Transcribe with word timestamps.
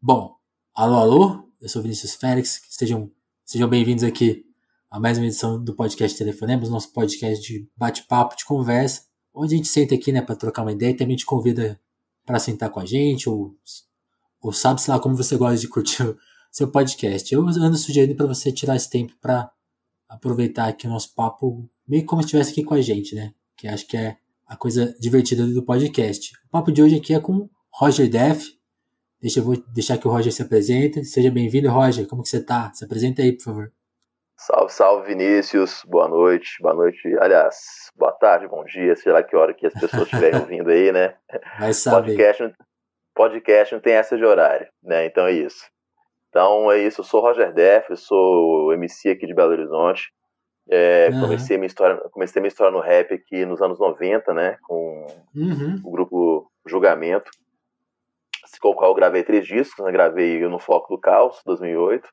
Bom, 0.00 0.36
alô, 0.72 0.94
alô, 0.94 1.52
eu 1.60 1.68
sou 1.68 1.82
Vinícius 1.82 2.14
Félix, 2.14 2.62
sejam, 2.68 3.10
sejam 3.44 3.68
bem-vindos 3.68 4.04
aqui 4.04 4.44
a 4.88 5.00
mais 5.00 5.18
uma 5.18 5.26
edição 5.26 5.60
do 5.60 5.74
podcast 5.74 6.16
Telefonemos, 6.16 6.70
nosso 6.70 6.92
podcast 6.92 7.44
de 7.44 7.68
bate-papo, 7.76 8.36
de 8.36 8.44
conversa, 8.44 9.02
onde 9.34 9.54
a 9.54 9.56
gente 9.56 9.66
senta 9.66 9.96
aqui, 9.96 10.12
né, 10.12 10.22
para 10.22 10.36
trocar 10.36 10.62
uma 10.62 10.70
ideia 10.70 10.92
e 10.92 10.96
também 10.96 11.16
te 11.16 11.26
convida 11.26 11.80
para 12.24 12.38
sentar 12.38 12.70
com 12.70 12.78
a 12.78 12.86
gente, 12.86 13.28
ou, 13.28 13.56
ou 14.40 14.52
sabe, 14.52 14.80
sei 14.80 14.94
lá, 14.94 15.00
como 15.00 15.16
você 15.16 15.36
gosta 15.36 15.58
de 15.58 15.66
curtir 15.66 16.04
o 16.06 16.16
seu 16.52 16.70
podcast. 16.70 17.34
Eu 17.34 17.44
ando 17.44 17.76
sugerindo 17.76 18.14
para 18.14 18.28
você 18.28 18.52
tirar 18.52 18.76
esse 18.76 18.88
tempo 18.88 19.14
para 19.20 19.50
aproveitar 20.08 20.68
aqui 20.68 20.86
o 20.86 20.90
nosso 20.90 21.12
papo, 21.12 21.68
meio 21.88 22.06
como 22.06 22.22
se 22.22 22.26
estivesse 22.26 22.52
aqui 22.52 22.62
com 22.62 22.74
a 22.74 22.80
gente, 22.80 23.16
né, 23.16 23.34
que 23.56 23.66
acho 23.66 23.84
que 23.84 23.96
é 23.96 24.16
a 24.46 24.56
coisa 24.56 24.94
divertida 25.00 25.44
do 25.44 25.64
podcast. 25.64 26.30
O 26.46 26.50
papo 26.50 26.70
de 26.70 26.84
hoje 26.84 26.94
aqui 26.94 27.14
é 27.14 27.18
com 27.18 27.50
Roger 27.72 28.08
Def, 28.08 28.57
Deixa 29.20 29.40
eu 29.40 29.44
vou 29.44 29.56
deixar 29.74 29.98
que 29.98 30.06
o 30.06 30.10
Roger 30.10 30.32
se 30.32 30.42
apresente. 30.42 31.04
Seja 31.04 31.28
bem-vindo, 31.28 31.68
Roger. 31.68 32.06
Como 32.06 32.22
que 32.22 32.28
você 32.28 32.40
tá? 32.40 32.70
Se 32.72 32.84
apresenta 32.84 33.20
aí, 33.20 33.32
por 33.32 33.42
favor. 33.42 33.72
Salve, 34.36 34.72
salve, 34.72 35.08
Vinícius. 35.08 35.82
Boa 35.84 36.06
noite. 36.06 36.62
Boa 36.62 36.72
noite. 36.72 37.00
Aliás, 37.18 37.56
boa 37.96 38.12
tarde, 38.12 38.46
bom 38.46 38.62
dia. 38.64 38.94
Sei 38.94 39.10
lá 39.10 39.20
que 39.20 39.34
hora 39.34 39.52
que 39.52 39.66
as 39.66 39.74
pessoas 39.74 40.04
estiverem 40.04 40.38
ouvindo 40.40 40.70
aí, 40.70 40.92
né? 40.92 41.16
Vai 41.58 41.72
saber. 41.72 42.12
Podcast, 42.12 42.54
podcast 43.12 43.74
não 43.74 43.82
tem 43.82 43.94
essa 43.94 44.16
de 44.16 44.24
horário, 44.24 44.68
né? 44.80 45.06
Então 45.06 45.26
é 45.26 45.32
isso. 45.32 45.68
Então 46.28 46.70
é 46.70 46.78
isso. 46.78 47.00
Eu 47.00 47.04
sou 47.04 47.20
Roger 47.20 47.52
Def, 47.52 47.90
eu 47.90 47.96
sou 47.96 48.72
MC 48.72 49.10
aqui 49.10 49.26
de 49.26 49.34
Belo 49.34 49.50
Horizonte. 49.50 50.12
É, 50.70 51.08
uhum. 51.12 51.22
comecei, 51.22 51.56
minha 51.56 51.66
história, 51.66 51.96
comecei 52.12 52.40
minha 52.40 52.50
história 52.50 52.70
no 52.70 52.80
rap 52.80 53.12
aqui 53.12 53.44
nos 53.44 53.60
anos 53.60 53.80
90, 53.80 54.32
né? 54.32 54.58
Com 54.62 55.06
uhum. 55.34 55.80
o 55.84 55.90
grupo 55.90 56.48
Julgamento 56.64 57.32
com 58.60 58.68
o 58.70 58.74
qual 58.74 58.90
eu 58.90 58.94
gravei 58.94 59.22
três 59.22 59.46
discos, 59.46 59.84
né? 59.84 59.92
gravei 59.92 60.40
No 60.40 60.58
Foco 60.58 60.94
do 60.94 61.00
Caos, 61.00 61.40
2008, 61.44 62.08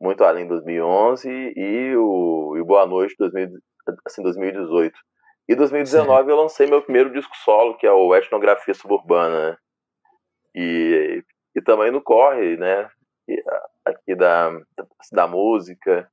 Muito 0.00 0.24
Além, 0.24 0.46
2011 0.46 1.28
e 1.28 1.96
o, 1.96 2.56
e 2.56 2.60
o 2.60 2.64
Boa 2.64 2.86
Noite, 2.86 3.14
2000, 3.18 3.48
assim, 4.06 4.22
2018. 4.22 4.94
E 5.48 5.54
2019 5.56 6.24
Sim. 6.24 6.30
eu 6.30 6.36
lancei 6.36 6.66
meu 6.66 6.82
primeiro 6.82 7.12
disco 7.12 7.34
solo, 7.36 7.76
que 7.76 7.86
é 7.86 7.92
o 7.92 8.14
Etnografia 8.14 8.74
Suburbana, 8.74 9.50
né? 9.50 9.56
E, 10.54 11.24
e 11.56 11.62
também 11.62 11.90
no 11.90 12.02
Corre, 12.02 12.56
né? 12.56 12.88
Aqui 13.84 14.14
da, 14.14 14.50
da 15.12 15.26
música. 15.26 16.08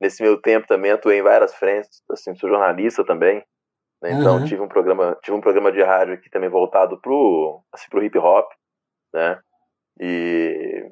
Nesse 0.00 0.22
meu 0.22 0.40
tempo 0.40 0.66
também 0.68 0.92
atuei 0.92 1.18
em 1.18 1.22
várias 1.22 1.54
frentes, 1.54 2.02
assim, 2.10 2.34
sou 2.36 2.48
jornalista 2.48 3.04
também. 3.04 3.44
Né? 4.00 4.12
Então 4.12 4.38
uhum. 4.38 4.44
tive 4.44 4.62
um 4.62 4.68
programa, 4.68 5.18
tive 5.22 5.36
um 5.36 5.40
programa 5.40 5.72
de 5.72 5.82
rádio 5.82 6.14
aqui 6.14 6.30
também 6.30 6.48
voltado 6.48 7.00
pro, 7.00 7.60
assim, 7.72 7.88
pro 7.90 8.02
hip 8.02 8.16
hop 8.16 8.48
né? 9.12 9.38
E, 10.00 10.90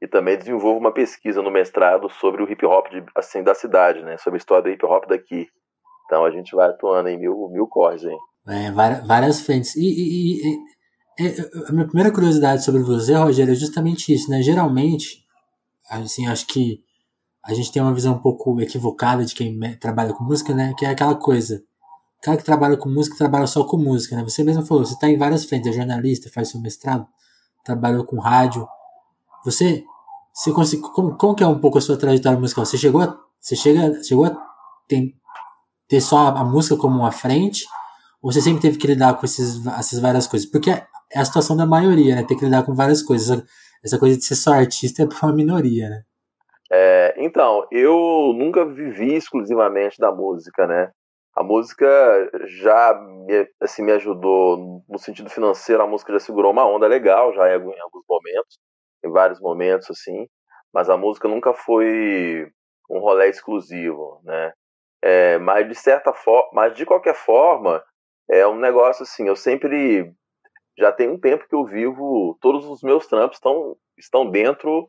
e 0.00 0.06
também 0.06 0.38
desenvolvo 0.38 0.78
uma 0.78 0.92
pesquisa 0.92 1.42
no 1.42 1.50
mestrado 1.50 2.08
sobre 2.08 2.42
o 2.42 2.50
hip 2.50 2.64
hop 2.64 2.88
de, 2.88 3.04
assim, 3.16 3.42
da 3.42 3.54
cidade, 3.54 4.02
né? 4.02 4.16
Sobre 4.18 4.36
a 4.36 4.38
história 4.38 4.62
do 4.62 4.70
hip 4.70 4.84
hop 4.84 5.06
daqui. 5.08 5.46
Então 6.06 6.24
a 6.24 6.30
gente 6.30 6.54
vai 6.54 6.68
atuando 6.68 7.08
em 7.08 7.18
mil, 7.18 7.48
mil 7.50 7.66
corres, 7.66 8.04
hein? 8.04 8.16
É, 8.46 8.70
várias, 8.70 9.06
várias 9.06 9.40
frentes. 9.40 9.76
E, 9.76 9.82
e, 9.82 10.54
e, 11.20 11.28
a 11.68 11.72
minha 11.72 11.86
primeira 11.86 12.12
curiosidade 12.12 12.64
sobre 12.64 12.82
você, 12.82 13.14
Rogério, 13.14 13.52
é 13.52 13.56
justamente 13.56 14.12
isso, 14.12 14.30
né? 14.30 14.40
Geralmente, 14.40 15.24
assim, 15.90 16.26
acho 16.26 16.46
que 16.46 16.80
a 17.44 17.52
gente 17.52 17.72
tem 17.72 17.82
uma 17.82 17.92
visão 17.94 18.14
um 18.14 18.22
pouco 18.22 18.60
equivocada 18.60 19.24
de 19.24 19.34
quem 19.34 19.58
trabalha 19.78 20.14
com 20.14 20.24
música, 20.24 20.54
né? 20.54 20.74
Que 20.78 20.86
é 20.86 20.90
aquela 20.90 21.14
coisa. 21.14 21.62
O 22.18 22.22
cara 22.22 22.36
que 22.36 22.44
trabalha 22.44 22.76
com 22.76 22.88
música 22.88 23.16
trabalha 23.16 23.46
só 23.46 23.64
com 23.64 23.76
música, 23.76 24.16
né? 24.16 24.22
Você 24.22 24.42
mesmo 24.44 24.64
falou, 24.64 24.84
você 24.84 24.94
está 24.94 25.08
em 25.08 25.18
várias 25.18 25.44
frentes, 25.44 25.70
é 25.70 25.72
jornalista, 25.72 26.30
faz 26.32 26.48
seu 26.50 26.60
mestrado 26.60 27.06
trabalhou 27.68 28.04
com 28.04 28.18
rádio. 28.18 28.66
Você, 29.44 29.84
você 30.32 30.52
conseguiu, 30.52 30.88
como, 30.90 31.16
como 31.16 31.34
que 31.34 31.44
é 31.44 31.46
um 31.46 31.58
pouco 31.58 31.78
a 31.78 31.80
sua 31.80 31.98
trajetória 31.98 32.38
musical? 32.38 32.64
Você 32.64 32.78
chegou 32.78 33.02
a, 33.02 33.16
você 33.38 33.54
chega, 33.54 34.02
chegou 34.02 34.24
a 34.24 34.36
ter, 34.88 35.12
ter 35.88 36.00
só 36.00 36.28
a, 36.28 36.40
a 36.40 36.44
música 36.44 36.76
como 36.76 36.98
uma 36.98 37.12
frente? 37.12 37.66
Ou 38.22 38.32
você 38.32 38.40
sempre 38.40 38.62
teve 38.62 38.78
que 38.78 38.86
lidar 38.86 39.14
com 39.14 39.24
esses, 39.24 39.64
essas 39.66 40.00
várias 40.00 40.26
coisas? 40.26 40.50
Porque 40.50 40.70
é, 40.70 40.86
é 41.12 41.20
a 41.20 41.24
situação 41.24 41.56
da 41.56 41.66
maioria, 41.66 42.16
né? 42.16 42.24
Ter 42.24 42.36
que 42.36 42.44
lidar 42.44 42.64
com 42.64 42.74
várias 42.74 43.02
coisas. 43.02 43.30
Essa, 43.30 43.46
essa 43.84 43.98
coisa 43.98 44.16
de 44.16 44.24
ser 44.24 44.34
só 44.34 44.54
artista 44.54 45.02
é 45.02 45.06
para 45.06 45.28
uma 45.28 45.34
minoria, 45.34 45.88
né? 45.88 46.02
É, 46.70 47.14
então, 47.18 47.66
eu 47.70 48.34
nunca 48.36 48.64
vivi 48.64 49.14
exclusivamente 49.14 49.98
da 49.98 50.12
música, 50.12 50.66
né? 50.66 50.90
A 51.38 51.42
música 51.44 51.86
já 52.46 52.94
me, 52.94 53.48
assim, 53.60 53.84
me 53.84 53.92
ajudou 53.92 54.82
no 54.88 54.98
sentido 54.98 55.30
financeiro, 55.30 55.80
a 55.80 55.86
música 55.86 56.12
já 56.12 56.18
segurou 56.18 56.50
uma 56.50 56.66
onda 56.66 56.88
legal, 56.88 57.32
já 57.32 57.48
em 57.48 57.54
alguns 57.54 58.04
momentos, 58.08 58.58
em 59.04 59.08
vários 59.08 59.40
momentos, 59.40 59.88
assim, 59.88 60.26
mas 60.74 60.90
a 60.90 60.96
música 60.96 61.28
nunca 61.28 61.54
foi 61.54 62.50
um 62.90 62.98
rolê 62.98 63.28
exclusivo, 63.28 64.20
né? 64.24 64.52
É, 65.00 65.38
mas 65.38 65.68
de 65.68 65.76
certa 65.76 66.12
forma, 66.12 66.50
mas 66.52 66.74
de 66.74 66.84
qualquer 66.84 67.14
forma, 67.14 67.84
é 68.28 68.44
um 68.44 68.58
negócio 68.58 69.04
assim, 69.04 69.28
eu 69.28 69.36
sempre 69.36 70.12
já 70.76 70.90
tem 70.90 71.08
um 71.08 71.20
tempo 71.20 71.46
que 71.48 71.54
eu 71.54 71.64
vivo, 71.64 72.36
todos 72.40 72.66
os 72.66 72.82
meus 72.82 73.06
trampos 73.06 73.36
estão, 73.36 73.76
estão 73.96 74.28
dentro 74.28 74.88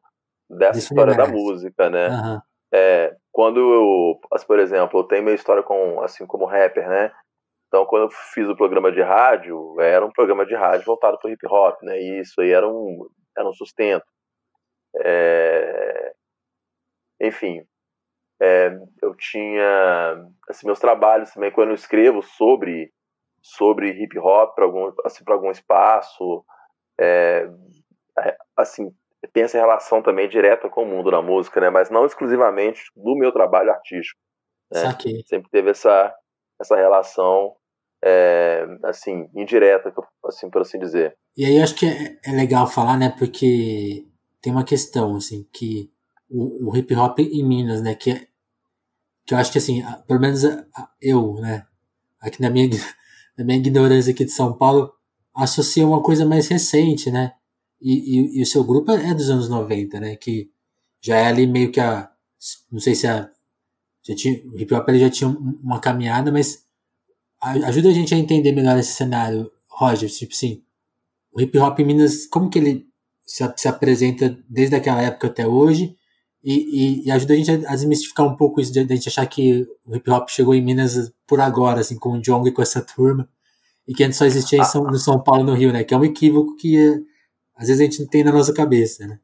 dessa 0.49 0.79
história 0.79 1.13
da 1.16 1.27
música, 1.27 1.91
né? 1.91 2.09
Uhum. 2.09 2.39
É, 2.74 3.16
quando 3.31 3.59
eu, 3.59 4.19
por 4.46 4.59
exemplo, 4.59 5.00
eu 5.00 5.03
tenho 5.03 5.24
minha 5.24 5.35
história 5.35 5.63
com, 5.63 6.02
assim, 6.02 6.25
como 6.25 6.46
rapper, 6.46 6.88
né? 6.88 7.12
Então, 7.68 7.85
quando 7.85 8.03
eu 8.03 8.09
fiz 8.34 8.47
o 8.47 8.56
programa 8.56 8.91
de 8.91 9.02
rádio, 9.02 9.80
era 9.80 10.06
um 10.06 10.12
programa 10.12 10.46
de 10.46 10.56
rádio 10.56 10.85
voltado 10.85 11.18
para 11.19 11.31
hip 11.31 11.46
hop, 11.47 11.81
né? 11.84 12.00
E 12.00 12.19
isso 12.22 12.41
aí 12.41 12.52
era 12.52 12.68
um, 12.68 13.08
era 13.38 13.47
um 13.47 13.53
sustento. 13.53 14.06
É... 14.97 16.13
Enfim, 17.22 17.63
é, 18.41 18.72
eu 19.02 19.13
tinha 19.16 20.25
assim, 20.47 20.66
meus 20.66 20.79
trabalhos 20.79 21.31
também 21.31 21.52
quando 21.52 21.69
eu 21.69 21.75
escrevo 21.75 22.22
sobre 22.22 22.91
sobre 23.41 23.91
hip 23.91 24.18
hop 24.18 24.56
para 24.56 24.66
algum 24.66 24.91
assim 25.06 25.24
para 25.24 25.34
algum 25.34 25.52
espaço 25.52 26.44
é, 27.00 27.50
assim 28.56 28.94
tem 29.28 29.44
essa 29.44 29.57
relação 29.57 30.02
também 30.02 30.30
direta 30.30 30.69
com 30.69 30.84
o 30.84 30.85
mundo 30.85 31.12
da 31.12 31.22
música, 31.22 31.59
né? 31.59 31.69
Mas 31.69 31.90
não 31.90 32.06
exclusivamente 32.06 32.81
do 32.96 33.16
meu 33.16 33.31
trabalho 33.31 33.72
artístico. 33.72 34.19
Né? 34.72 34.96
Sempre 35.25 35.50
teve 35.52 35.72
essa, 35.72 36.13
essa 36.59 36.75
relação, 36.75 37.56
é, 38.03 38.66
assim, 38.84 39.29
indireta, 39.35 39.94
assim, 40.25 40.50
por 40.50 40.62
assim 40.62 40.79
dizer. 40.79 41.16
E 41.35 41.46
aí 41.46 41.58
eu 41.58 41.63
acho 41.63 41.75
que 41.75 41.85
é, 41.85 42.18
é, 42.25 42.31
legal 42.31 42.68
falar, 42.68 42.97
né? 42.97 43.13
Porque 43.18 44.06
tem 44.41 44.53
uma 44.53 44.63
questão, 44.63 45.16
assim, 45.16 45.47
que 45.52 45.91
o, 46.29 46.69
o 46.69 46.78
hip 46.78 46.94
hop 46.96 47.19
em 47.19 47.44
Minas, 47.44 47.81
né? 47.81 47.96
Que, 47.96 48.12
é, 48.12 48.28
que 49.25 49.34
eu 49.34 49.38
acho 49.38 49.52
que, 49.52 49.58
assim, 49.58 49.81
pelo 50.08 50.19
menos 50.19 50.44
eu, 51.02 51.34
né? 51.35 51.66
Aqui 52.22 52.41
na 52.41 52.50
minha, 52.50 52.69
na 53.38 53.44
minha 53.44 53.58
ignorância 53.58 54.13
aqui 54.13 54.24
de 54.24 54.31
São 54.31 54.58
Paulo, 54.58 54.94
associa 55.35 55.85
uma 55.85 56.02
coisa 56.02 56.25
mais 56.25 56.47
recente, 56.47 57.12
né? 57.12 57.34
E, 57.81 57.94
e, 57.94 58.40
e, 58.40 58.41
o 58.41 58.45
seu 58.45 58.63
grupo 58.63 58.91
é 58.91 59.13
dos 59.13 59.29
anos 59.29 59.50
90, 59.50 60.00
né? 60.00 60.16
Que 60.16 60.50
já 61.01 61.17
é 61.17 61.28
ali 61.28 61.47
meio 61.47 61.72
que 61.72 61.79
a. 61.79 62.12
Não 62.72 62.79
sei 62.79 62.95
se 62.95 63.07
a. 63.07 63.29
Já 64.03 64.16
tinha, 64.16 64.41
o 64.45 64.59
hip 64.59 64.73
hop 64.73 64.88
ele 64.90 65.00
já 65.00 65.09
tinha 65.09 65.29
uma 65.29 65.79
caminhada, 65.79 66.31
mas 66.31 66.63
ajuda 67.41 67.90
a 67.90 67.94
gente 67.94 68.13
a 68.13 68.17
entender 68.17 68.51
melhor 68.51 68.78
esse 68.78 68.94
cenário, 68.94 69.51
Roger. 69.67 70.09
Tipo 70.09 70.34
assim, 70.34 70.63
o 71.31 71.41
hip 71.41 71.57
hop 71.57 71.79
em 71.79 71.85
Minas, 71.85 72.25
como 72.25 72.50
que 72.50 72.59
ele 72.59 72.88
se, 73.25 73.44
se 73.56 73.67
apresenta 73.67 74.38
desde 74.50 74.75
aquela 74.75 75.01
época 75.01 75.28
até 75.28 75.47
hoje? 75.47 75.96
E, 76.44 77.06
e, 77.06 77.11
ajuda 77.11 77.34
a 77.34 77.38
gente 77.38 77.51
a 77.51 77.75
desmistificar 77.75 78.25
um 78.25 78.35
pouco 78.35 78.61
isso 78.61 78.72
de, 78.72 78.84
de 78.85 78.94
a 78.94 78.96
gente 78.96 79.09
achar 79.09 79.25
que 79.25 79.67
o 79.85 79.96
hip 79.96 80.09
hop 80.09 80.29
chegou 80.29 80.56
em 80.56 80.61
Minas 80.61 81.11
por 81.28 81.41
agora, 81.41 81.81
assim, 81.81 81.97
com 81.97 82.13
o 82.13 82.22
Jong 82.22 82.47
e 82.47 82.51
com 82.51 82.61
essa 82.61 82.81
turma, 82.81 83.28
e 83.85 83.94
que 83.94 84.03
antes 84.03 84.17
só 84.17 84.25
existia 84.25 84.59
em 84.59 84.63
São, 84.63 84.84
no 84.84 84.97
São 84.97 85.22
Paulo 85.22 85.44
no 85.44 85.53
Rio, 85.53 85.73
né? 85.73 85.84
Que 85.84 85.94
é 85.94 85.97
um 85.97 86.06
equívoco 86.06 86.56
que 86.56 86.78
é, 86.78 87.00
às 87.59 87.67
vezes 87.67 87.82
a 87.82 87.84
gente 87.84 88.02
não 88.02 88.08
tem 88.08 88.23
na 88.23 88.32
nossa 88.32 88.53
cabeça, 88.53 89.06
né? 89.06 89.20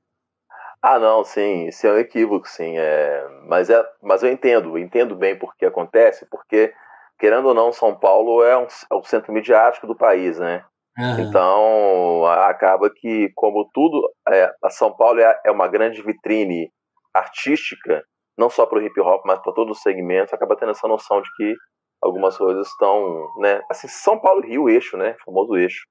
Ah, 0.81 0.99
não, 0.99 1.23
sim, 1.23 1.67
isso 1.67 1.87
é 1.87 1.93
um 1.93 1.97
equívoco, 1.97 2.47
sim. 2.47 2.77
É... 2.77 3.27
Mas, 3.47 3.69
é... 3.69 3.83
Mas 4.03 4.21
eu 4.21 4.31
entendo, 4.31 4.77
entendo 4.77 5.15
bem 5.15 5.37
por 5.37 5.55
que 5.55 5.65
acontece, 5.65 6.27
porque, 6.29 6.73
querendo 7.17 7.47
ou 7.47 7.53
não, 7.53 7.71
São 7.71 7.97
Paulo 7.97 8.43
é, 8.43 8.57
um, 8.57 8.67
é 8.91 8.95
o 8.95 9.03
centro 9.03 9.33
midiático 9.33 9.87
do 9.87 9.95
país, 9.95 10.37
né? 10.37 10.63
Uhum. 10.97 11.19
Então, 11.21 12.25
acaba 12.25 12.89
que, 12.89 13.31
como 13.35 13.69
tudo, 13.73 14.09
é, 14.29 14.51
a 14.63 14.69
São 14.69 14.95
Paulo 14.95 15.19
é, 15.19 15.39
é 15.45 15.51
uma 15.51 15.67
grande 15.67 16.01
vitrine 16.01 16.69
artística, 17.13 18.03
não 18.37 18.49
só 18.49 18.65
para 18.65 18.79
o 18.79 18.81
hip 18.81 18.99
hop, 18.99 19.23
mas 19.25 19.39
para 19.39 19.53
todos 19.53 19.77
os 19.77 19.81
segmentos, 19.81 20.33
acaba 20.33 20.55
tendo 20.55 20.71
essa 20.71 20.87
noção 20.87 21.21
de 21.21 21.29
que 21.35 21.55
algumas 22.01 22.37
coisas 22.37 22.67
estão, 22.67 23.27
né? 23.39 23.61
Assim, 23.71 23.87
São 23.87 24.19
Paulo 24.19 24.41
Rio, 24.41 24.69
eixo, 24.69 24.97
né? 24.97 25.15
O 25.21 25.25
famoso 25.25 25.55
eixo. 25.55 25.85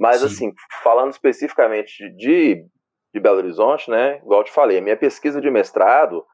Mas, 0.00 0.20
Sim. 0.20 0.26
assim, 0.26 0.52
falando 0.82 1.12
especificamente 1.12 2.08
de, 2.16 2.64
de 3.12 3.20
Belo 3.20 3.36
Horizonte, 3.36 3.90
né? 3.90 4.16
Igual 4.24 4.40
eu 4.40 4.44
te 4.44 4.50
falei, 4.50 4.78
a 4.78 4.80
minha 4.80 4.96
pesquisa 4.96 5.42
de 5.42 5.50
mestrado 5.50 6.24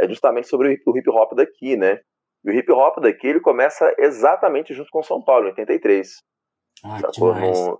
é 0.00 0.08
justamente 0.08 0.48
sobre 0.48 0.68
o 0.68 0.96
hip 0.96 1.10
hop 1.10 1.34
daqui, 1.34 1.76
né? 1.76 2.00
E 2.42 2.50
o 2.50 2.54
hip 2.54 2.72
hop 2.72 2.98
daqui 2.98 3.26
ele 3.26 3.40
começa 3.40 3.94
exatamente 3.98 4.72
junto 4.72 4.90
com 4.90 5.02
São 5.02 5.22
Paulo, 5.22 5.44
em 5.44 5.50
83. 5.50 6.08
Ah, 6.82 6.98
não, 7.14 7.78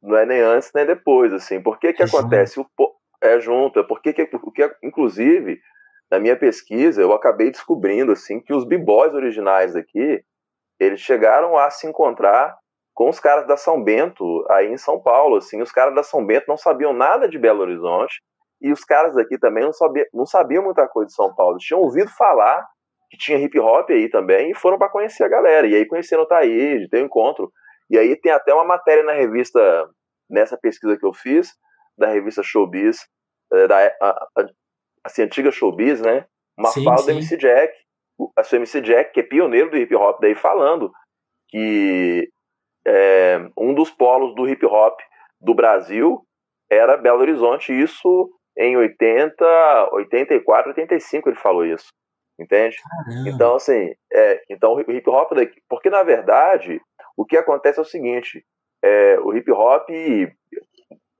não 0.00 0.16
é 0.16 0.24
nem 0.24 0.40
antes 0.40 0.70
nem 0.72 0.86
depois, 0.86 1.32
assim. 1.32 1.60
Por 1.60 1.80
que 1.80 1.92
que 1.92 2.04
acontece? 2.04 2.60
O, 2.60 2.66
É 3.20 3.40
junto, 3.40 3.80
é 3.80 3.82
porque, 3.82 4.12
porque 4.38 4.70
inclusive, 4.84 5.60
na 6.08 6.20
minha 6.20 6.36
pesquisa, 6.36 7.02
eu 7.02 7.12
acabei 7.12 7.50
descobrindo 7.50 8.12
assim 8.12 8.40
que 8.40 8.54
os 8.54 8.64
b-boys 8.64 9.14
originais 9.14 9.74
daqui, 9.74 10.22
eles 10.78 11.00
chegaram 11.00 11.56
a 11.58 11.70
se 11.70 11.88
encontrar 11.88 12.56
com 12.96 13.10
os 13.10 13.20
caras 13.20 13.46
da 13.46 13.58
São 13.58 13.84
Bento 13.84 14.42
aí 14.48 14.72
em 14.72 14.78
São 14.78 14.98
Paulo, 14.98 15.36
assim, 15.36 15.60
os 15.60 15.70
caras 15.70 15.94
da 15.94 16.02
São 16.02 16.24
Bento 16.24 16.46
não 16.48 16.56
sabiam 16.56 16.94
nada 16.94 17.28
de 17.28 17.38
Belo 17.38 17.60
Horizonte 17.60 18.22
e 18.58 18.72
os 18.72 18.84
caras 18.84 19.14
daqui 19.14 19.38
também 19.38 19.62
não, 19.62 19.72
sabia, 19.72 20.08
não 20.14 20.24
sabiam 20.24 20.64
muita 20.64 20.88
coisa 20.88 21.08
de 21.08 21.14
São 21.14 21.32
Paulo, 21.34 21.58
tinham 21.58 21.82
ouvido 21.82 22.10
falar 22.16 22.66
que 23.10 23.18
tinha 23.18 23.38
hip 23.38 23.60
hop 23.60 23.90
aí 23.90 24.08
também 24.08 24.50
e 24.50 24.54
foram 24.54 24.78
para 24.78 24.88
conhecer 24.88 25.24
a 25.24 25.28
galera, 25.28 25.66
e 25.66 25.74
aí 25.74 25.86
conheceram 25.86 26.22
o 26.22 26.26
Thaís, 26.26 26.88
tem 26.88 27.02
um 27.02 27.06
encontro, 27.06 27.52
e 27.90 27.98
aí 27.98 28.16
tem 28.16 28.32
até 28.32 28.54
uma 28.54 28.64
matéria 28.64 29.04
na 29.04 29.12
revista, 29.12 29.60
nessa 30.28 30.56
pesquisa 30.56 30.96
que 30.96 31.04
eu 31.04 31.12
fiz, 31.12 31.52
da 31.98 32.06
revista 32.06 32.42
Showbiz, 32.42 32.96
eh, 33.52 33.68
da 33.68 33.76
a, 34.00 34.10
a, 34.38 34.46
assim, 35.04 35.22
antiga 35.22 35.50
Showbiz, 35.52 36.00
né, 36.00 36.24
uma 36.58 36.70
sim, 36.70 36.82
fala 36.82 36.98
sim. 36.98 37.04
do 37.04 37.10
MC 37.12 37.36
Jack, 37.36 37.74
a 38.34 38.42
sua 38.42 38.56
MC 38.56 38.80
Jack, 38.80 39.12
que 39.12 39.20
é 39.20 39.22
pioneiro 39.22 39.70
do 39.70 39.76
hip 39.76 39.94
hop 39.94 40.18
daí, 40.18 40.34
falando 40.34 40.90
que 41.50 42.28
é, 42.86 43.44
um 43.58 43.74
dos 43.74 43.90
polos 43.90 44.34
do 44.34 44.48
hip 44.48 44.64
hop 44.64 44.98
do 45.40 45.54
Brasil 45.54 46.22
era 46.70 46.96
Belo 46.96 47.20
Horizonte, 47.20 47.72
isso 47.72 48.30
em 48.56 48.76
80, 48.76 49.88
84, 49.92 50.70
85 50.70 51.28
ele 51.28 51.36
falou 51.36 51.64
isso, 51.66 51.92
entende? 52.40 52.76
Caramba. 52.76 53.28
Então 53.28 53.56
assim, 53.56 53.92
é, 54.12 54.42
então 54.48 54.74
o 54.74 54.80
hip 54.80 55.10
hop 55.10 55.32
daqui, 55.34 55.60
porque 55.68 55.90
na 55.90 56.02
verdade 56.02 56.80
o 57.16 57.24
que 57.24 57.36
acontece 57.36 57.78
é 57.78 57.82
o 57.82 57.84
seguinte, 57.84 58.44
é, 58.82 59.18
o 59.20 59.34
hip 59.34 59.50
hop, 59.50 59.88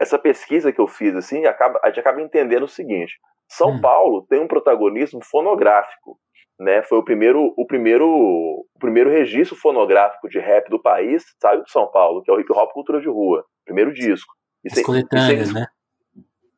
essa 0.01 0.19
pesquisa 0.19 0.73
que 0.73 0.81
eu 0.81 0.87
fiz 0.87 1.15
assim, 1.17 1.47
acaba, 1.47 1.81
a 1.83 1.89
gente 1.89 2.01
acaba 2.01 2.21
entendendo 2.21 2.65
o 2.65 2.69
seguinte: 2.69 3.19
São 3.49 3.71
hum. 3.71 3.81
Paulo 3.81 4.27
tem 4.29 4.41
um 4.41 4.49
protagonismo 4.49 5.21
fonográfico 5.25 6.19
né? 6.59 6.83
Foi 6.83 6.99
o 6.99 7.05
primeiro, 7.05 7.53
o 7.57 7.67
primeiro, 7.67 8.07
o 8.09 8.79
primeiro 8.79 9.11
registro 9.11 9.57
fonográfico 9.57 10.29
de 10.29 10.39
rap 10.39 10.69
do 10.69 10.81
país, 10.81 11.25
saiu 11.41 11.63
de 11.63 11.71
São 11.71 11.91
Paulo, 11.91 12.23
que 12.23 12.31
é 12.31 12.35
o 12.35 12.41
Hip 12.41 12.53
Hop 12.53 12.73
Cultura 12.73 13.01
de 13.01 13.09
Rua, 13.09 13.45
primeiro 13.65 13.93
disco. 13.93 14.33
As 14.65 14.83
coletâneas, 14.83 15.53
né? 15.53 15.67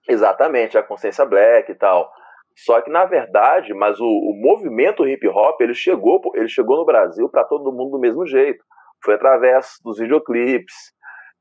Exatamente, 0.08 0.78
a 0.78 0.82
Consciência 0.82 1.24
Black 1.26 1.70
e 1.70 1.74
tal. 1.74 2.10
Só 2.56 2.80
que 2.80 2.90
na 2.90 3.04
verdade, 3.04 3.72
mas 3.74 4.00
o, 4.00 4.06
o 4.06 4.34
movimento 4.34 5.06
hip 5.06 5.28
hop 5.28 5.60
ele 5.60 5.74
chegou, 5.74 6.20
ele 6.34 6.48
chegou 6.48 6.76
no 6.76 6.84
Brasil 6.84 7.28
para 7.28 7.44
todo 7.44 7.72
mundo 7.72 7.92
do 7.92 8.00
mesmo 8.00 8.26
jeito. 8.26 8.64
Foi 9.04 9.14
através 9.14 9.74
dos 9.84 9.98
videoclipes, 9.98 10.74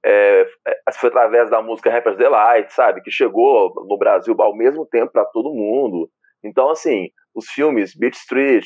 é, 0.05 0.45
é, 0.67 0.91
foi 0.93 1.09
através 1.09 1.49
da 1.49 1.61
música 1.61 1.89
Rappers 1.89 2.17
Delight, 2.17 2.71
sabe, 2.71 3.01
que 3.01 3.09
chegou 3.09 3.73
no 3.87 3.97
Brasil 3.97 4.35
ao 4.39 4.55
mesmo 4.55 4.85
tempo 4.85 5.11
para 5.11 5.25
todo 5.25 5.53
mundo. 5.53 6.09
Então, 6.43 6.69
assim, 6.69 7.09
os 7.37 7.45
filmes 7.49 7.95
Beat 7.95 8.15
Street, 8.15 8.65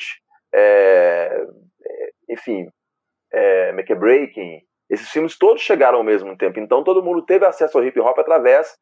é, 0.55 1.43
é 1.85 2.09
enfim, 2.29 2.65
é, 3.33 3.73
Make 3.73 3.91
a 3.91 3.95
Breaking, 3.95 4.61
esses 4.89 5.09
filmes 5.09 5.37
todos 5.37 5.61
chegaram 5.61 5.97
ao 5.97 6.03
mesmo 6.03 6.37
tempo. 6.37 6.57
Então 6.59 6.83
todo 6.83 7.03
mundo 7.03 7.25
teve 7.25 7.45
acesso 7.45 7.77
ao 7.77 7.83
hip 7.83 7.99
hop 7.99 8.17
através 8.17 8.73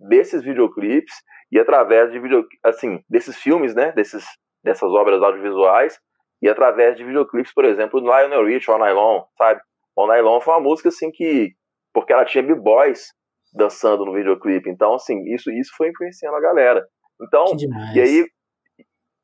desses 0.00 0.42
videoclipes 0.42 1.14
e 1.52 1.58
através 1.58 2.10
de 2.10 2.18
video, 2.18 2.46
assim, 2.64 3.00
desses 3.08 3.36
filmes, 3.36 3.74
né, 3.74 3.92
desses, 3.92 4.24
dessas 4.64 4.90
obras 4.90 5.22
audiovisuais 5.22 5.98
e 6.42 6.48
através 6.48 6.96
de 6.96 7.04
videoclipes, 7.04 7.52
por 7.52 7.64
exemplo, 7.66 8.00
do 8.00 8.06
Lionel 8.06 8.44
Rich, 8.44 8.70
All 8.70 8.78
Nylon, 8.78 9.22
sabe? 9.36 9.60
All 9.96 10.08
Nylon 10.08 10.40
foi 10.40 10.54
uma 10.54 10.60
música 10.60 10.88
assim 10.88 11.10
que 11.10 11.52
porque 11.92 12.12
ela 12.12 12.26
tinha 12.26 12.42
b-boys 12.42 13.08
dançando 13.54 14.04
no 14.04 14.12
videoclipe. 14.12 14.68
Então, 14.68 14.94
assim, 14.94 15.22
isso 15.32 15.50
isso 15.50 15.72
foi 15.76 15.88
influenciando 15.88 16.36
a 16.36 16.40
galera. 16.40 16.86
Então, 17.22 17.46
e 17.94 18.00
aí 18.00 18.26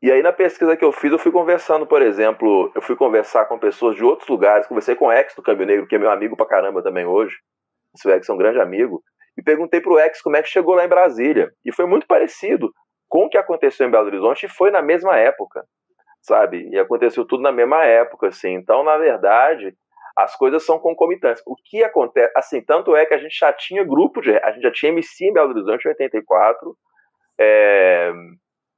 e 0.02 0.10
aí 0.10 0.20
na 0.20 0.32
pesquisa 0.32 0.76
que 0.76 0.84
eu 0.84 0.90
fiz, 0.90 1.12
eu 1.12 1.19
fui 1.19 1.31
conversando, 1.31 1.87
por 1.87 2.02
exemplo, 2.02 2.72
eu 2.75 2.82
fui 2.82 2.96
conversar 2.96 3.44
com 3.44 3.56
pessoas 3.58 3.94
de 3.94 4.04
outros 4.04 4.28
lugares, 4.28 4.66
conversei 4.66 4.96
com 4.96 5.06
o 5.06 5.12
ex 5.12 5.32
do 5.34 5.43
Câmbio 5.43 5.64
Negro, 5.64 5.87
que 5.87 5.94
é 5.94 5.99
meu 5.99 6.10
amigo 6.10 6.37
pra 6.37 6.44
caramba 6.44 6.82
também 6.82 7.06
hoje, 7.06 7.37
esse 7.94 8.10
ex 8.10 8.28
é 8.28 8.32
um 8.32 8.37
grande 8.37 8.60
amigo, 8.60 9.00
e 9.38 9.43
perguntei 9.43 9.81
pro 9.81 9.99
ex 9.99 10.20
como 10.20 10.37
é 10.37 10.43
que 10.43 10.49
chegou 10.49 10.75
lá 10.75 10.84
em 10.84 10.88
Brasília. 10.88 11.52
E 11.64 11.72
foi 11.72 11.87
muito 11.87 12.06
parecido 12.06 12.72
com 13.08 13.26
o 13.26 13.28
que 13.28 13.38
aconteceu 13.38 13.87
em 13.87 13.90
Belo 13.90 14.06
Horizonte 14.06 14.46
e 14.46 14.49
foi 14.49 14.70
na 14.70 14.82
mesma 14.82 15.16
época, 15.16 15.64
sabe? 16.20 16.69
E 16.70 16.78
aconteceu 16.78 17.25
tudo 17.25 17.43
na 17.43 17.52
mesma 17.52 17.84
época, 17.84 18.28
assim. 18.28 18.54
Então, 18.54 18.82
na 18.82 18.96
verdade, 18.96 19.75
as 20.16 20.34
coisas 20.37 20.64
são 20.64 20.78
concomitantes. 20.78 21.43
O 21.46 21.54
que 21.54 21.82
acontece, 21.84 22.32
assim, 22.37 22.62
tanto 22.62 22.96
é 22.96 23.06
que 23.06 23.14
a 23.14 23.19
gente 23.19 23.38
já 23.38 23.52
tinha 23.52 23.84
grupo 23.84 24.20
de, 24.20 24.37
a 24.38 24.50
gente 24.52 24.62
já 24.62 24.72
tinha 24.72 24.93
MC 24.93 25.26
em 25.26 25.32
Belo 25.32 25.50
Horizonte 25.50 25.87
em 25.87 25.90
84, 25.90 26.76
é, 27.38 28.12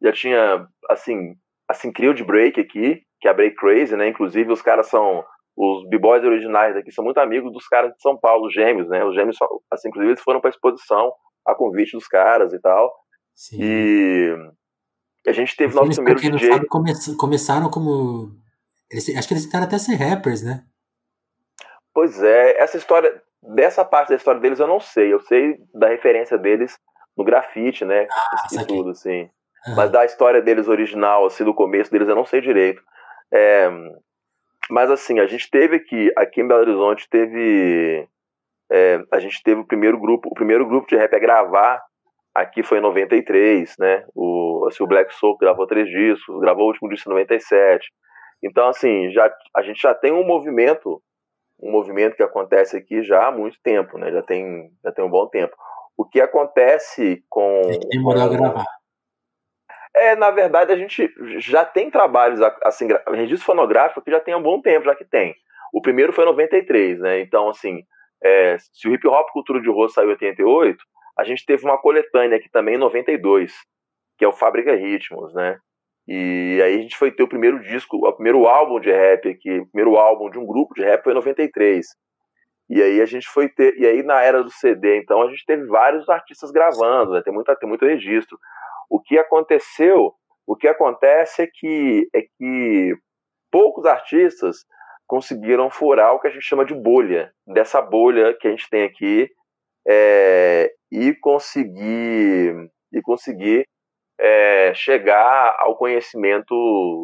já 0.05 0.13
tinha, 0.13 0.69
assim, 0.91 1.35
assim, 1.69 1.93
Crio 1.93 2.15
de 2.15 2.23
Break 2.23 2.61
aqui, 2.61 3.03
que 3.21 3.27
é 3.27 3.31
a 3.31 3.35
Break 3.35 3.57
Crazy, 3.57 3.97
né? 3.97 4.09
Inclusive, 4.09 4.53
os 4.53 4.63
caras 4.63 4.89
são. 4.89 5.25
Os 5.57 5.89
b-boys 5.89 6.25
originais 6.25 6.75
daqui 6.75 6.91
são 6.91 7.05
muito 7.05 7.19
amigos 7.19 7.53
dos 7.53 7.69
caras 7.69 7.93
de 7.93 8.03
São 8.03 8.19
Paulo, 8.19 8.49
os 8.49 8.53
gêmeos, 8.53 8.89
né? 8.89 9.05
Os 9.05 9.15
gêmeos, 9.15 9.37
assim, 9.71 9.89
inclusive, 9.89 10.13
eles 10.13 10.23
foram 10.23 10.41
pra 10.41 10.51
exposição 10.51 11.13
a 11.47 11.55
convite 11.55 11.93
dos 11.93 12.09
caras 12.09 12.53
e 12.53 12.59
tal. 12.59 12.93
Sim. 13.35 13.59
E 13.61 14.35
a 15.27 15.33
gente 15.33 15.57
teve 15.57 15.75
nosso 15.75 15.95
primeiro 15.95 16.21
DJ. 16.21 16.53
Sabe, 16.53 16.67
come 16.67 16.93
começaram 17.19 17.71
como. 17.71 18.33
Eles, 18.91 19.09
acho 19.17 19.29
que 19.29 19.35
eles 19.35 19.47
tentaram 19.47 19.67
até 19.67 19.79
ser 19.79 19.95
rappers, 19.95 20.43
né? 20.43 20.65
Pois 21.93 22.23
é, 22.23 22.61
essa 22.61 22.77
história. 22.77 23.23
Dessa 23.55 23.85
parte 23.85 24.09
da 24.09 24.17
história 24.17 24.41
deles 24.41 24.59
eu 24.59 24.67
não 24.67 24.81
sei. 24.81 25.13
Eu 25.13 25.21
sei 25.21 25.59
da 25.75 25.89
referência 25.89 26.39
deles 26.39 26.79
no 27.17 27.25
grafite, 27.25 27.85
né? 27.85 28.09
Ah, 28.11 28.47
e 28.53 28.67
tudo, 28.67 28.91
assim. 28.91 29.31
Mas 29.77 29.91
da 29.91 30.05
história 30.05 30.43
deles 30.43 30.69
original, 30.69 31.25
assim, 31.25 31.45
do 31.45 31.55
começo 31.55 31.91
deles, 31.91 32.09
eu 32.09 32.15
não 32.15 32.25
sei 32.25 32.41
direito. 32.41 32.83
É, 33.33 33.71
mas 34.71 34.91
assim, 34.91 35.19
a 35.21 35.27
gente 35.27 35.51
teve 35.51 35.77
aqui, 35.77 36.13
aqui 36.17 36.41
em 36.41 36.47
Belo 36.47 36.61
Horizonte, 36.61 37.09
teve. 37.09 38.09
É, 38.71 39.03
a 39.13 39.19
gente 39.19 39.43
teve 39.43 39.61
o 39.61 39.67
primeiro 39.67 39.99
grupo, 39.99 40.29
o 40.31 40.35
primeiro 40.35 40.67
grupo 40.67 40.89
de 40.89 40.97
rap 40.97 41.15
a 41.15 41.19
gravar 41.19 41.83
aqui 42.35 42.63
foi 42.63 42.79
em 42.79 42.83
93, 42.83 43.75
né? 43.79 44.05
O, 44.15 44.67
assim, 44.69 44.83
o 44.83 44.87
Black 44.87 45.15
Soul 45.15 45.37
gravou 45.39 45.67
três 45.67 45.89
discos, 45.89 46.41
gravou 46.41 46.65
o 46.65 46.69
último 46.69 46.89
disco 46.89 47.09
em 47.09 47.13
97. 47.13 47.87
Então, 48.43 48.69
assim, 48.69 49.11
já, 49.13 49.33
a 49.57 49.63
gente 49.63 49.81
já 49.81 49.95
tem 49.95 50.13
um 50.13 50.27
movimento, 50.27 51.01
um 51.63 51.71
movimento 51.71 52.17
que 52.17 52.23
acontece 52.23 52.77
aqui 52.77 53.03
já 53.03 53.29
há 53.29 53.33
muito 53.33 53.57
tempo, 53.63 53.97
né? 53.99 54.11
Já 54.11 54.23
tem, 54.23 54.71
já 54.83 54.93
tem 54.93 55.05
um 55.05 55.11
bom 55.11 55.29
tempo. 55.29 55.55
O 55.97 56.05
que 56.05 56.21
acontece 56.21 57.23
com. 57.29 57.63
Tem 57.63 57.81
que 57.81 57.89
demorar 57.89 58.29
com, 58.29 58.35
a 58.35 58.37
gravar. 58.37 58.65
É, 59.97 60.17
na 60.17 60.31
verdade, 60.31 60.73
a 60.73 60.77
gente 60.77 61.09
já 61.39 61.65
tem 61.65 61.91
trabalhos, 61.91 62.41
assim, 62.63 62.89
registro 63.13 63.47
fonográfico 63.47 64.03
que 64.03 64.11
já 64.11 64.19
tem 64.19 64.35
há 64.35 64.37
um 64.37 64.43
bom 64.43 64.61
tempo, 64.61 64.87
já 64.87 64.95
que 64.95 65.05
tem. 65.05 65.35
O 65.73 65.81
primeiro 65.81 66.13
foi 66.13 66.25
em 66.25 66.29
93, 66.29 67.01
né? 67.01 67.21
Então, 67.21 67.49
assim, 67.49 67.83
é, 68.23 68.57
se 68.59 68.89
o 68.89 68.95
Hip 68.95 69.07
Hop 69.07 69.31
Cultura 69.33 69.61
de 69.61 69.69
Rua 69.69 69.89
saiu 69.89 70.09
em 70.09 70.13
88, 70.13 70.83
a 71.17 71.25
gente 71.25 71.47
teve 71.47 71.65
uma 71.65 71.79
coletânea 71.79 72.39
aqui 72.39 72.51
também 72.51 72.75
em 72.75 72.79
92, 72.79 73.53
que 74.19 74.25
é 74.25 74.29
o 74.29 74.33
Fábrica 74.33 74.75
Ritmos, 74.75 75.33
né? 75.35 75.59
E 76.07 76.61
aí 76.63 76.75
a 76.75 76.83
gente 76.83 76.97
foi 76.97 77.11
ter 77.11 77.23
o 77.23 77.29
primeiro 77.29 77.61
disco, 77.61 77.97
o 77.97 78.13
primeiro 78.13 78.47
álbum 78.47 78.79
de 78.79 78.91
rap 78.91 79.29
aqui, 79.29 79.61
o 79.61 79.67
primeiro 79.67 79.97
álbum 79.97 80.29
de 80.29 80.39
um 80.39 80.47
grupo 80.47 80.75
de 80.75 80.83
rap 80.83 81.03
foi 81.03 81.13
em 81.13 81.17
93. 81.17 81.87
E 82.69 82.83
aí 82.83 83.01
a 83.01 83.07
gente 83.07 83.29
foi 83.29 83.49
ter, 83.49 83.77
e 83.79 83.87
aí 83.87 84.03
na 84.03 84.23
era 84.23 84.43
do 84.43 84.51
CD, 84.51 84.99
então 84.99 85.23
a 85.23 85.31
gente 85.31 85.45
teve 85.47 85.67
vários 85.67 86.09
artistas 86.09 86.51
gravando, 86.51 87.13
né? 87.13 87.23
tem, 87.23 87.33
muita, 87.33 87.55
tem 87.57 87.69
muito 87.69 87.85
registro. 87.85 88.39
O 88.89 89.01
que 89.01 89.19
aconteceu, 89.19 90.13
o 90.47 90.57
que 90.57 90.69
acontece 90.69 91.43
é 91.43 91.47
que, 91.47 92.09
é 92.15 92.23
que 92.23 92.95
poucos 93.51 93.85
artistas 93.87 94.65
conseguiram 95.07 95.71
furar 95.71 96.15
o 96.15 96.21
que 96.21 96.29
a 96.29 96.31
gente 96.31 96.45
chama 96.45 96.65
de 96.65 96.75
bolha, 96.75 97.33
dessa 97.47 97.81
bolha 97.81 98.35
que 98.35 98.49
a 98.49 98.51
gente 98.51 98.69
tem 98.69 98.85
aqui, 98.85 99.31
é, 99.87 100.73
e 100.91 101.15
conseguir, 101.15 102.71
e 102.93 103.03
conseguir 103.03 103.67
é, 104.19 104.73
chegar 104.75 105.57
ao 105.59 105.77
conhecimento 105.77 106.55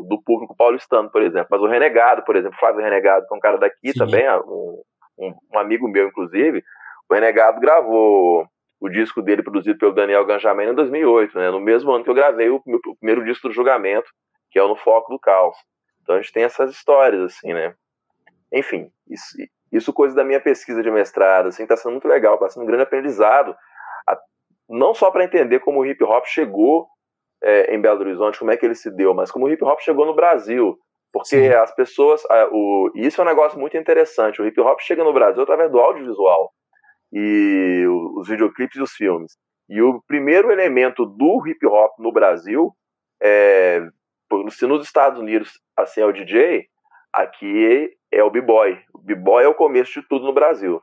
do 0.08 0.20
público 0.24 0.56
paulistano, 0.56 1.10
por 1.10 1.22
exemplo. 1.22 1.48
Mas 1.50 1.60
o 1.60 1.66
Renegado, 1.66 2.24
por 2.24 2.36
exemplo, 2.36 2.58
Flávio 2.58 2.82
Renegado, 2.82 3.26
que 3.26 3.34
é 3.34 3.36
um 3.36 3.40
cara 3.40 3.58
daqui 3.58 3.92
Sim. 3.92 3.98
também, 3.98 4.28
um, 4.46 4.82
um, 5.18 5.34
um, 5.54 5.58
amigo 5.58 5.88
meu, 5.88 6.08
inclusive, 6.08 6.62
o 7.08 7.14
Renegado 7.14 7.60
gravou 7.60 8.46
o 8.80 8.88
disco 8.88 9.20
dele 9.20 9.42
produzido 9.42 9.78
pelo 9.78 9.92
Daniel 9.92 10.24
Ganjamin 10.24 10.70
em 10.70 10.74
2008, 10.74 11.38
né, 11.38 11.50
no 11.50 11.60
mesmo 11.60 11.92
ano 11.92 12.02
que 12.02 12.10
eu 12.10 12.14
gravei 12.14 12.48
o, 12.48 12.62
meu, 12.66 12.80
primeiro 12.98 13.24
disco 13.24 13.48
do 13.48 13.54
Julgamento, 13.54 14.10
que 14.50 14.58
é 14.58 14.62
o 14.62 14.68
No 14.68 14.76
Foco 14.76 15.12
do 15.12 15.18
Caos. 15.18 15.56
Então 16.02 16.16
a 16.16 16.20
gente 16.20 16.32
tem 16.32 16.44
essas 16.44 16.70
histórias, 16.70 17.22
assim, 17.22 17.52
né. 17.52 17.74
Enfim, 18.52 18.90
isso, 19.08 19.36
isso 19.70 19.92
coisa 19.92 20.14
da 20.16 20.24
minha 20.24 20.40
pesquisa 20.40 20.82
de 20.82 20.90
mestrado, 20.90 21.48
assim, 21.48 21.66
tá 21.66 21.76
sendo 21.76 21.92
muito 21.92 22.08
legal, 22.08 22.38
tá 22.38 22.48
sendo 22.48 22.62
um 22.62 22.66
grande 22.66 22.82
aprendizado, 22.82 23.54
a, 24.08 24.18
não 24.68 24.94
só 24.94 25.10
para 25.10 25.24
entender 25.24 25.60
como 25.60 25.80
o 25.80 25.86
hip 25.86 26.02
hop 26.02 26.24
chegou 26.24 26.88
é, 27.42 27.74
em 27.74 27.80
Belo 27.80 28.00
Horizonte, 28.00 28.38
como 28.38 28.50
é 28.50 28.56
que 28.56 28.64
ele 28.64 28.74
se 28.74 28.90
deu, 28.90 29.12
mas 29.12 29.30
como 29.30 29.44
o 29.44 29.50
hip 29.50 29.62
hop 29.62 29.78
chegou 29.80 30.06
no 30.06 30.14
Brasil, 30.14 30.78
porque 31.12 31.28
Sim. 31.28 31.48
as 31.48 31.74
pessoas, 31.74 32.24
a, 32.30 32.48
o, 32.50 32.90
isso 32.94 33.20
é 33.20 33.24
um 33.24 33.28
negócio 33.28 33.58
muito 33.58 33.76
interessante, 33.76 34.40
o 34.40 34.46
hip 34.46 34.58
hop 34.60 34.80
chega 34.80 35.04
no 35.04 35.12
Brasil 35.12 35.42
através 35.42 35.70
do 35.70 35.78
audiovisual, 35.78 36.50
e 37.12 37.84
os 38.16 38.28
videoclipes 38.28 38.76
e 38.76 38.82
os 38.82 38.92
filmes. 38.92 39.36
E 39.68 39.80
o 39.80 40.02
primeiro 40.06 40.50
elemento 40.50 41.06
do 41.06 41.46
hip 41.46 41.64
hop 41.66 41.98
no 41.98 42.12
Brasil, 42.12 42.72
é, 43.22 43.80
se 44.48 44.66
nos 44.66 44.84
Estados 44.84 45.20
Unidos 45.20 45.60
assim 45.76 46.00
é 46.00 46.06
o 46.06 46.12
DJ, 46.12 46.66
aqui 47.12 47.90
é 48.12 48.22
o 48.22 48.30
b-boy. 48.30 48.78
O 48.94 48.98
b-boy 48.98 49.44
é 49.44 49.48
o 49.48 49.54
começo 49.54 50.00
de 50.00 50.08
tudo 50.08 50.24
no 50.24 50.32
Brasil, 50.32 50.80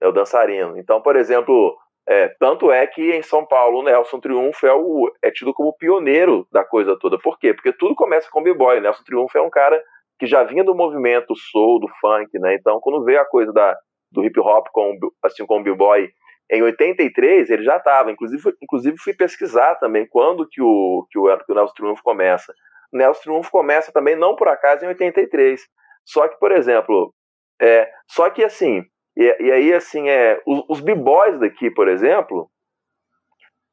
é 0.00 0.06
o 0.06 0.12
dançarino. 0.12 0.78
Então, 0.78 1.00
por 1.00 1.16
exemplo, 1.16 1.76
é, 2.08 2.28
tanto 2.38 2.70
é 2.70 2.86
que 2.86 3.12
em 3.12 3.22
São 3.22 3.44
Paulo 3.44 3.82
Nelson 3.82 4.20
Triunfo 4.20 4.66
é, 4.66 4.72
o, 4.72 5.10
é 5.22 5.30
tido 5.30 5.52
como 5.52 5.76
pioneiro 5.76 6.46
da 6.52 6.64
coisa 6.64 6.96
toda. 6.98 7.18
Por 7.18 7.38
quê? 7.38 7.52
Porque 7.52 7.72
tudo 7.72 7.94
começa 7.94 8.28
com 8.30 8.42
b-boy. 8.42 8.80
Nelson 8.80 9.02
Triunfo 9.04 9.36
é 9.36 9.42
um 9.42 9.50
cara 9.50 9.82
que 10.18 10.26
já 10.26 10.44
vinha 10.44 10.64
do 10.64 10.74
movimento 10.74 11.34
soul, 11.34 11.80
do 11.80 11.88
funk, 12.00 12.38
né? 12.38 12.54
Então, 12.54 12.80
quando 12.80 13.04
veio 13.04 13.20
a 13.20 13.24
coisa 13.24 13.52
da, 13.52 13.76
do 14.16 14.24
hip 14.24 14.40
hop 14.40 14.66
com, 14.72 14.98
assim, 15.22 15.44
com 15.46 15.60
o 15.60 15.62
b-boy 15.62 16.10
em 16.50 16.62
83, 16.62 17.50
ele 17.50 17.62
já 17.62 17.76
estava. 17.76 18.10
Inclusive, 18.10 18.42
inclusive, 18.62 18.96
fui 18.98 19.14
pesquisar 19.14 19.74
também 19.76 20.06
quando 20.08 20.48
que 20.48 20.62
o, 20.62 21.06
que 21.10 21.18
o, 21.18 21.38
que 21.38 21.52
o 21.52 21.54
Nelson 21.54 21.74
Triunfo 21.74 22.02
começa. 22.02 22.52
O 22.92 22.96
Nelson 22.96 23.22
Triunfo 23.22 23.50
começa 23.50 23.92
também, 23.92 24.16
não 24.16 24.34
por 24.34 24.48
acaso, 24.48 24.84
em 24.84 24.88
83. 24.88 25.60
Só 26.04 26.26
que, 26.28 26.38
por 26.38 26.52
exemplo, 26.52 27.12
é, 27.60 27.90
só 28.08 28.30
que 28.30 28.44
assim, 28.44 28.84
e, 29.16 29.36
e 29.40 29.52
aí 29.52 29.72
assim, 29.72 30.08
é, 30.08 30.40
os, 30.46 30.64
os 30.68 30.80
b-boys 30.80 31.38
daqui, 31.40 31.70
por 31.70 31.88
exemplo, 31.88 32.48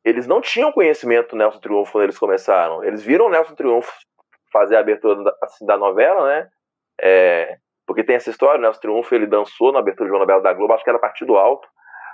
eles 0.04 0.28
não 0.28 0.42
tinham 0.42 0.72
conhecimento 0.72 1.30
do 1.30 1.38
Nelson 1.38 1.60
Triunfo 1.60 1.92
quando 1.92 2.04
eles 2.06 2.18
começaram. 2.18 2.84
Eles 2.84 3.04
viram 3.04 3.28
o 3.28 3.30
Nelson 3.30 3.56
Triunfo 3.56 3.94
fazer 4.52 4.76
a 4.76 4.80
abertura 4.80 5.24
da, 5.24 5.36
assim, 5.44 5.66
da 5.66 5.78
novela, 5.78 6.28
né? 6.28 6.50
É, 7.02 7.58
porque 7.86 8.04
tem 8.04 8.16
essa 8.16 8.30
história, 8.30 8.58
o 8.58 8.62
Nelson 8.62 8.80
Triunfo 8.80 9.14
ele 9.14 9.28
dançou 9.28 9.72
na 9.72 9.80
abertura 9.80 10.08
de 10.08 10.14
uma 10.14 10.20
novela 10.20 10.42
da 10.42 10.54
Globo, 10.54 10.74
acho 10.74 10.84
que 10.84 10.90
era 10.90 11.00
Partido 11.00 11.36
Alto. 11.36 11.68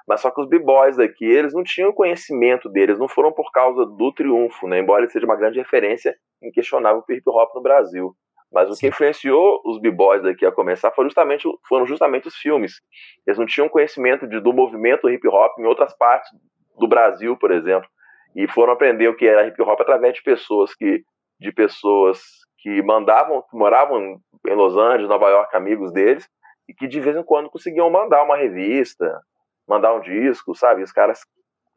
Mas 0.07 0.21
só 0.21 0.31
que 0.31 0.41
os 0.41 0.49
b-boys 0.49 0.97
daqui, 0.97 1.25
eles 1.25 1.53
não 1.53 1.63
tinham 1.63 1.93
conhecimento 1.93 2.67
deles, 2.67 2.97
não 2.97 3.07
foram 3.07 3.31
por 3.31 3.51
causa 3.51 3.85
do 3.85 4.11
triunfo, 4.11 4.67
né? 4.67 4.79
Embora 4.79 5.03
ele 5.03 5.11
seja 5.11 5.25
uma 5.25 5.35
grande 5.35 5.59
referência 5.59 6.15
inquestionável 6.41 7.03
para 7.03 7.13
o 7.13 7.17
hip 7.17 7.29
hop 7.29 7.53
no 7.53 7.61
Brasil. 7.61 8.15
Mas 8.51 8.67
o 8.69 8.73
Sim. 8.73 8.79
que 8.79 8.87
influenciou 8.87 9.61
os 9.63 9.79
b-boys 9.79 10.23
daqui 10.23 10.45
a 10.47 10.51
começar 10.51 10.89
foram 10.91 11.09
justamente, 11.09 11.47
foram 11.67 11.85
justamente 11.85 12.27
os 12.27 12.35
filmes. 12.35 12.81
Eles 13.27 13.37
não 13.37 13.45
tinham 13.45 13.69
conhecimento 13.69 14.27
de, 14.27 14.39
do 14.39 14.51
movimento 14.51 15.07
hip 15.07 15.27
hop 15.27 15.59
em 15.59 15.65
outras 15.65 15.95
partes 15.95 16.31
do 16.79 16.87
Brasil, 16.87 17.37
por 17.37 17.51
exemplo. 17.51 17.87
E 18.35 18.47
foram 18.47 18.73
aprender 18.73 19.07
o 19.07 19.15
que 19.15 19.27
era 19.27 19.45
hip 19.45 19.61
hop 19.61 19.79
através 19.79 20.15
de 20.15 20.23
pessoas 20.23 20.73
que 20.73 21.03
de 21.39 21.51
pessoas 21.51 22.19
que 22.61 22.81
mandavam, 22.81 23.41
que 23.49 23.57
moravam 23.57 24.21
em 24.45 24.55
Los 24.55 24.75
Angeles, 24.75 25.09
Nova 25.09 25.29
York, 25.29 25.55
amigos 25.55 25.91
deles, 25.91 26.27
e 26.67 26.73
que 26.73 26.87
de 26.87 26.99
vez 26.99 27.15
em 27.15 27.23
quando 27.23 27.49
conseguiam 27.49 27.89
mandar 27.89 28.23
uma 28.23 28.37
revista, 28.37 29.21
mandar 29.67 29.95
um 29.95 30.01
disco, 30.01 30.55
sabe? 30.55 30.83
Os 30.83 30.91
caras 30.91 31.21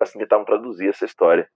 assim 0.00 0.18
tentavam 0.18 0.44
traduzir 0.44 0.88
essa 0.88 1.04
história. 1.04 1.48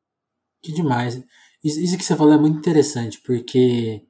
Que 0.63 0.73
demais. 0.73 1.23
Isso 1.65 1.99
que 1.99 2.05
você 2.05 2.17
falou 2.17 2.35
é 2.35 2.39
muito 2.39 2.59
interessante, 2.59 3.21
porque 3.21 4.03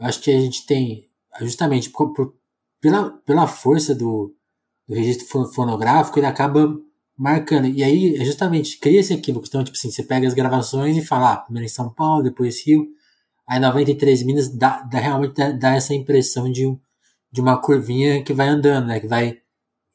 acho 0.00 0.22
que 0.22 0.30
a 0.30 0.40
gente 0.40 0.66
tem, 0.66 1.10
justamente 1.40 1.90
por, 1.90 2.12
por, 2.14 2.34
pela, 2.80 3.10
pela 3.26 3.46
força 3.46 3.94
do, 3.94 4.34
do 4.88 4.94
registro 4.94 5.26
fonográfico, 5.52 6.18
ele 6.18 6.26
acaba 6.26 6.74
marcando. 7.16 7.68
E 7.68 7.82
aí, 7.82 8.16
é 8.16 8.24
justamente, 8.24 8.78
cria 8.78 9.00
esse 9.00 9.12
equívoco. 9.12 9.46
Então, 9.46 9.62
tipo 9.62 9.76
assim, 9.76 9.90
você 9.90 10.02
pega 10.02 10.26
as 10.26 10.34
gravações 10.34 10.96
e 10.96 11.04
fala, 11.04 11.34
ah, 11.34 11.36
primeiro 11.36 11.66
em 11.66 11.68
São 11.68 11.92
Paulo, 11.92 12.22
depois 12.22 12.66
Rio. 12.66 12.86
Aí 13.46 13.60
93 13.60 14.22
Minas 14.22 14.48
dá, 14.48 14.80
dá 14.82 14.98
realmente 14.98 15.34
dá, 15.34 15.50
dá, 15.52 15.74
essa 15.74 15.94
impressão 15.94 16.50
de, 16.50 16.66
um, 16.66 16.78
de 17.30 17.40
uma 17.40 17.60
curvinha 17.60 18.22
que 18.22 18.32
vai 18.32 18.48
andando, 18.48 18.86
né? 18.86 19.00
Que 19.00 19.06
vai 19.06 19.38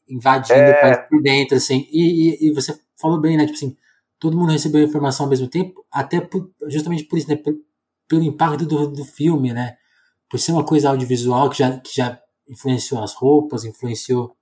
invadindo 0.07 0.59
é... 0.59 0.71
o 0.71 0.81
país 0.81 1.09
por 1.09 1.21
dentro, 1.21 1.57
assim. 1.57 1.87
E, 1.91 2.45
e, 2.45 2.47
e, 2.47 2.53
você 2.53 2.79
falou 2.99 3.19
bem, 3.19 3.37
né? 3.37 3.45
Tipo 3.45 3.57
assim, 3.57 3.75
todo 4.19 4.37
mundo 4.37 4.51
recebeu 4.51 4.81
a 4.81 4.85
informação 4.85 5.25
ao 5.25 5.29
mesmo 5.29 5.47
tempo, 5.47 5.85
até 5.91 6.21
por, 6.21 6.51
justamente 6.67 7.03
por 7.05 7.17
isso, 7.17 7.29
né? 7.29 7.35
Por, 7.35 7.55
pelo 8.07 8.23
impacto 8.23 8.65
do, 8.65 8.87
do 8.87 9.05
filme, 9.05 9.53
né? 9.53 9.77
Por 10.29 10.39
ser 10.39 10.51
uma 10.51 10.65
coisa 10.65 10.89
audiovisual 10.89 11.49
que 11.49 11.57
já, 11.57 11.79
que 11.79 11.95
já 11.95 12.19
influenciou 12.47 13.03
as 13.03 13.13
roupas, 13.13 13.63
influenciou 13.65 14.35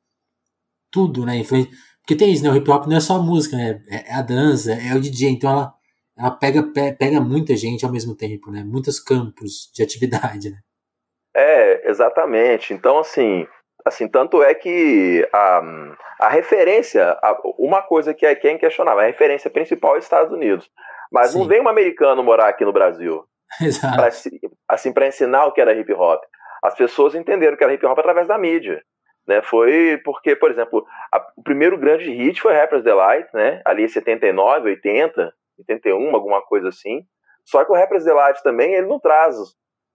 tudo, 0.91 1.25
né? 1.25 1.37
Influen... 1.37 1.69
Porque 2.01 2.15
tem 2.15 2.31
isso, 2.31 2.43
né? 2.43 2.49
O 2.49 2.55
hip 2.55 2.69
hop 2.69 2.87
não 2.87 2.95
é 2.95 2.99
só 3.01 3.17
a 3.17 3.21
música, 3.21 3.57
né? 3.57 3.81
É, 3.87 4.11
é 4.11 4.15
a 4.15 4.21
dança, 4.21 4.73
é 4.73 4.95
o 4.95 5.01
DJ, 5.01 5.29
então 5.29 5.49
ela, 5.49 5.73
ela 6.17 6.31
pega, 6.31 6.63
pega 6.97 7.21
muita 7.21 7.55
gente 7.55 7.85
ao 7.85 7.91
mesmo 7.91 8.15
tempo, 8.15 8.51
né? 8.51 8.63
Muitos 8.65 8.99
campos 8.99 9.71
de 9.73 9.83
atividade, 9.83 10.49
né? 10.51 10.57
É, 11.35 11.89
exatamente. 11.89 12.73
Então, 12.73 12.99
assim, 12.99 13.45
Assim, 13.87 14.07
tanto 14.07 14.43
é 14.43 14.53
que 14.53 15.27
a, 15.31 15.61
a 16.19 16.29
referência, 16.29 17.17
a, 17.23 17.39
uma 17.57 17.81
coisa 17.81 18.13
que 18.13 18.25
é, 18.25 18.35
que 18.35 18.47
é 18.47 18.51
inquestionável, 18.51 18.99
a 18.99 19.05
referência 19.05 19.49
principal 19.49 19.95
é 19.95 19.99
os 19.99 20.03
Estados 20.03 20.31
Unidos. 20.31 20.69
Mas 21.09 21.31
Sim. 21.31 21.39
não 21.39 21.47
vem 21.47 21.61
um 21.61 21.69
americano 21.69 22.21
morar 22.21 22.49
aqui 22.49 22.65
no 22.65 22.73
Brasil. 22.73 23.23
Exato. 23.61 23.95
Pra, 23.95 24.09
assim, 24.67 24.91
para 24.91 25.07
ensinar 25.07 25.45
o 25.45 25.53
que 25.53 25.61
era 25.61 25.73
hip 25.73 25.91
hop. 25.93 26.21
As 26.61 26.75
pessoas 26.75 27.15
entenderam 27.15 27.55
que 27.55 27.63
era 27.63 27.73
hip 27.73 27.85
hop 27.85 27.97
através 27.97 28.27
da 28.27 28.37
mídia. 28.37 28.83
Né? 29.25 29.41
Foi 29.41 30.01
porque, 30.03 30.35
por 30.35 30.51
exemplo, 30.51 30.85
a, 31.13 31.25
o 31.37 31.43
primeiro 31.43 31.77
grande 31.77 32.11
hit 32.11 32.41
foi 32.41 32.53
Rapper's 32.53 32.83
Delight, 32.83 33.29
né? 33.33 33.61
ali 33.63 33.83
em 33.83 33.87
79, 33.87 34.69
80, 34.69 35.33
81, 35.59 36.15
alguma 36.15 36.41
coisa 36.41 36.69
assim. 36.69 37.01
Só 37.45 37.63
que 37.63 37.71
o 37.71 37.75
Rapper's 37.75 38.03
Delight 38.03 38.41
também 38.43 38.73
ele 38.73 38.87
não 38.87 38.99
traz 38.99 39.35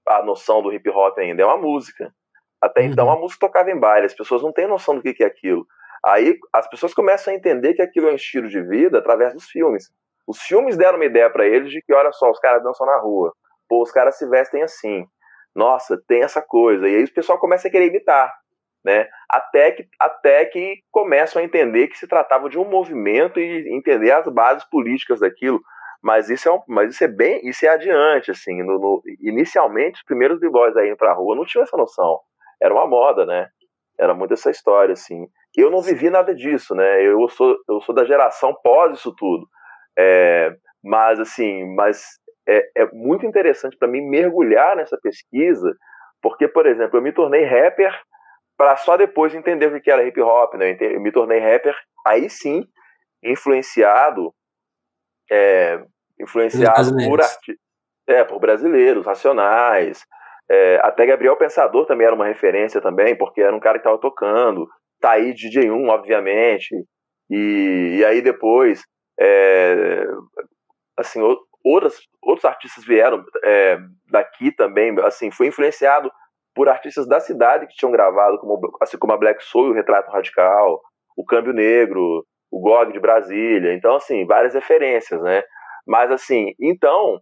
a 0.09 0.23
noção 0.23 0.63
do 0.63 0.73
hip 0.73 0.89
hop 0.91 1.19
ainda, 1.19 1.43
é 1.43 1.47
uma 1.47 1.57
música. 1.57 2.13
Até 2.61 2.85
então 2.85 3.11
a 3.11 3.15
uhum. 3.15 3.23
música 3.23 3.47
tocava 3.47 3.71
em 3.71 3.79
baile, 3.79 4.07
as 4.07 4.15
pessoas 4.15 4.43
não 4.43 4.53
têm 4.53 4.67
noção 4.67 4.95
do 4.97 5.03
que 5.03 5.23
é 5.23 5.27
aquilo. 5.27 5.67
Aí 6.05 6.39
as 6.53 6.69
pessoas 6.69 6.95
começam 6.95 7.33
a 7.33 7.37
entender 7.37 7.75
que 7.75 7.83
aquilo 7.83 8.09
é 8.09 8.13
um 8.13 8.17
estilo 8.17 8.49
de 8.49 8.61
vida 8.63 8.99
através 8.99 9.35
dos 9.35 9.47
filmes. 9.47 9.91
Os 10.27 10.41
filmes 10.41 10.77
deram 10.77 10.97
uma 10.97 11.05
ideia 11.05 11.29
para 11.31 11.47
eles 11.47 11.71
de 11.71 11.83
que, 11.83 11.93
olha 11.93 12.13
só, 12.13 12.31
os 12.31 12.39
caras 12.39 12.63
dançam 12.63 12.87
na 12.87 12.99
rua, 12.99 13.33
pô, 13.69 13.83
os 13.83 13.91
caras 13.91 14.17
se 14.17 14.29
vestem 14.29 14.63
assim. 14.63 15.05
Nossa, 15.55 16.01
tem 16.07 16.23
essa 16.23 16.41
coisa. 16.41 16.89
E 16.89 16.97
aí 16.97 17.05
o 17.05 17.15
pessoal 17.15 17.39
começa 17.39 17.69
a 17.69 17.71
querer 17.71 17.89
imitar, 17.89 18.33
né? 18.85 19.09
Até 19.29 19.71
que, 19.73 19.87
até 20.01 20.45
que 20.45 20.81
começam 20.91 21.41
a 21.41 21.45
entender 21.45 21.89
que 21.89 21.99
se 21.99 22.07
tratava 22.07 22.49
de 22.49 22.59
um 22.59 22.65
movimento 22.65 23.39
e 23.41 23.75
entender 23.75 24.13
as 24.13 24.27
bases 24.29 24.65
políticas 24.65 25.21
daquilo. 25.21 25.61
Mas 26.03 26.29
isso 26.29 26.49
é, 26.49 26.53
um, 26.53 26.61
mas 26.67 26.95
isso 26.95 27.05
é 27.05 27.09
bem, 27.09 27.41
isso 27.49 27.65
é 27.65 27.69
adiante, 27.69 28.31
assim. 28.31 28.63
No, 28.63 28.79
no, 28.79 29.03
inicialmente, 29.21 29.99
os 30.01 30.05
primeiros 30.05 30.41
b-boys 30.41 30.77
aí 30.77 30.95
pra 30.97 31.13
rua 31.13 31.37
não 31.37 31.45
tinham 31.45 31.63
essa 31.63 31.77
noção 31.77 32.19
era 32.63 32.73
uma 32.73 32.87
moda, 32.87 33.27
né? 33.27 33.49
Era 33.99 34.15
muito 34.15 34.35
essa 34.35 34.51
história, 34.51 34.93
assim. 34.93 35.27
Eu 35.57 35.71
não 35.71 35.83
vivi 35.83 36.09
nada 36.09 36.35
disso, 36.35 36.75
né? 36.75 37.03
Eu 37.03 37.29
sou, 37.29 37.57
eu 37.69 37.81
sou 37.81 37.95
da 37.95 38.05
geração 38.05 38.55
pós 38.63 38.97
isso 38.97 39.13
tudo. 39.15 39.47
É, 39.99 40.55
mas, 40.83 41.19
assim, 41.19 41.65
mas 41.75 42.05
é, 42.49 42.83
é 42.83 42.87
muito 42.93 43.27
interessante 43.27 43.77
para 43.77 43.89
mim 43.89 44.01
mergulhar 44.01 44.77
nessa 44.77 44.97
pesquisa, 44.97 45.75
porque, 46.23 46.47
por 46.47 46.67
exemplo, 46.67 46.97
eu 46.97 47.03
me 47.03 47.13
tornei 47.13 47.45
rapper 47.45 47.93
para 48.57 48.77
só 48.77 48.97
depois 48.97 49.35
entender 49.35 49.67
o 49.73 49.81
que 49.81 49.91
era 49.91 50.07
hip 50.07 50.21
hop, 50.21 50.55
né? 50.55 50.77
Eu 50.81 51.01
me 51.01 51.11
tornei 51.11 51.39
rapper, 51.39 51.77
aí 52.07 52.29
sim, 52.29 52.65
influenciado, 53.23 54.33
é, 55.31 55.83
influenciado 56.21 56.95
por, 57.09 57.21
arti 57.21 57.59
é, 58.07 58.25
por 58.25 58.39
brasileiros, 58.39 59.07
racionais, 59.07 60.05
é, 60.51 60.79
até 60.83 61.07
Gabriel 61.07 61.37
Pensador 61.37 61.87
também 61.87 62.07
era 62.07 62.15
uma 62.15 62.27
referência 62.27 62.81
também, 62.81 63.17
porque 63.17 63.41
era 63.41 63.55
um 63.55 63.61
cara 63.61 63.79
que 63.79 63.81
estava 63.81 63.99
tocando. 63.99 64.69
Tá 65.01 65.13
aí 65.13 65.33
DJ1, 65.33 65.89
obviamente. 65.89 66.75
E, 67.31 67.97
e 67.99 68.05
aí 68.05 68.21
depois, 68.21 68.83
é, 69.19 70.05
assim, 70.97 71.21
outras, 71.65 71.99
outros 72.21 72.45
artistas 72.45 72.85
vieram 72.85 73.25
é, 73.43 73.79
daqui 74.11 74.53
também, 74.53 74.95
assim, 75.01 75.31
foi 75.31 75.47
influenciado 75.47 76.13
por 76.55 76.69
artistas 76.69 77.07
da 77.07 77.21
cidade 77.21 77.67
que 77.67 77.75
tinham 77.75 77.93
gravado, 77.93 78.39
como, 78.39 78.61
assim 78.81 78.99
como 78.99 79.13
a 79.13 79.17
Black 79.17 79.43
Soul, 79.45 79.71
o 79.71 79.73
Retrato 79.73 80.11
Radical, 80.11 80.81
o 81.17 81.25
Câmbio 81.25 81.53
Negro, 81.53 82.25
o 82.51 82.61
GOG 82.61 82.93
de 82.93 83.01
Brasília. 83.01 83.75
Então, 83.75 83.97
assim, 83.97 84.27
várias 84.27 84.55
referências, 84.55 85.21
né? 85.23 85.43
Mas, 85.87 86.11
assim, 86.11 86.55
então, 86.61 87.21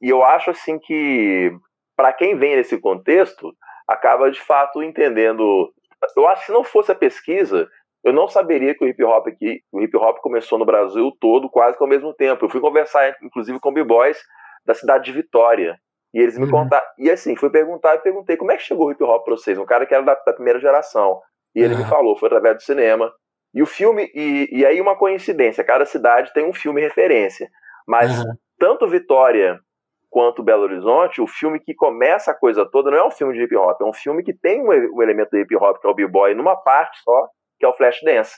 e 0.00 0.08
eu 0.08 0.22
acho, 0.22 0.50
assim, 0.50 0.78
que 0.78 1.52
para 1.96 2.12
quem 2.12 2.36
vem 2.36 2.56
nesse 2.56 2.80
contexto, 2.80 3.52
acaba 3.86 4.30
de 4.30 4.40
fato 4.40 4.82
entendendo. 4.82 5.70
Eu 6.16 6.26
acho 6.28 6.40
que 6.40 6.46
se 6.46 6.52
não 6.52 6.64
fosse 6.64 6.90
a 6.90 6.94
pesquisa, 6.94 7.68
eu 8.02 8.12
não 8.12 8.26
saberia 8.26 8.74
que 8.74 8.82
o 8.82 8.88
hip 8.88 9.04
hop 9.04 9.26
aqui, 9.26 9.60
o 9.70 9.80
hip 9.82 9.94
hop 9.96 10.18
começou 10.20 10.58
no 10.58 10.64
Brasil 10.64 11.12
todo 11.20 11.50
quase 11.50 11.76
que 11.76 11.82
ao 11.82 11.88
mesmo 11.88 12.14
tempo. 12.14 12.44
Eu 12.44 12.50
fui 12.50 12.60
conversar, 12.60 13.14
inclusive, 13.22 13.60
com 13.60 13.72
b-boys 13.72 14.18
da 14.64 14.72
cidade 14.72 15.04
de 15.04 15.12
Vitória. 15.12 15.76
E 16.12 16.20
eles 16.20 16.36
me 16.38 16.44
uhum. 16.44 16.50
contaram. 16.50 16.86
E 16.98 17.10
assim, 17.10 17.36
fui 17.36 17.50
perguntar 17.50 17.94
e 17.94 17.98
perguntei 17.98 18.36
como 18.36 18.52
é 18.52 18.56
que 18.56 18.62
chegou 18.62 18.88
o 18.88 18.92
hip 18.92 19.02
hop 19.02 19.24
para 19.24 19.36
vocês? 19.36 19.58
Um 19.58 19.66
cara 19.66 19.86
que 19.86 19.94
era 19.94 20.02
da, 20.02 20.14
da 20.14 20.32
primeira 20.32 20.58
geração. 20.58 21.20
E 21.54 21.60
ele 21.60 21.74
uhum. 21.74 21.80
me 21.80 21.86
falou, 21.86 22.16
foi 22.16 22.28
através 22.28 22.56
do 22.56 22.62
cinema. 22.62 23.12
E 23.54 23.62
o 23.62 23.66
filme, 23.66 24.10
e, 24.14 24.48
e 24.52 24.66
aí 24.66 24.80
uma 24.80 24.96
coincidência, 24.96 25.64
cada 25.64 25.84
cidade 25.84 26.32
tem 26.32 26.44
um 26.44 26.52
filme 26.52 26.80
referência. 26.80 27.48
Mas 27.86 28.18
uhum. 28.18 28.34
tanto 28.58 28.88
Vitória 28.88 29.58
quanto 30.08 30.42
Belo 30.42 30.64
Horizonte, 30.64 31.20
o 31.20 31.26
filme 31.26 31.60
que 31.60 31.74
começa 31.74 32.32
a 32.32 32.34
coisa 32.34 32.68
toda 32.68 32.90
não 32.90 32.98
é 32.98 33.06
um 33.06 33.10
filme 33.10 33.32
de 33.34 33.44
hip 33.44 33.56
hop, 33.56 33.80
é 33.80 33.84
um 33.84 33.92
filme 33.92 34.24
que 34.24 34.34
tem 34.34 34.60
um, 34.60 34.68
um 34.68 35.02
elemento 35.02 35.30
de 35.30 35.42
hip 35.42 35.56
hop, 35.56 35.80
que 35.80 35.86
é 35.86 35.90
o 35.90 35.94
b-boy, 35.94 36.34
numa 36.34 36.56
parte 36.56 37.00
só, 37.02 37.28
que 37.58 37.64
é 37.64 37.68
o 37.68 37.72
Flashdance. 37.72 38.34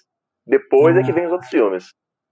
Depois 0.47 0.97
é 0.97 1.03
que 1.03 1.11
ah. 1.11 1.15
vem 1.15 1.27
os 1.27 1.33
outros 1.33 1.51
filmes. 1.51 1.87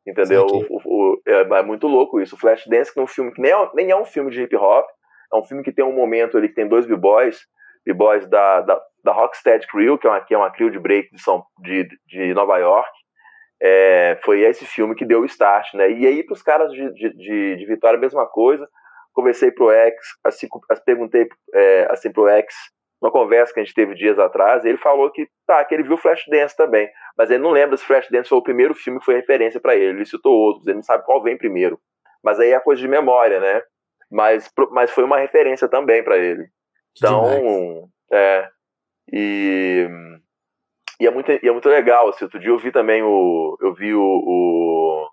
Entendeu? 0.06 0.46
O, 0.46 0.66
o, 0.68 0.80
o, 0.84 1.22
é, 1.26 1.40
é, 1.40 1.62
muito 1.62 1.86
louco 1.86 2.20
isso. 2.20 2.34
O 2.34 2.38
Flashdance, 2.38 2.92
que 2.92 2.98
é 2.98 3.02
um 3.02 3.06
filme 3.06 3.32
que 3.32 3.40
nem 3.40 3.52
é, 3.52 3.70
nem 3.74 3.90
é 3.90 3.96
um 3.96 4.04
filme 4.04 4.30
de 4.30 4.42
hip 4.42 4.56
hop, 4.56 4.86
é 5.32 5.36
um 5.36 5.44
filme 5.44 5.62
que 5.62 5.72
tem 5.72 5.84
um 5.84 5.92
momento 5.92 6.36
ali 6.36 6.48
que 6.48 6.54
tem 6.54 6.68
dois 6.68 6.86
b-boys, 6.86 7.40
b-boys 7.84 8.26
da, 8.28 8.60
da, 8.60 8.82
da 9.04 9.12
Rocksteady 9.12 9.66
Crew, 9.66 9.98
que 9.98 10.06
é 10.06 10.10
uma, 10.10 10.20
que 10.20 10.34
é 10.34 10.38
uma 10.38 10.50
crew 10.50 10.70
de 10.70 10.78
break 10.78 11.10
de, 11.12 11.22
São, 11.22 11.44
de, 11.60 11.88
de 12.06 12.34
Nova 12.34 12.58
York. 12.58 12.90
É, 13.62 14.18
foi 14.24 14.40
esse 14.40 14.64
filme 14.64 14.94
que 14.94 15.04
deu 15.04 15.20
o 15.20 15.26
start, 15.26 15.74
né? 15.74 15.90
E 15.90 16.06
aí, 16.06 16.22
para 16.24 16.34
os 16.34 16.42
caras 16.42 16.72
de, 16.72 16.92
de, 16.94 17.56
de, 17.56 17.66
Vitória, 17.66 17.98
a 17.98 18.00
mesma 18.00 18.26
coisa. 18.26 18.66
Conversei 19.12 19.50
pro 19.50 19.70
X, 19.70 19.96
assim, 20.24 20.48
perguntei 20.86 21.28
é, 21.52 21.86
assim 21.90 22.12
pro 22.12 22.28
X 22.28 22.54
uma 23.00 23.10
conversa 23.10 23.52
que 23.52 23.60
a 23.60 23.64
gente 23.64 23.74
teve 23.74 23.94
dias 23.94 24.18
atrás, 24.18 24.64
ele 24.64 24.76
falou 24.76 25.10
que 25.10 25.26
tá, 25.46 25.64
que 25.64 25.74
ele 25.74 25.82
viu 25.82 25.96
Flashdance 25.96 26.54
também, 26.54 26.88
mas 27.16 27.30
ele 27.30 27.42
não 27.42 27.50
lembra 27.50 27.76
se 27.76 27.84
Flashdance 27.84 28.28
foi 28.28 28.38
o 28.38 28.42
primeiro 28.42 28.74
filme 28.74 28.98
que 28.98 29.04
foi 29.06 29.14
referência 29.14 29.58
para 29.58 29.74
ele, 29.74 29.98
ele 29.98 30.04
citou 30.04 30.32
outros, 30.32 30.66
ele 30.66 30.76
não 30.76 30.82
sabe 30.82 31.04
qual 31.04 31.22
vem 31.22 31.36
primeiro. 31.36 31.80
Mas 32.22 32.38
aí 32.38 32.52
é 32.52 32.60
coisa 32.60 32.80
de 32.82 32.86
memória, 32.86 33.40
né? 33.40 33.62
Mas, 34.10 34.50
mas 34.72 34.90
foi 34.90 35.04
uma 35.04 35.18
referência 35.18 35.68
também 35.68 36.02
para 36.02 36.18
ele. 36.18 36.48
Então, 36.96 37.88
é. 38.12 38.48
E, 39.12 39.88
e, 41.00 41.06
é 41.06 41.10
muito, 41.10 41.30
e 41.30 41.48
é 41.48 41.52
muito 41.52 41.68
legal. 41.68 42.08
Assim, 42.08 42.24
outro 42.24 42.40
dia 42.40 42.50
eu 42.50 42.58
vi 42.58 42.72
também 42.72 43.02
o. 43.02 43.56
Eu 43.60 43.74
vi 43.74 43.94
o. 43.94 44.02
o 44.02 45.08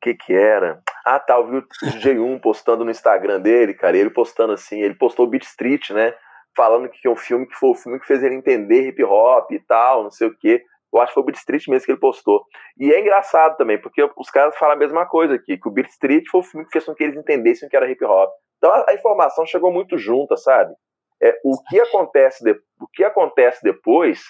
que 0.00 0.14
que 0.14 0.34
era? 0.34 0.82
Ah, 1.04 1.18
tá, 1.18 1.34
eu 1.34 1.48
vi 1.48 1.56
o 1.56 1.62
DJ1 1.62 2.40
postando 2.40 2.84
no 2.84 2.90
Instagram 2.90 3.40
dele, 3.40 3.74
cara. 3.74 3.96
ele 3.96 4.10
postando 4.10 4.52
assim, 4.52 4.80
ele 4.80 4.94
postou 4.94 5.26
o 5.26 5.28
Beat 5.28 5.44
Street, 5.44 5.90
né? 5.90 6.14
falando 6.56 6.88
que 6.88 7.06
é 7.06 7.10
um 7.10 7.16
filme 7.16 7.46
que 7.46 7.54
foi 7.54 7.70
o 7.70 7.74
filme 7.74 7.98
que 7.98 8.06
fez 8.06 8.22
ele 8.22 8.34
entender 8.34 8.88
hip 8.88 9.02
hop 9.02 9.50
e 9.50 9.58
tal, 9.58 10.04
não 10.04 10.10
sei 10.10 10.28
o 10.28 10.36
quê. 10.36 10.64
Eu 10.94 11.00
acho 11.00 11.10
que 11.10 11.14
foi 11.14 11.22
o 11.22 11.26
Beat 11.26 11.38
Street 11.38 11.66
mesmo 11.68 11.86
que 11.86 11.92
ele 11.92 11.98
postou. 11.98 12.44
E 12.78 12.92
é 12.92 13.00
engraçado 13.00 13.56
também, 13.56 13.80
porque 13.80 14.08
os 14.16 14.30
caras 14.30 14.56
falam 14.56 14.76
a 14.76 14.78
mesma 14.78 15.04
coisa 15.06 15.34
aqui, 15.34 15.58
que 15.58 15.68
o 15.68 15.70
Beat 15.70 15.88
Street 15.88 16.24
foi 16.30 16.40
o 16.40 16.44
filme 16.44 16.64
que 16.66 16.72
fez 16.72 16.84
com 16.84 16.94
que 16.94 17.02
eles 17.02 17.16
entendessem 17.16 17.66
o 17.66 17.70
que 17.70 17.76
era 17.76 17.90
hip 17.90 18.04
hop. 18.04 18.30
Então 18.58 18.70
a, 18.70 18.90
a 18.90 18.94
informação 18.94 19.44
chegou 19.44 19.72
muito 19.72 19.98
junta, 19.98 20.36
sabe? 20.36 20.72
É, 21.20 21.36
o, 21.44 21.60
que 21.68 21.80
acontece 21.80 22.44
de, 22.44 22.52
o 22.80 22.86
que 22.92 23.02
acontece 23.02 23.60
depois 23.62 24.20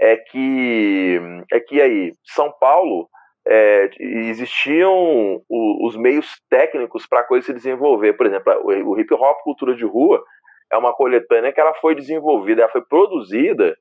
é 0.00 0.16
que, 0.16 1.20
é 1.52 1.60
que 1.60 1.80
aí, 1.80 2.12
São 2.24 2.52
Paulo, 2.58 3.08
é, 3.46 3.90
existiam 3.98 5.42
os 5.48 5.96
meios 5.96 6.40
técnicos 6.48 7.06
para 7.06 7.20
a 7.20 7.24
coisa 7.24 7.46
se 7.46 7.52
desenvolver. 7.52 8.14
Por 8.14 8.26
exemplo, 8.26 8.52
o, 8.62 8.90
o 8.90 9.00
hip 9.00 9.12
hop, 9.12 9.42
cultura 9.42 9.74
de 9.74 9.84
rua, 9.84 10.22
é 10.72 10.76
uma 10.76 10.94
coletânea 10.94 11.52
que 11.52 11.60
ela 11.60 11.74
foi 11.74 11.94
desenvolvida, 11.94 12.62
ela 12.62 12.70
foi 12.70 12.82
produzida 12.82 13.76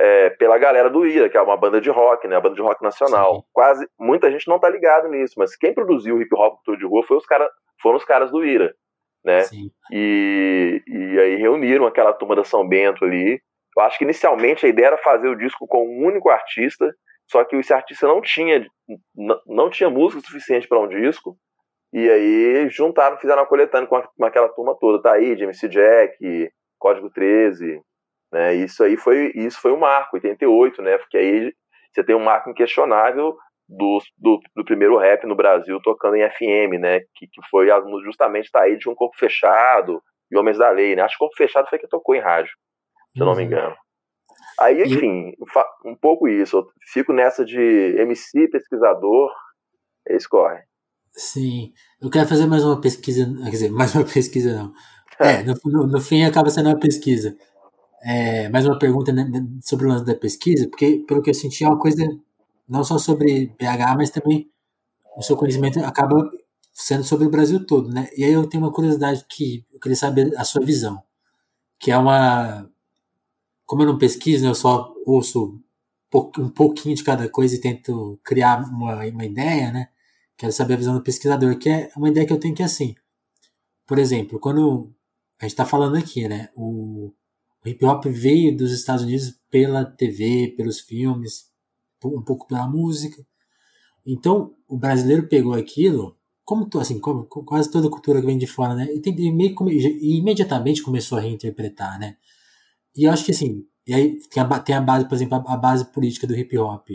é, 0.00 0.30
pela 0.30 0.56
galera 0.58 0.88
do 0.88 1.04
IRA, 1.04 1.28
que 1.28 1.36
é 1.36 1.42
uma 1.42 1.56
banda 1.56 1.80
de 1.80 1.90
rock, 1.90 2.28
né, 2.28 2.36
a 2.36 2.40
banda 2.40 2.54
de 2.54 2.62
rock 2.62 2.82
nacional. 2.82 3.36
Sim. 3.36 3.42
Quase 3.52 3.88
muita 3.98 4.30
gente 4.30 4.48
não 4.48 4.58
tá 4.58 4.68
ligado 4.68 5.08
nisso, 5.08 5.34
mas 5.36 5.56
quem 5.56 5.74
produziu 5.74 6.16
o 6.16 6.22
hip 6.22 6.34
hop 6.34 6.60
de 6.78 6.84
rua 6.84 7.02
foi 7.04 7.16
os 7.16 7.26
cara, 7.26 7.48
foram 7.82 7.96
os 7.96 8.04
caras 8.04 8.30
do 8.30 8.44
IRA, 8.44 8.72
né? 9.24 9.42
E, 9.92 10.82
e 10.86 11.20
aí 11.20 11.36
reuniram 11.36 11.86
aquela 11.86 12.12
turma 12.12 12.36
da 12.36 12.44
São 12.44 12.66
Bento 12.66 13.04
ali. 13.04 13.40
Eu 13.76 13.82
acho 13.82 13.98
que 13.98 14.04
inicialmente 14.04 14.64
a 14.64 14.68
ideia 14.68 14.86
era 14.88 14.98
fazer 14.98 15.28
o 15.28 15.36
disco 15.36 15.66
com 15.66 15.84
um 15.84 16.06
único 16.06 16.30
artista, 16.30 16.92
só 17.30 17.44
que 17.44 17.56
esse 17.56 17.72
artista 17.72 18.06
não 18.06 18.20
tinha 18.20 18.66
não, 19.14 19.40
não 19.46 19.70
tinha 19.70 19.90
música 19.90 20.22
suficiente 20.22 20.68
para 20.68 20.80
um 20.80 20.88
disco. 20.88 21.36
E 21.92 22.08
aí 22.08 22.68
juntaram, 22.70 23.16
fizeram 23.18 23.42
uma 23.42 23.48
coletânea 23.48 23.88
com, 23.88 23.96
a, 23.96 24.02
com 24.02 24.24
aquela 24.24 24.48
turma 24.48 24.76
toda, 24.78 25.02
tá 25.02 25.12
aí, 25.12 25.32
MC 25.32 25.68
Jack, 25.68 26.50
Código 26.78 27.10
13, 27.10 27.80
né? 28.32 28.54
Isso 28.54 28.82
aí 28.82 28.96
foi, 28.96 29.32
isso 29.34 29.60
foi 29.60 29.72
um 29.72 29.78
marco, 29.78 30.16
88, 30.16 30.82
né? 30.82 30.98
Porque 30.98 31.16
aí 31.16 31.52
você 31.92 32.04
tem 32.04 32.14
um 32.14 32.24
marco 32.24 32.50
inquestionável 32.50 33.36
do, 33.68 33.98
do, 34.16 34.40
do 34.56 34.64
primeiro 34.64 34.96
rap 34.96 35.26
no 35.26 35.36
Brasil 35.36 35.80
tocando 35.82 36.16
em 36.16 36.28
FM, 36.28 36.80
né? 36.80 37.00
Que, 37.14 37.26
que 37.26 37.40
foi 37.50 37.68
justamente 38.04 38.50
tá 38.50 38.62
aí 38.62 38.76
de 38.76 38.88
um 38.88 38.94
corpo 38.94 39.16
fechado 39.18 40.02
e 40.30 40.36
Homens 40.36 40.58
da 40.58 40.70
Lei, 40.70 40.94
né? 40.94 41.02
Acho 41.02 41.16
que 41.16 41.24
o 41.24 41.26
corpo 41.26 41.36
fechado 41.36 41.68
foi 41.68 41.78
que 41.78 41.88
tocou 41.88 42.14
em 42.14 42.20
rádio, 42.20 42.52
se 43.14 43.22
eu 43.22 43.26
não 43.26 43.34
me 43.34 43.42
uhum. 43.42 43.46
engano. 43.46 43.76
Aí, 44.60 44.82
enfim, 44.82 45.32
um 45.84 45.94
pouco 45.94 46.26
isso. 46.26 46.58
Eu 46.58 46.66
fico 46.92 47.12
nessa 47.12 47.44
de 47.44 47.60
MC, 47.98 48.48
pesquisador, 48.48 49.32
escorre. 50.10 50.60
Sim. 51.12 51.72
Eu 52.00 52.10
quero 52.10 52.28
fazer 52.28 52.46
mais 52.46 52.64
uma 52.64 52.80
pesquisa. 52.80 53.24
Quer 53.44 53.50
dizer, 53.50 53.70
mais 53.70 53.94
uma 53.94 54.04
pesquisa 54.04 54.54
não. 54.56 54.72
É, 55.20 55.42
no, 55.42 55.52
no, 55.64 55.84
no 55.88 56.00
fim 56.00 56.22
acaba 56.22 56.48
sendo 56.48 56.68
uma 56.68 56.78
pesquisa. 56.78 57.36
É, 58.02 58.48
mais 58.48 58.64
uma 58.64 58.78
pergunta 58.78 59.12
né, 59.12 59.26
sobre 59.62 59.86
o 59.86 59.88
lance 59.88 60.04
da 60.04 60.14
pesquisa, 60.14 60.68
porque 60.68 61.04
pelo 61.06 61.22
que 61.22 61.30
eu 61.30 61.34
senti 61.34 61.64
é 61.64 61.68
uma 61.68 61.78
coisa 61.78 62.04
não 62.68 62.84
só 62.84 62.98
sobre 62.98 63.48
BH, 63.58 63.96
mas 63.96 64.10
também 64.10 64.50
o 65.16 65.22
seu 65.22 65.36
conhecimento 65.36 65.80
acaba 65.80 66.30
sendo 66.72 67.04
sobre 67.04 67.26
o 67.26 67.30
Brasil 67.30 67.66
todo, 67.66 67.90
né? 67.90 68.08
E 68.16 68.24
aí 68.24 68.32
eu 68.32 68.46
tenho 68.48 68.62
uma 68.64 68.72
curiosidade 68.72 69.24
que 69.28 69.64
eu 69.72 69.80
queria 69.80 69.96
saber 69.96 70.32
a 70.36 70.44
sua 70.44 70.64
visão, 70.64 71.02
que 71.78 71.90
é 71.90 71.98
uma 71.98 72.68
como 73.66 73.82
eu 73.82 73.86
não 73.86 73.98
pesquiso, 73.98 74.44
né, 74.44 74.50
eu 74.50 74.54
só 74.54 74.94
ouço 75.06 75.60
um 76.38 76.48
pouquinho 76.48 76.94
de 76.96 77.04
cada 77.04 77.28
coisa 77.28 77.54
e 77.54 77.60
tento 77.60 78.18
criar 78.24 78.62
uma, 78.70 79.04
uma 79.04 79.24
ideia, 79.24 79.70
né? 79.72 79.88
Quero 80.38 80.52
saber 80.52 80.74
a 80.74 80.76
visão 80.78 80.94
do 80.94 81.02
pesquisador, 81.02 81.58
que 81.58 81.68
é 81.68 81.90
uma 81.96 82.08
ideia 82.08 82.26
que 82.26 82.32
eu 82.32 82.40
tenho 82.40 82.54
que 82.54 82.62
é 82.62 82.66
assim. 82.66 82.94
Por 83.86 83.98
exemplo, 83.98 84.38
quando 84.40 84.90
a 85.40 85.44
gente 85.44 85.52
está 85.52 85.66
falando 85.66 85.96
aqui, 85.96 86.28
né? 86.28 86.48
O, 86.56 87.12
o 87.68 87.70
hip 87.70 87.84
hop 87.84 88.04
veio 88.06 88.56
dos 88.56 88.72
Estados 88.72 89.04
Unidos 89.04 89.38
pela 89.50 89.84
TV, 89.84 90.54
pelos 90.56 90.80
filmes, 90.80 91.50
um 92.04 92.22
pouco 92.22 92.46
pela 92.46 92.66
música. 92.66 93.24
Então, 94.06 94.54
o 94.66 94.76
brasileiro 94.76 95.28
pegou 95.28 95.54
aquilo, 95.54 96.16
como 96.44 96.68
assim, 96.78 96.98
como, 96.98 97.24
quase 97.26 97.70
toda 97.70 97.90
cultura 97.90 98.20
que 98.20 98.26
vem 98.26 98.38
de 98.38 98.46
fora, 98.46 98.74
né? 98.74 98.86
E, 98.94 99.00
tem, 99.00 99.14
e 99.18 99.32
meio 99.32 99.54
e 99.70 100.18
imediatamente 100.18 100.82
começou 100.82 101.18
a 101.18 101.20
reinterpretar, 101.20 101.98
né? 101.98 102.16
E 102.96 103.04
eu 103.04 103.12
acho 103.12 103.24
que 103.24 103.32
assim, 103.32 103.66
e 103.86 103.94
aí 103.94 104.18
tem 104.30 104.42
a, 104.42 104.60
tem 104.60 104.74
a 104.74 104.80
base, 104.80 105.06
por 105.08 105.14
exemplo, 105.14 105.36
a, 105.36 105.54
a 105.54 105.56
base 105.56 105.84
política 105.92 106.26
do 106.26 106.34
hip 106.34 106.56
hop. 106.56 106.88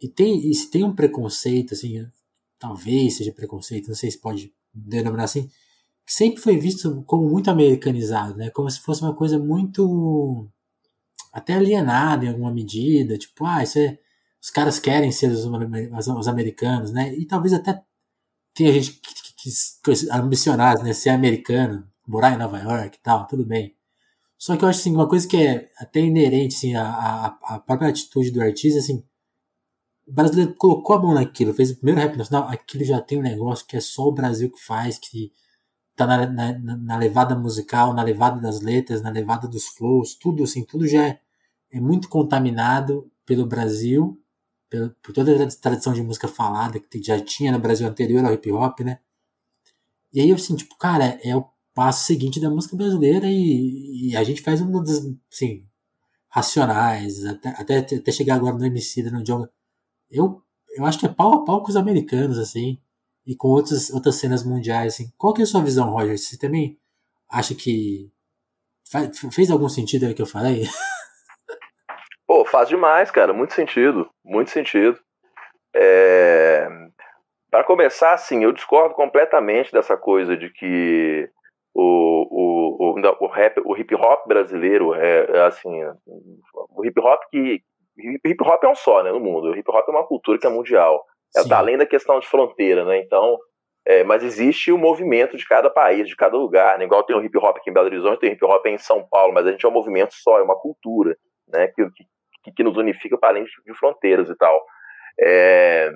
E 0.00 0.08
tem, 0.08 0.50
e 0.50 0.54
se 0.54 0.70
tem 0.70 0.82
um 0.82 0.94
preconceito, 0.94 1.74
assim, 1.74 2.06
talvez 2.58 3.16
seja 3.16 3.32
preconceito, 3.32 3.88
não 3.88 3.94
sei 3.94 4.10
se 4.10 4.18
pode 4.18 4.52
denominar 4.72 5.24
assim, 5.24 5.50
sempre 6.10 6.42
foi 6.42 6.58
visto 6.58 7.04
como 7.04 7.28
muito 7.30 7.48
americanizado, 7.50 8.36
né? 8.36 8.50
Como 8.50 8.68
se 8.68 8.80
fosse 8.80 9.00
uma 9.00 9.14
coisa 9.14 9.38
muito 9.38 10.48
até 11.32 11.54
alienada 11.54 12.24
em 12.24 12.28
alguma 12.28 12.52
medida, 12.52 13.16
tipo, 13.16 13.46
ah, 13.46 13.62
isso 13.62 13.78
é, 13.78 13.96
os 14.42 14.50
caras 14.50 14.80
querem 14.80 15.12
ser 15.12 15.30
os, 15.30 15.44
os 15.46 16.28
americanos, 16.28 16.90
né? 16.90 17.14
E 17.14 17.24
talvez 17.26 17.52
até 17.54 17.80
tenha 18.54 18.72
gente 18.72 18.92
que, 18.94 19.14
que, 19.14 19.50
que 19.84 20.82
né, 20.82 20.92
ser 20.92 21.10
americano, 21.10 21.88
morar 22.06 22.32
em 22.32 22.38
Nova 22.38 22.58
York 22.58 22.98
e 22.98 23.02
tal, 23.02 23.26
tudo 23.28 23.46
bem. 23.46 23.76
Só 24.36 24.56
que 24.56 24.64
eu 24.64 24.68
acho 24.68 24.80
assim, 24.80 24.92
uma 24.92 25.08
coisa 25.08 25.28
que 25.28 25.36
é 25.36 25.70
até 25.78 26.00
inerente 26.00 26.56
assim, 26.56 26.74
à, 26.74 27.26
à, 27.44 27.60
própria 27.60 27.88
atitude 27.88 28.32
do 28.32 28.42
artista, 28.42 28.80
assim, 28.80 29.04
o 30.08 30.12
brasileiro 30.12 30.54
colocou 30.56 30.96
a 30.96 31.00
mão 31.00 31.14
naquilo, 31.14 31.54
fez 31.54 31.70
o 31.70 31.76
primeiro 31.76 32.00
rap 32.00 32.16
nacional, 32.16 32.48
aquilo 32.48 32.84
já 32.84 33.00
tem 33.00 33.18
um 33.18 33.22
negócio 33.22 33.64
que 33.66 33.76
é 33.76 33.80
só 33.80 34.02
o 34.08 34.12
Brasil 34.12 34.50
que 34.50 34.60
faz, 34.60 34.98
que 34.98 35.30
tá 36.06 36.26
na, 36.26 36.26
na, 36.26 36.76
na, 36.76 36.96
levada 36.96 37.34
musical, 37.34 37.94
na 37.94 38.02
levada 38.02 38.40
das 38.40 38.60
letras, 38.60 39.02
na 39.02 39.10
levada 39.10 39.48
dos 39.48 39.66
flows, 39.66 40.14
tudo 40.14 40.44
assim, 40.44 40.64
tudo 40.64 40.86
já 40.86 41.06
é, 41.08 41.20
é 41.70 41.80
muito 41.80 42.08
contaminado 42.08 43.10
pelo 43.26 43.46
Brasil, 43.46 44.20
pelo, 44.68 44.90
por 45.02 45.12
toda 45.12 45.44
a 45.44 45.48
tradição 45.48 45.92
de 45.92 46.02
música 46.02 46.28
falada 46.28 46.80
que 46.80 47.02
já 47.02 47.20
tinha 47.20 47.52
no 47.52 47.58
Brasil 47.58 47.86
anterior 47.86 48.24
ao 48.24 48.32
hip 48.32 48.50
hop, 48.52 48.80
né? 48.80 48.98
E 50.12 50.20
aí 50.20 50.30
eu 50.30 50.36
assim, 50.36 50.56
tipo, 50.56 50.76
cara, 50.76 51.18
é 51.22 51.36
o 51.36 51.44
passo 51.74 52.04
seguinte 52.06 52.40
da 52.40 52.50
música 52.50 52.76
brasileira 52.76 53.26
e, 53.28 54.10
e 54.10 54.16
a 54.16 54.24
gente 54.24 54.42
faz 54.42 54.60
um 54.60 54.70
dos, 54.70 54.90
assim, 55.32 55.66
racionais, 56.28 57.24
até, 57.24 57.48
até, 57.50 57.78
até 57.78 58.12
chegar 58.12 58.36
agora 58.36 58.56
no 58.56 58.64
MC, 58.64 59.02
no 59.04 59.22
John 59.22 59.46
eu, 60.10 60.42
eu 60.76 60.84
acho 60.84 60.98
que 60.98 61.06
é 61.06 61.08
pau 61.08 61.34
a 61.34 61.44
pau 61.44 61.62
com 61.62 61.70
os 61.70 61.76
americanos, 61.76 62.38
assim, 62.38 62.78
e 63.30 63.36
com 63.36 63.46
outras, 63.46 63.90
outras 63.90 64.16
cenas 64.16 64.44
mundiais, 64.44 64.94
assim. 64.94 65.12
Qual 65.16 65.32
que 65.32 65.40
é 65.40 65.44
a 65.44 65.46
sua 65.46 65.62
visão, 65.62 65.90
Roger? 65.90 66.18
Você 66.18 66.36
também 66.36 66.76
acha 67.30 67.54
que 67.54 68.10
faz, 68.90 69.20
fez 69.32 69.52
algum 69.52 69.68
sentido 69.68 70.04
aí 70.04 70.14
que 70.14 70.20
eu 70.20 70.26
falei? 70.26 70.64
Pô, 72.26 72.44
faz 72.44 72.68
demais, 72.68 73.08
cara, 73.08 73.32
muito 73.32 73.54
sentido, 73.54 74.10
muito 74.24 74.50
sentido. 74.50 74.98
É... 75.76 76.66
Para 77.48 77.62
começar, 77.62 78.14
assim, 78.14 78.42
eu 78.42 78.52
discordo 78.52 78.96
completamente 78.96 79.70
dessa 79.70 79.96
coisa 79.96 80.36
de 80.36 80.50
que 80.50 81.30
o, 81.72 81.82
o, 81.82 82.94
o, 82.96 83.00
o, 83.20 83.26
rap, 83.28 83.60
o 83.64 83.76
hip 83.76 83.94
hop 83.94 84.26
brasileiro 84.26 84.92
é, 84.92 85.26
é 85.30 85.46
assim, 85.46 85.70
o 86.70 86.84
hip 86.84 86.98
hop 87.00 87.20
que, 87.30 87.62
hip 88.24 88.42
hop 88.42 88.64
é 88.64 88.68
um 88.68 88.74
só, 88.74 89.04
né, 89.04 89.12
no 89.12 89.20
mundo. 89.20 89.50
O 89.50 89.56
hip 89.56 89.70
hop 89.70 89.88
é 89.88 89.90
uma 89.92 90.06
cultura 90.06 90.36
que 90.36 90.46
é 90.48 90.50
mundial. 90.50 91.04
É, 91.36 91.46
tá 91.46 91.58
além 91.58 91.78
da 91.78 91.86
questão 91.86 92.18
de 92.18 92.26
fronteira, 92.26 92.84
né? 92.84 92.98
Então, 92.98 93.38
é, 93.86 94.02
mas 94.04 94.22
existe 94.22 94.72
o 94.72 94.78
movimento 94.78 95.36
de 95.36 95.46
cada 95.46 95.70
país, 95.70 96.08
de 96.08 96.16
cada 96.16 96.36
lugar, 96.36 96.78
né? 96.78 96.84
Igual 96.84 97.02
tem 97.02 97.16
o 97.16 97.22
hip 97.22 97.36
hop 97.38 97.56
aqui 97.56 97.70
em 97.70 97.72
Belo 97.72 97.86
Horizonte, 97.86 98.20
tem 98.20 98.30
o 98.30 98.32
hip 98.32 98.44
hop 98.44 98.66
em 98.66 98.78
São 98.78 99.06
Paulo, 99.08 99.32
mas 99.32 99.46
a 99.46 99.52
gente 99.52 99.64
é 99.64 99.68
um 99.68 99.72
movimento 99.72 100.14
só, 100.14 100.38
é 100.38 100.42
uma 100.42 100.58
cultura, 100.58 101.16
né? 101.48 101.68
Que, 101.68 101.88
que, 102.44 102.52
que 102.52 102.62
nos 102.62 102.76
unifica 102.76 103.16
para 103.16 103.30
além 103.30 103.44
de, 103.44 103.50
de 103.64 103.74
fronteiras 103.78 104.28
e 104.28 104.36
tal. 104.36 104.64
É, 105.20 105.90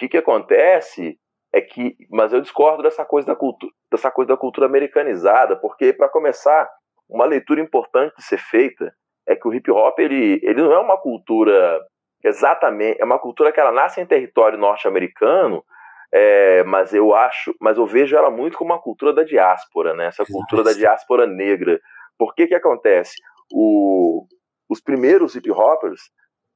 que, 0.00 0.08
que 0.08 0.16
acontece 0.16 1.18
é 1.52 1.60
que, 1.60 1.94
mas 2.08 2.32
eu 2.32 2.40
discordo 2.40 2.82
dessa 2.82 3.04
coisa 3.04 3.26
da 3.26 3.36
cultura, 3.36 3.72
dessa 3.92 4.10
coisa 4.10 4.30
da 4.30 4.36
cultura 4.36 4.66
americanizada, 4.66 5.56
porque 5.56 5.92
para 5.92 6.08
começar, 6.08 6.68
uma 7.08 7.26
leitura 7.26 7.60
importante 7.60 8.14
de 8.16 8.24
ser 8.24 8.38
feita 8.38 8.94
é 9.28 9.36
que 9.36 9.46
o 9.46 9.52
hip 9.52 9.70
hop 9.70 9.98
ele, 9.98 10.40
ele 10.42 10.62
não 10.62 10.72
é 10.72 10.78
uma 10.78 10.96
cultura 10.96 11.84
exatamente, 12.22 13.00
é 13.00 13.04
uma 13.04 13.18
cultura 13.18 13.52
que 13.52 13.60
ela 13.60 13.72
nasce 13.72 14.00
em 14.00 14.06
território 14.06 14.58
norte-americano, 14.58 15.64
é, 16.12 16.64
mas 16.64 16.92
eu 16.92 17.14
acho, 17.14 17.54
mas 17.60 17.78
eu 17.78 17.86
vejo 17.86 18.16
ela 18.16 18.30
muito 18.30 18.58
como 18.58 18.72
uma 18.72 18.80
cultura 18.80 19.12
da 19.12 19.22
diáspora, 19.22 19.94
né? 19.94 20.06
Essa 20.06 20.24
cultura 20.24 20.64
da 20.64 20.72
diáspora 20.72 21.26
negra. 21.26 21.80
Por 22.18 22.34
que 22.34 22.48
que 22.48 22.54
acontece? 22.54 23.14
O, 23.52 24.26
os 24.68 24.80
primeiros 24.80 25.34
hip 25.36 25.50
hoppers 25.50 26.00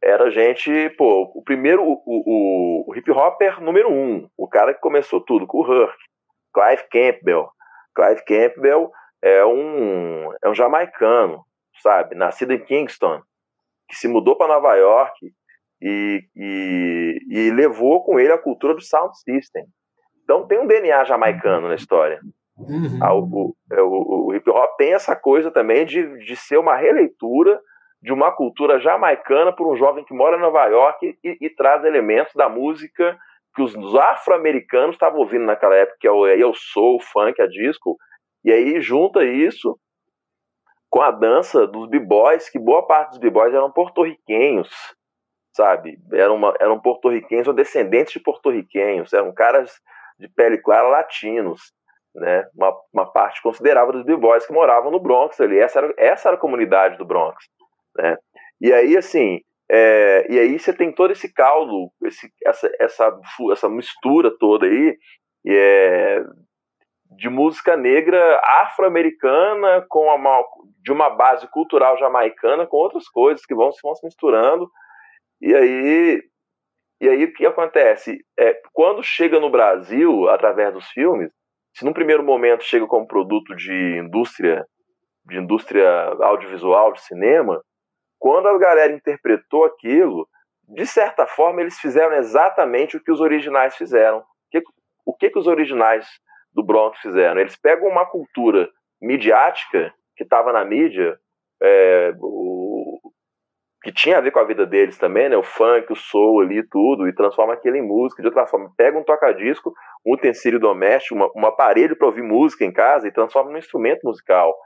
era 0.03 0.31
gente, 0.31 0.91
pô, 0.99 1.33
o 1.35 1.43
primeiro, 1.43 1.83
o, 1.83 2.03
o, 2.05 2.85
o 2.91 2.97
hip 2.97 3.11
hopper 3.11 3.61
número 3.63 3.91
um, 3.91 4.29
o 4.37 4.49
cara 4.49 4.75
que 4.75 4.81
começou 4.81 5.21
tudo 5.21 5.47
com 5.47 5.59
o 5.59 5.73
Herc, 5.73 5.97
Clive 6.53 6.89
Campbell. 6.91 7.49
Clive 7.95 8.25
Campbell 8.25 8.91
é 9.23 9.45
um, 9.47 10.33
é 10.43 10.49
um 10.49 10.55
jamaicano, 10.55 11.45
sabe, 11.81 12.15
nascido 12.15 12.53
em 12.53 12.63
Kingston, 12.63 13.23
que 13.89 13.97
se 13.97 14.09
mudou 14.09 14.37
para 14.37 14.49
Nova 14.49 14.75
York 14.75 15.33
e, 15.81 16.23
e, 16.35 17.19
e, 17.29 17.51
levou 17.51 18.03
com 18.05 18.19
ele 18.19 18.33
a 18.33 18.39
cultura 18.39 18.75
do 18.75 18.83
sound 18.83 19.17
system. 19.19 19.65
Então 20.23 20.47
tem 20.47 20.59
um 20.59 20.67
DNA 20.67 21.05
jamaicano 21.05 21.69
na 21.69 21.75
história. 21.75 22.21
Uhum. 22.57 22.99
O, 23.03 23.55
o, 23.73 23.83
o, 23.83 24.27
o, 24.29 24.35
hip 24.35 24.49
hop 24.49 24.77
tem 24.77 24.95
essa 24.95 25.15
coisa 25.17 25.51
também 25.51 25.85
de, 25.85 26.25
de 26.25 26.37
ser 26.37 26.57
uma 26.57 26.77
releitura 26.77 27.61
de 28.05 28.13
uma 28.13 28.31
cultura 28.31 28.79
jamaicana 28.79 29.51
por 29.51 29.67
um 29.67 29.77
jovem 29.77 30.05
que 30.05 30.13
mora 30.13 30.37
em 30.37 30.41
Nova 30.41 30.67
York 30.67 31.19
e, 31.25 31.39
e 31.41 31.49
traz 31.49 31.85
elementos 31.85 32.35
da 32.35 32.51
música 32.51 33.19
que 33.55 33.63
os 33.63 33.75
afro-americanos 33.95 34.97
estavam 34.97 35.21
ouvindo 35.21 35.47
naquela 35.47 35.75
época, 35.75 35.97
que 36.01 36.07
é 36.07 36.11
o, 36.11 36.27
é 36.27 36.45
o 36.45 36.53
soul, 36.53 36.97
o 36.97 37.01
funk, 37.01 37.41
a 37.41 37.47
disco, 37.47 37.97
e 38.45 38.53
aí 38.53 38.81
junta 38.81 39.25
isso 39.25 39.79
com 40.91 41.01
a 41.01 41.11
dança 41.11 41.67
dos 41.67 41.89
b-boys, 41.89 42.51
que 42.51 42.59
boa 42.59 42.87
parte 42.87 43.11
dos 43.11 43.19
b-boys 43.19 43.55
eram 43.55 43.71
porto-riquenhos, 43.71 44.71
sabe? 45.55 45.99
Eram, 46.13 46.35
uma, 46.35 46.55
eram 46.61 46.81
porto-riquenhos 46.81 47.47
ou 47.47 47.55
descendentes 47.55 48.13
de 48.13 48.21
porto-riquenhos, 48.21 49.13
eram 49.13 49.33
caras 49.33 49.73
de 50.19 50.29
pele 50.29 50.59
clara 50.59 50.89
latinos, 50.89 51.73
né? 52.15 52.47
Uma, 52.55 52.77
uma 52.93 53.07
parte 53.13 53.43
considerável 53.43 53.93
dos 53.93 54.05
b-boys 54.05 54.47
que 54.47 54.53
moravam 54.53 54.91
no 54.91 55.01
Bronx 55.01 55.41
ali, 55.41 55.59
essa 55.59 55.79
era, 55.79 55.95
essa 55.97 56.29
era 56.29 56.37
a 56.37 56.41
comunidade 56.41 56.97
do 56.99 57.05
Bronx. 57.05 57.45
Né? 57.97 58.17
E 58.61 58.73
aí, 58.73 58.97
assim, 58.97 59.41
é, 59.71 60.27
e 60.29 60.39
aí 60.39 60.59
você 60.59 60.73
tem 60.73 60.93
todo 60.93 61.13
esse 61.13 61.33
caldo, 61.33 61.91
esse, 62.03 62.31
essa, 62.45 62.71
essa, 62.79 63.21
essa 63.51 63.69
mistura 63.69 64.31
toda 64.39 64.67
aí, 64.67 64.97
é, 65.47 66.25
de 67.17 67.29
música 67.29 67.77
negra 67.77 68.41
afro-americana 68.63 69.85
com 69.89 70.07
uma, 70.07 70.43
de 70.83 70.93
uma 70.93 71.11
base 71.11 71.49
cultural 71.49 71.97
jamaicana 71.99 72.67
com 72.67 72.77
outras 72.77 73.09
coisas 73.09 73.45
que 73.47 73.55
vão, 73.55 73.71
vão 73.83 73.95
se 73.95 74.05
misturando. 74.05 74.69
E 75.45 75.55
aí, 75.55 76.23
e 77.03 77.07
aí 77.07 77.25
o 77.25 77.35
que 77.35 77.45
acontece? 77.45 78.17
É, 78.39 78.59
quando 78.73 79.03
chega 79.03 79.39
no 79.39 79.51
Brasil, 79.51 80.27
através 80.31 80.73
dos 80.73 80.89
filmes, 80.89 81.31
se 81.77 81.85
num 81.85 81.93
primeiro 81.93 82.25
momento 82.25 82.65
chega 82.65 82.87
como 82.87 83.07
produto 83.07 83.55
de 83.55 83.99
indústria, 83.99 84.65
de 85.27 85.37
indústria 85.37 85.87
audiovisual, 86.23 86.95
de 86.95 87.03
cinema, 87.03 87.63
quando 88.19 88.49
a 88.49 88.57
galera 88.57 88.95
interpretou 88.95 89.67
aquilo, 89.67 90.27
de 90.67 90.87
certa 90.87 91.27
forma 91.27 91.61
eles 91.61 91.79
fizeram 91.79 92.17
exatamente 92.17 92.97
o 92.97 93.05
que 93.05 93.13
os 93.13 93.21
originais 93.21 93.77
fizeram. 93.77 94.25
O 95.05 95.13
que, 95.15 95.29
que 95.29 95.39
os 95.39 95.47
originais 95.47 96.09
do 96.55 96.65
Bronx 96.65 96.99
fizeram? 97.01 97.39
Eles 97.39 97.55
pegam 97.55 97.87
uma 97.87 98.07
cultura 98.07 98.67
midiática 98.99 99.93
que 100.17 100.25
estava 100.25 100.55
na 100.55 100.65
mídia, 100.65 101.19
é, 101.63 102.15
o, 102.19 102.54
que 103.85 103.93
tinha 103.93 104.17
a 104.17 104.21
ver 104.23 104.31
com 104.31 104.39
a 104.39 104.45
vida 104.45 104.65
deles 104.65 104.97
também, 104.97 105.29
né? 105.29 105.37
O 105.37 105.43
funk, 105.43 105.93
o 105.93 105.95
soul 105.95 106.41
ali, 106.41 106.67
tudo, 106.67 107.07
e 107.07 107.15
transforma 107.15 107.53
aquilo 107.53 107.77
em 107.77 107.83
música 107.83 108.23
de 108.23 108.29
outra 108.29 108.47
forma. 108.47 108.73
Pega 108.79 108.99
um 108.99 109.05
toca-disco, 109.05 109.75
um 110.05 110.15
utensílio 110.15 110.59
doméstico, 110.59 111.15
uma, 111.15 111.31
um 111.37 111.47
aparelho 111.47 111.95
para 111.95 112.07
ouvir 112.07 112.23
música 112.23 112.65
em 112.65 112.73
casa 112.73 113.07
e 113.07 113.13
transforma 113.13 113.51
num 113.51 113.59
instrumento 113.59 114.01
musical. 114.03 114.57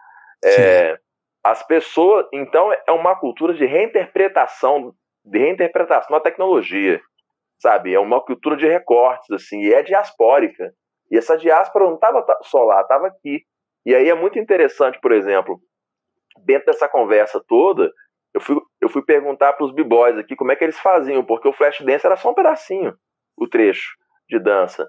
É, 0.45 0.97
as 1.43 1.67
pessoas, 1.67 2.27
então, 2.33 2.73
é 2.73 2.93
uma 2.93 3.17
cultura 3.17 3.53
de 3.55 3.67
reinterpretação, 3.67 4.95
de 5.25 5.39
reinterpretação 5.39 6.17
da 6.17 6.23
tecnologia, 6.23 7.01
sabe? 7.59 7.93
É 7.93 7.99
uma 7.99 8.21
cultura 8.25 8.57
de 8.57 8.69
recortes, 8.69 9.29
assim, 9.33 9.63
e 9.63 9.75
é 9.75 9.83
diaspórica. 9.83 10.73
E 11.11 11.19
essa 11.19 11.37
diáspora 11.37 11.87
não 11.87 11.97
estava 11.97 12.25
só 12.43 12.63
lá, 12.63 12.83
estava 12.83 13.09
aqui. 13.09 13.43
E 13.85 13.97
aí 13.97 14.09
é 14.09 14.15
muito 14.15 14.39
interessante, 14.39 15.01
por 15.01 15.11
exemplo, 15.11 15.59
dentro 16.45 16.67
dessa 16.67 16.89
conversa 16.89 17.43
toda, 17.49 17.91
eu 18.35 18.41
fui, 18.41 18.57
eu 18.81 18.89
fui 18.89 19.03
perguntar 19.03 19.53
para 19.55 19.65
os 19.65 19.73
b-boys 19.73 20.17
aqui 20.19 20.37
como 20.37 20.53
é 20.53 20.57
que 20.57 20.65
eles 20.65 20.79
faziam, 20.79 21.25
porque 21.25 21.49
o 21.49 21.53
flash 21.53 21.81
dance 21.81 22.07
era 22.07 22.17
só 22.17 22.31
um 22.31 22.35
pedacinho, 22.35 22.95
o 23.37 23.49
trecho 23.49 23.97
de 24.29 24.39
dança. 24.39 24.87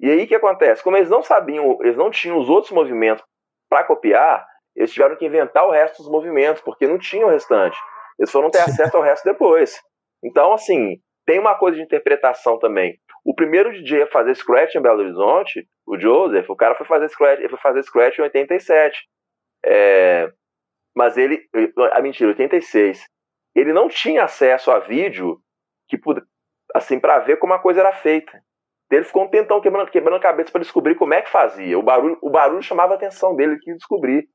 E 0.00 0.10
aí 0.10 0.24
o 0.24 0.26
que 0.28 0.34
acontece? 0.34 0.82
Como 0.82 0.96
eles 0.96 1.10
não 1.10 1.22
sabiam, 1.22 1.78
eles 1.80 1.96
não 1.96 2.10
tinham 2.10 2.38
os 2.38 2.48
outros 2.48 2.72
movimentos 2.72 3.24
para 3.68 3.84
copiar, 3.84 4.46
eles 4.74 4.92
tiveram 4.92 5.16
que 5.16 5.26
inventar 5.26 5.66
o 5.66 5.70
resto 5.70 6.02
dos 6.02 6.10
movimentos, 6.10 6.62
porque 6.62 6.86
não 6.86 6.98
tinha 6.98 7.26
o 7.26 7.30
restante. 7.30 7.76
Eles 8.18 8.30
foram 8.30 8.50
ter 8.50 8.60
acesso 8.62 8.96
ao 8.96 9.02
resto 9.02 9.24
depois. 9.24 9.80
Então, 10.22 10.52
assim, 10.52 10.96
tem 11.26 11.38
uma 11.38 11.54
coisa 11.56 11.76
de 11.76 11.82
interpretação 11.82 12.58
também. 12.58 12.98
O 13.24 13.34
primeiro 13.34 13.72
DJ 13.72 14.02
a 14.02 14.06
fazer 14.06 14.34
scratch 14.34 14.74
em 14.74 14.80
Belo 14.80 15.00
Horizonte, 15.00 15.66
o 15.86 15.98
Joseph, 15.98 16.48
o 16.48 16.56
cara 16.56 16.74
foi 16.74 16.86
fazer 16.86 17.08
scratch, 17.08 17.40
ele 17.40 17.48
foi 17.48 17.58
fazer 17.58 17.82
scratch 17.82 18.18
em 18.18 18.22
87. 18.22 18.98
É, 19.64 20.30
mas 20.98 21.16
ele, 21.16 21.48
a 21.92 21.98
ah, 21.98 22.02
mentira, 22.02 22.30
86. 22.30 23.04
Ele 23.54 23.72
não 23.72 23.88
tinha 23.88 24.24
acesso 24.24 24.70
a 24.70 24.80
vídeo 24.80 25.38
que 25.88 25.98
assim 26.74 26.98
para 26.98 27.20
ver 27.20 27.38
como 27.38 27.54
a 27.54 27.58
coisa 27.58 27.80
era 27.80 27.92
feita. 27.92 28.42
Ele 28.90 29.04
ficou 29.04 29.24
um 29.24 29.28
tentão 29.28 29.60
quebrando, 29.60 29.90
quebrando 29.90 30.16
a 30.16 30.20
cabeça 30.20 30.50
para 30.50 30.60
descobrir 30.60 30.94
como 30.96 31.14
é 31.14 31.22
que 31.22 31.30
fazia. 31.30 31.78
O 31.78 31.82
barulho, 31.82 32.18
o 32.20 32.30
barulho 32.30 32.62
chamava 32.62 32.94
a 32.94 32.96
atenção 32.96 33.36
dele, 33.36 33.52
ele 33.52 33.60
quis 33.60 33.76
descobrir 33.76 34.28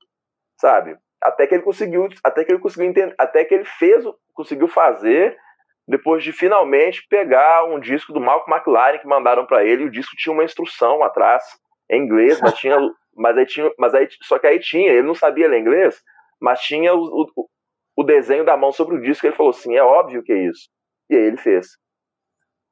sabe? 0.58 0.96
Até 1.22 1.46
que 1.46 1.56
ele 1.56 1.64
conseguiu, 1.64 2.08
até 2.24 2.46
que 2.46 2.52
ele 2.52 2.60
conseguiu 2.60 2.90
entender, 2.90 3.14
até 3.18 3.44
que 3.44 3.54
ele 3.54 3.66
fez, 3.66 4.04
conseguiu 4.34 4.68
fazer 4.68 5.38
depois 5.86 6.24
de 6.24 6.32
finalmente 6.32 7.06
pegar 7.10 7.66
um 7.66 7.80
disco 7.80 8.14
do 8.14 8.22
Malcolm 8.22 8.56
McLaren 8.56 9.00
que 9.00 9.08
mandaram 9.08 9.46
para 9.46 9.66
ele, 9.66 9.84
o 9.84 9.92
disco 9.92 10.16
tinha 10.16 10.32
uma 10.32 10.46
instrução 10.46 11.04
atrás 11.04 11.44
em 11.90 12.02
inglês, 12.02 12.40
mas 12.40 12.54
tinha, 12.54 12.78
mas 13.16 13.38
aí 13.38 13.46
tinha, 13.46 13.72
mas 13.78 13.94
aí 13.94 14.08
só 14.22 14.40
que 14.40 14.48
aí 14.48 14.60
tinha, 14.60 14.90
ele 14.90 15.06
não 15.06 15.16
sabia 15.16 15.50
ler 15.50 15.60
inglês, 15.60 16.02
mas 16.44 16.60
tinha 16.60 16.94
o, 16.94 17.26
o, 17.38 17.48
o 17.96 18.04
desenho 18.04 18.44
da 18.44 18.58
mão 18.58 18.74
sobre 18.74 18.96
o 18.98 19.02
disco, 19.02 19.26
ele 19.26 19.36
falou 19.36 19.52
assim, 19.52 19.78
é 19.78 19.82
óbvio 19.82 20.22
que 20.22 20.34
é 20.34 20.50
isso. 20.50 20.68
E 21.10 21.16
aí 21.16 21.24
ele 21.24 21.38
fez. 21.38 21.68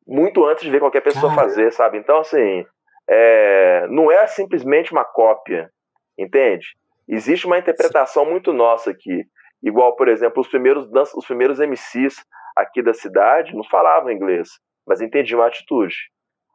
Muito 0.05 0.45
antes 0.45 0.65
de 0.65 0.69
ver 0.69 0.81
qualquer 0.81 0.99
pessoa 0.99 1.33
fazer, 1.33 1.71
sabe? 1.71 1.97
Então 1.97 2.19
assim, 2.19 2.65
é, 3.09 3.87
não 3.87 4.11
é 4.11 4.27
simplesmente 4.27 4.91
uma 4.91 5.05
cópia, 5.05 5.71
entende? 6.19 6.67
Existe 7.07 7.47
uma 7.47 7.57
interpretação 7.57 8.25
muito 8.25 8.51
nossa 8.51 8.91
aqui. 8.91 9.23
Igual, 9.63 9.95
por 9.95 10.09
exemplo, 10.09 10.41
os 10.41 10.49
primeiros, 10.49 10.89
os 11.15 11.25
primeiros 11.25 11.59
MCs 11.59 12.15
aqui 12.57 12.81
da 12.81 12.93
cidade 12.93 13.55
não 13.55 13.63
falavam 13.63 14.11
inglês, 14.11 14.49
mas 14.85 14.99
entendiam 14.99 15.41
a 15.41 15.47
atitude. 15.47 15.95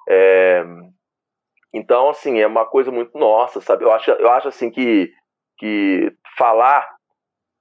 É... 0.06 0.62
Então, 1.72 2.10
assim, 2.10 2.40
é 2.40 2.46
uma 2.46 2.66
coisa 2.66 2.90
muito 2.90 3.16
nossa, 3.16 3.58
sabe? 3.62 3.84
Eu 3.84 3.92
acho, 3.92 4.10
eu 4.10 4.30
acho 4.30 4.48
assim 4.48 4.70
que, 4.70 5.10
que 5.58 6.12
falar 6.36 6.95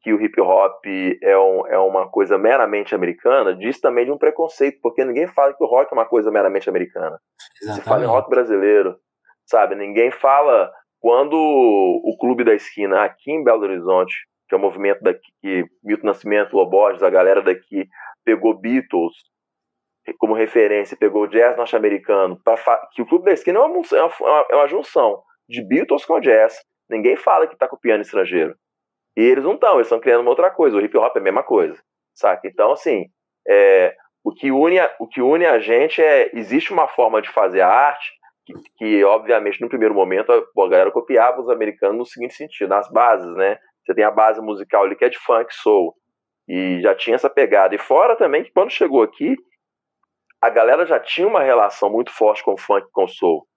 que 0.06 0.14
o 0.14 0.22
hip 0.22 0.40
hop 0.40 0.86
é, 1.20 1.36
um, 1.36 1.66
é 1.66 1.80
uma 1.80 2.08
coisa 2.08 2.38
meramente 2.38 2.94
americana 2.94 3.56
diz 3.56 3.82
também 3.82 4.06
de 4.06 4.12
um 4.12 4.20
preconceito, 4.20 4.78
porque 4.80 5.04
ninguém 5.04 5.26
fala 5.26 5.52
que 5.52 5.64
o 5.64 5.66
rock 5.66 5.92
é 5.92 5.96
uma 5.96 6.06
coisa 6.06 6.30
meramente 6.30 6.70
americana. 6.70 7.20
Exatamente. 7.60 7.84
Se 7.84 7.90
fala 7.90 8.04
em 8.04 8.08
rock 8.08 8.30
brasileiro, 8.30 9.00
sabe? 9.48 9.74
Ninguém 9.74 10.12
fala 10.12 10.72
quando 11.00 11.34
o 11.34 12.16
Clube 12.20 12.44
da 12.44 12.54
Esquina, 12.54 13.02
aqui 13.02 13.32
em 13.32 13.44
Belo 13.44 13.64
Horizonte, 13.64 14.14
que 14.48 14.54
é 14.54 14.58
o 14.60 14.62
um 14.62 14.64
movimento 14.64 15.02
daqui, 15.02 15.26
que 15.42 15.66
Milton 15.84 16.06
Nascimento, 16.06 16.56
Loborges, 16.56 17.02
a 17.02 17.10
galera 17.10 17.42
daqui, 17.42 17.88
pegou 18.24 18.54
Beatles 18.54 19.12
como 20.20 20.36
referência, 20.36 20.96
pegou 20.96 21.26
jazz 21.26 21.58
norte-americano, 21.58 22.40
que 22.94 23.02
o 23.02 23.08
Clube 23.08 23.26
da 23.26 23.32
Esquina 23.32 23.58
é 23.58 23.62
uma, 23.64 23.82
é 23.92 24.04
uma, 24.04 24.46
é 24.52 24.56
uma 24.56 24.68
junção 24.68 25.24
de 25.50 25.68
Beatles 25.68 26.06
com 26.06 26.20
jazz. 26.20 26.60
Ninguém 26.88 27.16
fala 27.18 27.48
que 27.48 27.56
está 27.56 27.68
copiando 27.68 28.02
estrangeiro. 28.02 28.56
E 29.16 29.22
eles 29.22 29.44
não 29.44 29.54
estão, 29.54 29.76
eles 29.76 29.88
estão 29.88 30.00
criando 30.00 30.22
uma 30.22 30.30
outra 30.30 30.50
coisa. 30.52 30.76
O 30.76 30.82
hip 30.82 30.98
hop 30.98 31.16
é 31.16 31.20
a 31.20 31.24
mesma 31.24 31.44
coisa, 31.44 31.82
saca? 32.14 32.48
Então, 32.48 32.72
assim, 32.72 33.06
é, 33.48 33.96
o, 34.24 34.32
que 34.32 34.52
une 34.52 34.80
a, 34.80 34.94
o 35.00 35.08
que 35.08 35.22
une 35.22 35.46
a 35.46 35.60
gente 35.60 36.02
é. 36.02 36.32
Existe 36.34 36.74
uma 36.74 36.88
forma 36.88 37.22
de 37.22 37.30
fazer 37.30 37.62
a 37.62 37.70
arte 37.70 38.12
que, 38.46 38.54
que, 38.78 39.04
obviamente, 39.04 39.62
no 39.62 39.70
primeiro 39.70 39.96
momento, 39.96 40.32
a, 40.32 40.68
galera 40.68 40.92
copiava 40.92 41.42
os 41.42 41.50
americanos 41.50 41.98
no 41.98 42.06
seguinte 42.06 42.36
sentido, 42.36 42.70
nas 42.70 42.90
bases, 42.92 43.34
né? 43.36 43.58
Você 43.84 43.94
tem 43.94 44.04
a 44.04 44.12
base 44.12 44.42
musical 44.42 44.84
ali 44.84 44.96
que 44.96 45.06
é 45.06 45.10
de 45.10 45.18
funk, 45.18 45.54
soul, 45.54 45.96
e 46.48 46.82
já 46.82 46.94
tinha 46.96 47.16
essa 47.16 47.30
pegada. 47.30 47.76
E 47.76 47.78
fora 47.78 48.16
também 48.16 48.44
que 48.44 48.52
quando 48.52 48.72
chegou 48.72 49.04
aqui, 49.04 49.36
a 50.42 50.50
galera 50.50 50.86
já 50.86 51.00
tinha 51.00 51.28
uma 51.28 51.42
relação 51.42 51.90
muito 51.90 52.12
forte 52.12 52.44
com 52.44 52.54
o 52.54 52.58
funk, 52.58 52.88
com 52.92 53.06
o 53.06 53.08
soul. 53.08 53.48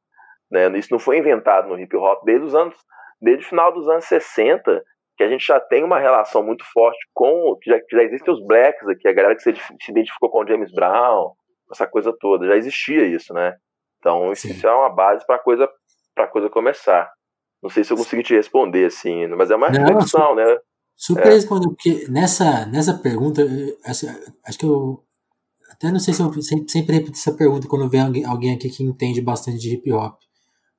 Né? 0.50 0.68
Isso 0.78 0.88
não 0.90 0.98
foi 0.98 1.18
inventado 1.18 1.68
no 1.68 1.78
hip 1.78 1.94
hop 1.96 2.24
desde 2.24 2.46
os 2.46 2.54
anos, 2.54 2.76
desde 3.20 3.44
o 3.44 3.48
final 3.48 3.72
dos 3.72 3.88
anos 3.88 4.04
60, 4.06 4.82
que 5.18 5.24
a 5.24 5.28
gente 5.28 5.44
já 5.44 5.58
tem 5.58 5.82
uma 5.82 5.98
relação 5.98 6.44
muito 6.44 6.64
forte 6.72 6.98
com, 7.12 7.58
já, 7.66 7.76
já 7.90 8.04
existem 8.04 8.32
os 8.32 8.46
blacks 8.46 8.88
aqui, 8.88 9.08
a 9.08 9.12
galera 9.12 9.34
que 9.34 9.42
se, 9.42 9.52
se 9.52 9.90
identificou 9.90 10.30
com 10.30 10.44
o 10.44 10.46
James 10.46 10.72
Brown, 10.72 11.32
essa 11.72 11.88
coisa 11.88 12.14
toda, 12.20 12.46
já 12.46 12.56
existia 12.56 13.04
isso, 13.04 13.34
né? 13.34 13.56
Então 13.98 14.32
isso, 14.32 14.46
isso 14.46 14.64
é 14.64 14.72
uma 14.72 14.88
base 14.88 15.26
para 15.26 15.40
coisa 15.40 15.68
para 16.14 16.28
coisa 16.28 16.48
começar. 16.48 17.10
Não 17.60 17.68
sei 17.68 17.82
se 17.82 17.92
eu 17.92 17.96
consegui 17.96 18.22
te 18.22 18.34
responder 18.34 18.86
assim, 18.86 19.26
mas 19.26 19.50
é 19.50 19.56
uma 19.56 19.68
reflexão, 19.68 20.36
né? 20.36 20.56
Super 20.96 21.26
é. 21.26 21.34
respondeu, 21.34 21.70
porque 21.70 22.06
nessa, 22.08 22.66
nessa 22.66 22.94
pergunta, 22.94 23.42
acho 23.84 24.58
que 24.58 24.64
eu 24.64 25.02
até 25.70 25.90
não 25.90 25.98
sei 25.98 26.14
se 26.14 26.22
eu 26.22 26.32
sempre, 26.40 26.70
sempre 26.70 26.94
repito 26.94 27.18
essa 27.18 27.32
pergunta 27.32 27.68
quando 27.68 27.88
vem 27.88 28.00
alguém, 28.00 28.24
alguém 28.24 28.54
aqui 28.54 28.68
que 28.68 28.84
entende 28.84 29.20
bastante 29.20 29.58
de 29.58 29.74
hip 29.74 29.92
hop. 29.92 30.16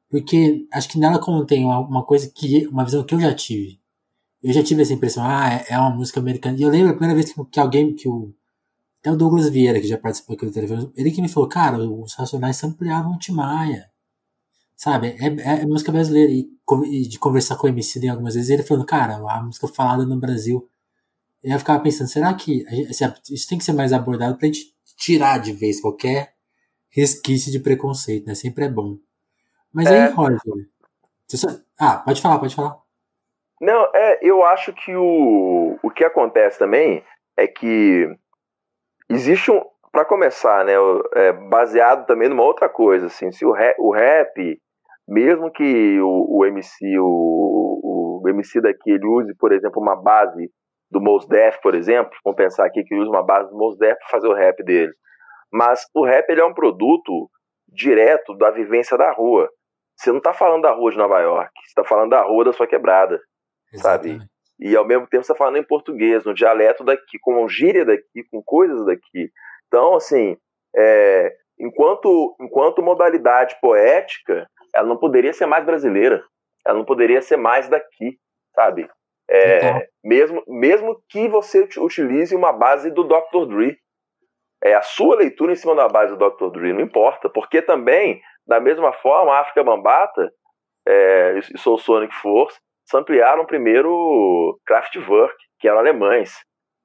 Porque 0.10 0.66
acho 0.74 0.90
que 0.90 0.98
nela 0.98 1.20
contém 1.20 1.66
uma, 1.66 1.80
uma 1.80 2.06
coisa 2.06 2.32
que, 2.34 2.68
uma 2.68 2.86
visão 2.86 3.04
que 3.04 3.14
eu 3.14 3.20
já 3.20 3.34
tive. 3.34 3.79
Eu 4.42 4.54
já 4.54 4.64
tive 4.64 4.82
essa 4.82 4.94
impressão, 4.94 5.24
ah, 5.24 5.54
é, 5.54 5.74
é 5.74 5.78
uma 5.78 5.90
música 5.90 6.20
americana. 6.20 6.58
E 6.58 6.62
eu 6.62 6.70
lembro 6.70 6.92
a 6.92 6.94
primeira 6.94 7.16
vez 7.16 7.34
que, 7.34 7.46
que 7.46 7.60
alguém, 7.60 7.94
que 7.94 8.08
o, 8.08 8.34
até 9.02 9.12
o 9.12 9.16
Douglas 9.16 9.50
Vieira, 9.50 9.80
que 9.80 9.88
já 9.88 9.98
participou 9.98 10.36
aqui 10.36 10.46
do 10.46 10.52
telefone, 10.52 10.92
ele 10.96 11.12
que 11.12 11.22
me 11.22 11.30
falou, 11.30 11.48
cara, 11.48 11.78
os 11.78 12.14
Racionais 12.14 12.64
ampliavam 12.64 13.14
o 13.14 13.20
Timaya. 13.20 13.90
Sabe? 14.76 15.16
É, 15.20 15.28
é, 15.28 15.62
é, 15.62 15.66
música 15.66 15.92
brasileira. 15.92 16.32
E, 16.32 16.50
e, 16.86 17.08
de 17.08 17.20
conversar 17.20 17.58
com 17.58 17.68
o 17.68 17.70
MC 17.70 18.08
algumas 18.08 18.36
vezes, 18.36 18.50
ele 18.50 18.64
falando, 18.64 18.86
cara, 18.86 19.18
a 19.18 19.44
música 19.44 19.68
falada 19.68 20.06
no 20.06 20.18
Brasil. 20.18 20.70
E 21.44 21.52
eu 21.52 21.60
ficava 21.60 21.82
pensando, 21.82 22.08
será 22.08 22.34
que 22.34 22.66
isso 23.30 23.48
tem 23.48 23.58
que 23.58 23.64
ser 23.64 23.74
mais 23.74 23.94
abordado 23.94 24.38
pra 24.38 24.48
gente 24.48 24.74
tirar 24.98 25.38
de 25.38 25.54
vez 25.54 25.80
qualquer 25.80 26.34
resquício 26.90 27.52
de 27.52 27.60
preconceito, 27.60 28.26
né? 28.26 28.36
Sempre 28.36 28.66
é 28.66 28.70
bom. 28.70 28.98
Mas 29.72 29.88
é... 29.88 30.08
aí, 30.08 30.14
Roger. 30.14 30.40
Só... 31.28 31.48
Ah, 31.78 31.98
pode 31.98 32.22
falar, 32.22 32.40
pode 32.40 32.56
falar. 32.56 32.82
Não, 33.60 33.90
é, 33.94 34.20
eu 34.22 34.44
acho 34.44 34.74
que 34.74 34.96
o, 34.96 35.78
o 35.84 35.90
que 35.90 36.04
acontece 36.04 36.58
também 36.58 37.04
é 37.38 37.48
que 37.48 38.08
existe 39.10 39.52
um. 39.52 39.62
Para 39.92 40.06
começar, 40.06 40.64
né, 40.64 40.74
é, 41.16 41.32
baseado 41.34 42.06
também 42.06 42.30
numa 42.30 42.44
outra 42.44 42.70
coisa, 42.70 43.08
assim, 43.08 43.32
se 43.32 43.44
o 43.44 43.52
rap, 43.52 43.76
o 43.80 43.92
rap 43.92 44.62
mesmo 45.08 45.52
que 45.52 46.00
o, 46.00 46.38
o 46.38 46.46
MC, 46.46 47.00
o, 47.00 48.22
o 48.24 48.30
MC 48.30 48.62
daqui, 48.62 48.92
ele 48.92 49.08
use, 49.08 49.36
por 49.36 49.52
exemplo, 49.52 49.82
uma 49.82 49.96
base 49.96 50.52
do 50.92 51.02
Mos 51.02 51.28
Def, 51.28 51.58
por 51.62 51.74
exemplo, 51.74 52.12
vamos 52.24 52.38
pensar 52.38 52.66
aqui 52.66 52.84
que 52.84 52.94
ele 52.94 53.02
usa 53.02 53.10
uma 53.10 53.26
base 53.26 53.50
do 53.50 53.58
Mos 53.58 53.78
Def 53.80 53.98
para 53.98 54.10
fazer 54.10 54.28
o 54.28 54.36
rap 54.36 54.64
dele. 54.64 54.94
Mas 55.52 55.88
o 55.96 56.06
rap 56.06 56.30
ele 56.30 56.42
é 56.42 56.46
um 56.46 56.54
produto 56.54 57.30
direto 57.68 58.36
da 58.38 58.52
vivência 58.52 58.96
da 58.98 59.12
rua. 59.12 59.50
Você 59.96 60.12
não 60.12 60.20
está 60.20 60.34
falando 60.34 60.62
da 60.62 60.72
rua 60.72 60.92
de 60.92 60.98
Nova 60.98 61.20
York, 61.20 61.52
você 61.56 61.68
está 61.68 61.84
falando 61.84 62.12
da 62.12 62.22
rua 62.22 62.46
da 62.46 62.54
sua 62.54 62.68
quebrada, 62.68 63.20
Exatamente. 63.74 64.20
sabe? 64.20 64.30
E 64.60 64.76
ao 64.76 64.86
mesmo 64.86 65.08
tempo 65.08 65.24
você 65.24 65.32
está 65.32 65.36
falando 65.36 65.58
em 65.58 65.64
português, 65.64 66.26
no 66.26 66.34
dialeto 66.34 66.84
daqui, 66.84 67.18
com 67.20 67.48
gíria 67.48 67.86
daqui, 67.86 68.24
com 68.30 68.44
coisas 68.44 68.86
daqui. 68.86 69.32
Então, 69.68 69.96
assim, 69.96 70.36
é, 70.76 71.34
enquanto, 71.58 72.36
enquanto 72.42 72.82
modalidade 72.82 73.56
poética, 73.62 74.50
ela 74.76 74.88
não 74.88 74.98
poderia 74.98 75.32
ser 75.32 75.46
mais 75.46 75.66
brasileira, 75.66 76.22
ela 76.66 76.78
não 76.78 76.86
poderia 76.86 77.22
ser 77.22 77.38
mais 77.38 77.70
daqui, 77.70 78.18
sabe? 78.54 78.90
É, 79.30 79.88
mesmo, 80.04 80.44
mesmo 80.48 81.02
que 81.08 81.28
você 81.28 81.68
utilize 81.78 82.36
uma 82.36 82.52
base 82.52 82.90
do 82.90 83.04
Dr. 83.04 83.46
Dre. 83.48 83.78
É 84.62 84.74
a 84.74 84.82
sua 84.82 85.16
leitura 85.16 85.54
em 85.54 85.56
cima 85.56 85.74
da 85.74 85.88
base 85.88 86.18
do 86.18 86.30
Dr. 86.30 86.50
Dre, 86.50 86.74
não 86.74 86.82
importa. 86.82 87.30
Porque 87.30 87.62
também, 87.62 88.22
da 88.46 88.60
mesma 88.60 88.92
forma, 88.92 89.32
a 89.32 89.40
África 89.40 89.64
Bambata 89.64 90.34
é, 90.86 91.38
e 91.38 91.58
Soul 91.58 91.78
Sonic 91.78 92.14
Force 92.16 92.60
ampliaram 92.98 93.46
primeiro 93.46 94.60
Kraftwerk, 94.66 95.36
que 95.60 95.68
eram 95.68 95.80
alemães. 95.80 96.34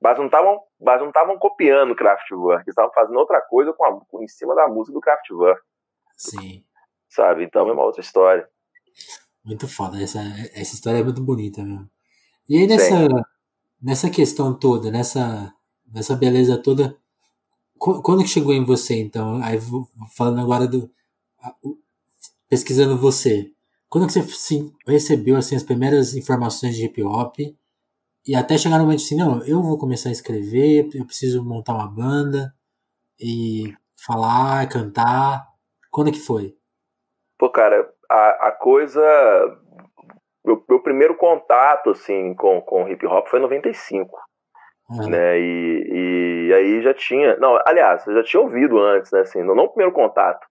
Mas 0.01 0.19
não 0.19 0.27
estavam 0.27 0.61
mas 0.81 1.01
não 1.01 1.09
estavam 1.09 1.39
copiando 1.39 1.95
Kraftwerk, 1.95 2.69
estavam 2.69 2.93
fazendo 2.93 3.19
outra 3.19 3.41
coisa 3.41 3.73
com 3.73 3.85
a, 3.87 4.23
em 4.23 4.29
cima 4.29 4.55
da 4.55 4.69
música 4.69 4.93
do 4.93 5.01
Kraftwerk. 5.01 5.61
Sim. 6.17 6.63
Sabe? 7.09 7.45
Então 7.45 7.69
é 7.69 7.73
uma 7.73 7.85
outra 7.85 8.03
história. 8.03 8.47
Muito 9.43 9.67
foda. 9.67 10.03
Essa, 10.03 10.21
essa 10.55 10.75
história 10.75 10.99
é 10.99 11.03
muito 11.03 11.23
bonita 11.23 11.63
mesmo. 11.63 11.89
E 12.49 12.59
aí 12.59 12.67
nessa, 12.67 13.09
nessa 13.81 14.11
questão 14.11 14.53
toda, 14.53 14.91
nessa, 14.91 15.55
nessa 15.91 16.15
beleza 16.15 16.61
toda, 16.63 16.97
quando 17.79 18.23
que 18.23 18.29
chegou 18.29 18.53
em 18.53 18.65
você 18.65 19.01
então? 19.01 19.43
Aí 19.43 19.59
falando 20.15 20.41
agora 20.41 20.67
do 20.67 20.91
pesquisando 22.49 22.97
você, 22.97 23.51
quando 23.95 24.09
que 24.09 24.13
você 24.13 24.23
sim, 24.23 24.73
recebeu 24.89 25.37
assim 25.37 25.55
as 25.55 25.63
primeiras 25.63 26.17
informações 26.17 26.75
de 26.75 26.85
hip 26.85 27.01
hop 27.05 27.37
e 28.27 28.35
até 28.35 28.59
chegar 28.59 28.79
no 28.79 28.87
momento 28.87 28.99
assim, 28.99 29.17
não, 29.17 29.41
eu 29.47 29.63
vou 29.63 29.79
começar 29.79 30.09
a 30.09 30.13
escrever, 30.13 30.89
eu 30.93 31.07
preciso 31.07 31.45
montar 31.45 31.75
uma 31.75 31.87
banda 31.87 32.53
e 33.21 33.73
falar, 34.05 34.69
cantar. 34.69 35.47
Quando 35.93 36.11
que 36.11 36.19
foi? 36.19 36.57
Pô, 37.39 37.49
cara, 37.49 37.89
a, 38.11 38.49
a 38.49 38.51
coisa 38.51 39.01
meu, 40.45 40.61
meu 40.69 40.81
primeiro 40.81 41.15
contato 41.17 41.91
assim 41.91 42.35
com, 42.35 42.61
com 42.63 42.89
hip 42.89 43.07
hop 43.07 43.29
foi 43.29 43.39
em 43.39 43.43
95. 43.43 44.19
Uhum. 44.91 45.09
Né, 45.09 45.39
e, 45.39 46.49
e 46.49 46.53
aí 46.53 46.83
já 46.83 46.93
tinha. 46.95 47.37
Não, 47.37 47.57
aliás, 47.65 48.05
eu 48.09 48.15
já 48.15 48.25
tinha 48.25 48.43
ouvido 48.43 48.77
antes, 48.77 49.13
né? 49.13 49.21
Assim, 49.21 49.41
não, 49.45 49.55
não 49.55 49.67
o 49.67 49.69
primeiro 49.69 49.93
contato. 49.93 50.45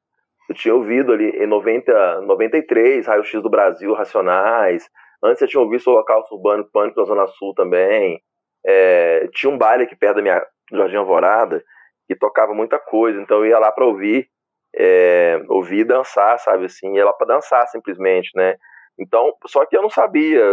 Eu 0.49 0.55
tinha 0.55 0.75
ouvido 0.75 1.13
ali 1.13 1.29
em 1.29 1.47
90, 1.47 2.21
93, 2.21 3.07
Raio 3.07 3.23
X 3.23 3.41
do 3.41 3.49
Brasil, 3.49 3.93
Racionais. 3.93 4.89
Antes 5.23 5.41
eu 5.41 5.47
tinha 5.47 5.61
ouvido 5.61 5.83
o 5.87 5.91
Holocausto 5.91 6.35
Urbano 6.35 6.67
Pânico 6.71 6.99
na 6.99 7.05
Zona 7.05 7.27
Sul 7.27 7.53
também. 7.53 8.21
É, 8.65 9.27
tinha 9.33 9.51
um 9.51 9.57
baile 9.57 9.83
aqui 9.83 9.95
perto 9.95 10.17
da 10.17 10.21
minha 10.21 10.45
Jardim 10.71 10.97
Alvorada 10.97 11.63
que 12.07 12.15
tocava 12.15 12.53
muita 12.53 12.77
coisa, 12.79 13.21
então 13.21 13.37
eu 13.37 13.45
ia 13.47 13.59
lá 13.59 13.71
para 13.71 13.85
ouvir, 13.85 14.27
é, 14.75 15.41
ouvir 15.47 15.85
dançar, 15.85 16.37
sabe 16.39 16.65
assim, 16.65 16.95
ia 16.95 17.05
lá 17.05 17.13
para 17.13 17.27
dançar 17.27 17.65
simplesmente, 17.67 18.29
né? 18.35 18.55
Então, 18.99 19.33
só 19.47 19.65
que 19.65 19.75
eu 19.75 19.81
não 19.81 19.89
sabia 19.89 20.43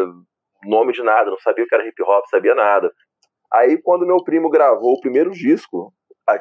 nome 0.64 0.92
de 0.92 1.03
nada, 1.03 1.31
não 1.31 1.38
sabia 1.38 1.64
o 1.64 1.66
que 1.66 1.74
era 1.74 1.87
hip 1.87 2.03
hop, 2.03 2.24
sabia 2.31 2.55
nada. 2.55 2.92
Aí, 3.53 3.81
quando 3.83 4.07
meu 4.07 4.22
primo 4.22 4.48
gravou 4.48 4.94
o 4.94 5.00
primeiro 5.00 5.31
disco 5.31 5.92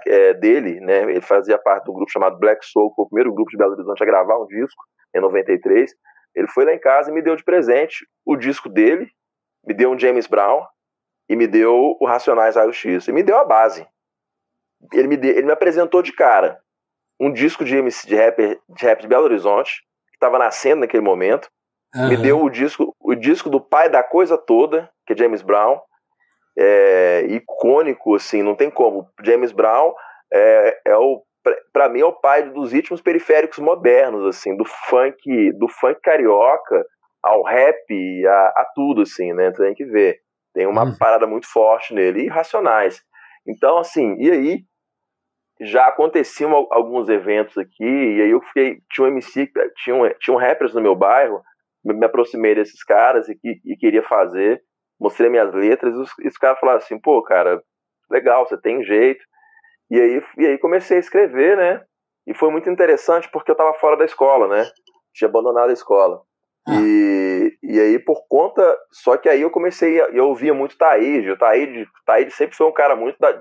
é, 0.05 0.33
dele, 0.33 0.79
né, 0.79 1.03
ele 1.03 1.21
fazia 1.21 1.57
parte 1.57 1.85
do 1.85 1.93
grupo 1.93 2.11
chamado 2.11 2.37
Black 2.37 2.65
Soul, 2.65 2.93
foi 2.95 3.05
o 3.05 3.07
primeiro 3.07 3.33
grupo 3.33 3.49
de 3.49 3.57
Belo 3.57 3.73
Horizonte 3.73 4.03
a 4.03 4.05
gravar 4.05 4.37
um 4.37 4.45
disco, 4.45 4.83
em 5.15 5.19
93. 5.19 5.91
Ele 6.35 6.47
foi 6.47 6.65
lá 6.65 6.73
em 6.73 6.79
casa 6.79 7.09
e 7.09 7.13
me 7.13 7.21
deu 7.21 7.35
de 7.35 7.43
presente 7.43 8.05
o 8.25 8.35
disco 8.35 8.69
dele, 8.69 9.09
me 9.65 9.73
deu 9.73 9.91
um 9.91 9.97
James 9.97 10.27
Brown 10.27 10.63
e 11.27 11.35
me 11.35 11.47
deu 11.47 11.95
o 11.99 12.05
Racionais 12.05 12.55
Raio-X. 12.55 13.07
E 13.07 13.11
me 13.11 13.23
deu 13.23 13.37
a 13.37 13.45
base. 13.45 13.87
Ele 14.93 15.07
me, 15.07 15.17
deu, 15.17 15.31
ele 15.31 15.45
me 15.45 15.51
apresentou 15.51 16.01
de 16.01 16.13
cara 16.13 16.59
um 17.19 17.33
disco 17.33 17.65
de, 17.65 17.75
MC, 17.75 18.07
de, 18.07 18.15
rapper, 18.15 18.59
de 18.69 18.85
rap 18.85 19.01
de 19.01 19.07
Belo 19.07 19.25
Horizonte, 19.25 19.83
que 20.09 20.15
estava 20.15 20.39
nascendo 20.39 20.81
naquele 20.81 21.03
momento, 21.03 21.49
Uhum. 21.95 22.09
Me 22.09 22.17
deu 22.17 22.43
o 22.43 22.49
disco, 22.49 22.95
o 22.99 23.15
disco 23.15 23.49
do 23.49 23.59
pai 23.59 23.89
da 23.89 24.03
coisa 24.03 24.37
toda, 24.37 24.89
que 25.05 25.13
é 25.13 25.17
James 25.17 25.41
Brown. 25.41 25.79
É, 26.61 27.25
icônico, 27.29 28.15
assim, 28.15 28.43
não 28.43 28.53
tem 28.53 28.69
como. 28.69 29.07
James 29.23 29.51
Brown 29.51 29.93
é, 30.33 30.81
é 30.85 30.97
o 30.97 31.23
para 31.71 31.87
mim 31.87 32.01
é 32.01 32.05
o 32.05 32.11
pai 32.11 32.49
dos 32.49 32.73
ritmos 32.73 33.01
periféricos 33.01 33.59
modernos, 33.59 34.25
assim, 34.25 34.55
do 34.57 34.65
funk, 34.65 35.53
do 35.53 35.69
funk 35.69 35.99
carioca 36.01 36.85
ao 37.23 37.43
rap, 37.43 38.27
a, 38.27 38.31
a 38.57 38.71
tudo, 38.75 39.03
assim, 39.03 39.33
né? 39.33 39.51
Tem 39.51 39.73
que 39.73 39.85
ver. 39.85 40.19
Tem 40.53 40.67
uma 40.67 40.83
uhum. 40.83 40.97
parada 40.97 41.25
muito 41.25 41.47
forte 41.47 41.93
nele, 41.93 42.23
e 42.23 42.27
racionais. 42.27 43.01
Então, 43.47 43.77
assim, 43.77 44.15
e 44.19 44.31
aí 44.31 44.59
já 45.61 45.87
aconteciam 45.87 46.67
alguns 46.71 47.09
eventos 47.09 47.57
aqui, 47.57 47.83
e 47.83 48.21
aí 48.21 48.29
eu 48.29 48.41
fiquei, 48.41 48.79
tinha 48.91 49.05
um 49.05 49.11
MC, 49.11 49.51
tinha 49.83 49.95
um, 49.95 50.09
tinha 50.19 50.35
um 50.35 50.39
rappers 50.39 50.73
no 50.73 50.81
meu 50.81 50.95
bairro, 50.95 51.41
me 51.83 52.05
aproximei 52.05 52.55
desses 52.55 52.83
caras 52.83 53.27
e, 53.27 53.37
e, 53.43 53.75
queria 53.75 54.03
fazer, 54.03 54.61
mostrei 54.99 55.29
minhas 55.29 55.53
letras, 55.53 55.93
e 55.93 55.97
os, 55.97 56.11
e 56.23 56.27
os 56.27 56.37
caras 56.37 56.59
falaram 56.59 56.79
assim, 56.79 56.99
pô, 56.99 57.21
cara, 57.23 57.61
legal, 58.09 58.47
você 58.47 58.59
tem 58.59 58.83
jeito. 58.83 59.23
E 59.89 59.99
aí, 59.99 60.23
e 60.37 60.45
aí 60.45 60.57
comecei 60.57 60.97
a 60.97 60.99
escrever, 60.99 61.57
né? 61.57 61.83
E 62.27 62.33
foi 62.33 62.51
muito 62.51 62.69
interessante 62.69 63.29
porque 63.31 63.49
eu 63.49 63.53
estava 63.53 63.73
fora 63.73 63.97
da 63.97 64.05
escola, 64.05 64.47
né? 64.47 64.69
Tinha 65.13 65.27
abandonado 65.27 65.69
a 65.69 65.73
escola. 65.73 66.21
Ah. 66.67 66.73
E, 66.79 67.57
e 67.63 67.79
aí, 67.79 67.97
por 67.97 68.27
conta. 68.27 68.77
Só 68.91 69.17
que 69.17 69.27
aí 69.27 69.41
eu 69.41 69.49
comecei. 69.49 69.99
Eu 69.99 70.27
ouvia 70.27 70.53
muito 70.53 70.77
Taíde. 70.77 71.31
O 71.31 71.37
Taíde, 71.37 71.87
Taíde 72.05 72.31
sempre 72.31 72.55
foi 72.55 72.67
um 72.67 72.71
cara 72.71 72.95
muito. 72.95 73.17
Da, 73.17 73.33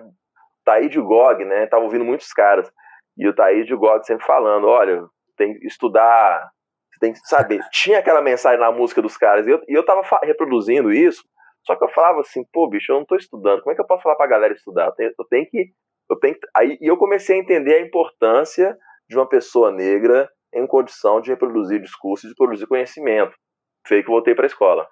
Taíde 0.64 0.98
Gog, 1.00 1.44
né? 1.44 1.66
Tava 1.66 1.84
ouvindo 1.84 2.04
muitos 2.04 2.32
caras. 2.32 2.70
E 3.16 3.28
o 3.28 3.34
Taíde 3.34 3.74
Gog 3.74 4.06
sempre 4.06 4.24
falando: 4.24 4.66
olha, 4.66 5.04
tem 5.36 5.52
que 5.52 5.66
estudar 5.66 6.50
você 6.90 6.98
tem 6.98 7.12
que 7.12 7.20
saber. 7.20 7.60
Tinha 7.70 8.00
aquela 8.00 8.20
mensagem 8.20 8.58
na 8.58 8.72
música 8.72 9.00
dos 9.00 9.16
caras. 9.16 9.46
E 9.46 9.50
eu, 9.50 9.62
e 9.68 9.74
eu 9.74 9.84
tava 9.84 10.02
reproduzindo 10.22 10.92
isso. 10.92 11.22
Só 11.68 11.76
que 11.76 11.84
eu 11.84 11.90
falava 11.90 12.20
assim, 12.20 12.42
pô, 12.50 12.66
bicho, 12.66 12.90
eu 12.90 12.96
não 12.96 13.04
tô 13.04 13.14
estudando. 13.14 13.60
Como 13.60 13.72
é 13.72 13.74
que 13.74 13.82
eu 13.82 13.86
posso 13.86 14.02
falar 14.02 14.16
pra 14.16 14.26
galera 14.26 14.54
estudar? 14.54 14.86
Eu 14.86 14.92
tenho, 14.92 15.12
eu 15.18 15.24
tenho 15.26 15.46
que 15.50 15.72
eu 16.10 16.16
tenho 16.16 16.34
aí 16.56 16.78
e 16.80 16.86
eu 16.86 16.96
comecei 16.96 17.36
a 17.36 17.38
entender 17.38 17.74
a 17.74 17.82
importância 17.82 18.74
de 19.06 19.14
uma 19.14 19.28
pessoa 19.28 19.70
negra 19.70 20.30
em 20.54 20.66
condição 20.66 21.20
de 21.20 21.28
reproduzir 21.28 21.82
discurso, 21.82 22.26
de 22.26 22.34
produzir 22.34 22.66
conhecimento. 22.66 23.36
Foi 23.86 24.02
que 24.02 24.08
voltei 24.08 24.34
para 24.34 24.46
a 24.46 24.48
escola. 24.48 24.88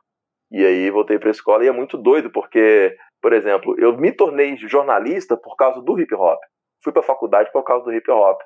E 0.53 0.63
aí 0.63 0.91
voltei 0.91 1.19
para 1.19 1.31
a 1.31 1.31
escola 1.31 1.65
e 1.65 1.69
é 1.69 1.73
muito 1.73 1.97
doido 1.97 2.31
porque, 2.31 2.95
por 3.23 3.33
exemplo, 3.33 3.75
eu 3.79 3.97
me 3.97 4.13
tornei 4.13 4.55
jornalista 4.59 5.35
por 5.35 5.57
causa 5.57 5.81
do 5.81 5.99
hip 5.99 6.15
hop. 6.15 6.39
Fui 6.85 6.93
para 6.93 7.01
a 7.01 7.07
faculdade 7.07 7.51
por 7.51 7.63
causa 7.65 7.87
do 7.87 7.95
hip 7.95 8.11
hop. 8.11 8.39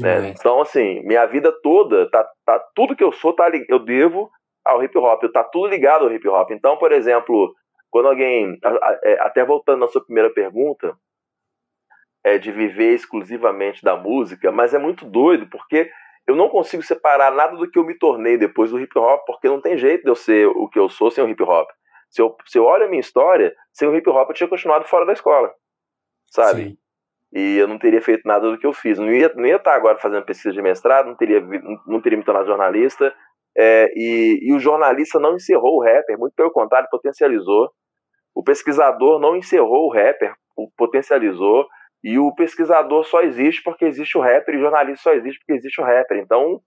Né? 0.00 0.30
Então, 0.30 0.60
assim, 0.60 1.00
minha 1.04 1.24
vida 1.26 1.54
toda, 1.62 2.10
tá, 2.10 2.28
tá, 2.44 2.58
tudo 2.74 2.96
que 2.96 3.04
eu 3.04 3.12
sou, 3.12 3.32
tá, 3.32 3.48
eu 3.68 3.78
devo 3.78 4.28
ao 4.64 4.82
hip 4.82 4.98
hop. 4.98 5.22
Tá 5.32 5.44
tudo 5.44 5.68
ligado 5.68 6.04
ao 6.04 6.12
hip 6.12 6.26
hop. 6.28 6.50
Então, 6.50 6.76
por 6.76 6.92
exemplo, 6.92 7.54
quando 7.90 8.08
alguém. 8.08 8.58
É, 9.02 9.20
até 9.20 9.44
voltando 9.44 9.80
na 9.80 9.88
sua 9.88 10.04
primeira 10.04 10.30
pergunta, 10.30 10.96
é 12.24 12.38
de 12.38 12.50
viver 12.52 12.94
exclusivamente 12.94 13.82
da 13.82 13.96
música, 13.96 14.50
mas 14.52 14.74
é 14.74 14.78
muito 14.78 15.04
doido, 15.04 15.48
porque 15.48 15.90
eu 16.26 16.36
não 16.36 16.48
consigo 16.48 16.82
separar 16.82 17.32
nada 17.32 17.56
do 17.56 17.70
que 17.70 17.78
eu 17.78 17.84
me 17.84 17.94
tornei 17.94 18.36
depois 18.36 18.70
do 18.70 18.78
hip 18.78 18.98
hop, 18.98 19.24
porque 19.26 19.48
não 19.48 19.60
tem 19.60 19.78
jeito 19.78 20.02
de 20.02 20.10
eu 20.10 20.14
ser 20.14 20.46
o 20.46 20.68
que 20.68 20.78
eu 20.78 20.88
sou 20.88 21.10
sem 21.10 21.24
o 21.24 21.28
hip 21.28 21.42
hop. 21.42 21.68
Se 22.10 22.20
eu, 22.20 22.36
se 22.46 22.58
eu 22.58 22.64
olho 22.64 22.84
a 22.84 22.88
minha 22.88 23.00
história, 23.00 23.54
sem 23.72 23.88
o 23.88 23.96
hip 23.96 24.08
hop 24.08 24.28
eu 24.28 24.34
tinha 24.34 24.48
continuado 24.48 24.84
fora 24.84 25.06
da 25.06 25.12
escola, 25.12 25.52
sabe? 26.30 26.70
Sim. 26.70 26.78
E 27.32 27.58
eu 27.58 27.68
não 27.68 27.78
teria 27.78 28.00
feito 28.00 28.22
nada 28.26 28.50
do 28.50 28.58
que 28.58 28.66
eu 28.66 28.72
fiz. 28.72 28.98
Não 28.98 29.12
ia, 29.12 29.30
não 29.34 29.46
ia 29.46 29.56
estar 29.56 29.74
agora 29.74 29.98
fazendo 29.98 30.24
pesquisa 30.24 30.54
de 30.54 30.62
mestrado, 30.62 31.06
não 31.06 31.14
teria, 31.14 31.40
não 31.86 32.00
teria 32.00 32.16
me 32.16 32.24
tornado 32.24 32.46
jornalista. 32.46 33.14
É, 33.58 33.92
e, 33.96 34.38
e 34.42 34.52
o 34.52 34.60
jornalista 34.60 35.18
não 35.18 35.34
encerrou 35.34 35.76
o 35.78 35.82
rapper, 35.82 36.16
muito 36.16 36.34
pelo 36.34 36.52
contrário, 36.52 36.88
potencializou. 36.90 37.68
O 38.32 38.42
pesquisador 38.42 39.18
não 39.18 39.34
encerrou 39.34 39.86
o 39.86 39.92
rapper, 39.92 40.32
potencializou. 40.76 41.66
E 42.04 42.16
o 42.20 42.32
pesquisador 42.32 43.02
só 43.04 43.20
existe 43.22 43.60
porque 43.64 43.84
existe 43.84 44.16
o 44.16 44.20
rapper, 44.20 44.54
e 44.54 44.58
o 44.58 44.60
jornalista 44.60 45.10
só 45.10 45.12
existe 45.12 45.40
porque 45.40 45.54
existe 45.54 45.80
o 45.80 45.84
rapper. 45.84 46.18
Então, 46.18 46.60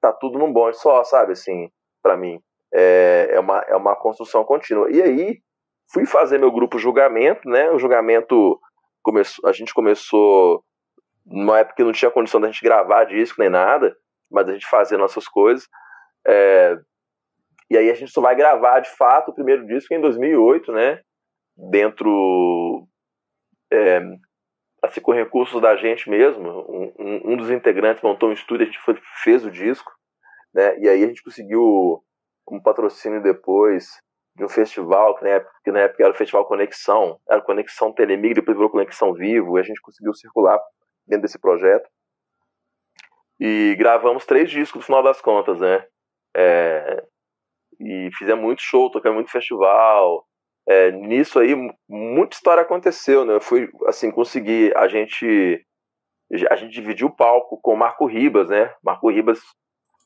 tá 0.00 0.10
tudo 0.10 0.38
num 0.38 0.50
bonde 0.50 0.78
só, 0.78 1.04
sabe? 1.04 1.32
Assim, 1.32 1.68
para 2.02 2.16
mim. 2.16 2.40
É, 2.74 3.28
é, 3.32 3.40
uma, 3.40 3.58
é 3.68 3.76
uma 3.76 3.94
construção 3.94 4.42
contínua. 4.42 4.90
E 4.90 5.02
aí, 5.02 5.38
fui 5.92 6.06
fazer 6.06 6.38
meu 6.38 6.50
grupo 6.50 6.78
julgamento, 6.78 7.46
né? 7.46 7.70
O 7.70 7.78
julgamento 7.78 8.58
começou, 9.02 9.46
a 9.46 9.52
gente 9.52 9.74
começou 9.74 10.64
numa 11.26 11.58
época 11.58 11.76
que 11.76 11.84
não 11.84 11.92
tinha 11.92 12.10
condição 12.10 12.40
da 12.40 12.46
gente 12.46 12.62
gravar 12.62 13.04
disco 13.04 13.40
nem 13.40 13.50
nada, 13.50 13.94
mas 14.30 14.48
a 14.48 14.52
gente 14.52 14.66
fazia 14.66 14.96
nossas 14.96 15.28
coisas. 15.28 15.68
É, 16.26 16.78
e 17.70 17.76
aí 17.76 17.90
a 17.90 17.94
gente 17.94 18.12
só 18.12 18.20
vai 18.20 18.34
gravar 18.34 18.80
de 18.80 18.90
fato 18.90 19.30
o 19.30 19.34
primeiro 19.34 19.66
disco 19.66 19.92
em 19.94 20.00
2008, 20.00 20.72
né? 20.72 21.00
Dentro 21.56 22.86
é, 23.72 24.00
assim, 24.82 25.00
com 25.00 25.12
recursos 25.12 25.60
da 25.60 25.76
gente 25.76 26.10
mesmo. 26.10 26.48
Um, 26.68 26.92
um, 26.98 27.32
um, 27.32 27.36
dos 27.36 27.50
integrantes 27.50 28.02
montou 28.02 28.28
um 28.28 28.32
estúdio, 28.32 28.64
a 28.64 28.66
gente 28.66 28.80
foi, 28.80 28.98
fez 29.22 29.44
o 29.44 29.50
disco, 29.50 29.90
né? 30.52 30.78
E 30.80 30.88
aí 30.88 31.04
a 31.04 31.06
gente 31.06 31.22
conseguiu 31.22 32.02
um 32.50 32.60
patrocínio 32.60 33.22
depois 33.22 33.86
de 34.36 34.44
um 34.44 34.48
festival, 34.48 35.16
que 35.16 35.24
na, 35.24 35.30
época, 35.30 35.52
que 35.64 35.72
na 35.72 35.80
época 35.80 36.02
era 36.02 36.12
o 36.12 36.16
Festival 36.16 36.46
Conexão, 36.46 37.20
era 37.28 37.40
Conexão 37.42 37.92
Telemig, 37.92 38.34
depois 38.34 38.56
virou 38.56 38.70
Conexão 38.70 39.12
Vivo, 39.12 39.56
e 39.56 39.60
a 39.60 39.62
gente 39.62 39.80
conseguiu 39.80 40.14
circular 40.14 40.58
dentro 41.06 41.22
desse 41.22 41.38
projeto. 41.38 41.88
E 43.38 43.74
gravamos 43.78 44.24
três 44.24 44.50
discos 44.50 44.80
no 44.80 44.86
final 44.86 45.02
das 45.02 45.20
contas, 45.20 45.60
né? 45.60 45.84
É, 46.36 47.04
e 47.80 48.10
fizemos 48.16 48.42
muito 48.42 48.62
show, 48.62 48.90
tocamos 48.90 49.16
muito 49.16 49.30
festival, 49.30 50.24
é, 50.68 50.90
nisso 50.92 51.38
aí 51.38 51.54
muita 51.88 52.36
história 52.36 52.62
aconteceu, 52.62 53.24
né? 53.24 53.34
Eu 53.34 53.40
fui 53.40 53.68
assim 53.86 54.10
conseguir 54.10 54.76
a 54.76 54.86
gente 54.86 55.64
a 56.50 56.56
gente 56.56 56.72
dividiu 56.72 57.08
o 57.08 57.14
palco 57.14 57.60
com 57.60 57.74
o 57.74 57.76
Marco 57.76 58.06
Ribas, 58.06 58.48
né? 58.48 58.72
Marco 58.82 59.10
Ribas 59.10 59.40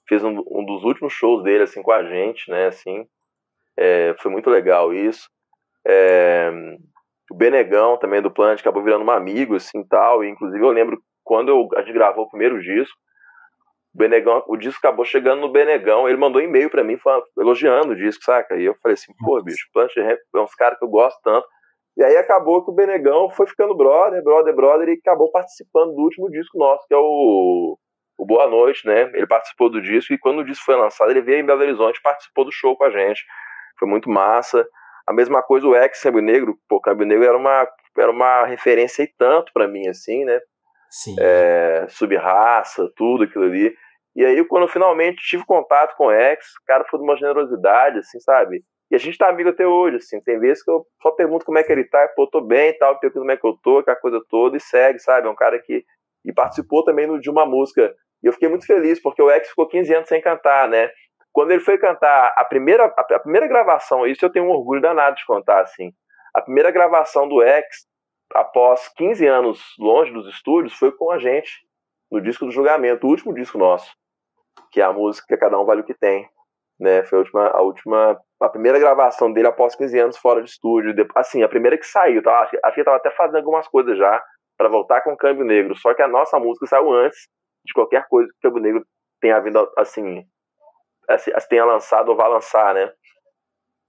fez 0.08 0.24
um, 0.24 0.42
um 0.50 0.64
dos 0.64 0.82
últimos 0.82 1.12
shows 1.12 1.42
dele 1.44 1.64
assim 1.64 1.82
com 1.82 1.92
a 1.92 2.02
gente, 2.02 2.50
né? 2.50 2.66
Assim, 2.66 3.06
é, 3.76 4.14
foi 4.18 4.30
muito 4.30 4.50
legal 4.50 4.92
isso. 4.92 5.28
É, 5.86 6.50
o 7.30 7.34
Benegão 7.34 7.96
também 7.98 8.22
do 8.22 8.30
Plant 8.30 8.60
acabou 8.60 8.82
virando 8.82 9.04
um 9.04 9.10
amigo 9.10 9.54
assim 9.54 9.84
tal. 9.84 10.24
E, 10.24 10.28
inclusive 10.28 10.64
eu 10.64 10.70
lembro 10.70 11.00
quando 11.22 11.48
eu, 11.50 11.68
a 11.76 11.82
gente 11.82 11.92
gravou 11.92 12.24
o 12.24 12.30
primeiro 12.30 12.60
disco, 12.60 12.96
Benegão, 13.96 14.44
o 14.46 14.56
disco 14.56 14.78
acabou 14.78 15.04
chegando 15.04 15.40
no 15.40 15.50
Benegão, 15.50 16.08
ele 16.08 16.18
mandou 16.18 16.40
um 16.40 16.44
e-mail 16.44 16.70
para 16.70 16.84
mim 16.84 16.98
falando, 16.98 17.24
elogiando 17.38 17.92
o 17.92 17.96
disco, 17.96 18.24
saca? 18.24 18.56
E 18.56 18.64
eu 18.64 18.74
falei 18.82 18.94
assim, 18.94 19.12
pô, 19.24 19.42
bicho, 19.42 19.68
Plant 19.72 19.90
Ramp 19.96 20.18
é 20.34 20.38
uns 20.38 20.54
caras 20.54 20.78
que 20.78 20.84
eu 20.84 20.88
gosto 20.88 21.18
tanto. 21.22 21.46
E 21.96 22.04
aí 22.04 22.16
acabou 22.16 22.62
que 22.62 22.70
o 22.70 22.74
Benegão 22.74 23.30
foi 23.30 23.46
ficando 23.46 23.74
brother, 23.74 24.22
brother, 24.22 24.54
brother, 24.54 24.88
e 24.88 24.98
acabou 24.98 25.30
participando 25.30 25.94
do 25.94 26.02
último 26.02 26.30
disco 26.30 26.58
nosso, 26.58 26.86
que 26.86 26.94
é 26.94 26.98
o, 26.98 27.78
o 28.18 28.26
Boa 28.26 28.46
Noite, 28.46 28.86
né? 28.86 29.10
Ele 29.14 29.26
participou 29.26 29.70
do 29.70 29.80
disco, 29.80 30.12
e 30.12 30.18
quando 30.18 30.40
o 30.40 30.44
disco 30.44 30.64
foi 30.64 30.76
lançado, 30.76 31.10
ele 31.10 31.22
veio 31.22 31.40
em 31.40 31.46
Belo 31.46 31.62
Horizonte 31.62 32.02
participou 32.02 32.44
do 32.44 32.52
show 32.52 32.76
com 32.76 32.84
a 32.84 32.90
gente. 32.90 33.24
Foi 33.78 33.88
muito 33.88 34.10
massa. 34.10 34.66
A 35.06 35.12
mesma 35.12 35.42
coisa 35.42 35.66
o 35.66 35.74
ex 35.74 36.02
Câmbio 36.02 36.20
Negro, 36.20 36.58
pô, 36.68 36.80
Câmbio 36.80 37.06
Negro 37.06 37.24
era 37.24 37.36
uma, 37.36 37.66
era 37.96 38.10
uma 38.10 38.44
referência 38.44 39.02
e 39.02 39.06
tanto 39.06 39.52
para 39.54 39.66
mim, 39.66 39.88
assim, 39.88 40.24
né? 40.24 40.38
Sim. 40.90 41.16
É, 41.18 41.86
subraça, 41.88 42.90
tudo 42.94 43.24
aquilo 43.24 43.44
ali. 43.44 43.74
E 44.16 44.24
aí, 44.24 44.42
quando 44.46 44.66
finalmente 44.66 45.22
tive 45.22 45.44
contato 45.44 45.94
com 45.94 46.06
o 46.06 46.12
ex, 46.12 46.38
o 46.62 46.64
cara 46.64 46.86
foi 46.88 46.98
de 46.98 47.04
uma 47.04 47.18
generosidade, 47.18 47.98
assim, 47.98 48.18
sabe? 48.18 48.64
E 48.90 48.94
a 48.94 48.98
gente 48.98 49.18
tá 49.18 49.28
amigo 49.28 49.50
até 49.50 49.66
hoje, 49.66 49.96
assim. 49.96 50.22
Tem 50.22 50.38
vezes 50.38 50.64
que 50.64 50.70
eu 50.70 50.86
só 51.02 51.10
pergunto 51.10 51.44
como 51.44 51.58
é 51.58 51.62
que 51.62 51.70
ele 51.70 51.84
tá, 51.84 52.08
pô, 52.16 52.26
tô 52.26 52.40
bem 52.40 52.70
e 52.70 52.72
tal, 52.72 52.98
pergunto 52.98 53.20
como 53.20 53.30
é 53.30 53.36
que 53.36 53.46
eu 53.46 53.58
tô, 53.62 53.78
aquela 53.78 53.96
coisa 53.98 54.18
toda, 54.30 54.56
e 54.56 54.60
segue, 54.60 54.98
sabe? 55.00 55.26
É 55.26 55.30
um 55.30 55.34
cara 55.34 55.58
que. 55.58 55.84
E 56.24 56.32
participou 56.32 56.82
também 56.82 57.20
de 57.20 57.28
uma 57.28 57.44
música. 57.44 57.94
E 58.22 58.26
eu 58.26 58.32
fiquei 58.32 58.48
muito 58.48 58.66
feliz, 58.66 59.00
porque 59.02 59.20
o 59.20 59.30
ex 59.30 59.50
ficou 59.50 59.68
15 59.68 59.94
anos 59.94 60.08
sem 60.08 60.22
cantar, 60.22 60.66
né? 60.66 60.90
Quando 61.30 61.50
ele 61.50 61.60
foi 61.60 61.76
cantar 61.76 62.32
a 62.34 62.44
primeira, 62.44 62.86
a 62.86 63.18
primeira 63.18 63.46
gravação, 63.46 64.06
isso 64.06 64.24
eu 64.24 64.32
tenho 64.32 64.46
um 64.46 64.50
orgulho 64.50 64.80
danado 64.80 65.16
de 65.16 65.26
contar, 65.26 65.60
assim. 65.60 65.92
A 66.34 66.40
primeira 66.40 66.70
gravação 66.70 67.28
do 67.28 67.42
ex, 67.42 67.66
após 68.32 68.88
15 68.96 69.26
anos 69.26 69.60
longe 69.78 70.10
dos 70.10 70.26
estúdios, 70.26 70.72
foi 70.72 70.90
com 70.90 71.10
a 71.10 71.18
gente, 71.18 71.50
no 72.10 72.18
disco 72.22 72.46
do 72.46 72.50
julgamento, 72.50 73.06
o 73.06 73.10
último 73.10 73.34
disco 73.34 73.58
nosso 73.58 73.94
que 74.70 74.80
é 74.80 74.84
a 74.84 74.92
música 74.92 75.36
Cada 75.36 75.58
Um 75.58 75.64
Vale 75.64 75.80
o 75.80 75.84
Que 75.84 75.94
Tem. 75.94 76.28
Né? 76.78 77.02
Foi 77.04 77.18
a 77.18 77.20
última, 77.20 77.46
a 77.48 77.62
última, 77.62 78.20
a 78.40 78.48
primeira 78.48 78.78
gravação 78.78 79.32
dele 79.32 79.48
após 79.48 79.74
15 79.74 79.98
anos 79.98 80.18
fora 80.18 80.42
de 80.42 80.50
estúdio. 80.50 80.94
Assim, 81.14 81.42
a 81.42 81.48
primeira 81.48 81.78
que 81.78 81.86
saiu, 81.86 82.22
tá? 82.22 82.40
acho, 82.40 82.56
acho 82.62 82.74
que 82.74 82.80
ele 82.80 82.84
tava 82.84 82.98
até 82.98 83.10
fazendo 83.10 83.38
algumas 83.38 83.66
coisas 83.68 83.96
já 83.96 84.22
para 84.56 84.68
voltar 84.68 85.00
com 85.02 85.12
o 85.12 85.16
Câmbio 85.16 85.44
Negro. 85.44 85.76
Só 85.76 85.94
que 85.94 86.02
a 86.02 86.08
nossa 86.08 86.38
música 86.38 86.66
saiu 86.66 86.92
antes 86.92 87.18
de 87.64 87.72
qualquer 87.72 88.06
coisa 88.08 88.28
que 88.30 88.46
o 88.46 88.50
Câmbio 88.50 88.62
Negro 88.62 88.86
tenha 89.20 89.40
vindo, 89.40 89.70
assim, 89.76 90.24
assim, 91.08 91.30
tenha 91.48 91.64
lançado 91.64 92.10
ou 92.10 92.16
vá 92.16 92.28
lançar, 92.28 92.74
né? 92.74 92.92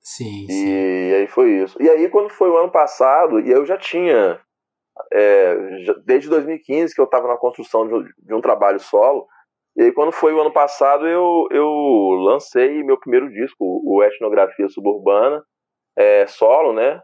Sim, 0.01 0.47
sim. 0.47 1.09
E 1.09 1.15
aí 1.15 1.27
foi 1.27 1.49
isso. 1.49 1.81
E 1.81 1.89
aí, 1.89 2.07
quando 2.09 2.29
foi 2.29 2.49
o 2.49 2.57
ano 2.57 2.71
passado, 2.71 3.39
e 3.39 3.51
eu 3.51 3.65
já 3.65 3.77
tinha, 3.77 4.39
é, 5.11 5.79
já, 5.83 5.93
desde 6.05 6.29
2015 6.29 6.95
que 6.95 7.01
eu 7.01 7.05
estava 7.05 7.27
na 7.27 7.37
construção 7.37 7.87
de 7.87 8.09
de 8.17 8.33
um 8.33 8.41
trabalho 8.41 8.79
solo, 8.79 9.27
e 9.77 9.83
aí, 9.83 9.91
quando 9.91 10.11
foi 10.11 10.33
o 10.33 10.41
ano 10.41 10.51
passado, 10.51 11.07
eu, 11.07 11.47
eu 11.51 11.69
lancei 12.23 12.81
meu 12.81 12.99
primeiro 12.99 13.29
disco, 13.29 13.57
o 13.59 14.03
Etnografia 14.03 14.67
Suburbana, 14.67 15.43
é, 15.95 16.25
solo, 16.25 16.73
né? 16.73 16.99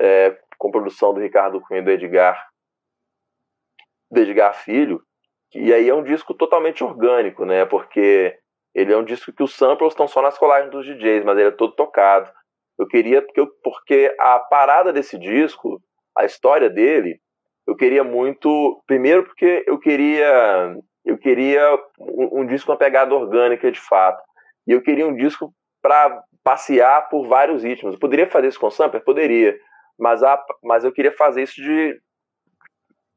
É, 0.00 0.36
com 0.58 0.72
produção 0.72 1.14
do 1.14 1.20
Ricardo 1.20 1.60
Cunha 1.60 1.80
e 1.80 1.84
do 1.84 1.90
Edgar, 1.92 2.48
do 4.10 4.20
Edgar 4.20 4.52
Filho. 4.52 5.00
E 5.54 5.72
aí 5.72 5.88
é 5.88 5.94
um 5.94 6.02
disco 6.02 6.34
totalmente 6.34 6.82
orgânico, 6.82 7.44
né? 7.44 7.64
Porque 7.64 8.36
ele 8.74 8.92
é 8.92 8.96
um 8.96 9.04
disco 9.04 9.32
que 9.32 9.42
os 9.42 9.54
samples 9.54 9.92
estão 9.92 10.08
só 10.08 10.20
nas 10.20 10.36
colagens 10.36 10.72
dos 10.72 10.84
DJs, 10.84 11.24
mas 11.24 11.38
ele 11.38 11.48
é 11.48 11.52
todo 11.52 11.76
tocado. 11.76 12.32
Eu 12.76 12.88
queria, 12.88 13.22
porque, 13.22 13.40
eu, 13.40 13.46
porque 13.62 14.12
a 14.18 14.40
parada 14.40 14.92
desse 14.92 15.16
disco, 15.16 15.80
a 16.16 16.24
história 16.24 16.68
dele, 16.68 17.20
eu 17.64 17.76
queria 17.76 18.02
muito. 18.02 18.82
Primeiro, 18.88 19.22
porque 19.22 19.64
eu 19.68 19.78
queria 19.78 20.76
eu 21.08 21.16
queria 21.16 21.74
um, 21.98 22.40
um 22.40 22.46
disco 22.46 22.66
com 22.66 22.72
uma 22.72 22.78
pegada 22.78 23.14
orgânica 23.14 23.72
de 23.72 23.80
fato. 23.80 24.22
E 24.66 24.72
eu 24.72 24.82
queria 24.82 25.06
um 25.06 25.16
disco 25.16 25.50
para 25.80 26.22
passear 26.44 27.08
por 27.08 27.26
vários 27.26 27.64
ritmos. 27.64 27.94
Eu 27.94 27.98
poderia 28.00 28.28
fazer 28.28 28.48
isso 28.48 28.60
com 28.60 28.70
sampler? 28.70 29.02
Poderia. 29.02 29.58
Mas, 29.98 30.22
a, 30.22 30.38
mas 30.62 30.84
eu 30.84 30.92
queria 30.92 31.10
fazer 31.12 31.42
isso 31.42 31.54
de, 31.62 31.98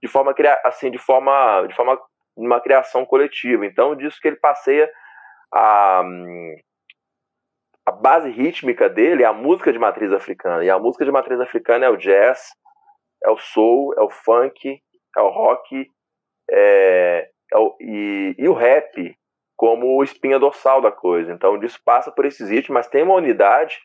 de 0.01 0.07
forma 0.07 0.33
assim, 0.63 0.89
de 0.89 0.97
forma, 0.97 1.67
de 1.67 1.75
forma 1.75 1.99
uma 2.35 2.61
criação 2.61 3.05
coletiva. 3.05 3.65
Então, 3.65 3.91
o 3.91 3.95
disco 3.95 4.21
que 4.21 4.29
ele 4.29 4.37
passeia 4.37 4.89
a, 5.53 6.01
a 7.85 7.91
base 7.91 8.29
rítmica 8.29 8.89
dele 8.89 9.23
é 9.23 9.25
a 9.25 9.33
música 9.33 9.73
de 9.73 9.79
matriz 9.79 10.13
africana. 10.13 10.63
E 10.63 10.69
a 10.69 10.79
música 10.79 11.03
de 11.03 11.11
matriz 11.11 11.41
africana 11.41 11.85
é 11.85 11.89
o 11.89 11.97
jazz, 11.97 12.51
é 13.21 13.29
o 13.29 13.37
soul, 13.37 13.93
é 13.97 14.01
o 14.01 14.09
funk, 14.09 14.81
é 15.17 15.21
o 15.21 15.29
rock, 15.29 15.91
é, 16.49 17.27
é 17.27 17.30
e, 17.79 18.35
e 18.37 18.47
o 18.47 18.53
rap 18.53 19.15
como 19.55 20.03
espinha 20.03 20.39
dorsal 20.39 20.81
da 20.81 20.91
coisa. 20.91 21.31
Então, 21.31 21.59
disso 21.59 21.79
passa 21.85 22.11
por 22.11 22.25
esses 22.25 22.49
ritmos, 22.49 22.73
mas 22.73 22.87
tem 22.87 23.03
uma 23.03 23.15
unidade 23.15 23.79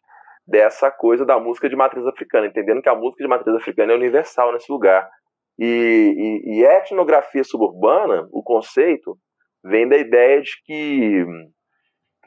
dessa 0.47 0.91
coisa 0.91 1.25
da 1.25 1.39
música 1.39 1.69
de 1.69 1.77
matriz 1.77 2.07
africana, 2.07 2.47
entendendo 2.47 2.81
que 2.81 2.89
a 2.89 2.95
música 2.95 3.23
de 3.23 3.29
matriz 3.29 3.55
africana 3.55 3.93
é 3.93 3.97
universal 3.97 4.53
nesse 4.53 4.71
lugar. 4.71 5.09
E, 5.59 6.43
e, 6.45 6.61
e 6.61 6.64
etnografia 6.64 7.43
suburbana, 7.45 8.29
o 8.31 8.43
conceito, 8.43 9.19
vem 9.62 9.89
da 9.89 9.97
ideia 9.97 10.41
de 10.41 10.53
que, 10.64 11.27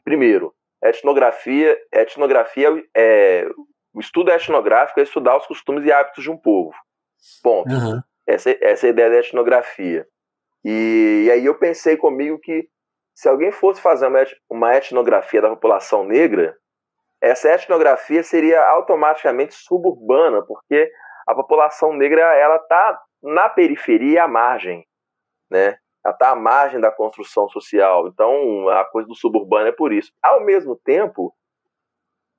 primeiro, 0.04 0.54
etnografia, 0.84 1.78
etnografia 1.92 2.84
é, 2.96 3.48
o 3.94 4.00
estudo 4.00 4.32
etnográfico 4.32 5.00
é 5.00 5.04
estudar 5.04 5.38
os 5.38 5.48
costumes 5.48 5.86
e 5.86 5.92
hábitos 5.92 6.24
de 6.24 6.30
um 6.30 6.38
povo. 6.38 6.74
Ponto. 7.42 7.74
Uhum. 7.74 8.02
Essa, 8.28 8.56
essa 8.62 8.86
é 8.86 8.90
a 8.90 8.92
ideia 8.92 9.10
da 9.10 9.18
etnografia. 9.18 10.08
E, 10.64 11.26
e, 11.26 11.32
aí 11.32 11.45
eu 11.45 11.55
pensei 11.55 11.95
comigo 11.95 12.39
que 12.39 12.68
se 13.14 13.28
alguém 13.28 13.51
fosse 13.51 13.82
fazer 13.82 14.10
uma, 14.49 14.76
etnografia 14.76 15.41
da 15.41 15.49
população 15.49 16.03
negra, 16.03 16.55
essa 17.22 17.49
etnografia 17.49 18.24
seria 18.24 18.66
automaticamente 18.66 19.53
suburbana, 19.53 20.41
porque 20.41 20.89
a 21.28 21.36
população 21.36 21.93
negra 21.93 22.22
ela 22.36 22.55
está 22.55 23.01
na 23.22 23.49
periferia 23.49 24.24
à 24.24 24.28
margem, 24.28 24.86
né? 25.51 25.78
Ela 26.03 26.14
está 26.14 26.30
à 26.30 26.36
margem 26.36 26.80
da 26.80 26.91
construção 26.91 27.49
social. 27.49 28.07
Então 28.07 28.70
a 28.70 28.86
coisa 28.86 29.07
do 29.07 29.16
suburbano 29.16 29.68
é 29.68 29.72
por 29.72 29.91
isso. 29.91 30.12
Ao 30.24 30.45
mesmo 30.45 30.78
tempo, 30.78 31.34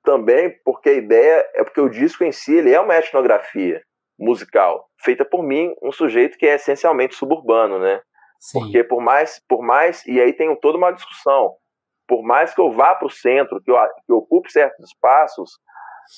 também 0.03 0.49
porque 0.65 0.89
a 0.89 0.93
ideia 0.93 1.47
é 1.53 1.63
porque 1.63 1.79
o 1.79 1.89
disco 1.89 2.23
em 2.23 2.31
si 2.31 2.55
ele 2.55 2.73
é 2.73 2.79
uma 2.79 2.95
etnografia 2.95 3.83
musical 4.17 4.89
feita 4.99 5.25
por 5.25 5.43
mim, 5.43 5.73
um 5.81 5.91
sujeito 5.91 6.37
que 6.37 6.45
é 6.45 6.55
essencialmente 6.55 7.15
suburbano, 7.15 7.79
né? 7.79 8.01
Sim. 8.41 8.59
Porque 8.59 8.83
por 8.83 8.99
mais, 8.99 9.39
por 9.47 9.61
mais 9.61 10.03
e 10.07 10.19
aí 10.19 10.33
tem 10.33 10.53
toda 10.55 10.77
uma 10.77 10.91
discussão. 10.91 11.53
Por 12.07 12.23
mais 12.23 12.53
que 12.53 12.59
eu 12.59 12.71
vá 12.71 12.95
para 12.95 13.05
o 13.05 13.11
centro, 13.11 13.61
que 13.61 13.69
eu, 13.69 13.75
que 13.77 14.11
eu 14.11 14.17
ocupe 14.17 14.51
certos 14.51 14.83
espaços, 14.83 15.51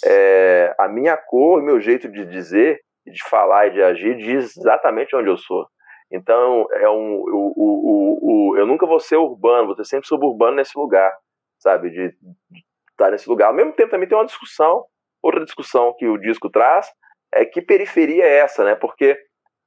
é, 0.05 0.73
a 0.79 0.87
minha 0.87 1.17
cor, 1.17 1.61
meu 1.61 1.81
jeito 1.81 2.09
de 2.09 2.25
dizer, 2.25 2.79
de 3.05 3.21
falar 3.29 3.67
e 3.67 3.71
de 3.71 3.83
agir 3.83 4.15
diz 4.15 4.55
exatamente 4.57 5.13
onde 5.15 5.29
eu 5.29 5.37
sou. 5.37 5.67
Então, 6.09 6.65
é 6.71 6.89
um, 6.89 7.15
o, 7.15 7.53
o, 7.55 8.19
o, 8.21 8.57
eu 8.57 8.65
nunca 8.65 8.85
vou 8.85 8.99
ser 8.99 9.17
urbano, 9.17 9.67
vou 9.67 9.75
ser 9.75 9.85
sempre 9.85 10.07
suburbano 10.07 10.55
nesse 10.55 10.77
lugar, 10.77 11.11
sabe? 11.59 11.89
De, 11.89 12.09
de 12.09 12.63
estar 12.91 13.11
nesse 13.11 13.27
lugar. 13.27 13.47
Ao 13.47 13.53
mesmo 13.53 13.73
tempo, 13.73 13.91
também 13.91 14.07
tem 14.07 14.17
uma 14.17 14.25
discussão, 14.25 14.85
outra 15.21 15.43
discussão 15.43 15.93
que 15.97 16.07
o 16.07 16.17
disco 16.17 16.49
traz, 16.49 16.89
é 17.33 17.43
que 17.43 17.61
periferia 17.61 18.23
é 18.23 18.37
essa, 18.37 18.63
né? 18.63 18.75
Porque 18.75 19.17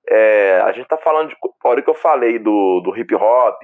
é, 0.09 0.61
a 0.63 0.73
gente 0.73 0.85
está 0.85 0.97
falando 0.97 1.29
de. 1.29 1.37
A 1.65 1.69
hora 1.69 1.83
que 1.83 1.91
eu 1.91 1.95
falei 1.95 2.39
do, 2.39 2.81
do 2.81 2.97
hip 2.97 3.15
hop, 3.15 3.61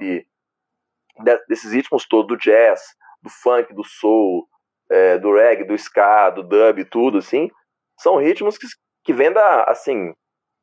desses 1.47 1.71
ritmos 1.71 2.05
todos, 2.07 2.27
do 2.27 2.37
jazz, 2.37 2.81
do 3.21 3.29
funk, 3.29 3.73
do 3.73 3.83
soul, 3.83 4.47
é, 4.89 5.17
do 5.17 5.33
reggae, 5.33 5.63
do 5.63 5.73
ska, 5.73 6.29
do 6.31 6.43
dub, 6.43 6.83
tudo 6.85 7.19
assim, 7.19 7.49
são 7.97 8.17
ritmos 8.17 8.57
que, 8.57 8.67
que 9.05 9.13
vêm 9.13 9.31
da, 9.31 9.63
assim, 9.63 10.13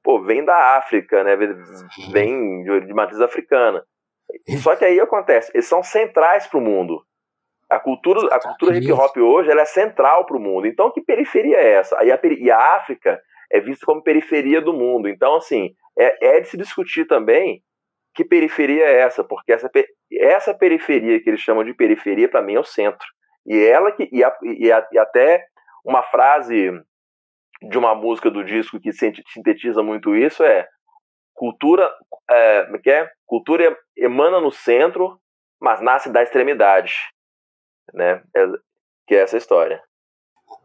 pô, 0.03 0.21
vem 0.23 0.45
da 0.45 0.77
África, 0.77 1.25
né? 1.25 1.37
Vem 2.13 2.63
de, 2.63 2.81
de 2.87 2.95
matriz 2.95 3.21
africana. 3.21 3.83
Só 4.63 4.77
que 4.77 4.85
aí 4.85 5.01
acontece, 5.01 5.51
eles 5.55 5.67
são 5.67 5.83
centrais 5.83 6.47
para 6.47 6.59
o 6.59 6.63
mundo. 6.63 7.03
A 7.69 7.79
cultura, 7.79 8.35
a 8.35 8.41
cultura 8.41 8.77
hip 8.77 8.93
hop 8.93 9.17
hoje 9.17 9.51
ela 9.51 9.63
é 9.63 9.65
central 9.65 10.27
para 10.27 10.37
o 10.37 10.41
mundo. 10.41 10.67
Então, 10.67 10.91
que 10.91 11.01
periferia 11.01 11.57
é 11.57 11.73
essa? 11.73 11.99
Aí 11.99 12.11
a, 12.11 12.19
e 12.23 12.51
a 12.51 12.77
África 12.77 13.21
é 13.51 13.61
vista 13.61 13.87
como 13.87 14.03
periferia 14.03 14.61
do 14.61 14.73
mundo. 14.73 15.09
Então, 15.09 15.37
assim, 15.37 15.75
é, 15.99 16.37
é 16.37 16.41
de 16.41 16.49
se 16.49 16.57
discutir 16.57 17.07
também 17.07 17.63
que 18.15 18.25
periferia 18.25 18.85
é 18.85 19.01
essa, 19.01 19.23
porque 19.23 19.53
essa, 19.53 19.71
essa 20.13 20.55
periferia 20.55 21.21
que 21.23 21.31
eles 21.31 21.41
chamam 21.41 21.65
de 21.65 21.75
periferia, 21.75 22.29
para 22.29 22.43
mim, 22.43 22.55
é 22.55 22.61
o 22.61 22.65
centro. 22.65 23.07
E 23.47 23.57
ela 23.57 23.93
que 23.93 24.09
e, 24.13 24.23
a, 24.23 24.37
e, 24.43 24.73
a, 24.73 24.89
e, 24.93 24.99
até 24.99 25.45
uma 25.85 26.03
frase 26.03 26.71
de 27.63 27.79
uma 27.79 27.95
música 27.95 28.31
do 28.31 28.45
disco 28.45 28.81
que 28.81 28.91
sintetiza 28.93 29.83
muito 29.83 30.17
isso 30.17 30.43
é 30.43 30.67
cultura 31.35 31.91
é, 32.31 32.69
é, 32.75 32.79
que 32.79 32.91
é? 32.91 33.11
cultura 33.27 33.77
emana 33.97 34.41
no 34.41 34.51
centro, 34.51 35.19
mas 35.61 35.81
nasce 35.81 36.11
da 36.11 36.23
extremidade 36.23 36.95
né? 37.95 38.23
É, 38.35 38.47
que 39.07 39.15
é 39.15 39.21
essa 39.21 39.37
história. 39.37 39.83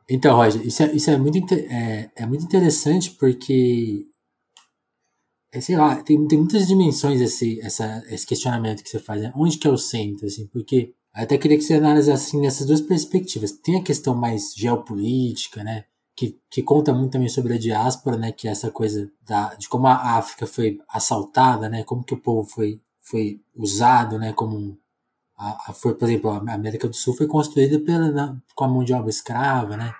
Então, 0.10 0.36
Roger, 0.36 0.66
isso 0.66 0.84
é, 0.84 0.94
isso 0.94 1.10
é, 1.10 1.18
muito, 1.18 1.38
é, 1.54 2.12
é 2.16 2.26
muito 2.26 2.46
interessante 2.46 3.12
porque, 3.12 4.06
é, 5.52 5.60
sei 5.60 5.76
lá, 5.76 5.96
tem, 6.04 6.28
tem 6.28 6.38
muitas 6.38 6.68
dimensões 6.68 7.20
esse, 7.20 7.60
essa, 7.62 8.04
esse 8.10 8.26
questionamento 8.26 8.84
que 8.84 8.90
você 8.90 9.00
faz. 9.00 9.22
Né? 9.22 9.34
Onde 9.36 9.58
que 9.58 9.68
é 9.68 9.72
o 9.72 9.78
centro, 9.78 10.28
assim, 10.28 10.48
porque 10.48 10.94
até 11.16 11.38
queria 11.38 11.58
que 11.58 11.64
você 11.64 11.76
analisasse 11.76 12.28
assim, 12.28 12.42
nessas 12.42 12.68
duas 12.68 12.82
perspectivas. 12.82 13.54
Tem 13.54 13.78
a 13.78 13.84
questão 13.84 14.14
mais 14.14 14.54
geopolítica, 14.54 15.64
né? 15.64 15.86
Que, 16.14 16.38
que 16.50 16.62
conta 16.62 16.94
muito 16.94 17.14
também 17.14 17.30
sobre 17.30 17.54
a 17.54 17.58
diáspora, 17.58 18.18
né? 18.18 18.34
Que 18.34 18.50
é 18.50 18.52
essa 18.52 18.70
coisa 18.70 19.10
da, 19.26 19.56
de 19.56 19.70
como 19.70 19.88
a 19.88 20.18
África 20.18 20.46
foi 20.46 20.78
assaltada, 20.90 21.70
né? 21.70 21.84
Como 21.86 22.04
que 22.04 22.14
o 22.14 22.20
povo 22.20 22.44
foi, 22.48 22.82
foi 23.00 23.40
usado, 23.56 24.20
né? 24.20 24.34
Como 24.34 24.78
a, 25.38 25.72
a, 25.72 25.74
foi, 25.74 25.96
por 25.96 26.08
exemplo, 26.08 26.32
a 26.32 26.54
América 26.54 26.88
do 26.88 26.96
Sul 26.96 27.16
foi 27.16 27.28
construída 27.28 27.80
pela, 27.80 28.10
na, 28.12 28.38
com 28.54 28.64
a 28.64 28.68
mão 28.68 28.84
de 28.84 28.94
obra 28.94 29.10
escrava, 29.10 29.76
né? 29.76 29.94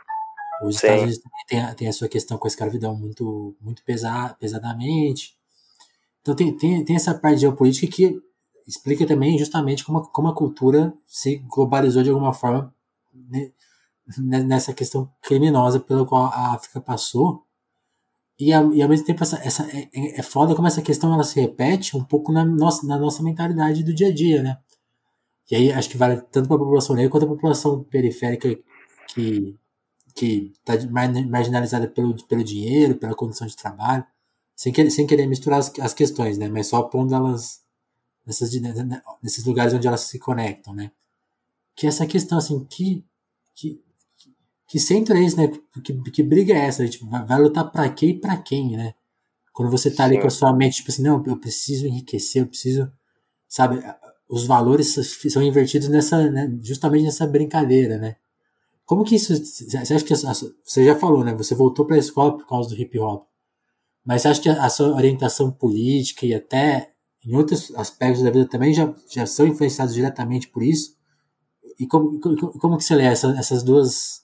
Os. 0.64 0.76
Estados 0.76 1.02
Unidos 1.04 1.22
tem 1.48 1.62
a, 1.62 1.76
tem 1.76 1.88
a 1.88 1.94
sua 1.94 2.08
questão 2.08 2.38
com 2.38 2.48
a 2.48 2.50
escravidão 2.50 2.96
muito, 2.96 3.56
muito 3.60 3.84
pesada, 3.84 4.34
pesadamente. 4.36 5.38
Então 6.22 6.36
tem, 6.36 6.56
tem, 6.56 6.84
tem 6.84 6.96
essa 6.96 7.14
parte 7.14 7.42
geopolítica 7.42 7.88
que 7.88 8.20
explica 8.66 9.06
também 9.06 9.38
justamente 9.38 9.84
como 9.84 10.00
a, 10.00 10.08
como 10.08 10.28
a 10.28 10.36
cultura 10.36 10.94
se 11.06 11.38
globalizou 11.50 12.02
de 12.02 12.10
alguma 12.10 12.34
forma 12.34 12.74
né, 13.14 13.52
nessa 14.44 14.74
questão 14.74 15.12
criminosa 15.22 15.80
pela 15.80 16.06
qual 16.06 16.26
a 16.26 16.54
África 16.54 16.80
passou. 16.80 17.44
E, 18.40 18.52
a, 18.54 18.62
e 18.74 18.82
ao 18.82 18.90
mesmo 18.90 19.06
tempo 19.06 19.24
essa, 19.24 19.38
essa, 19.38 19.64
é, 19.70 19.90
é, 19.94 20.20
é 20.20 20.24
foda 20.24 20.56
como 20.56 20.68
essa 20.68 20.82
questão 20.82 21.14
ela 21.14 21.24
se 21.24 21.40
repete 21.40 21.96
um 21.96 22.04
pouco 22.04 22.32
na 22.32 22.44
nossa, 22.44 22.86
na 22.88 22.98
nossa 22.98 23.24
mentalidade 23.24 23.84
do 23.84 23.94
dia 23.94 24.08
a 24.08 24.14
dia, 24.14 24.42
né? 24.42 24.58
E 25.50 25.56
aí 25.56 25.72
acho 25.72 25.90
que 25.90 25.98
vale 25.98 26.22
tanto 26.32 26.48
para 26.48 26.56
a 26.56 26.60
população 26.60 26.96
negra 26.96 27.12
quanto 27.12 27.26
a 27.26 27.30
população 27.30 27.84
periférica 27.84 28.58
que 29.10 29.56
que 30.16 30.54
está 30.58 30.74
marginalizada 31.28 31.90
pelo, 31.90 32.16
pelo 32.26 32.44
dinheiro, 32.44 32.96
pela 32.96 33.14
condição 33.14 33.46
de 33.46 33.56
trabalho, 33.56 34.06
sem 34.56 34.72
querer, 34.72 34.90
sem 34.90 35.06
querer 35.06 35.28
misturar 35.28 35.60
as, 35.60 35.72
as 35.80 35.94
questões, 35.94 36.38
né? 36.38 36.48
Mas 36.48 36.68
só 36.68 36.82
pondo 36.84 37.14
elas 37.14 37.62
nessas, 38.26 38.50
nesses 39.22 39.44
lugares 39.44 39.74
onde 39.74 39.86
elas 39.86 40.02
se 40.02 40.18
conectam, 40.18 40.74
né? 40.74 40.92
Que 41.76 41.86
essa 41.86 42.08
questão, 42.08 42.38
assim, 42.38 42.64
que, 42.64 43.06
que, 43.54 43.84
que 44.66 44.80
centro 44.80 45.18
é 45.18 45.24
esse, 45.24 45.36
né? 45.36 45.52
Que, 45.84 45.94
que 46.12 46.24
briga 46.24 46.54
é 46.54 46.66
essa? 46.66 46.82
A 46.82 46.86
gente 46.86 47.04
vai, 47.06 47.26
vai 47.26 47.42
lutar 47.42 47.70
para 47.70 47.90
quê 47.90 48.08
e 48.08 48.20
para 48.20 48.38
quem, 48.38 48.78
né? 48.78 48.94
Quando 49.52 49.70
você 49.70 49.92
tá 49.92 50.06
ali 50.06 50.20
com 50.20 50.28
a 50.28 50.30
sua 50.30 50.54
mente, 50.54 50.78
tipo 50.78 50.92
assim, 50.92 51.04
não, 51.04 51.22
eu 51.26 51.38
preciso 51.38 51.88
enriquecer, 51.88 52.42
eu 52.42 52.48
preciso, 52.48 52.92
sabe? 53.48 53.84
Os 54.28 54.46
valores 54.46 54.94
são 55.30 55.44
invertidos 55.44 55.88
nessa, 55.88 56.30
né, 56.30 56.52
justamente 56.62 57.04
nessa 57.04 57.28
brincadeira, 57.28 57.98
né? 57.98 58.16
Como 58.86 59.04
que 59.04 59.16
isso, 59.16 59.36
você 59.36 59.78
acha 59.78 60.04
que, 60.04 60.16
você 60.16 60.86
já 60.86 60.96
falou, 60.96 61.24
né, 61.24 61.34
você 61.34 61.56
voltou 61.56 61.86
para 61.86 61.96
a 61.96 62.00
escola 62.00 62.38
por 62.38 62.48
causa 62.48 62.70
do 62.70 62.80
hip 62.80 62.98
hop, 63.00 63.26
mas 64.06 64.22
você 64.22 64.28
acha 64.28 64.42
que 64.42 64.50
a 64.50 64.70
sua 64.70 64.94
orientação 64.94 65.52
política 65.52 66.26
e 66.26 66.34
até 66.34 66.92
em 67.26 67.36
outros 67.36 67.74
aspectos 67.76 68.22
da 68.22 68.30
vida 68.30 68.48
também 68.48 68.74
já, 68.74 68.94
já 69.10 69.26
são 69.26 69.48
influenciados 69.48 69.96
diretamente 69.96 70.48
por 70.48 70.62
isso? 70.62 70.96
E 71.80 71.88
como, 71.88 72.20
como, 72.20 72.36
como 72.60 72.78
que 72.78 72.84
você 72.84 72.96
lê 72.96 73.06
essa, 73.06 73.32
essas 73.38 73.64
duas 73.64 74.24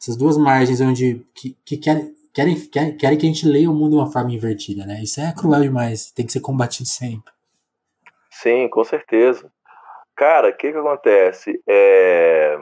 essas 0.00 0.16
duas 0.16 0.36
margens 0.36 0.80
onde 0.80 1.24
que, 1.32 1.56
que 1.64 1.76
querem, 1.76 2.12
querem, 2.32 2.56
querem 2.96 3.18
que 3.18 3.26
a 3.26 3.28
gente 3.28 3.46
leia 3.46 3.70
o 3.70 3.74
mundo 3.74 3.90
de 3.90 3.96
uma 3.96 4.10
forma 4.10 4.32
invertida, 4.32 4.84
né? 4.84 5.00
Isso 5.00 5.20
é 5.20 5.32
cruel 5.32 5.62
demais, 5.62 6.10
tem 6.10 6.26
que 6.26 6.32
ser 6.32 6.40
combatido 6.40 6.88
sempre. 6.88 7.32
Sim, 8.42 8.68
com 8.68 8.82
certeza. 8.82 9.48
Cara, 10.16 10.48
o 10.48 10.52
que 10.52 10.72
que 10.72 10.78
acontece? 10.78 11.62
É... 11.64 12.58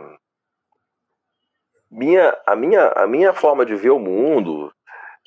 Minha, 1.91 2.39
a, 2.47 2.55
minha, 2.55 2.89
a 2.89 3.07
minha 3.07 3.33
forma 3.33 3.65
de 3.65 3.75
ver 3.75 3.89
o 3.89 3.99
mundo, 3.99 4.71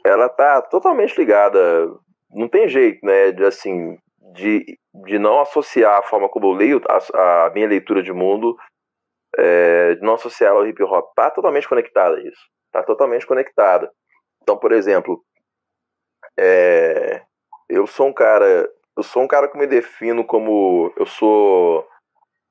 ela 0.06 0.30
tá 0.30 0.62
totalmente 0.62 1.18
ligada, 1.18 1.60
não 2.30 2.48
tem 2.48 2.70
jeito, 2.70 3.04
né, 3.04 3.32
de 3.32 3.44
assim, 3.44 3.98
de, 4.36 4.78
de 5.06 5.18
não 5.18 5.42
associar 5.42 5.98
a 5.98 6.04
forma 6.04 6.30
como 6.30 6.46
eu 6.46 6.52
leio 6.52 6.82
a, 6.88 7.48
a 7.48 7.50
minha 7.50 7.68
leitura 7.68 8.04
de 8.04 8.14
mundo, 8.14 8.56
é, 9.36 9.96
de 9.96 10.02
não 10.04 10.14
associar 10.14 10.54
ao 10.54 10.68
hip 10.68 10.82
hop, 10.84 11.14
tá 11.16 11.32
totalmente 11.32 11.68
conectada 11.68 12.22
isso, 12.22 12.48
tá 12.72 12.84
totalmente 12.84 13.26
conectada. 13.26 13.92
Então, 14.42 14.56
por 14.56 14.72
exemplo, 14.72 15.20
é, 16.38 17.24
eu 17.68 17.88
sou 17.88 18.08
um 18.08 18.14
cara 18.14 18.70
eu 18.96 19.04
sou 19.04 19.24
um 19.24 19.28
cara 19.28 19.48
que 19.48 19.58
me 19.58 19.68
defino 19.68 20.24
como. 20.26 20.94
Eu 20.98 21.06
sou. 21.06 21.88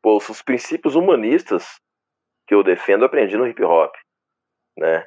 Pô, 0.03 0.17
os 0.17 0.43
princípios 0.43 0.97
humanistas 0.97 1.81
que 2.47 2.55
eu 2.55 2.63
defendo 2.63 3.03
eu 3.03 3.07
aprendi 3.07 3.37
no 3.37 3.47
hip 3.47 3.63
hop. 3.63 3.95
Né? 4.77 5.07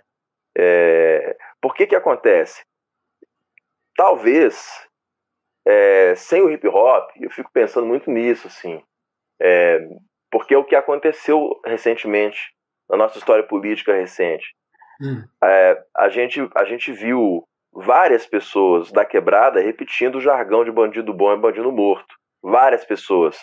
É, 0.57 1.35
por 1.61 1.75
que 1.75 1.85
que 1.85 1.95
acontece? 1.95 2.63
Talvez 3.95 4.87
é, 5.67 6.15
sem 6.15 6.41
o 6.41 6.49
hip 6.49 6.67
hop, 6.67 7.09
eu 7.19 7.29
fico 7.29 7.51
pensando 7.51 7.87
muito 7.87 8.09
nisso, 8.09 8.47
assim. 8.47 8.81
É, 9.41 9.79
porque 10.31 10.53
é 10.53 10.57
o 10.57 10.63
que 10.63 10.75
aconteceu 10.75 11.59
recentemente 11.65 12.53
na 12.89 12.97
nossa 12.97 13.17
história 13.17 13.45
política 13.45 13.93
recente. 13.93 14.55
Hum. 15.01 15.27
É, 15.43 15.83
a, 15.95 16.09
gente, 16.09 16.39
a 16.55 16.63
gente 16.63 16.91
viu 16.91 17.47
várias 17.75 18.25
pessoas 18.25 18.91
da 18.91 19.03
quebrada 19.03 19.59
repetindo 19.59 20.15
o 20.15 20.21
jargão 20.21 20.63
de 20.63 20.71
bandido 20.71 21.13
bom 21.13 21.33
e 21.33 21.37
bandido 21.37 21.71
morto. 21.71 22.15
Várias 22.41 22.85
pessoas. 22.85 23.37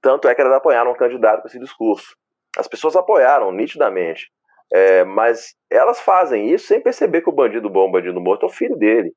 Tanto 0.00 0.26
é 0.26 0.34
que 0.34 0.40
elas 0.40 0.54
apoiaram 0.54 0.90
um 0.90 0.96
candidato 0.96 1.42
com 1.42 1.48
esse 1.48 1.60
discurso. 1.60 2.16
As 2.58 2.66
pessoas 2.66 2.96
apoiaram 2.96 3.52
nitidamente. 3.52 4.30
É, 4.72 5.04
mas 5.04 5.54
elas 5.70 6.00
fazem 6.00 6.50
isso 6.50 6.66
sem 6.66 6.80
perceber 6.80 7.20
que 7.20 7.28
o 7.28 7.32
bandido 7.32 7.68
bom, 7.68 7.88
o 7.88 7.92
bandido 7.92 8.20
morto 8.20 8.46
é 8.46 8.48
o 8.48 8.52
filho 8.52 8.74
dele, 8.74 9.12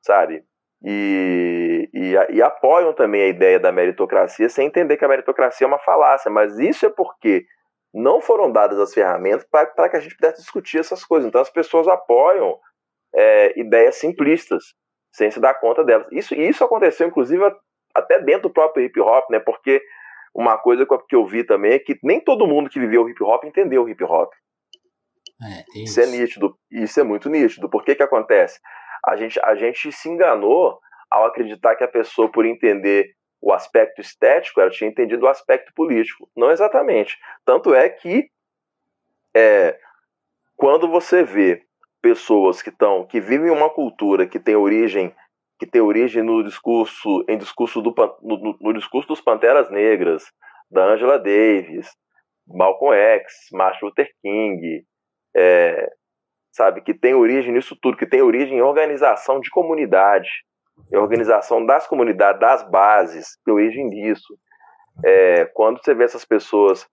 sabe? 0.00 0.42
E, 0.82 1.90
e, 1.92 2.14
e, 2.30 2.42
apoiam 2.42 2.94
também 2.94 3.20
a 3.22 3.28
ideia 3.28 3.60
da 3.60 3.70
meritocracia 3.70 4.48
sem 4.48 4.66
entender 4.66 4.96
que 4.96 5.04
a 5.04 5.08
meritocracia 5.08 5.66
é 5.66 5.68
uma 5.68 5.78
falácia. 5.78 6.30
Mas 6.30 6.58
isso 6.58 6.86
é 6.86 6.90
porque 6.90 7.44
não 7.92 8.22
foram 8.22 8.50
dadas 8.50 8.78
as 8.78 8.94
ferramentas 8.94 9.46
para 9.50 9.88
que 9.90 9.96
a 9.96 10.00
gente 10.00 10.16
pudesse 10.16 10.40
discutir 10.40 10.78
essas 10.78 11.04
coisas. 11.04 11.28
Então 11.28 11.42
as 11.42 11.50
pessoas 11.50 11.86
apoiam 11.86 12.58
é, 13.14 13.58
ideias 13.58 13.96
simplistas, 13.96 14.74
sem 15.12 15.30
se 15.30 15.40
dar 15.40 15.54
conta 15.54 15.84
delas. 15.84 16.06
Isso, 16.12 16.34
isso 16.34 16.64
aconteceu, 16.64 17.06
inclusive, 17.06 17.42
até 17.94 18.20
dentro 18.20 18.42
do 18.42 18.52
próprio 18.52 18.84
hip 18.84 19.00
hop, 19.00 19.30
né? 19.30 19.40
Porque 19.40 19.82
uma 20.34 20.56
coisa 20.56 20.86
que 21.08 21.16
eu 21.16 21.26
vi 21.26 21.44
também 21.44 21.72
é 21.72 21.78
que 21.78 21.98
nem 22.02 22.20
todo 22.20 22.46
mundo 22.46 22.70
que 22.70 22.78
viveu 22.78 23.02
o 23.02 23.08
hip 23.08 23.22
hop 23.22 23.44
entendeu 23.44 23.84
o 23.84 23.88
hip 23.88 24.02
hop. 24.04 24.32
É, 25.42 25.80
isso. 25.82 26.00
isso. 26.00 26.00
é 26.00 26.06
nítido, 26.06 26.56
isso 26.70 27.00
é 27.00 27.02
muito 27.02 27.28
nítido. 27.28 27.68
Por 27.68 27.84
que 27.84 27.94
que 27.94 28.02
acontece? 28.02 28.60
A 29.04 29.16
gente, 29.16 29.40
a 29.40 29.54
gente 29.54 29.90
se 29.90 30.08
enganou 30.08 30.78
ao 31.10 31.24
acreditar 31.24 31.74
que 31.74 31.82
a 31.82 31.88
pessoa, 31.88 32.30
por 32.30 32.44
entender 32.44 33.14
o 33.40 33.52
aspecto 33.52 34.00
estético, 34.00 34.60
ela 34.60 34.70
tinha 34.70 34.88
entendido 34.88 35.24
o 35.24 35.28
aspecto 35.28 35.72
político. 35.74 36.30
Não 36.36 36.50
exatamente. 36.50 37.18
Tanto 37.44 37.74
é 37.74 37.88
que 37.88 38.30
é, 39.34 39.78
quando 40.56 40.88
você 40.88 41.24
vê 41.24 41.64
pessoas 42.00 42.62
que 42.62 42.70
estão 42.70 43.06
que 43.06 43.20
vivem 43.20 43.50
uma 43.50 43.70
cultura 43.70 44.26
que 44.26 44.38
tem 44.38 44.56
origem 44.56 45.14
que 45.58 45.66
tem 45.66 45.80
origem 45.80 46.22
no 46.22 46.42
discurso 46.42 47.24
em 47.28 47.36
discurso 47.36 47.80
do 47.82 47.94
no, 48.22 48.56
no 48.60 48.72
discurso 48.72 49.08
dos 49.08 49.20
panteras 49.20 49.70
negras 49.70 50.24
da 50.70 50.84
Angela 50.84 51.18
Davis 51.18 51.90
Malcolm 52.46 52.96
X 52.96 53.48
Martin 53.52 53.84
Luther 53.84 54.10
King 54.22 54.84
é, 55.36 55.88
sabe 56.52 56.80
que 56.80 56.94
tem 56.94 57.14
origem 57.14 57.52
nisso 57.52 57.76
tudo 57.80 57.96
que 57.96 58.06
tem 58.06 58.22
origem 58.22 58.58
em 58.58 58.62
organização 58.62 59.40
de 59.40 59.50
comunidade 59.50 60.28
em 60.92 60.96
organização 60.96 61.64
das 61.64 61.86
comunidades 61.86 62.40
das 62.40 62.62
bases 62.70 63.38
tem 63.44 63.54
origem 63.54 63.86
nisso. 63.86 64.38
É, 65.04 65.44
quando 65.46 65.82
você 65.82 65.94
vê 65.94 66.04
essas 66.04 66.24
pessoas 66.24 66.86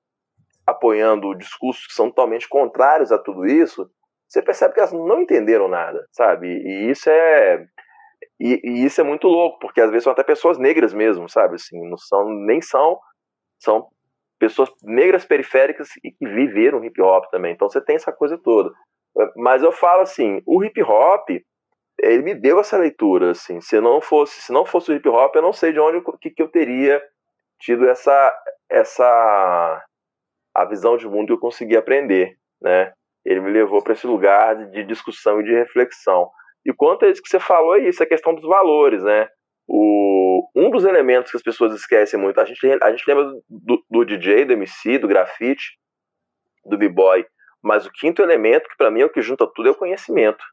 apoiando 0.65 1.35
discursos 1.35 1.87
que 1.87 1.93
são 1.93 2.09
totalmente 2.09 2.47
contrários 2.47 3.11
a 3.11 3.17
tudo 3.17 3.45
isso 3.45 3.89
você 4.27 4.41
percebe 4.41 4.73
que 4.73 4.79
elas 4.79 4.91
não 4.91 5.21
entenderam 5.21 5.67
nada, 5.67 6.05
sabe? 6.11 6.47
E 6.47 6.89
isso 6.89 7.09
é 7.09 7.65
e, 8.39 8.59
e, 8.63 8.85
isso 8.85 9.01
é 9.01 9.03
muito 9.03 9.27
louco, 9.27 9.59
porque 9.59 9.81
às 9.81 9.89
vezes 9.89 10.03
são 10.03 10.13
até 10.13 10.23
pessoas 10.23 10.57
negras 10.57 10.93
mesmo, 10.93 11.27
sabe? 11.29 11.55
Assim, 11.55 11.79
não 11.89 11.97
são 11.97 12.29
nem 12.29 12.61
são 12.61 12.99
são 13.59 13.87
pessoas 14.39 14.69
negras 14.83 15.25
periféricas 15.25 15.89
e 16.03 16.11
que 16.11 16.27
viveram 16.27 16.83
hip 16.83 17.01
hop 17.01 17.25
também. 17.31 17.53
Então 17.53 17.69
você 17.69 17.81
tem 17.81 17.95
essa 17.95 18.11
coisa 18.11 18.37
toda. 18.37 18.71
Mas 19.35 19.63
eu 19.63 19.71
falo 19.71 20.01
assim, 20.01 20.41
o 20.45 20.63
hip 20.63 20.81
hop 20.83 21.29
ele 21.99 22.21
me 22.21 22.35
deu 22.35 22.59
essa 22.59 22.77
leitura 22.77 23.31
assim. 23.31 23.59
Se 23.61 23.79
não 23.81 23.99
fosse, 24.01 24.41
se 24.41 24.51
não 24.51 24.65
fosse 24.65 24.91
o 24.91 24.95
hip 24.95 25.07
hop, 25.09 25.35
eu 25.35 25.41
não 25.41 25.53
sei 25.53 25.73
de 25.73 25.79
onde 25.79 26.03
que, 26.21 26.29
que 26.29 26.41
eu 26.41 26.49
teria 26.49 27.01
tido 27.59 27.89
essa 27.89 28.35
essa 28.69 29.83
a 30.53 30.65
visão 30.65 30.97
de 30.97 31.07
mundo 31.07 31.27
que 31.27 31.33
eu 31.33 31.39
consegui 31.39 31.77
aprender, 31.77 32.37
né? 32.61 32.93
Ele 33.27 33.41
me 33.41 33.51
levou 33.51 33.83
para 33.83 33.91
esse 33.91 34.07
lugar 34.07 34.55
de 34.69 34.85
discussão 34.85 35.41
e 35.41 35.43
de 35.43 35.53
reflexão. 35.53 36.29
E 36.65 36.73
quanto 36.73 37.05
a 37.05 37.09
isso 37.09 37.21
que 37.21 37.27
você 37.27 37.39
falou, 37.39 37.75
é 37.75 37.79
isso, 37.79 38.01
a 38.01 38.05
questão 38.05 38.33
dos 38.33 38.47
valores, 38.47 39.03
né? 39.03 39.27
O, 39.67 40.47
um 40.55 40.69
dos 40.69 40.85
elementos 40.85 41.29
que 41.29 41.37
as 41.37 41.43
pessoas 41.43 41.73
esquecem 41.73 42.17
muito, 42.17 42.39
a 42.39 42.45
gente, 42.45 42.65
a 42.81 42.89
gente 42.89 43.03
lembra 43.05 43.25
do, 43.49 43.83
do 43.89 44.05
DJ, 44.05 44.45
do 44.45 44.53
MC, 44.53 44.97
do 44.97 45.09
grafite, 45.09 45.77
do 46.65 46.77
b-boy, 46.77 47.25
mas 47.61 47.85
o 47.85 47.91
quinto 47.91 48.21
elemento, 48.21 48.69
que 48.69 48.77
para 48.77 48.89
mim 48.89 49.01
é 49.01 49.05
o 49.05 49.09
que 49.09 49.21
junta 49.21 49.45
tudo, 49.53 49.67
é 49.67 49.71
o 49.71 49.75
conhecimento. 49.75 50.43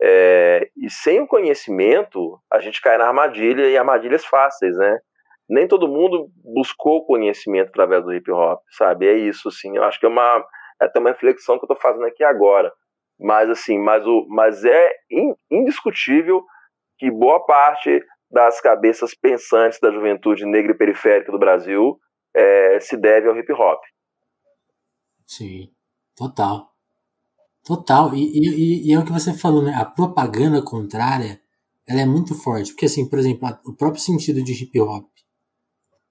É, 0.00 0.68
e 0.76 0.88
sem 0.88 1.20
o 1.20 1.26
conhecimento, 1.26 2.38
a 2.52 2.60
gente 2.60 2.80
cai 2.80 2.96
na 2.98 3.06
armadilha 3.06 3.68
e 3.68 3.76
armadilhas 3.76 4.24
fáceis, 4.24 4.76
né? 4.76 4.98
Nem 5.48 5.66
todo 5.66 5.88
mundo 5.88 6.28
buscou 6.44 7.04
conhecimento 7.04 7.68
através 7.68 8.04
do 8.04 8.14
hip 8.14 8.30
hop, 8.30 8.60
sabe? 8.70 9.08
É 9.08 9.14
isso, 9.14 9.48
assim. 9.48 9.76
Eu 9.76 9.84
acho 9.84 9.98
que 9.98 10.06
é 10.06 10.08
uma, 10.08 10.44
é 10.80 10.84
até 10.84 10.98
uma 10.98 11.10
reflexão 11.10 11.58
que 11.58 11.64
eu 11.64 11.72
estou 11.72 11.80
fazendo 11.80 12.06
aqui 12.06 12.24
agora. 12.24 12.72
Mas 13.18 13.48
assim, 13.48 13.78
mas, 13.78 14.06
o, 14.06 14.26
mas 14.28 14.64
é 14.64 14.90
indiscutível 15.50 16.44
que 16.98 17.10
boa 17.10 17.44
parte 17.44 18.02
das 18.30 18.60
cabeças 18.60 19.14
pensantes 19.14 19.78
da 19.80 19.90
juventude 19.90 20.44
negra 20.44 20.72
e 20.72 20.76
periférica 20.76 21.32
do 21.32 21.38
Brasil 21.38 21.98
é, 22.34 22.78
se 22.80 22.96
deve 22.96 23.28
ao 23.28 23.36
hip 23.36 23.50
hop. 23.52 23.82
Sim, 25.26 25.70
total. 26.14 26.72
Total. 27.64 28.14
E, 28.14 28.18
e, 28.18 28.90
e, 28.90 28.94
é 28.94 28.98
o 28.98 29.04
que 29.04 29.12
você 29.12 29.32
falou, 29.32 29.62
né? 29.62 29.74
A 29.74 29.84
propaganda 29.84 30.62
contrária 30.62 31.40
ela 31.88 32.00
é 32.00 32.06
muito 32.06 32.34
forte. 32.34 32.72
Porque, 32.72 32.86
assim, 32.86 33.08
por 33.08 33.18
exemplo, 33.18 33.48
o 33.64 33.74
próprio 33.74 34.00
sentido 34.00 34.42
de 34.42 34.52
hip 34.52 34.80
hop 34.80 35.08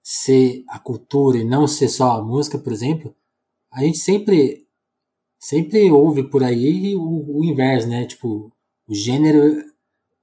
ser 0.02 0.64
a 0.68 0.78
cultura 0.78 1.38
e 1.38 1.44
não 1.44 1.66
ser 1.66 1.88
só 1.88 2.12
a 2.12 2.22
música, 2.22 2.58
por 2.58 2.72
exemplo, 2.72 3.14
a 3.76 3.80
gente 3.80 3.98
sempre 3.98 4.66
sempre 5.38 5.90
ouve 5.92 6.28
por 6.28 6.42
aí 6.42 6.96
o, 6.96 7.38
o 7.38 7.44
inverso, 7.44 7.88
né? 7.88 8.06
Tipo, 8.06 8.50
o 8.88 8.94
gênero 8.94 9.62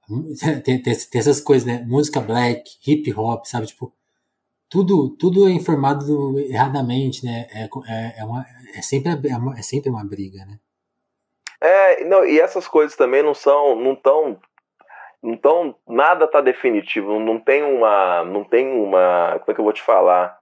tem, 0.64 0.82
tem, 0.82 0.82
tem, 0.82 1.20
essas 1.20 1.40
coisas, 1.40 1.66
né? 1.66 1.84
Música 1.86 2.20
black, 2.20 2.62
hip 2.86 3.12
hop, 3.14 3.44
sabe? 3.46 3.66
Tipo, 3.66 3.92
tudo, 4.68 5.16
tudo 5.16 5.48
é 5.48 5.52
informado 5.52 6.38
erradamente, 6.40 7.24
né? 7.24 7.46
É, 7.54 7.64
é, 7.64 8.20
é, 8.20 8.24
uma, 8.24 8.44
é, 8.76 8.82
sempre, 8.82 9.12
é, 9.30 9.36
uma, 9.36 9.58
é 9.58 9.62
sempre 9.62 9.88
uma 9.88 10.04
briga, 10.04 10.44
né? 10.44 10.58
É, 11.60 12.04
não, 12.04 12.26
e 12.26 12.40
essas 12.40 12.68
coisas 12.68 12.96
também 12.96 13.22
não 13.22 13.32
são, 13.32 13.76
não 13.76 13.94
tão, 13.94 14.38
não 15.22 15.36
tão, 15.36 15.74
nada 15.88 16.26
tá 16.26 16.40
definitivo, 16.40 17.18
não 17.18 17.40
tem 17.40 17.62
uma, 17.62 18.24
não 18.24 18.44
tem 18.44 18.68
uma, 18.68 19.38
como 19.38 19.52
é 19.52 19.54
que 19.54 19.60
eu 19.60 19.64
vou 19.64 19.72
te 19.72 19.80
falar? 19.80 20.38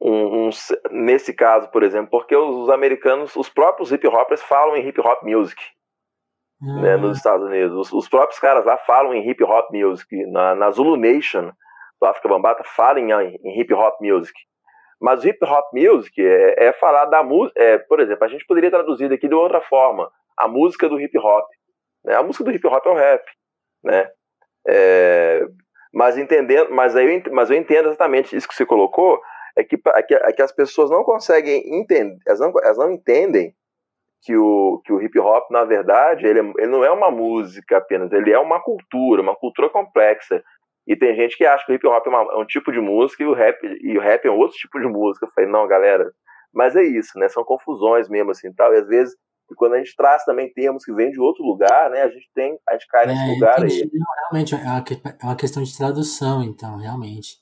Um, 0.00 0.48
um, 0.48 0.50
nesse 0.90 1.32
caso, 1.32 1.68
por 1.70 1.82
exemplo, 1.82 2.10
porque 2.10 2.36
os, 2.36 2.54
os, 2.56 2.70
americanos, 2.70 3.34
os 3.36 3.48
próprios 3.48 3.92
hip 3.92 4.06
hoppers 4.06 4.42
falam 4.42 4.76
em 4.76 4.86
hip 4.86 5.00
hop 5.00 5.22
music. 5.22 5.60
Uhum. 6.62 6.80
Né, 6.80 6.96
nos 6.96 7.16
Estados 7.16 7.46
Unidos. 7.46 7.76
Os, 7.76 7.92
os, 7.92 8.08
próprios 8.08 8.38
caras 8.38 8.64
lá 8.64 8.76
falam 8.78 9.12
em 9.12 9.28
hip 9.28 9.42
hop 9.42 9.70
music. 9.70 10.26
Na, 10.26 10.54
na 10.54 10.70
Zulu 10.70 10.96
Nation 10.96 11.50
do 12.00 12.06
África 12.06 12.28
Bambata 12.28 12.64
falam 12.64 12.98
em, 12.98 13.36
em, 13.44 13.60
hip 13.60 13.72
hop 13.74 14.00
music. 14.00 14.38
Mas 15.00 15.24
hip 15.24 15.38
hop 15.44 15.66
music 15.72 16.14
é, 16.24 16.66
é 16.66 16.72
falar 16.72 17.06
da 17.06 17.22
música. 17.22 17.60
É, 17.60 17.78
por 17.78 18.00
exemplo, 18.00 18.24
a 18.24 18.28
gente 18.28 18.46
poderia 18.46 18.70
traduzir 18.70 19.12
aqui 19.12 19.28
de 19.28 19.34
outra 19.34 19.60
forma: 19.60 20.10
a 20.36 20.48
música 20.48 20.88
do 20.88 21.00
hip 21.00 21.16
hop. 21.18 21.46
Né? 22.04 22.14
A 22.14 22.22
música 22.22 22.44
do 22.44 22.50
hip 22.50 22.66
hop 22.66 22.86
é 22.86 22.90
o 22.90 22.94
rap. 22.94 23.24
Né? 23.82 24.08
É, 24.66 25.46
mas 25.92 26.16
entendendo, 26.16 26.70
mas 26.70 26.96
aí 26.96 27.22
mas 27.30 27.50
eu 27.50 27.56
entendo 27.56 27.88
exatamente 27.88 28.34
isso 28.34 28.48
que 28.48 28.54
você 28.54 28.64
colocou 28.64 29.20
é 29.56 29.64
que, 29.64 29.78
é 29.86 30.02
que, 30.02 30.14
é 30.14 30.32
que 30.32 30.42
as 30.42 30.52
pessoas 30.52 30.90
não 30.90 31.04
conseguem 31.04 31.78
entender, 31.78 32.18
elas 32.26 32.40
não, 32.40 32.52
elas 32.62 32.78
não 32.78 32.90
entendem 32.90 33.54
que 34.24 34.36
o, 34.36 34.80
que 34.84 34.92
o 34.92 35.02
hip 35.02 35.18
hop, 35.18 35.50
na 35.50 35.64
verdade, 35.64 36.26
ele, 36.26 36.40
é, 36.40 36.52
ele 36.58 36.66
não 36.66 36.82
é 36.82 36.90
uma 36.90 37.10
música 37.10 37.76
apenas, 37.76 38.10
ele 38.10 38.32
é 38.32 38.38
uma 38.38 38.58
cultura, 38.60 39.20
uma 39.20 39.36
cultura 39.36 39.68
complexa. 39.68 40.42
E 40.86 40.96
tem 40.96 41.14
gente 41.14 41.36
que 41.36 41.44
acha 41.44 41.64
que 41.64 41.72
o 41.72 41.74
hip 41.74 41.86
hop 41.86 42.06
é, 42.06 42.08
uma, 42.08 42.32
é 42.32 42.36
um 42.36 42.46
tipo 42.46 42.72
de 42.72 42.80
música 42.80 43.22
e 43.22 43.26
o, 43.26 43.34
rap, 43.34 43.58
e 43.62 43.96
o 43.96 44.00
rap 44.00 44.24
é 44.26 44.30
um 44.30 44.38
outro 44.38 44.56
tipo 44.56 44.80
de 44.80 44.86
música. 44.86 45.26
Eu 45.26 45.30
falei, 45.34 45.50
não, 45.50 45.68
galera, 45.68 46.10
mas 46.54 46.74
é 46.74 46.82
isso, 46.82 47.18
né? 47.18 47.28
São 47.28 47.44
confusões 47.44 48.08
mesmo, 48.08 48.30
assim, 48.30 48.52
tal. 48.54 48.72
E 48.72 48.78
às 48.78 48.88
vezes, 48.88 49.14
quando 49.56 49.74
a 49.74 49.78
gente 49.78 49.94
traz 49.94 50.24
também 50.24 50.52
termos 50.52 50.84
que 50.84 50.92
vêm 50.92 51.10
de 51.10 51.20
outro 51.20 51.44
lugar, 51.44 51.90
né? 51.90 52.02
A 52.02 52.08
gente 52.08 52.30
tem, 52.34 52.58
a 52.68 52.72
gente 52.72 52.86
cai 52.88 53.06
nesse 53.06 53.22
é, 53.22 53.34
lugar 53.34 53.62
aí. 53.62 53.90
Realmente, 54.30 54.54
é 54.54 54.58
é 54.58 55.24
uma 55.24 55.36
questão 55.36 55.62
de 55.62 55.76
tradução, 55.76 56.42
então, 56.42 56.78
realmente. 56.78 57.38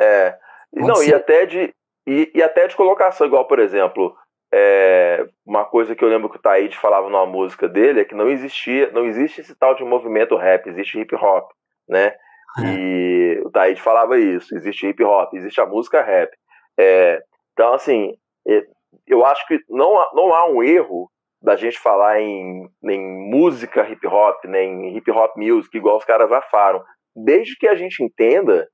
É. 0.00 0.38
Pode 0.72 0.86
não, 0.86 0.96
ser. 0.96 1.10
e 1.10 1.14
até 1.14 1.46
de 1.46 1.74
e, 2.06 2.30
e, 2.34 2.42
até 2.42 2.66
de 2.66 2.74
colocação, 2.74 3.26
igual, 3.26 3.46
por 3.46 3.60
exemplo, 3.60 4.16
é, 4.52 5.24
uma 5.46 5.64
coisa 5.64 5.94
que 5.94 6.04
eu 6.04 6.08
lembro 6.08 6.28
que 6.28 6.36
o 6.36 6.42
Taíde 6.42 6.76
falava 6.76 7.08
numa 7.08 7.26
música 7.26 7.68
dele 7.68 8.00
é 8.00 8.04
que 8.04 8.14
não 8.14 8.28
existia, 8.28 8.90
não 8.90 9.06
existe 9.06 9.40
esse 9.40 9.54
tal 9.54 9.74
de 9.74 9.84
movimento 9.84 10.36
rap, 10.36 10.68
existe 10.68 10.98
hip 10.98 11.14
hop, 11.14 11.50
né? 11.88 12.14
É. 12.58 12.66
E 12.66 13.40
o 13.44 13.50
Taíde 13.50 13.80
falava 13.80 14.18
isso, 14.18 14.54
existe 14.54 14.86
hip 14.86 15.02
hop, 15.02 15.32
existe 15.32 15.60
a 15.60 15.66
música 15.66 16.02
rap. 16.02 16.30
É, 16.78 17.22
então, 17.52 17.72
assim, 17.72 18.14
é, 18.46 18.66
eu 19.06 19.24
acho 19.24 19.46
que 19.46 19.60
não, 19.68 19.94
não 20.12 20.34
há 20.34 20.46
um 20.50 20.62
erro 20.62 21.10
da 21.40 21.56
gente 21.56 21.78
falar 21.78 22.20
em, 22.20 22.68
em 22.84 23.30
música 23.30 23.88
hip 23.88 24.06
hop, 24.06 24.44
nem 24.44 24.76
né, 24.76 24.88
hip 24.88 25.10
hop 25.10 25.36
music, 25.36 25.76
igual 25.76 25.96
os 25.96 26.04
caras 26.04 26.28
lá 26.28 26.42
falam, 26.42 26.82
desde 27.16 27.56
que 27.56 27.66
a 27.66 27.74
gente 27.74 28.02
entenda 28.02 28.68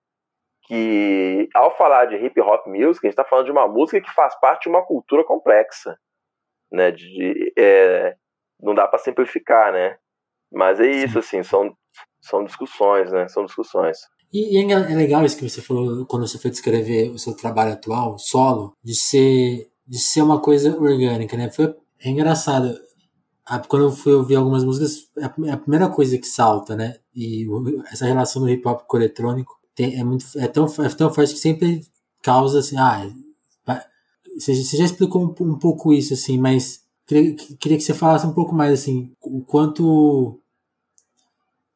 que 0.68 1.48
ao 1.54 1.74
falar 1.76 2.04
de 2.04 2.16
hip 2.16 2.38
hop 2.42 2.66
music, 2.66 3.06
a 3.06 3.08
gente 3.08 3.18
está 3.18 3.24
falando 3.24 3.46
de 3.46 3.50
uma 3.50 3.66
música 3.66 4.02
que 4.02 4.14
faz 4.14 4.38
parte 4.38 4.64
de 4.64 4.68
uma 4.68 4.84
cultura 4.84 5.24
complexa, 5.24 5.98
né? 6.70 6.90
De, 6.90 7.54
é, 7.56 8.14
não 8.60 8.74
dá 8.74 8.86
para 8.86 8.98
simplificar, 8.98 9.72
né? 9.72 9.96
Mas 10.52 10.78
é 10.78 10.86
isso, 10.86 11.14
Sim. 11.14 11.18
assim, 11.18 11.42
são, 11.42 11.74
são 12.20 12.44
discussões, 12.44 13.10
né? 13.10 13.26
São 13.28 13.46
discussões. 13.46 13.96
E, 14.30 14.60
e, 14.60 14.72
é, 14.72 14.92
é 14.92 14.94
legal 14.94 15.24
isso 15.24 15.38
que 15.38 15.48
você 15.48 15.62
falou 15.62 16.04
quando 16.04 16.28
você 16.28 16.38
foi 16.38 16.50
descrever 16.50 17.08
o 17.12 17.18
seu 17.18 17.34
trabalho 17.34 17.72
atual, 17.72 18.18
solo, 18.18 18.74
de 18.84 18.94
ser, 18.94 19.70
de 19.86 19.98
ser 19.98 20.20
uma 20.20 20.38
coisa 20.38 20.76
orgânica, 20.78 21.34
né? 21.34 21.50
Foi, 21.50 21.74
é 22.04 22.10
engraçado. 22.10 22.78
Quando 23.68 23.86
eu 23.86 23.90
fui 23.90 24.12
ouvir 24.12 24.36
algumas 24.36 24.62
músicas, 24.64 25.08
é, 25.16 25.48
é 25.48 25.52
a 25.52 25.56
primeira 25.56 25.88
coisa 25.88 26.18
que 26.18 26.26
salta, 26.26 26.76
né? 26.76 26.96
E 27.16 27.46
essa 27.90 28.04
relação 28.04 28.42
do 28.42 28.50
hip 28.50 28.68
hop 28.68 28.82
com 28.86 28.98
o 28.98 29.00
eletrônico 29.00 29.57
tem, 29.78 29.94
é, 29.96 30.02
muito, 30.02 30.26
é, 30.36 30.48
tão, 30.48 30.66
é 30.66 30.88
tão 30.88 31.14
forte 31.14 31.34
que 31.34 31.38
sempre 31.38 31.86
causa 32.20 32.58
assim, 32.58 32.76
ah, 32.76 33.08
você, 34.36 34.52
você 34.52 34.76
já 34.76 34.84
explicou 34.84 35.22
um, 35.22 35.44
um, 35.52 35.56
pouco 35.56 35.92
isso, 35.92 36.14
assim, 36.14 36.36
mas 36.36 36.82
queria, 37.06 37.36
queria 37.36 37.78
que 37.78 37.84
você 37.84 37.94
falasse 37.94 38.26
um 38.26 38.32
pouco 38.32 38.52
mais, 38.52 38.72
assim, 38.72 39.12
o 39.20 39.40
quanto 39.40 40.40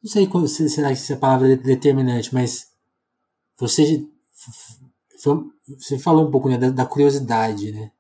não 0.02 0.10
sei 0.10 0.28
se 0.48 0.68
será 0.68 0.88
que 0.88 0.94
essa 0.94 1.16
palavra 1.16 1.52
é 1.52 1.56
determinante, 1.56 2.34
mas 2.34 2.72
você 3.56 4.04
você 5.78 5.96
falou 5.96 6.26
um 6.26 6.30
pouco 6.32 6.48
né, 6.48 6.58
da, 6.58 6.70
da 6.70 6.84
da 6.84 7.48
né? 7.48 7.92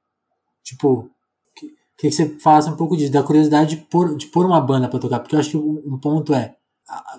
Tipo, 0.64 1.08
queria 1.54 2.10
que 2.10 2.10
você 2.10 2.28
falasse 2.40 2.68
um 2.68 2.76
pouco 2.76 2.96
disso, 2.96 3.12
da 3.12 3.22
curiosidade 3.22 3.76
de 3.76 3.82
pôr, 3.82 4.16
de 4.16 4.26
pôr 4.26 4.44
uma 4.44 4.60
banda 4.60 4.88
para 4.88 4.98
tocar, 4.98 5.20
porque 5.20 5.36
eu 5.36 5.38
acho 5.38 5.50
que 5.50 5.56
um, 5.56 5.96
ponto 6.00 6.34
é 6.34 6.56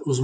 os, 0.05 0.19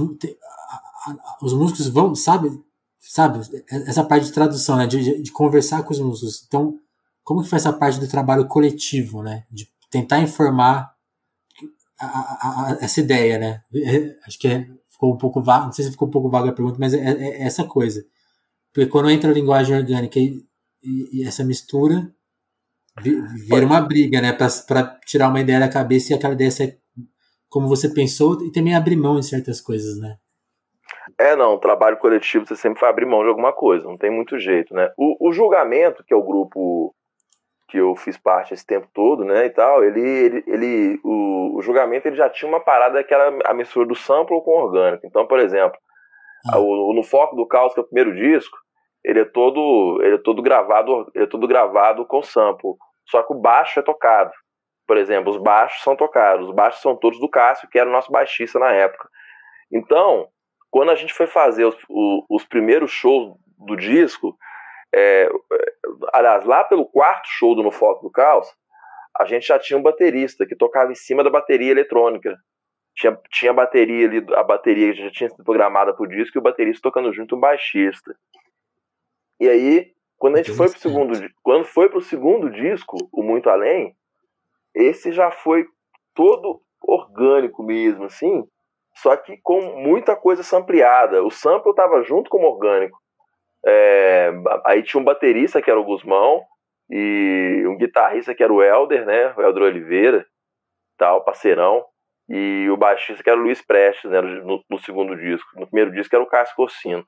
os 1.40 1.52
músicos 1.52 1.88
vão, 1.88 2.14
sabe, 2.14 2.50
sabe, 2.98 3.40
essa 3.70 4.04
parte 4.04 4.26
de 4.26 4.32
tradução, 4.32 4.76
né, 4.76 4.86
de, 4.86 5.22
de 5.22 5.32
conversar 5.32 5.82
com 5.82 5.92
os 5.92 6.00
músicos. 6.00 6.44
Então, 6.46 6.78
como 7.22 7.42
que 7.42 7.48
faz 7.48 7.64
essa 7.64 7.72
parte 7.72 7.98
do 7.98 8.08
trabalho 8.08 8.46
coletivo, 8.46 9.22
né, 9.22 9.44
de 9.50 9.68
tentar 9.90 10.20
informar 10.20 10.94
a, 11.98 12.06
a, 12.06 12.72
a, 12.72 12.78
essa 12.80 13.00
ideia, 13.00 13.38
né? 13.38 13.62
É, 13.74 14.16
acho 14.26 14.38
que 14.38 14.48
é, 14.48 14.66
ficou 14.88 15.12
um 15.12 15.18
pouco 15.18 15.42
vago, 15.42 15.66
não 15.66 15.72
sei 15.72 15.84
se 15.84 15.90
ficou 15.90 16.08
um 16.08 16.10
pouco 16.10 16.30
vaga 16.30 16.50
a 16.50 16.52
pergunta, 16.52 16.78
mas 16.78 16.94
é, 16.94 16.98
é, 16.98 17.42
é 17.42 17.42
essa 17.42 17.64
coisa. 17.64 18.04
Porque 18.72 18.88
quando 18.88 19.10
entra 19.10 19.30
a 19.30 19.34
linguagem 19.34 19.76
orgânica 19.76 20.18
e, 20.18 20.44
e, 20.82 21.20
e 21.20 21.24
essa 21.26 21.44
mistura, 21.44 22.10
vira 23.02 23.66
uma 23.66 23.80
briga, 23.80 24.20
né? 24.20 24.32
Para 24.32 24.98
tirar 25.06 25.28
uma 25.28 25.40
ideia 25.40 25.60
da 25.60 25.68
cabeça 25.68 26.12
e 26.12 26.16
aquela 26.16 26.34
ideia 26.34 26.50
ser 26.50 26.80
como 27.48 27.66
você 27.66 27.88
pensou 27.88 28.44
e 28.46 28.52
também 28.52 28.74
abrir 28.74 28.96
mão 28.96 29.18
de 29.18 29.26
certas 29.26 29.60
coisas, 29.60 29.98
né? 29.98 30.16
É, 31.18 31.36
não, 31.36 31.58
trabalho 31.58 31.96
coletivo 31.96 32.46
você 32.46 32.56
sempre 32.56 32.80
vai 32.80 32.90
abrir 32.90 33.06
mão 33.06 33.22
de 33.22 33.28
alguma 33.28 33.52
coisa, 33.52 33.86
não 33.86 33.96
tem 33.96 34.10
muito 34.10 34.38
jeito, 34.38 34.74
né? 34.74 34.92
O, 34.96 35.28
o 35.28 35.32
julgamento, 35.32 36.04
que 36.04 36.12
é 36.12 36.16
o 36.16 36.22
grupo 36.22 36.94
que 37.68 37.78
eu 37.78 37.94
fiz 37.94 38.18
parte 38.18 38.52
esse 38.52 38.66
tempo 38.66 38.88
todo, 38.92 39.24
né, 39.24 39.46
e 39.46 39.50
tal, 39.50 39.84
ele, 39.84 40.00
ele, 40.00 40.44
ele 40.46 41.00
o, 41.04 41.56
o, 41.56 41.62
julgamento 41.62 42.08
ele 42.08 42.16
já 42.16 42.28
tinha 42.28 42.48
uma 42.48 42.58
parada 42.58 43.02
que 43.04 43.14
era 43.14 43.32
a 43.44 43.54
mistura 43.54 43.86
do 43.86 43.94
sample 43.94 44.42
com 44.42 44.50
o 44.50 44.64
orgânico. 44.64 45.06
Então, 45.06 45.24
por 45.24 45.38
exemplo, 45.38 45.78
o, 46.56 46.92
no 46.92 47.04
Foco 47.04 47.36
do 47.36 47.46
Caos, 47.46 47.72
que 47.72 47.78
é 47.78 47.82
o 47.82 47.86
primeiro 47.86 48.12
disco, 48.14 48.56
ele 49.04 49.20
é 49.20 49.24
todo, 49.24 50.00
ele 50.02 50.16
é 50.16 50.18
todo 50.18 50.42
gravado, 50.42 51.10
ele 51.14 51.24
é 51.24 51.26
todo 51.28 51.46
gravado 51.46 52.04
com 52.04 52.22
sample. 52.22 52.74
Só 53.06 53.22
que 53.22 53.32
o 53.32 53.40
baixo 53.40 53.78
é 53.78 53.82
tocado. 53.82 54.32
Por 54.86 54.96
exemplo, 54.96 55.30
os 55.30 55.36
baixos 55.36 55.82
são 55.82 55.96
tocados. 55.96 56.48
Os 56.48 56.54
baixos 56.54 56.82
são 56.82 56.96
todos 56.96 57.18
do 57.20 57.28
Cássio, 57.28 57.68
que 57.70 57.78
era 57.78 57.88
o 57.88 57.92
nosso 57.92 58.10
baixista 58.10 58.58
na 58.58 58.72
época. 58.72 59.08
Então, 59.72 60.28
quando 60.70 60.90
a 60.90 60.94
gente 60.94 61.12
foi 61.12 61.26
fazer 61.26 61.64
os, 61.64 61.76
os, 61.88 62.24
os 62.28 62.44
primeiros 62.44 62.90
shows 62.90 63.36
do 63.58 63.76
disco, 63.76 64.36
é, 64.94 65.28
aliás, 66.12 66.44
lá 66.44 66.64
pelo 66.64 66.86
quarto 66.86 67.28
show 67.28 67.54
do 67.54 67.62
No 67.62 67.70
Foco 67.70 68.02
do 68.02 68.10
Caos, 68.10 68.48
a 69.18 69.24
gente 69.24 69.46
já 69.46 69.58
tinha 69.58 69.78
um 69.78 69.82
baterista 69.82 70.46
que 70.46 70.56
tocava 70.56 70.92
em 70.92 70.94
cima 70.94 71.22
da 71.24 71.30
bateria 71.30 71.70
eletrônica. 71.70 72.36
Tinha, 72.94 73.18
tinha 73.30 73.50
a 73.50 73.54
bateria 73.54 74.06
ali, 74.06 74.24
a 74.34 74.42
bateria 74.42 74.92
já 74.94 75.10
tinha 75.10 75.30
sido 75.30 75.44
programada 75.44 75.94
pro 75.94 76.08
disco 76.08 76.36
e 76.36 76.40
o 76.40 76.42
baterista 76.42 76.82
tocando 76.82 77.12
junto 77.12 77.36
um 77.36 77.40
baixista. 77.40 78.14
E 79.38 79.48
aí, 79.48 79.92
quando 80.18 80.36
a 80.36 80.38
gente 80.38 80.52
foi 80.52 80.68
pro 80.68 80.78
segundo, 80.78 81.30
quando 81.42 81.64
foi 81.64 81.88
pro 81.88 82.00
segundo 82.00 82.50
disco, 82.50 82.96
o 83.12 83.22
Muito 83.22 83.48
Além, 83.48 83.96
esse 84.74 85.12
já 85.12 85.30
foi 85.30 85.66
todo 86.14 86.60
orgânico 86.82 87.62
mesmo, 87.62 88.04
assim, 88.04 88.44
só 88.94 89.16
que 89.16 89.38
com 89.42 89.60
muita 89.76 90.16
coisa 90.16 90.42
sampleada. 90.42 91.22
O 91.22 91.30
sample 91.30 91.70
estava 91.70 92.02
junto 92.02 92.28
com 92.28 92.38
o 92.38 92.50
orgânico. 92.50 92.98
É, 93.64 94.30
aí 94.64 94.82
tinha 94.82 95.00
um 95.00 95.04
baterista 95.04 95.60
que 95.60 95.70
era 95.70 95.78
o 95.78 95.84
Guzmão 95.84 96.42
e 96.90 97.64
um 97.66 97.76
guitarrista 97.76 98.34
que 98.34 98.42
era 98.42 98.52
o 98.52 98.62
Helder, 98.62 99.06
né? 99.06 99.32
O 99.36 99.42
Helder 99.42 99.64
Oliveira, 99.64 100.26
tal, 100.98 101.22
parceirão. 101.24 101.84
E 102.28 102.68
o 102.70 102.76
baixista 102.76 103.22
que 103.22 103.30
era 103.30 103.38
o 103.38 103.42
Luiz 103.42 103.60
Prestes, 103.64 104.10
né? 104.10 104.20
No, 104.20 104.62
no 104.68 104.78
segundo 104.78 105.16
disco. 105.16 105.48
No 105.56 105.66
primeiro 105.66 105.92
disco 105.92 106.14
era 106.14 106.22
o 106.22 106.28
Cássio 106.28 106.56
Corsino. 106.56 107.04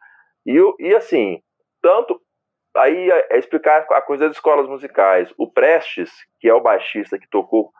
E, 0.46 0.58
e 0.80 0.94
assim, 0.94 1.40
tanto. 1.80 2.20
Aí 2.76 3.10
é, 3.10 3.34
é 3.34 3.38
explicar 3.38 3.86
a 3.90 4.00
coisa 4.00 4.26
das 4.26 4.36
escolas 4.36 4.66
musicais. 4.66 5.32
O 5.36 5.50
Prestes, 5.50 6.10
que 6.40 6.48
é 6.48 6.54
o 6.54 6.60
baixista 6.60 7.18
que 7.18 7.28
tocou 7.28 7.70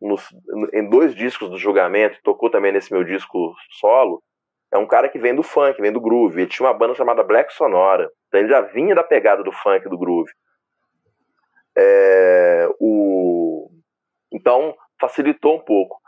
nos, 0.00 0.28
em 0.72 0.88
dois 0.88 1.14
discos 1.14 1.50
do 1.50 1.58
julgamento, 1.58 2.18
tocou 2.22 2.50
também 2.50 2.72
nesse 2.72 2.92
meu 2.92 3.04
disco 3.04 3.54
solo, 3.70 4.22
é 4.70 4.78
um 4.78 4.86
cara 4.86 5.08
que 5.08 5.18
vem 5.18 5.34
do 5.34 5.42
funk, 5.42 5.80
vem 5.80 5.92
do 5.92 6.00
groove. 6.00 6.42
Ele 6.42 6.50
tinha 6.50 6.66
uma 6.68 6.74
banda 6.74 6.94
chamada 6.94 7.22
Black 7.22 7.52
Sonora. 7.54 8.10
Então 8.28 8.40
ele 8.40 8.48
já 8.48 8.60
vinha 8.60 8.94
da 8.94 9.02
pegada 9.02 9.42
do 9.42 9.50
funk, 9.50 9.88
do 9.88 9.98
groove. 9.98 10.30
É, 11.76 12.68
o... 12.78 13.70
Então 14.30 14.74
facilitou 15.00 15.56
um 15.56 15.60
pouco. 15.60 15.98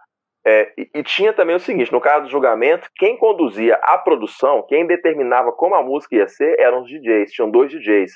É, 0.44 0.72
e, 0.76 0.90
e, 0.94 1.02
tinha 1.02 1.32
também 1.32 1.56
o 1.56 1.60
seguinte: 1.60 1.92
no 1.92 2.00
caso 2.00 2.24
do 2.24 2.30
julgamento, 2.30 2.88
quem 2.96 3.16
conduzia 3.16 3.76
a 3.76 3.98
produção, 3.98 4.64
quem 4.66 4.86
determinava 4.86 5.52
como 5.52 5.74
a 5.74 5.82
música 5.82 6.16
ia 6.16 6.28
ser, 6.28 6.58
eram 6.58 6.82
os 6.82 6.88
DJs. 6.88 7.32
Tinham 7.32 7.50
dois 7.50 7.70
DJs 7.70 8.12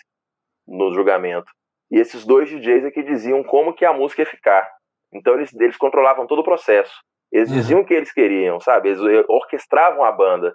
no 0.67 0.93
julgamento. 0.93 1.51
E 1.91 1.99
esses 1.99 2.25
dois 2.25 2.49
DJs 2.49 2.85
é 2.85 2.91
que 2.91 3.03
diziam 3.03 3.43
como 3.43 3.75
que 3.75 3.85
a 3.85 3.93
música 3.93 4.23
ia 4.23 4.27
ficar. 4.27 4.69
Então 5.15 5.35
eles, 5.35 5.55
eles 5.55 5.77
controlavam 5.77 6.27
todo 6.27 6.41
o 6.41 6.45
processo. 6.45 6.95
Eles 7.31 7.51
uhum. 7.51 7.57
diziam 7.57 7.81
o 7.81 7.85
que 7.85 7.95
eles 7.95 8.13
queriam, 8.13 8.61
sabe? 8.61 8.91
Eles 8.91 9.01
orquestravam 9.29 10.05
a 10.05 10.13
banda. 10.13 10.55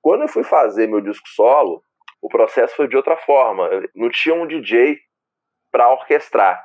Quando 0.00 0.22
eu 0.22 0.28
fui 0.28 0.44
fazer 0.44 0.86
meu 0.86 1.00
disco 1.00 1.28
solo, 1.28 1.82
o 2.22 2.28
processo 2.28 2.74
foi 2.74 2.88
de 2.88 2.96
outra 2.96 3.16
forma. 3.16 3.68
Não 3.94 4.08
tinha 4.08 4.34
um 4.34 4.46
DJ 4.46 4.98
para 5.70 5.92
orquestrar. 5.92 6.64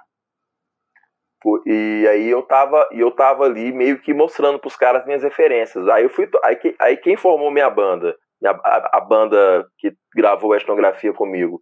E 1.65 2.07
aí 2.09 2.29
eu 2.29 2.41
tava, 2.41 2.87
eu 2.91 3.11
tava 3.11 3.43
ali 3.43 3.73
meio 3.73 3.99
que 3.99 4.13
mostrando 4.13 4.59
para 4.59 4.67
os 4.67 4.75
caras 4.75 5.05
minhas 5.05 5.23
referências. 5.23 5.87
Aí 5.89 6.03
eu 6.03 6.09
fui, 6.09 6.29
aí, 6.43 6.57
aí 6.79 6.97
quem 6.97 7.17
formou 7.17 7.51
minha 7.51 7.69
banda, 7.69 8.15
a, 8.45 8.97
a 8.97 9.01
banda 9.01 9.67
que 9.77 9.93
gravou 10.15 10.53
a 10.53 10.57
etnografia 10.57 11.13
comigo, 11.13 11.61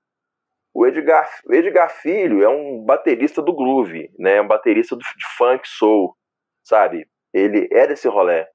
o 0.74 0.86
Edgar, 0.88 1.30
o 1.46 1.54
Edgar 1.54 1.90
Filho 1.90 2.44
é 2.44 2.50
um 2.50 2.84
baterista 2.84 3.42
do 3.42 3.56
groove, 3.56 4.10
né? 4.18 4.42
Um 4.42 4.48
baterista 4.48 4.96
do, 4.96 5.02
de 5.02 5.26
funk 5.38 5.68
soul, 5.68 6.16
sabe? 6.64 7.06
Ele 7.34 7.68
é 7.72 7.88
desse 7.88 8.08
rolê. 8.08 8.46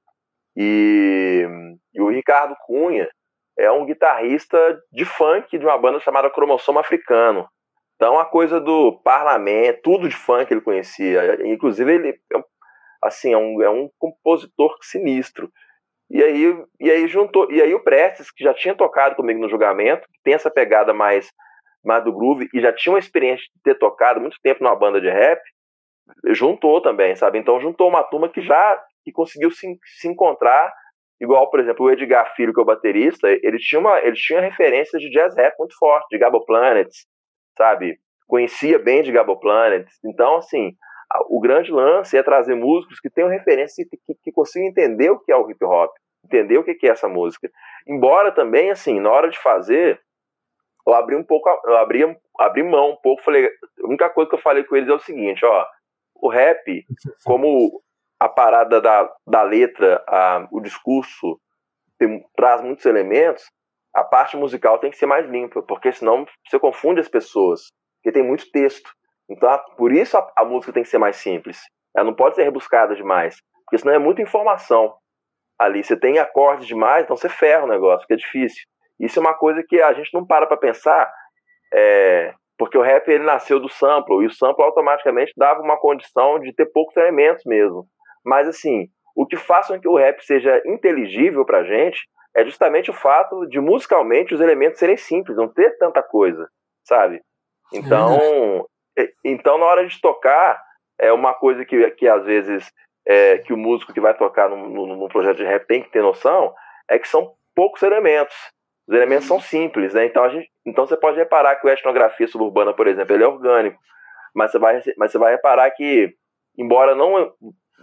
E, 0.56 1.46
e, 1.94 2.00
o 2.00 2.08
Ricardo 2.08 2.56
Cunha 2.66 3.08
é 3.58 3.70
um 3.70 3.84
guitarrista 3.84 4.58
de 4.92 5.04
funk 5.04 5.58
de 5.58 5.64
uma 5.64 5.76
banda 5.76 6.00
chamada 6.00 6.30
Cromossomo 6.30 6.78
Africano. 6.78 7.46
Então 7.96 8.18
a 8.18 8.24
coisa 8.24 8.60
do 8.60 9.00
parlamento, 9.02 9.80
tudo 9.82 10.08
de 10.08 10.16
funk 10.16 10.52
ele 10.52 10.60
conhecia. 10.60 11.38
Inclusive 11.46 11.94
ele 11.94 12.20
é 12.32 12.42
assim, 13.02 13.32
é 13.32 13.38
um, 13.38 13.62
é 13.62 13.70
um 13.70 13.90
compositor 13.98 14.76
sinistro. 14.82 15.50
E 16.08 16.22
aí, 16.22 16.64
e 16.80 16.90
aí 16.90 17.08
juntou, 17.08 17.50
e 17.50 17.60
aí 17.60 17.74
o 17.74 17.82
Prestes, 17.82 18.30
que 18.30 18.44
já 18.44 18.54
tinha 18.54 18.74
tocado 18.74 19.16
comigo 19.16 19.40
no 19.40 19.48
julgamento, 19.48 20.06
tem 20.22 20.34
essa 20.34 20.50
pegada 20.50 20.92
mais, 20.94 21.30
mais 21.86 22.04
do 22.04 22.12
groove 22.12 22.48
e 22.52 22.60
já 22.60 22.72
tinha 22.72 22.92
uma 22.92 22.98
experiência 22.98 23.44
de 23.54 23.62
ter 23.62 23.78
tocado 23.78 24.20
muito 24.20 24.36
tempo 24.42 24.62
numa 24.62 24.76
banda 24.76 25.00
de 25.00 25.08
rap, 25.08 25.40
juntou 26.28 26.80
também, 26.80 27.14
sabe? 27.16 27.38
Então 27.38 27.60
juntou 27.60 27.88
uma 27.88 28.02
turma 28.02 28.28
que 28.28 28.40
já 28.42 28.82
que 29.04 29.12
conseguiu 29.12 29.50
se, 29.50 29.78
se 29.98 30.08
encontrar, 30.08 30.72
igual, 31.20 31.48
por 31.48 31.60
exemplo, 31.60 31.86
o 31.86 31.90
Edgar 31.90 32.34
Filho, 32.34 32.52
que 32.52 32.60
é 32.60 32.62
o 32.62 32.66
baterista, 32.66 33.28
ele 33.28 33.58
tinha 33.58 33.80
uma 33.80 34.00
ele 34.00 34.16
tinha 34.16 34.40
referência 34.40 34.98
de 34.98 35.10
jazz 35.10 35.36
rap 35.36 35.54
muito 35.58 35.76
forte, 35.78 36.08
de 36.10 36.18
Gabo 36.18 36.44
Planets, 36.44 37.06
sabe? 37.56 37.98
Conhecia 38.26 38.78
bem 38.78 39.02
de 39.02 39.12
Gabo 39.12 39.38
Planets. 39.38 39.92
Então, 40.04 40.36
assim, 40.36 40.72
o 41.28 41.40
grande 41.40 41.70
lance 41.70 42.16
é 42.16 42.22
trazer 42.22 42.56
músicos 42.56 42.98
que 42.98 43.08
tenham 43.08 43.30
referência 43.30 43.86
que, 43.88 43.96
que, 43.96 44.14
que 44.24 44.32
consigam 44.32 44.68
entender 44.68 45.10
o 45.10 45.20
que 45.20 45.30
é 45.30 45.36
o 45.36 45.48
hip 45.48 45.64
hop, 45.64 45.92
entender 46.24 46.58
o 46.58 46.64
que 46.64 46.86
é 46.86 46.90
essa 46.90 47.08
música. 47.08 47.48
Embora 47.86 48.32
também, 48.32 48.70
assim, 48.70 48.98
na 48.98 49.10
hora 49.10 49.30
de 49.30 49.38
fazer, 49.38 50.00
eu 50.86 50.94
abri 50.94 51.16
um 51.16 51.24
pouco, 51.24 51.48
eu 51.64 51.76
abri, 51.76 52.16
abri 52.38 52.62
mão 52.62 52.92
um 52.92 52.96
pouco, 52.96 53.22
falei, 53.22 53.46
a 53.46 53.86
única 53.86 54.08
coisa 54.10 54.30
que 54.30 54.36
eu 54.36 54.40
falei 54.42 54.64
com 54.64 54.76
eles 54.76 54.88
é 54.88 54.94
o 54.94 55.00
seguinte, 55.00 55.44
ó, 55.44 55.66
o 56.14 56.28
rap, 56.28 56.84
como 57.24 57.82
a 58.18 58.28
parada 58.28 58.80
da, 58.80 59.12
da 59.26 59.42
letra, 59.42 60.02
a, 60.06 60.46
o 60.50 60.60
discurso 60.60 61.40
tem, 61.98 62.24
traz 62.36 62.62
muitos 62.62 62.86
elementos, 62.86 63.44
a 63.92 64.04
parte 64.04 64.36
musical 64.36 64.78
tem 64.78 64.90
que 64.90 64.96
ser 64.96 65.06
mais 65.06 65.26
limpa, 65.28 65.62
porque 65.62 65.90
senão 65.92 66.26
você 66.46 66.58
confunde 66.58 67.00
as 67.00 67.08
pessoas, 67.08 67.72
porque 67.96 68.12
tem 68.12 68.22
muito 68.22 68.50
texto. 68.50 68.90
Então, 69.28 69.58
por 69.76 69.92
isso 69.92 70.16
a, 70.16 70.32
a 70.36 70.44
música 70.44 70.72
tem 70.72 70.82
que 70.82 70.88
ser 70.88 70.98
mais 70.98 71.16
simples. 71.16 71.60
Ela 71.94 72.04
não 72.04 72.14
pode 72.14 72.36
ser 72.36 72.44
rebuscada 72.44 72.94
demais, 72.94 73.36
porque 73.64 73.78
senão 73.78 73.94
é 73.94 73.98
muita 73.98 74.22
informação. 74.22 74.94
ali. 75.58 75.82
Você 75.82 75.98
tem 75.98 76.18
acordes 76.18 76.66
demais, 76.66 77.04
então 77.04 77.16
você 77.16 77.28
ferra 77.28 77.64
o 77.64 77.68
negócio, 77.68 78.02
fica 78.02 78.16
difícil. 78.16 78.62
Isso 78.98 79.18
é 79.18 79.22
uma 79.22 79.34
coisa 79.34 79.62
que 79.62 79.80
a 79.80 79.92
gente 79.92 80.12
não 80.12 80.26
para 80.26 80.46
para 80.46 80.56
pensar, 80.56 81.12
é, 81.72 82.32
porque 82.58 82.78
o 82.78 82.82
rap 82.82 83.08
ele 83.08 83.24
nasceu 83.24 83.60
do 83.60 83.68
sample, 83.68 84.22
e 84.22 84.26
o 84.26 84.32
sample 84.32 84.64
automaticamente 84.64 85.32
dava 85.36 85.60
uma 85.60 85.76
condição 85.76 86.38
de 86.38 86.52
ter 86.52 86.66
poucos 86.66 86.96
elementos 86.96 87.42
mesmo. 87.44 87.86
Mas 88.24 88.48
assim, 88.48 88.88
o 89.14 89.26
que 89.26 89.36
faz 89.36 89.66
com 89.68 89.80
que 89.80 89.88
o 89.88 89.96
rap 89.96 90.20
seja 90.24 90.62
inteligível 90.66 91.44
pra 91.44 91.64
gente 91.64 92.00
é 92.34 92.44
justamente 92.44 92.90
o 92.90 92.94
fato 92.94 93.46
de 93.46 93.58
musicalmente 93.60 94.34
os 94.34 94.40
elementos 94.40 94.78
serem 94.78 94.96
simples, 94.96 95.36
não 95.36 95.48
ter 95.48 95.76
tanta 95.78 96.02
coisa, 96.02 96.48
sabe? 96.84 97.22
Então, 97.72 98.66
é 98.98 99.10
então 99.24 99.58
na 99.58 99.64
hora 99.66 99.86
de 99.86 100.00
tocar, 100.00 100.62
é 100.98 101.12
uma 101.12 101.34
coisa 101.34 101.64
que, 101.64 101.90
que 101.92 102.08
às 102.08 102.24
vezes 102.24 102.70
é, 103.06 103.38
que 103.38 103.52
o 103.52 103.56
músico 103.56 103.92
que 103.92 104.00
vai 104.00 104.14
tocar 104.14 104.50
num, 104.50 104.68
num, 104.68 105.08
projeto 105.08 105.36
de 105.36 105.44
rap 105.44 105.66
tem 105.66 105.82
que 105.82 105.90
ter 105.90 106.02
noção, 106.02 106.52
é 106.88 106.98
que 106.98 107.08
são 107.08 107.34
poucos 107.54 107.82
elementos. 107.82 108.36
Os 108.88 108.94
elementos 108.94 109.26
são 109.26 109.40
simples, 109.40 109.94
né? 109.94 110.06
Então, 110.06 110.22
a 110.22 110.28
gente, 110.28 110.48
então 110.64 110.86
você 110.86 110.96
pode 110.96 111.16
reparar 111.16 111.56
que 111.56 111.68
a 111.68 111.72
etnografia 111.72 112.28
suburbana, 112.28 112.72
por 112.72 112.86
exemplo, 112.86 113.14
ele 113.14 113.24
é 113.24 113.28
orgânico. 113.28 113.78
Mas 114.34 114.52
você 114.52 114.58
vai, 114.58 114.82
mas 114.96 115.10
você 115.10 115.18
vai 115.18 115.32
reparar 115.32 115.70
que, 115.70 116.14
embora 116.56 116.94
não 116.94 117.32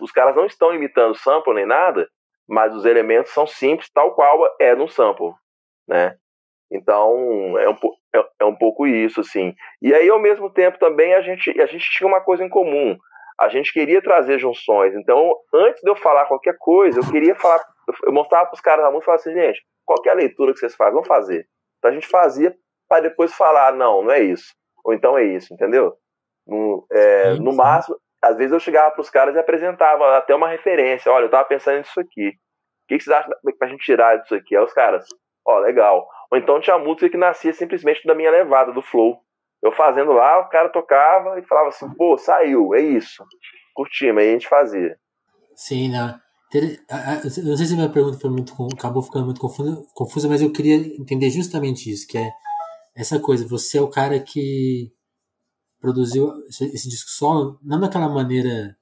os 0.01 0.11
caras 0.11 0.35
não 0.35 0.45
estão 0.45 0.73
imitando 0.73 1.15
sample 1.15 1.53
nem 1.53 1.65
nada, 1.65 2.07
mas 2.47 2.75
os 2.75 2.85
elementos 2.85 3.31
são 3.31 3.45
simples, 3.45 3.89
tal 3.91 4.13
qual 4.13 4.47
é 4.59 4.75
no 4.75 4.87
sample, 4.87 5.33
né? 5.87 6.15
Então, 6.71 7.57
é 7.59 7.69
um, 7.69 7.75
é, 8.15 8.25
é 8.39 8.45
um 8.45 8.55
pouco 8.55 8.87
isso, 8.87 9.21
assim. 9.21 9.53
E 9.81 9.93
aí, 9.93 10.09
ao 10.09 10.19
mesmo 10.19 10.49
tempo, 10.49 10.79
também 10.79 11.13
a 11.13 11.21
gente, 11.21 11.49
a 11.61 11.65
gente 11.67 11.85
tinha 11.91 12.07
uma 12.07 12.21
coisa 12.21 12.43
em 12.43 12.49
comum. 12.49 12.97
A 13.39 13.47
gente 13.47 13.71
queria 13.71 14.01
trazer 14.01 14.39
junções. 14.39 14.95
Então, 14.95 15.35
antes 15.53 15.81
de 15.81 15.89
eu 15.89 15.95
falar 15.95 16.25
qualquer 16.25 16.55
coisa, 16.57 16.99
eu 16.99 17.11
queria 17.11 17.35
falar, 17.35 17.59
eu 18.03 18.11
mostrava 18.11 18.47
para 18.47 18.55
os 18.55 18.61
caras 18.61 18.83
da 18.83 18.91
música 18.91 19.03
e 19.03 19.05
falava 19.05 19.21
assim, 19.21 19.33
gente, 19.33 19.63
qual 19.85 19.99
é 20.05 20.09
a 20.09 20.15
leitura 20.15 20.53
que 20.53 20.59
vocês 20.59 20.75
fazem? 20.75 20.93
Vamos 20.93 21.07
fazer. 21.07 21.47
Então 21.77 21.91
a 21.91 21.93
gente 21.93 22.07
fazia 22.07 22.55
para 22.87 23.01
depois 23.01 23.33
falar, 23.33 23.73
não, 23.73 24.03
não 24.03 24.11
é 24.11 24.21
isso. 24.21 24.53
Ou 24.83 24.93
então 24.93 25.17
é 25.17 25.23
isso, 25.23 25.53
entendeu? 25.53 25.95
No, 26.45 26.85
é, 26.91 27.33
no 27.35 27.53
máximo, 27.53 27.97
às 28.21 28.37
vezes 28.37 28.51
eu 28.51 28.59
chegava 28.59 28.91
para 28.91 29.01
os 29.01 29.09
caras 29.09 29.35
e 29.35 29.39
apresentava 29.39 30.17
até 30.17 30.35
uma 30.35 30.47
referência. 30.47 31.11
Olha, 31.11 31.23
eu 31.23 31.27
estava 31.27 31.45
pensando 31.45 31.77
nisso 31.79 31.99
aqui. 31.99 32.29
O 32.29 32.87
que, 32.87 32.97
que 32.97 33.03
vocês 33.03 33.15
acham 33.15 33.33
para 33.57 33.67
a 33.67 33.71
gente 33.71 33.83
tirar 33.83 34.17
disso 34.17 34.35
aqui? 34.35 34.55
Aí 34.55 34.63
os 34.63 34.73
caras, 34.73 35.05
ó, 35.45 35.59
legal. 35.59 36.07
Ou 36.31 36.37
então 36.37 36.59
tinha 36.59 36.77
música 36.77 37.09
que 37.09 37.17
nascia 37.17 37.53
simplesmente 37.53 38.05
da 38.05 38.15
minha 38.15 38.31
levada, 38.31 38.71
do 38.71 38.81
flow. 38.81 39.19
Eu 39.61 39.71
fazendo 39.71 40.11
lá, 40.11 40.39
o 40.39 40.49
cara 40.49 40.67
tocava 40.67 41.39
e 41.39 41.43
falava 41.43 41.69
assim, 41.69 41.89
pô, 41.95 42.17
saiu, 42.17 42.75
é 42.75 42.81
isso. 42.81 43.23
Curtimos, 43.73 44.21
aí 44.21 44.29
a 44.29 44.33
gente 44.33 44.47
fazia. 44.47 44.97
Sim, 45.55 45.89
né? 45.89 46.19
Eu 46.57 47.43
não 47.45 47.57
sei 47.57 47.65
se 47.65 47.75
minha 47.75 47.89
pergunta 47.89 48.19
foi 48.19 48.29
muito, 48.29 48.53
acabou 48.73 49.01
ficando 49.01 49.25
muito 49.25 49.41
confusa, 49.41 50.27
mas 50.29 50.41
eu 50.41 50.51
queria 50.51 50.75
entender 50.75 51.29
justamente 51.29 51.89
isso, 51.89 52.07
que 52.07 52.17
é 52.17 52.31
essa 52.95 53.19
coisa, 53.19 53.47
você 53.47 53.77
é 53.77 53.81
o 53.81 53.89
cara 53.89 54.19
que 54.19 54.91
produziu 55.79 56.31
esse, 56.47 56.65
esse 56.65 56.87
disco 56.87 57.09
solo, 57.09 57.59
não 57.61 57.79
daquela 57.79 58.07
maneira, 58.07 58.77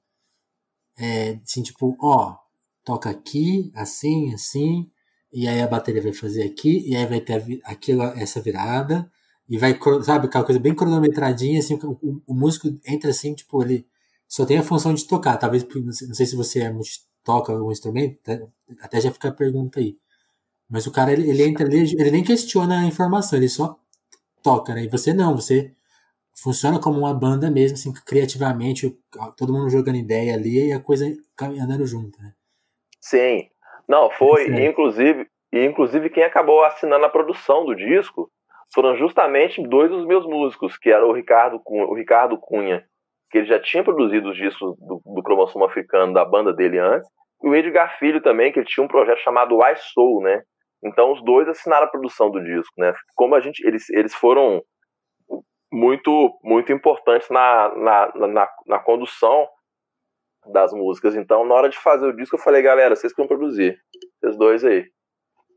é, 0.98 1.40
assim, 1.42 1.62
tipo, 1.62 1.96
ó, 2.00 2.36
toca 2.84 3.10
aqui, 3.10 3.72
assim, 3.74 4.32
assim, 4.34 4.90
e 5.32 5.48
aí 5.48 5.62
a 5.62 5.66
bateria 5.66 6.02
vai 6.02 6.12
fazer 6.12 6.42
aqui, 6.42 6.86
e 6.86 6.94
aí 6.94 7.06
vai 7.06 7.20
ter 7.20 7.60
aquilo, 7.64 8.02
essa 8.02 8.40
virada, 8.40 9.10
e 9.48 9.58
vai, 9.58 9.78
sabe, 10.02 10.26
aquela 10.26 10.44
coisa 10.44 10.60
bem 10.60 10.74
cronometradinha, 10.74 11.58
assim, 11.58 11.74
o, 11.82 12.22
o, 12.26 12.34
músico 12.34 12.68
entra 12.86 13.10
assim, 13.10 13.34
tipo, 13.34 13.62
ele 13.62 13.86
só 14.28 14.44
tem 14.44 14.58
a 14.58 14.62
função 14.62 14.94
de 14.94 15.06
tocar, 15.06 15.36
talvez, 15.38 15.66
não 16.06 16.14
sei 16.14 16.26
se 16.26 16.36
você 16.36 16.60
é 16.60 16.72
toca 17.24 17.52
um 17.52 17.70
instrumento, 17.70 18.18
até 18.80 19.00
já 19.00 19.10
fica 19.10 19.28
a 19.28 19.32
pergunta 19.32 19.80
aí. 19.80 19.96
Mas 20.68 20.86
o 20.86 20.92
cara, 20.92 21.12
ele, 21.12 21.28
ele 21.28 21.42
entra 21.42 21.66
ali, 21.66 21.80
ele 21.98 22.10
nem 22.10 22.24
questiona 22.24 22.80
a 22.80 22.84
informação, 22.86 23.38
ele 23.38 23.48
só 23.48 23.76
toca, 24.42 24.74
né? 24.74 24.84
E 24.84 24.88
você 24.88 25.12
não, 25.12 25.36
você 25.36 25.72
funciona 26.34 26.80
como 26.80 26.98
uma 26.98 27.14
banda 27.14 27.50
mesmo, 27.50 27.74
assim, 27.74 27.92
criativamente, 28.06 28.96
todo 29.36 29.52
mundo 29.52 29.68
jogando 29.70 29.96
ideia 29.96 30.34
ali 30.34 30.68
e 30.68 30.72
a 30.72 30.80
coisa 30.80 31.06
andando 31.40 31.86
junto, 31.86 32.20
né? 32.20 32.32
Sim. 33.00 33.48
Não, 33.88 34.10
foi, 34.10 34.48
é 34.48 34.66
inclusive, 34.66 35.26
inclusive 35.52 36.08
quem 36.08 36.22
acabou 36.22 36.64
assinando 36.64 37.04
a 37.04 37.10
produção 37.10 37.64
do 37.64 37.74
disco 37.74 38.30
foram 38.74 38.96
justamente 38.96 39.62
dois 39.62 39.90
dos 39.90 40.06
meus 40.06 40.24
músicos, 40.24 40.78
que 40.78 40.90
era 40.90 41.06
o 41.06 41.12
Ricardo, 41.12 41.60
o 41.66 41.94
Ricardo 41.94 42.38
Cunha, 42.38 42.84
que 43.32 43.38
ele 43.38 43.46
já 43.46 43.58
tinha 43.58 43.82
produzido 43.82 44.28
os 44.28 44.36
discos 44.36 44.76
do, 44.78 45.00
do 45.04 45.22
cromossomo 45.22 45.64
africano 45.64 46.12
da 46.12 46.24
banda 46.24 46.52
dele 46.52 46.78
antes, 46.78 47.08
e 47.42 47.48
o 47.48 47.54
Edgar 47.54 47.98
Filho 47.98 48.22
também, 48.22 48.52
que 48.52 48.60
ele 48.60 48.66
tinha 48.66 48.84
um 48.84 48.88
projeto 48.88 49.18
chamado 49.18 49.58
I 49.60 49.74
Soul, 49.76 50.22
né? 50.22 50.42
Então 50.84 51.12
os 51.12 51.24
dois 51.24 51.48
assinaram 51.48 51.86
a 51.86 51.90
produção 51.90 52.30
do 52.30 52.42
disco, 52.42 52.72
né? 52.76 52.92
Como 53.16 53.34
a 53.34 53.40
gente, 53.40 53.66
eles, 53.66 53.88
eles 53.90 54.14
foram 54.14 54.62
muito 55.72 56.38
muito 56.44 56.70
importantes 56.70 57.28
na, 57.30 57.74
na, 57.74 58.28
na, 58.28 58.48
na 58.66 58.78
condução 58.78 59.48
das 60.52 60.72
músicas. 60.72 61.14
Então, 61.14 61.44
na 61.44 61.54
hora 61.54 61.68
de 61.68 61.78
fazer 61.78 62.06
o 62.06 62.14
disco, 62.14 62.36
eu 62.36 62.40
falei, 62.40 62.62
galera, 62.62 62.94
vocês 62.94 63.12
que 63.12 63.20
vão 63.20 63.28
produzir, 63.28 63.78
esses 64.22 64.36
dois 64.36 64.64
aí. 64.64 64.84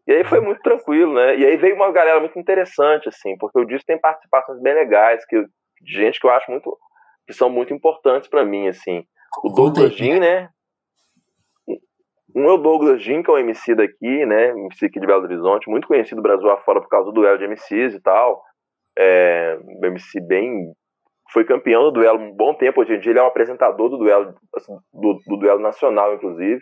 E 0.08 0.14
aí 0.14 0.24
foi 0.24 0.40
muito 0.40 0.62
tranquilo, 0.62 1.14
né? 1.14 1.36
E 1.36 1.46
aí 1.46 1.58
veio 1.58 1.76
uma 1.76 1.92
galera 1.92 2.20
muito 2.20 2.38
interessante, 2.40 3.10
assim, 3.10 3.36
porque 3.38 3.60
o 3.60 3.66
disco 3.66 3.88
tem 3.88 4.00
participações 4.00 4.62
bem 4.62 4.76
legais, 4.76 5.26
que, 5.26 5.42
de 5.82 5.92
gente 5.92 6.20
que 6.20 6.28
eu 6.28 6.32
acho 6.32 6.50
muito. 6.50 6.78
Que 7.26 7.34
são 7.34 7.50
muito 7.50 7.74
importantes 7.74 8.30
para 8.30 8.46
mim, 8.46 8.68
assim. 8.68 9.06
O 9.44 9.50
Douglas 9.50 9.94
Jean, 9.96 10.20
né? 10.20 10.50
Um 12.36 12.50
é 12.50 12.54
o 12.54 12.58
Douglas 12.58 13.02
Jean, 13.02 13.24
que 13.24 13.30
é 13.30 13.34
um 13.34 13.38
MC 13.38 13.76
daqui, 13.76 14.26
né? 14.26 14.50
MC 14.50 14.86
aqui 14.86 15.00
de 15.00 15.08
Belo 15.08 15.24
Horizonte, 15.24 15.70
muito 15.70 15.88
conhecido 15.88 16.18
do 16.18 16.22
Brasil 16.22 16.50
afora 16.50 16.82
por 16.82 16.90
causa 16.90 17.06
do 17.06 17.14
duelo 17.14 17.38
de 17.38 17.48
MCs 17.48 17.94
e 17.94 18.00
tal. 18.02 18.44
É, 18.98 19.58
um 19.64 19.86
MC 19.86 20.20
bem. 20.22 20.74
Foi 21.32 21.44
campeão 21.44 21.84
do 21.84 21.92
duelo 21.92 22.20
um 22.20 22.34
bom 22.34 22.54
tempo. 22.54 22.82
Hoje 22.82 22.96
em 22.96 23.00
dia 23.00 23.12
ele 23.12 23.20
é 23.20 23.24
o 23.24 23.28
apresentador 23.28 23.90
do 23.90 23.98
duelo, 23.98 24.36
assim, 24.56 24.78
do, 24.94 25.20
do 25.26 25.38
duelo 25.38 25.60
nacional, 25.60 26.14
inclusive. 26.14 26.62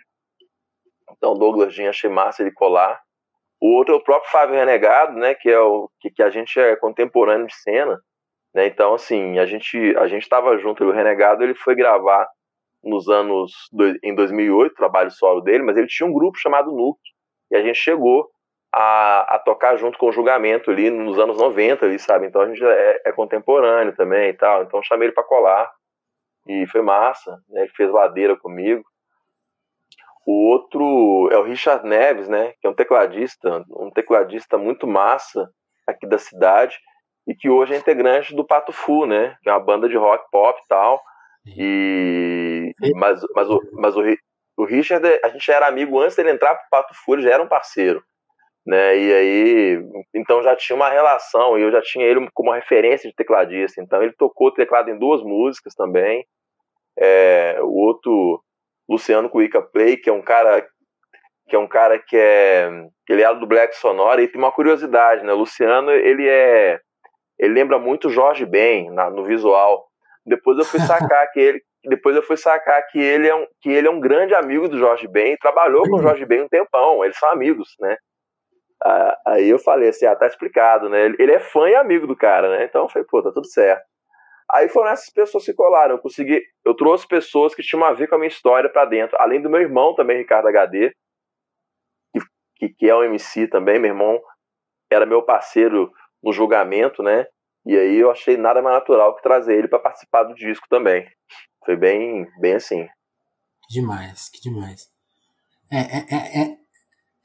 Então, 1.18 1.34
Douglas 1.34 1.74
Jean, 1.74 1.90
achei 1.90 2.10
massa 2.10 2.42
ele 2.42 2.52
colar. 2.52 3.02
O 3.64 3.78
outro 3.78 3.94
é 3.94 3.98
o 3.98 4.04
próprio 4.04 4.30
Fábio 4.30 4.56
Renegado, 4.56 5.14
né, 5.14 5.34
que 5.34 5.50
é 5.50 5.60
o 5.60 5.90
que, 6.02 6.10
que 6.12 6.22
a 6.22 6.30
gente 6.30 6.60
é 6.60 6.76
contemporâneo 6.76 7.48
de 7.48 7.56
cena, 7.56 7.98
né? 8.54 8.68
Então 8.68 8.94
assim, 8.94 9.40
a 9.40 9.46
gente 9.46 9.96
a 9.98 10.08
gente 10.08 10.24
estava 10.24 10.58
junto, 10.58 10.84
o 10.84 10.92
Renegado 10.92 11.44
ele 11.44 11.56
foi 11.56 11.76
gravar 11.76 12.28
nos 12.84 13.08
anos 13.08 13.52
em 14.04 14.14
2008, 14.14 14.76
trabalho 14.76 15.10
solo 15.12 15.42
dele, 15.42 15.64
mas 15.64 15.78
ele 15.78 15.88
tinha 15.88 16.08
um 16.08 16.14
grupo 16.14 16.38
chamado 16.38 16.72
Nuke, 16.72 17.00
e 17.50 17.56
a 17.56 17.62
gente 17.62 17.78
chegou 17.78 18.30
a, 18.74 19.36
a 19.36 19.40
tocar 19.40 19.78
junto 19.78 19.98
com 20.00 20.08
o 20.08 20.12
Julgamento 20.12 20.72
ali 20.72 20.90
nos 20.90 21.20
anos 21.20 21.38
90, 21.38 21.86
ali, 21.86 22.00
sabe? 22.00 22.26
Então 22.26 22.42
a 22.42 22.48
gente 22.48 22.64
é, 22.66 23.02
é 23.06 23.12
contemporâneo 23.12 23.96
também 23.96 24.30
e 24.30 24.34
tal. 24.34 24.64
Então 24.64 24.82
chamei 24.82 25.08
ele 25.08 25.14
para 25.14 25.24
colar 25.24 25.72
e 26.48 26.66
foi 26.68 26.82
massa, 26.82 27.40
né? 27.50 27.62
Ele 27.62 27.72
fez 27.72 27.92
ladeira 27.92 28.36
comigo. 28.36 28.84
O 30.26 30.50
outro 30.50 31.30
é 31.32 31.38
o 31.38 31.44
Richard 31.44 31.88
Neves, 31.88 32.28
né? 32.28 32.54
Que 32.60 32.66
é 32.66 32.70
um 32.70 32.74
tecladista, 32.74 33.64
um 33.70 33.92
tecladista 33.92 34.58
muito 34.58 34.88
massa 34.88 35.50
aqui 35.86 36.08
da 36.08 36.18
cidade 36.18 36.78
e 37.28 37.34
que 37.34 37.50
hoje 37.50 37.74
é 37.74 37.78
integrante 37.78 38.36
do 38.36 38.46
Pato 38.46 38.72
Fu, 38.72 39.06
né? 39.06 39.38
Que 39.42 39.50
é 39.50 39.54
uma 39.54 39.60
banda 39.60 39.88
de 39.88 39.96
rock 39.96 40.26
pop 40.32 40.60
e 40.62 40.68
tal. 40.68 41.02
E 41.46 42.74
mas, 42.96 43.22
mas, 43.36 43.50
o, 43.50 43.62
mas 43.74 43.96
o, 43.96 44.02
o 44.58 44.66
Richard, 44.66 45.06
a 45.24 45.30
gente 45.30 45.46
já 45.46 45.56
era 45.56 45.68
amigo 45.68 46.00
antes 46.00 46.16
dele 46.16 46.32
entrar 46.32 46.56
pro 46.56 46.70
Pato 46.70 46.94
Fu, 46.94 47.14
ele 47.14 47.24
já 47.24 47.32
era 47.32 47.44
um 47.44 47.48
parceiro, 47.48 48.04
né? 48.66 48.98
E 48.98 49.14
aí, 49.14 49.84
então 50.14 50.44
já 50.44 50.56
tinha 50.56 50.76
uma 50.76 50.90
relação 50.90 51.58
e 51.58 51.62
eu 51.62 51.72
já 51.72 51.82
tinha 51.82 52.06
ele 52.06 52.28
como 52.34 52.52
referência 52.52 53.10
de 53.10 53.16
tecladista. 53.16 53.82
Então 53.82 54.02
ele 54.02 54.14
tocou 54.14 54.52
teclado 54.52 54.90
em 54.90 54.98
duas 54.98 55.22
músicas 55.24 55.74
também. 55.76 56.26
É, 56.98 57.58
o 57.62 57.74
outro 57.74 58.42
Luciano 58.88 59.30
Cuica 59.30 59.62
Play, 59.62 59.98
que 59.98 60.10
é 60.10 60.14
um 60.14 60.22
cara 60.22 60.66
que 61.50 61.58
é 61.58 61.60
um 61.60 61.68
cara 61.68 62.00
que 62.00 62.16
é 62.16 62.70
ele 63.10 63.22
é 63.22 63.36
do 63.36 63.46
Black 63.46 63.76
Sonora 63.76 64.22
e 64.22 64.28
tem 64.28 64.40
uma 64.40 64.52
curiosidade, 64.52 65.24
né? 65.26 65.34
O 65.34 65.38
Luciano, 65.38 65.92
ele 65.92 66.28
é 66.28 66.80
ele 67.40 67.54
lembra 67.54 67.80
muito 67.80 68.10
Jorge 68.10 68.46
Ben 68.46 68.92
na, 68.92 69.10
no 69.10 69.24
visual. 69.24 69.88
Depois 70.26 70.58
eu 70.58 70.66
fui 70.66 70.80
sacar 70.86 71.32
que 71.32 71.40
ele 71.40 71.62
depois 71.86 72.16
eu 72.16 72.24
fui 72.24 72.38
sacar 72.38 72.82
que 72.88 72.98
ele 72.98 73.28
é 73.28 73.36
um, 73.36 73.46
que 73.60 73.70
ele 73.70 73.88
é 73.88 73.92
um 73.92 74.00
grande 74.00 74.34
amigo 74.34 74.70
do 74.70 74.78
Jorge 74.78 75.06
Ben 75.06 75.34
e 75.34 75.38
trabalhou 75.38 75.84
com 75.84 75.98
o 75.98 76.02
Jorge 76.02 76.26
Ben 76.26 76.42
um 76.42 76.48
tempão, 76.48 77.04
eles 77.04 77.18
são 77.18 77.30
amigos, 77.30 77.76
né? 77.80 77.98
Ah, 78.82 79.18
aí 79.28 79.50
eu 79.50 79.60
falei 79.60 79.90
assim, 79.90 80.06
ah, 80.06 80.16
tá 80.16 80.26
explicado, 80.26 80.90
né? 80.90 81.08
Ele 81.20 81.34
é 81.34 81.40
fã 81.40 81.70
e 81.70 81.76
amigo 81.76 82.08
do 82.08 82.16
cara, 82.16 82.58
né? 82.58 82.64
Então 82.64 82.88
foi, 82.88 83.04
pô, 83.04 83.22
tá 83.22 83.32
tudo 83.34 83.48
certo. 83.48 83.84
Aí 84.50 84.70
foram 84.70 84.92
essas 84.92 85.10
pessoas 85.12 85.44
que 85.46 85.54
colaram. 85.54 85.96
Eu 85.96 86.02
consegui, 86.02 86.42
eu 86.64 86.74
trouxe 86.74 87.08
pessoas 87.08 87.54
que 87.54 87.62
tinham 87.62 87.84
a 87.84 87.94
ver 87.94 88.08
com 88.08 88.16
a 88.16 88.18
minha 88.18 88.30
história 88.30 88.70
para 88.70 88.86
dentro, 88.86 89.18
além 89.20 89.42
do 89.42 89.50
meu 89.50 89.60
irmão 89.60 89.94
também, 89.94 90.18
Ricardo 90.18 90.48
HD, 90.48 90.94
que, 92.56 92.70
que 92.70 92.90
é 92.90 92.96
um 92.96 93.04
MC 93.04 93.48
também. 93.48 93.80
Meu 93.80 93.92
irmão 93.92 94.22
era 94.92 95.06
meu 95.06 95.24
parceiro 95.24 95.92
no 96.24 96.32
julgamento, 96.32 97.04
né? 97.04 97.26
E 97.66 97.78
aí 97.78 97.98
eu 97.98 98.12
achei 98.12 98.38
nada 98.38 98.62
mais 98.62 98.76
natural 98.76 99.16
que 99.16 99.24
trazer 99.24 99.58
ele 99.58 99.68
para 99.68 99.80
participar 99.80 100.24
do 100.24 100.36
disco 100.36 100.68
também. 100.70 101.06
Foi 101.66 101.76
bem, 101.76 102.28
bem 102.40 102.56
assim. 102.56 102.86
Que 103.68 103.80
demais, 103.80 104.30
que 104.30 104.42
demais. 104.42 104.88
É, 105.72 105.80
é, 105.80 106.06
é, 106.12 106.42
é, 106.42 106.58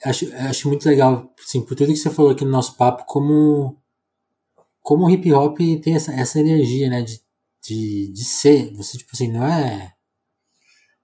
acho, 0.04 0.32
acho 0.34 0.68
muito 0.68 0.88
legal, 0.88 1.32
assim, 1.38 1.64
por 1.64 1.74
tudo 1.74 1.92
que 1.92 1.96
você 1.96 2.10
falou 2.10 2.30
aqui 2.30 2.44
no 2.44 2.50
nosso 2.50 2.76
papo, 2.76 3.04
como, 3.06 3.76
como 4.80 5.04
o 5.04 5.10
hip 5.10 5.32
hop 5.32 5.58
tem 5.82 5.96
essa, 5.96 6.12
essa 6.12 6.38
energia, 6.38 6.88
né, 6.88 7.02
de, 7.02 7.20
de, 7.62 8.12
de 8.12 8.24
ser, 8.24 8.72
você, 8.74 8.96
tipo 8.96 9.10
assim, 9.12 9.30
não 9.30 9.44
é... 9.44 9.92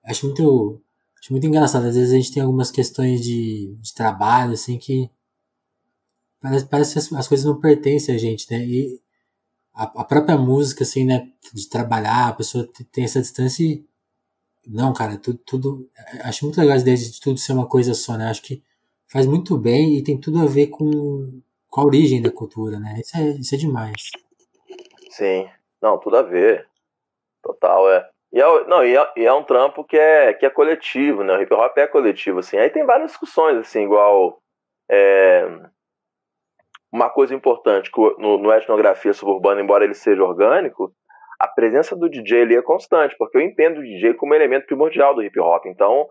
Acho 0.07 0.27
muito, 0.27 0.81
acho 1.21 1.33
muito 1.33 1.47
engraçado, 1.47 1.87
às 1.87 1.97
vezes 1.97 2.13
a 2.13 2.17
gente 2.17 2.33
tem 2.33 2.43
algumas 2.43 2.71
questões 2.71 3.21
de, 3.21 3.77
de 3.81 3.95
trabalho, 3.95 4.53
assim, 4.53 4.79
que 4.79 5.11
parece, 6.45 6.67
parece 6.67 6.93
que 6.93 6.99
as, 6.99 7.13
as 7.13 7.29
coisas 7.29 7.47
não 7.47 7.59
pertencem 7.59 8.15
a 8.15 8.19
gente, 8.19 8.51
né, 8.51 8.59
e 8.59 9.01
a, 9.75 9.85
a 10.03 10.05
própria 10.05 10.37
música, 10.37 10.85
assim, 10.85 11.05
né, 11.05 11.29
de 11.53 11.69
trabalhar, 11.69 12.29
a 12.29 12.35
pessoa 12.35 12.69
tem 12.93 13.05
essa 13.05 13.21
distância 13.21 13.65
e 13.65 13.85
não, 14.67 14.93
cara, 14.95 15.19
tudo, 15.19 15.39
tudo. 15.45 15.91
Acho 16.23 16.47
muito 16.47 16.59
legal 16.59 16.75
a 16.75 16.81
ideia 16.81 16.97
de 16.97 17.21
tudo 17.21 17.39
ser 17.39 17.53
uma 17.53 17.69
coisa 17.69 17.93
só, 17.93 18.17
né? 18.17 18.31
Acho 18.31 18.41
que 18.43 18.63
faz 19.07 19.27
muito 19.27 19.59
bem 19.59 19.99
e 19.99 20.03
tem 20.03 20.19
tudo 20.19 20.41
a 20.41 20.47
ver 20.47 20.69
com, 20.69 21.43
com 21.69 21.81
a 21.83 21.85
origem 21.85 22.23
da 22.23 22.31
cultura, 22.31 22.79
né? 22.79 22.95
Isso 22.99 23.17
é, 23.17 23.23
isso 23.33 23.55
é 23.55 23.59
demais. 23.59 24.11
Sim, 25.11 25.47
não, 25.83 25.99
tudo 25.99 26.17
a 26.17 26.23
ver. 26.23 26.67
Total, 27.43 27.91
é. 27.91 28.09
E 28.33 28.41
é, 28.41 28.67
não, 28.67 28.83
e 28.83 28.97
é, 28.97 29.13
e 29.19 29.27
é 29.27 29.33
um 29.35 29.45
trampo 29.45 29.85
que 29.85 29.99
é, 29.99 30.33
que 30.33 30.47
é 30.47 30.51
coletivo, 30.51 31.23
né? 31.23 31.37
O 31.37 31.43
hip 31.43 31.53
hop 31.53 31.77
é 31.77 31.87
coletivo, 31.87 32.39
assim. 32.39 32.57
Aí 32.57 32.71
tem 32.71 32.87
várias 32.87 33.11
discussões, 33.11 33.59
assim, 33.59 33.83
igual. 33.83 34.39
É, 34.91 35.47
uma 36.95 37.11
coisa 37.11 37.35
importante 37.35 37.91
no, 38.19 38.39
no 38.39 38.53
etnografia 38.53 39.13
suburbana, 39.13 39.61
embora 39.61 39.83
ele 39.83 39.95
seja 39.95 40.23
orgânico, 40.23 40.93
a 41.41 41.49
presença 41.49 41.97
do 41.97 42.09
DJ 42.09 42.43
ali 42.43 42.57
é 42.57 42.63
constante, 42.63 43.17
porque 43.19 43.37
eu 43.37 43.41
entendo 43.41 43.79
o 43.79 43.83
DJ 43.83 44.15
como 44.15 44.33
elemento 44.33 44.67
primordial 44.67 45.13
do 45.13 45.21
hip 45.21 45.37
hop. 45.41 45.67
Então, 45.67 46.07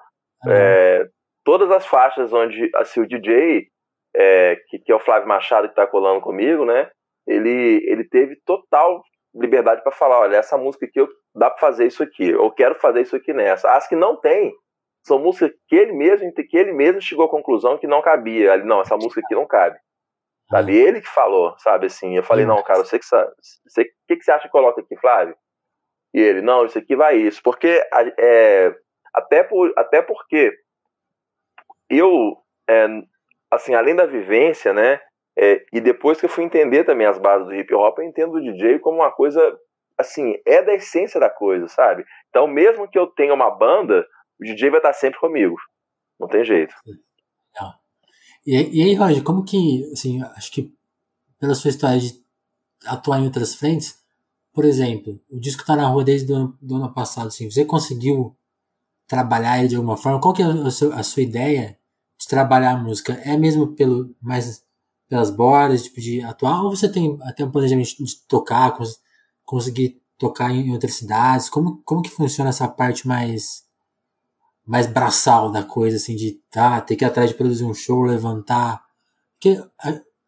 uhum. 0.45 0.51
é, 0.51 1.07
todas 1.45 1.71
as 1.71 1.86
faixas 1.86 2.34
onde 2.34 2.69
assim, 2.75 2.99
o 2.99 3.07
DJ, 3.07 3.67
é, 4.13 4.57
que, 4.67 4.77
que, 4.77 4.91
é 4.91 4.95
o 4.95 4.99
Flávio 4.99 5.25
Machado 5.25 5.67
que 5.67 5.71
está 5.71 5.88
colando 5.88 6.19
comigo, 6.19 6.65
né? 6.65 6.89
Ele, 7.25 7.81
ele 7.88 8.03
teve 8.03 8.36
total 8.45 9.01
liberdade 9.34 9.81
para 9.84 9.91
falar, 9.93 10.19
olha, 10.19 10.36
essa 10.36 10.57
música 10.57 10.86
aqui 10.86 10.99
eu, 10.99 11.07
dá 11.34 11.49
para 11.49 11.61
fazer 11.61 11.88
isso 11.88 12.03
aqui, 12.03 12.27
eu 12.27 12.51
quero 12.51 12.75
fazer 12.75 12.99
isso 12.99 13.15
aqui 13.15 13.31
nessa. 13.31 13.71
As 13.71 13.88
que 13.88 13.95
não 13.95 14.17
tem 14.17 14.53
são 15.01 15.17
músicas 15.17 15.51
que 15.69 15.77
ele 15.77 15.93
mesmo 15.93 16.29
que 16.34 16.57
ele 16.57 16.73
mesmo 16.73 17.01
chegou 17.01 17.23
à 17.23 17.29
conclusão 17.29 17.77
que 17.77 17.88
não 17.88 18.01
cabia. 18.01 18.57
Não, 18.57 18.81
essa 18.81 18.97
música 18.97 19.21
aqui 19.21 19.34
não 19.34 19.47
cabe. 19.47 19.77
Sabe? 20.49 20.75
Ele 20.75 21.01
que 21.01 21.09
falou, 21.09 21.57
sabe 21.57 21.87
assim. 21.87 22.15
Eu 22.15 22.23
falei, 22.23 22.45
não, 22.45 22.61
cara, 22.63 22.79
você 22.79 22.99
que 22.99 23.05
sabe. 23.05 23.31
O 23.31 23.83
que, 24.07 24.15
que 24.17 24.23
você 24.23 24.31
acha 24.31 24.43
que 24.43 24.51
coloca 24.51 24.81
aqui, 24.81 24.95
Flávio? 24.97 25.35
E 26.13 26.19
ele, 26.19 26.41
não, 26.41 26.65
isso 26.65 26.77
aqui 26.77 26.95
vai 26.95 27.17
isso. 27.17 27.41
Porque, 27.43 27.81
é, 28.19 28.75
até, 29.13 29.43
por, 29.43 29.73
até 29.75 30.01
porque 30.01 30.55
eu, 31.89 32.37
é, 32.69 32.87
assim, 33.49 33.73
além 33.73 33.95
da 33.95 34.05
vivência, 34.05 34.73
né? 34.73 34.99
É, 35.35 35.65
e 35.73 35.81
depois 35.81 36.19
que 36.19 36.25
eu 36.25 36.29
fui 36.29 36.43
entender 36.43 36.83
também 36.83 37.07
as 37.07 37.17
bases 37.17 37.47
do 37.47 37.55
hip 37.55 37.73
hop, 37.73 37.97
eu 37.97 38.05
entendo 38.05 38.35
o 38.35 38.41
DJ 38.41 38.77
como 38.77 38.97
uma 38.97 39.11
coisa, 39.11 39.59
assim, 39.97 40.35
é 40.45 40.61
da 40.61 40.73
essência 40.75 41.19
da 41.19 41.29
coisa, 41.29 41.67
sabe? 41.67 42.05
Então, 42.29 42.45
mesmo 42.45 42.87
que 42.87 42.99
eu 42.99 43.07
tenha 43.07 43.33
uma 43.33 43.49
banda, 43.49 44.05
o 44.39 44.43
DJ 44.43 44.69
vai 44.69 44.79
estar 44.79 44.93
sempre 44.93 45.19
comigo. 45.19 45.55
Não 46.19 46.27
tem 46.27 46.43
jeito. 46.43 46.75
Não. 47.59 47.82
E, 48.45 48.55
e 48.55 48.83
aí, 48.83 48.93
Roger, 48.95 49.23
como 49.23 49.43
que, 49.43 49.89
assim, 49.91 50.21
acho 50.21 50.51
que 50.51 50.73
pela 51.39 51.55
sua 51.55 51.69
história 51.69 51.99
de 51.99 52.21
atuar 52.85 53.19
em 53.19 53.25
outras 53.25 53.55
frentes, 53.55 53.97
por 54.53 54.65
exemplo, 54.65 55.19
o 55.29 55.39
disco 55.39 55.65
tá 55.65 55.75
na 55.75 55.87
rua 55.87 56.03
desde 56.03 56.31
o 56.31 56.35
ano, 56.35 56.57
do 56.61 56.75
ano 56.75 56.93
passado, 56.93 57.27
assim, 57.27 57.49
você 57.49 57.65
conseguiu 57.65 58.35
trabalhar 59.07 59.59
ele 59.59 59.69
de 59.69 59.75
alguma 59.75 59.97
forma? 59.97 60.21
Qual 60.21 60.33
que 60.33 60.41
é 60.41 60.45
a 60.45 60.71
sua, 60.71 60.95
a 60.95 61.03
sua 61.03 61.23
ideia 61.23 61.77
de 62.19 62.27
trabalhar 62.27 62.73
a 62.73 62.77
música? 62.77 63.13
É 63.25 63.37
mesmo 63.37 63.75
pelo 63.75 64.15
mais 64.21 64.63
pelas 65.09 65.29
bordas, 65.29 65.83
tipo, 65.83 66.01
de 66.01 66.21
atuar, 66.21 66.63
ou 66.63 66.75
você 66.75 66.89
tem 66.89 67.17
até 67.21 67.45
um 67.45 67.51
planejamento 67.51 68.03
de 68.03 68.15
tocar, 68.27 68.75
cons 68.75 68.99
conseguir 69.45 70.01
tocar 70.17 70.51
em 70.51 70.71
outras 70.71 70.95
cidades? 70.95 71.49
Como, 71.49 71.81
como 71.85 72.01
que 72.01 72.09
funciona 72.09 72.49
essa 72.49 72.67
parte 72.67 73.07
mais 73.07 73.63
mais 74.66 74.88
braçal 74.88 75.51
da 75.51 75.64
coisa, 75.64 75.97
assim, 75.97 76.16
de 76.16 76.39
tá, 76.49 76.80
ter 76.82 76.95
que 76.95 77.03
ir 77.03 77.07
atrás 77.07 77.30
de 77.30 77.36
produzir 77.36 77.66
um 77.66 77.74
show, 77.74 78.03
levantar. 78.03 78.82
Que, 79.39 79.61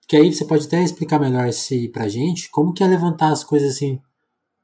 que 0.08 0.18
aí 0.18 0.34
você 0.34 0.46
pode 0.46 0.68
até 0.68 0.84
explicar 0.84 1.20
melhor 1.20 1.48
isso 1.48 1.74
pra 1.92 2.08
gente, 2.08 2.50
como 2.50 2.74
que 2.74 2.84
é 2.84 2.88
levantar 2.88 3.30
as 3.30 3.44
coisas 3.44 3.76
assim 3.76 4.02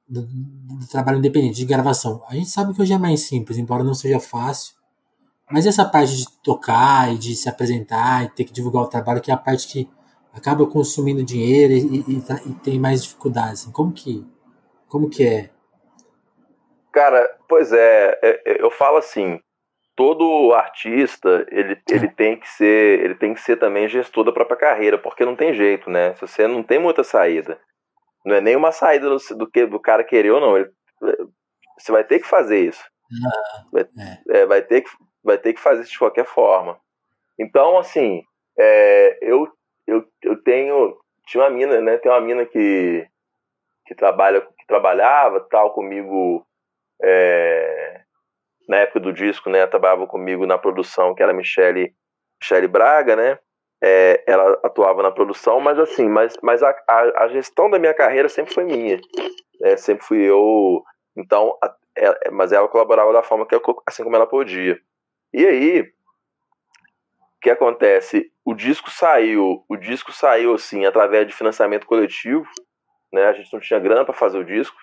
do, 0.08 0.24
do, 0.24 0.88
trabalho 0.88 1.20
independente, 1.20 1.56
de 1.56 1.66
gravação. 1.66 2.22
A 2.28 2.36
gente 2.36 2.50
sabe 2.50 2.74
que 2.74 2.82
hoje 2.82 2.94
é 2.94 2.98
mais 2.98 3.22
simples, 3.22 3.58
embora 3.58 3.84
não 3.84 3.94
seja 3.94 4.20
fácil. 4.20 4.76
Mas 5.50 5.66
essa 5.66 5.86
parte 5.86 6.18
de 6.18 6.26
tocar 6.44 7.14
e 7.14 7.18
de 7.18 7.36
se 7.36 7.48
apresentar 7.48 8.26
e 8.26 8.30
ter 8.30 8.44
que 8.44 8.54
divulgar 8.54 8.84
o 8.84 8.88
trabalho, 8.88 9.22
que 9.22 9.32
é 9.32 9.34
a 9.34 9.38
parte 9.38 9.68
que 9.68 9.90
acaba 10.34 10.66
consumindo 10.66 11.24
dinheiro 11.24 11.74
e, 11.74 12.00
e, 12.08 12.24
e 12.46 12.54
tem 12.56 12.80
mais 12.80 13.04
dificuldades. 13.04 13.64
Assim. 13.64 13.72
Como 13.72 13.92
que 13.92 14.26
como 14.92 15.10
que 15.10 15.26
é? 15.26 15.50
Cara, 16.92 17.38
pois 17.48 17.72
é, 17.72 18.20
é, 18.22 18.42
é 18.46 18.62
eu 18.62 18.70
falo 18.70 18.98
assim, 18.98 19.40
todo 20.02 20.52
artista 20.54 21.46
ele, 21.52 21.80
ele 21.88 22.08
tem 22.08 22.36
que 22.36 22.50
ser 22.50 23.04
ele 23.04 23.14
tem 23.14 23.36
que 23.36 23.40
ser 23.40 23.58
também 23.58 23.88
gestor 23.88 24.24
da 24.24 24.32
própria 24.32 24.58
carreira 24.58 24.98
porque 24.98 25.24
não 25.24 25.36
tem 25.36 25.54
jeito 25.54 25.92
né? 25.92 26.16
Se 26.16 26.22
você 26.22 26.48
não 26.48 26.64
tem 26.64 26.80
muita 26.80 27.04
saída 27.04 27.60
não 28.26 28.36
é 28.36 28.42
nenhuma 28.42 28.72
saída 28.72 29.08
do, 29.08 29.18
do 29.38 29.48
que 29.48 29.64
do 29.68 29.80
cara 29.80 30.04
querer 30.04 30.32
ou 30.32 30.42
não 30.42 30.58
ele, 30.58 30.72
você 31.78 31.92
vai 31.92 32.04
ter 32.04 32.20
que 32.20 32.28
fazer 32.28 32.60
isso. 32.60 32.84
Vai, 33.72 33.88
é, 34.30 34.46
vai 34.48 34.62
ter 34.64 34.82
que 34.82 34.90
vai 35.24 35.38
ter 35.38 35.54
que 35.54 35.60
fazer 35.60 35.84
isso 35.84 35.92
de 35.92 36.00
qualquer 36.00 36.26
forma. 36.26 36.80
Então 37.40 37.78
assim 37.78 38.24
é, 38.58 39.20
eu, 39.22 39.48
eu 39.86 40.04
eu 40.24 40.42
tenho 40.42 40.98
tinha 41.28 41.44
uma 41.44 41.50
mina 41.52 41.80
né 41.80 42.00
tem 42.00 42.12
uma 42.12 42.22
mina 42.22 42.44
que 42.44 43.08
que 43.86 43.94
trabalha 43.94 44.42
que 44.42 44.66
trabalhava 44.66 45.42
tal 45.42 45.76
comigo 45.76 46.44
é, 47.04 48.01
na 48.72 48.78
época 48.78 49.02
do 49.02 49.12
disco, 49.12 49.50
né, 49.50 49.68
trabalhava 49.68 50.08
comigo 50.08 50.46
na 50.46 50.58
produção, 50.58 51.14
que 51.14 51.22
era 51.22 51.34
a 51.34 51.36
Michele, 51.36 51.94
Michele 52.42 52.70
Braga, 52.70 53.18
né, 53.18 53.38
é, 53.84 54.24
ela 54.26 54.58
atuava 54.64 55.04
na 55.04 55.12
produção, 55.12 55.60
mas 55.60 55.78
assim, 55.78 56.08
mas, 56.08 56.38
mas 56.42 56.64
a, 56.64 56.70
a, 56.88 57.24
a 57.24 57.28
gestão 57.28 57.70
da 57.70 57.78
minha 57.78 57.94
carreira 57.94 58.30
sempre 58.30 58.54
foi 58.54 58.64
minha, 58.64 58.98
né, 59.60 59.76
sempre 59.76 60.06
fui 60.06 60.20
eu, 60.22 60.82
então, 61.18 61.58
a, 61.62 61.76
é, 61.98 62.32
mas 62.32 62.54
ela 62.54 62.70
colaborava 62.70 63.12
da 63.12 63.22
forma 63.22 63.46
que 63.46 63.54
eu, 63.54 63.62
assim 63.86 64.06
como 64.06 64.16
ela 64.16 64.26
podia. 64.26 64.80
E 65.34 65.46
aí, 65.46 65.82
o 65.82 65.86
que 67.42 67.50
acontece? 67.50 68.32
O 68.46 68.54
disco 68.54 68.90
saiu, 68.90 69.66
o 69.68 69.76
disco 69.76 70.14
saiu 70.14 70.54
assim 70.54 70.86
através 70.86 71.28
de 71.28 71.34
financiamento 71.34 71.86
coletivo, 71.86 72.48
né? 73.12 73.26
A 73.26 73.34
gente 73.34 73.52
não 73.52 73.60
tinha 73.60 73.82
grana 73.82 74.06
para 74.06 74.14
fazer 74.14 74.38
o 74.38 74.46
disco, 74.46 74.78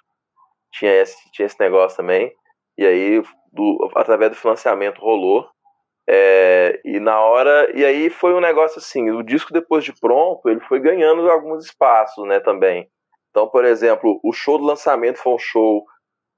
tinha 0.73 0.93
esse, 0.93 1.17
tinha 1.33 1.47
esse 1.47 1.59
negócio 1.59 1.97
também. 1.97 2.31
E 2.79 2.87
aí 2.87 3.23
do, 3.53 3.91
através 3.97 4.31
do 4.31 4.37
financiamento 4.37 5.01
rolou. 5.01 5.47
É, 6.09 6.81
e 6.85 6.99
na 7.01 7.21
hora. 7.21 7.71
E 7.77 7.85
aí 7.85 8.09
foi 8.09 8.33
um 8.33 8.41
negócio 8.41 8.79
assim: 8.79 9.11
o 9.11 9.23
disco, 9.23 9.53
depois 9.53 9.85
de 9.85 9.93
pronto, 9.93 10.49
ele 10.49 10.61
foi 10.61 10.81
ganhando 10.81 11.29
alguns 11.31 11.67
espaços, 11.67 12.27
né, 12.27 12.41
também. 12.41 12.89
Então, 13.31 13.49
por 13.49 13.65
exemplo, 13.65 14.19
o 14.25 14.33
show 14.33 14.57
do 14.57 14.65
lançamento 14.65 15.19
foi 15.19 15.35
um 15.35 15.39
show 15.39 15.85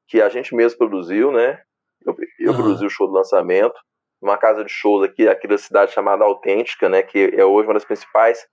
que 0.08 0.20
a 0.20 0.28
gente 0.28 0.54
mesmo 0.54 0.76
produziu, 0.76 1.30
né? 1.30 1.62
Eu, 2.04 2.16
eu 2.40 2.50
uhum. 2.50 2.56
produzi 2.56 2.84
o 2.84 2.90
show 2.90 3.06
do 3.06 3.12
lançamento, 3.12 3.78
numa 4.20 4.36
casa 4.36 4.64
de 4.64 4.72
shows 4.72 5.04
aqui, 5.04 5.28
aqui 5.28 5.46
da 5.46 5.56
cidade 5.56 5.92
chamada 5.92 6.24
Autêntica, 6.24 6.88
né? 6.88 7.02
Que 7.02 7.32
é 7.36 7.44
hoje 7.44 7.68
uma 7.68 7.74
das 7.74 7.84
principais. 7.84 8.46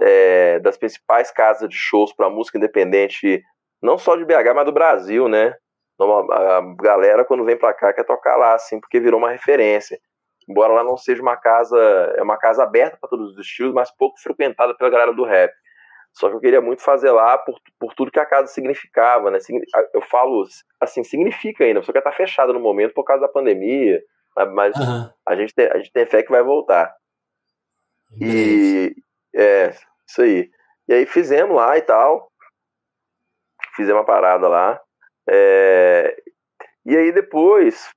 É, 0.00 0.60
das 0.60 0.76
principais 0.76 1.32
casas 1.32 1.68
de 1.68 1.74
shows 1.74 2.12
para 2.12 2.30
música 2.30 2.56
independente, 2.56 3.42
não 3.82 3.98
só 3.98 4.14
de 4.14 4.24
BH, 4.24 4.54
mas 4.54 4.64
do 4.64 4.70
Brasil, 4.70 5.28
né? 5.28 5.56
A 6.00 6.62
galera, 6.80 7.24
quando 7.24 7.44
vem 7.44 7.56
pra 7.56 7.72
cá, 7.72 7.92
quer 7.92 8.04
tocar 8.04 8.36
lá, 8.36 8.54
assim, 8.54 8.80
porque 8.80 9.00
virou 9.00 9.18
uma 9.18 9.30
referência. 9.30 9.98
Embora 10.48 10.72
lá 10.72 10.84
não 10.84 10.96
seja 10.96 11.20
uma 11.20 11.36
casa, 11.36 11.78
é 12.16 12.22
uma 12.22 12.38
casa 12.38 12.62
aberta 12.62 12.96
para 12.98 13.10
todos 13.10 13.32
os 13.32 13.38
estilos, 13.38 13.74
mas 13.74 13.90
pouco 13.90 14.18
frequentada 14.20 14.74
pela 14.74 14.90
galera 14.90 15.12
do 15.12 15.24
rap. 15.24 15.52
Só 16.12 16.28
que 16.28 16.36
eu 16.36 16.40
queria 16.40 16.60
muito 16.60 16.82
fazer 16.82 17.10
lá 17.10 17.36
por, 17.36 17.58
por 17.78 17.94
tudo 17.94 18.10
que 18.10 18.18
a 18.18 18.26
casa 18.26 18.48
significava, 18.48 19.30
né? 19.30 19.38
Eu 19.92 20.00
falo 20.02 20.44
assim, 20.80 21.04
significa 21.04 21.64
ainda, 21.64 21.82
só 21.82 21.92
que 21.92 22.00
tá 22.00 22.12
fechada 22.12 22.52
no 22.52 22.60
momento 22.60 22.94
por 22.94 23.04
causa 23.04 23.22
da 23.22 23.32
pandemia, 23.32 24.02
mas 24.52 24.74
uhum. 24.76 25.10
a, 25.26 25.36
gente 25.36 25.54
tem, 25.54 25.66
a 25.66 25.76
gente 25.78 25.92
tem 25.92 26.06
fé 26.06 26.22
que 26.22 26.30
vai 26.30 26.42
voltar. 26.42 26.94
E 28.20 28.96
é, 29.34 29.74
isso 30.06 30.22
aí. 30.22 30.50
E 30.88 30.94
aí 30.94 31.06
fizemos 31.06 31.54
lá 31.54 31.76
e 31.76 31.82
tal. 31.82 32.32
Fizemos 33.76 34.00
uma 34.00 34.06
parada 34.06 34.48
lá. 34.48 34.80
É, 35.30 36.16
e 36.86 36.96
aí 36.96 37.12
depois 37.12 37.90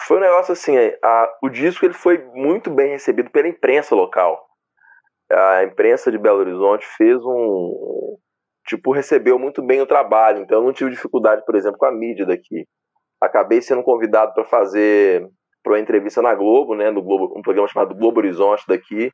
foi 0.00 0.18
um 0.18 0.20
negócio 0.20 0.52
assim, 0.52 0.76
a, 1.02 1.38
o 1.42 1.48
disco 1.48 1.84
ele 1.84 1.94
foi 1.94 2.18
muito 2.34 2.70
bem 2.70 2.90
recebido 2.90 3.30
pela 3.30 3.48
imprensa 3.48 3.94
local. 3.94 4.46
A 5.30 5.64
imprensa 5.64 6.10
de 6.10 6.18
Belo 6.18 6.38
Horizonte 6.38 6.86
fez 6.96 7.18
um 7.24 8.16
tipo 8.66 8.92
recebeu 8.92 9.38
muito 9.38 9.62
bem 9.62 9.80
o 9.80 9.86
trabalho, 9.86 10.42
então 10.42 10.58
eu 10.58 10.64
não 10.64 10.72
tive 10.72 10.90
dificuldade, 10.90 11.42
por 11.44 11.54
exemplo, 11.56 11.78
com 11.78 11.86
a 11.86 11.92
mídia 11.92 12.26
daqui. 12.26 12.66
Acabei 13.20 13.62
sendo 13.62 13.82
convidado 13.82 14.34
para 14.34 14.44
fazer 14.44 15.26
para 15.62 15.72
uma 15.72 15.80
entrevista 15.80 16.22
na 16.22 16.34
Globo, 16.34 16.74
né, 16.74 16.90
no 16.90 17.02
Globo, 17.02 17.36
um 17.36 17.42
programa 17.42 17.68
chamado 17.68 17.94
Globo 17.94 18.20
Horizonte 18.20 18.64
daqui. 18.68 19.10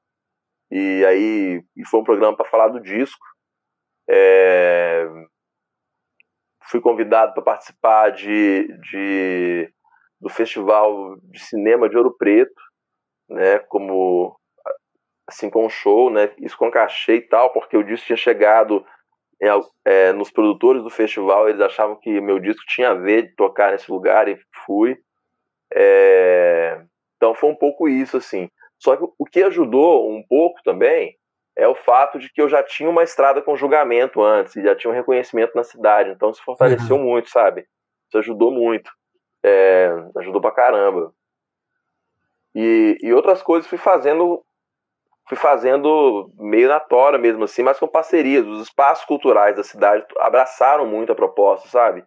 E 0.70 1.04
aí 1.06 1.62
e 1.76 1.86
foi 1.86 2.00
um 2.00 2.04
programa 2.04 2.36
para 2.36 2.48
falar 2.48 2.68
do 2.68 2.80
disco. 2.80 3.24
É, 4.08 5.08
fui 6.74 6.80
convidado 6.80 7.32
para 7.34 7.42
participar 7.44 8.10
de, 8.10 8.66
de, 8.90 9.72
do 10.20 10.28
Festival 10.28 11.16
de 11.22 11.38
Cinema 11.38 11.88
de 11.88 11.96
Ouro 11.96 12.16
Preto, 12.18 12.60
né, 13.28 13.60
como 13.60 14.36
assim 15.24 15.48
com 15.48 15.66
um 15.66 15.70
show, 15.70 16.10
né, 16.10 16.32
isso 16.40 16.58
com 16.58 16.72
cachê 16.72 17.14
e 17.14 17.20
tal, 17.20 17.52
porque 17.52 17.76
o 17.76 17.84
disco 17.84 18.06
tinha 18.06 18.16
chegado 18.16 18.84
é, 19.84 20.12
nos 20.12 20.32
produtores 20.32 20.82
do 20.82 20.90
festival, 20.90 21.48
eles 21.48 21.60
achavam 21.60 21.94
que 21.94 22.20
meu 22.20 22.40
disco 22.40 22.64
tinha 22.66 22.90
a 22.90 22.94
ver 22.94 23.28
de 23.28 23.36
tocar 23.36 23.70
nesse 23.70 23.88
lugar 23.88 24.26
e 24.26 24.36
fui. 24.66 24.98
É, 25.72 26.82
então 27.16 27.34
foi 27.34 27.50
um 27.50 27.54
pouco 27.54 27.88
isso, 27.88 28.16
assim. 28.16 28.48
Só 28.80 28.96
que 28.96 29.04
o 29.16 29.24
que 29.24 29.44
ajudou 29.44 30.10
um 30.10 30.24
pouco 30.26 30.60
também 30.64 31.16
é 31.56 31.68
o 31.68 31.74
fato 31.74 32.18
de 32.18 32.28
que 32.32 32.40
eu 32.40 32.48
já 32.48 32.62
tinha 32.62 32.90
uma 32.90 33.02
estrada 33.02 33.40
com 33.40 33.56
julgamento 33.56 34.22
antes, 34.22 34.56
e 34.56 34.62
já 34.62 34.74
tinha 34.74 34.90
um 34.90 34.94
reconhecimento 34.94 35.54
na 35.54 35.64
cidade, 35.64 36.10
então 36.10 36.30
isso 36.30 36.42
fortaleceu 36.44 36.96
uhum. 36.96 37.02
muito, 37.02 37.30
sabe? 37.30 37.66
Isso 38.08 38.18
ajudou 38.18 38.50
muito. 38.50 38.90
É, 39.44 39.90
ajudou 40.16 40.40
pra 40.40 40.50
caramba. 40.50 41.12
E, 42.54 42.96
e 43.02 43.12
outras 43.12 43.42
coisas 43.42 43.68
fui 43.68 43.78
fazendo 43.78 44.42
fui 45.26 45.38
fazendo 45.38 46.30
meio 46.38 46.68
na 46.68 46.78
tora 46.78 47.18
mesmo 47.18 47.44
assim, 47.44 47.62
mas 47.62 47.78
com 47.78 47.88
parcerias. 47.88 48.46
Os 48.46 48.62
espaços 48.62 49.04
culturais 49.06 49.56
da 49.56 49.62
cidade 49.62 50.04
abraçaram 50.18 50.86
muito 50.86 51.12
a 51.12 51.14
proposta, 51.14 51.68
sabe? 51.68 52.04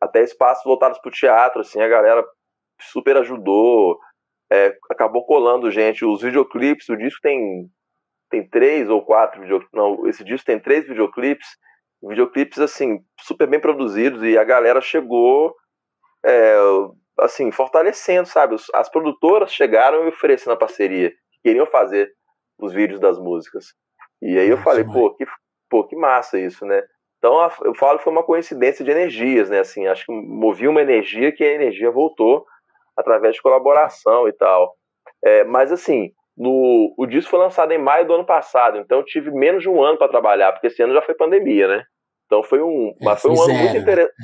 Até 0.00 0.22
espaços 0.22 0.64
voltados 0.64 0.98
para 0.98 1.08
o 1.08 1.12
teatro, 1.12 1.60
assim, 1.60 1.80
a 1.80 1.88
galera 1.88 2.24
super 2.80 3.16
ajudou, 3.18 3.98
é, 4.50 4.76
acabou 4.90 5.24
colando 5.26 5.70
gente. 5.70 6.04
Os 6.04 6.22
videoclipes, 6.22 6.88
o 6.88 6.96
disco 6.96 7.20
tem, 7.20 7.68
tem 8.30 8.48
três 8.48 8.88
ou 8.88 9.04
quatro 9.04 9.40
videoclipes, 9.40 9.74
não, 9.74 10.06
esse 10.06 10.24
disco 10.24 10.46
tem 10.46 10.58
três 10.58 10.86
videoclipes, 10.86 11.46
videoclipes, 12.02 12.58
assim, 12.58 13.00
super 13.20 13.46
bem 13.46 13.60
produzidos, 13.60 14.22
e 14.22 14.38
a 14.38 14.44
galera 14.44 14.80
chegou, 14.80 15.54
é, 16.24 16.56
assim, 17.18 17.50
fortalecendo, 17.50 18.26
sabe? 18.26 18.56
As 18.72 18.88
produtoras 18.88 19.52
chegaram 19.52 20.04
e 20.04 20.08
oferecendo 20.08 20.52
a 20.52 20.56
parceria, 20.56 21.12
queriam 21.42 21.66
fazer 21.66 22.10
os 22.58 22.72
vídeos 22.72 23.00
das 23.00 23.18
músicas. 23.18 23.66
E 24.22 24.38
aí 24.38 24.48
eu 24.48 24.58
falei, 24.58 24.84
pô 24.84 25.14
que, 25.14 25.26
pô, 25.68 25.84
que 25.84 25.96
massa 25.96 26.38
isso, 26.38 26.64
né? 26.64 26.82
Então 27.18 27.50
eu 27.64 27.74
falo 27.74 27.98
que 27.98 28.04
foi 28.04 28.12
uma 28.12 28.22
coincidência 28.22 28.84
de 28.84 28.90
energias, 28.90 29.50
né? 29.50 29.60
Assim, 29.60 29.86
acho 29.86 30.06
que 30.06 30.12
movia 30.12 30.70
uma 30.70 30.80
energia 30.80 31.32
que 31.32 31.44
a 31.44 31.52
energia 31.52 31.90
voltou 31.90 32.46
através 32.96 33.34
de 33.34 33.42
colaboração 33.42 34.28
e 34.28 34.32
tal. 34.32 34.74
É, 35.22 35.44
mas 35.44 35.70
assim, 35.70 36.12
no, 36.40 36.94
o 36.96 37.04
disco 37.04 37.30
foi 37.30 37.38
lançado 37.38 37.70
em 37.72 37.76
maio 37.78 38.06
do 38.06 38.14
ano 38.14 38.24
passado, 38.24 38.78
então 38.78 38.96
eu 38.96 39.04
tive 39.04 39.30
menos 39.30 39.62
de 39.62 39.68
um 39.68 39.82
ano 39.82 39.98
para 39.98 40.08
trabalhar, 40.08 40.52
porque 40.52 40.68
esse 40.68 40.82
ano 40.82 40.94
já 40.94 41.02
foi 41.02 41.14
pandemia, 41.14 41.68
né? 41.68 41.84
Então 42.24 42.42
foi 42.42 42.62
um, 42.62 42.94
é, 42.98 43.04
mas 43.04 43.20
foi 43.20 43.30
um 43.30 43.42
ano 43.42 43.54
muito 43.54 43.76
interessante. 43.76 44.14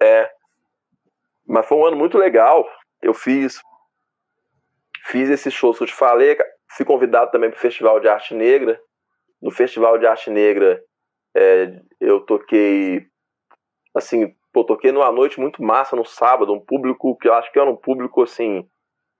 É, 0.00 0.30
mas 1.46 1.66
foi 1.66 1.76
um 1.76 1.84
ano 1.84 1.96
muito 1.98 2.16
legal. 2.16 2.66
Eu 3.02 3.12
fiz 3.12 3.60
fiz 5.04 5.28
esses 5.28 5.52
shows 5.52 5.76
que 5.76 5.84
eu 5.84 5.88
te 5.88 5.94
falei, 5.94 6.38
Fui 6.70 6.86
convidado 6.86 7.30
também 7.30 7.50
para 7.50 7.58
o 7.58 7.60
Festival 7.60 8.00
de 8.00 8.08
Arte 8.08 8.34
Negra. 8.34 8.80
No 9.42 9.50
Festival 9.50 9.98
de 9.98 10.06
Arte 10.06 10.30
Negra, 10.30 10.82
é, 11.36 11.80
eu 12.00 12.20
toquei, 12.20 13.06
assim, 13.94 14.34
pô, 14.54 14.64
toquei 14.64 14.90
numa 14.90 15.12
noite 15.12 15.38
muito 15.38 15.62
massa 15.62 15.94
no 15.94 16.04
sábado, 16.04 16.52
um 16.52 16.60
público 16.60 17.16
que 17.18 17.28
eu 17.28 17.34
acho 17.34 17.52
que 17.52 17.58
era 17.58 17.68
um 17.68 17.76
público, 17.76 18.22
assim, 18.22 18.62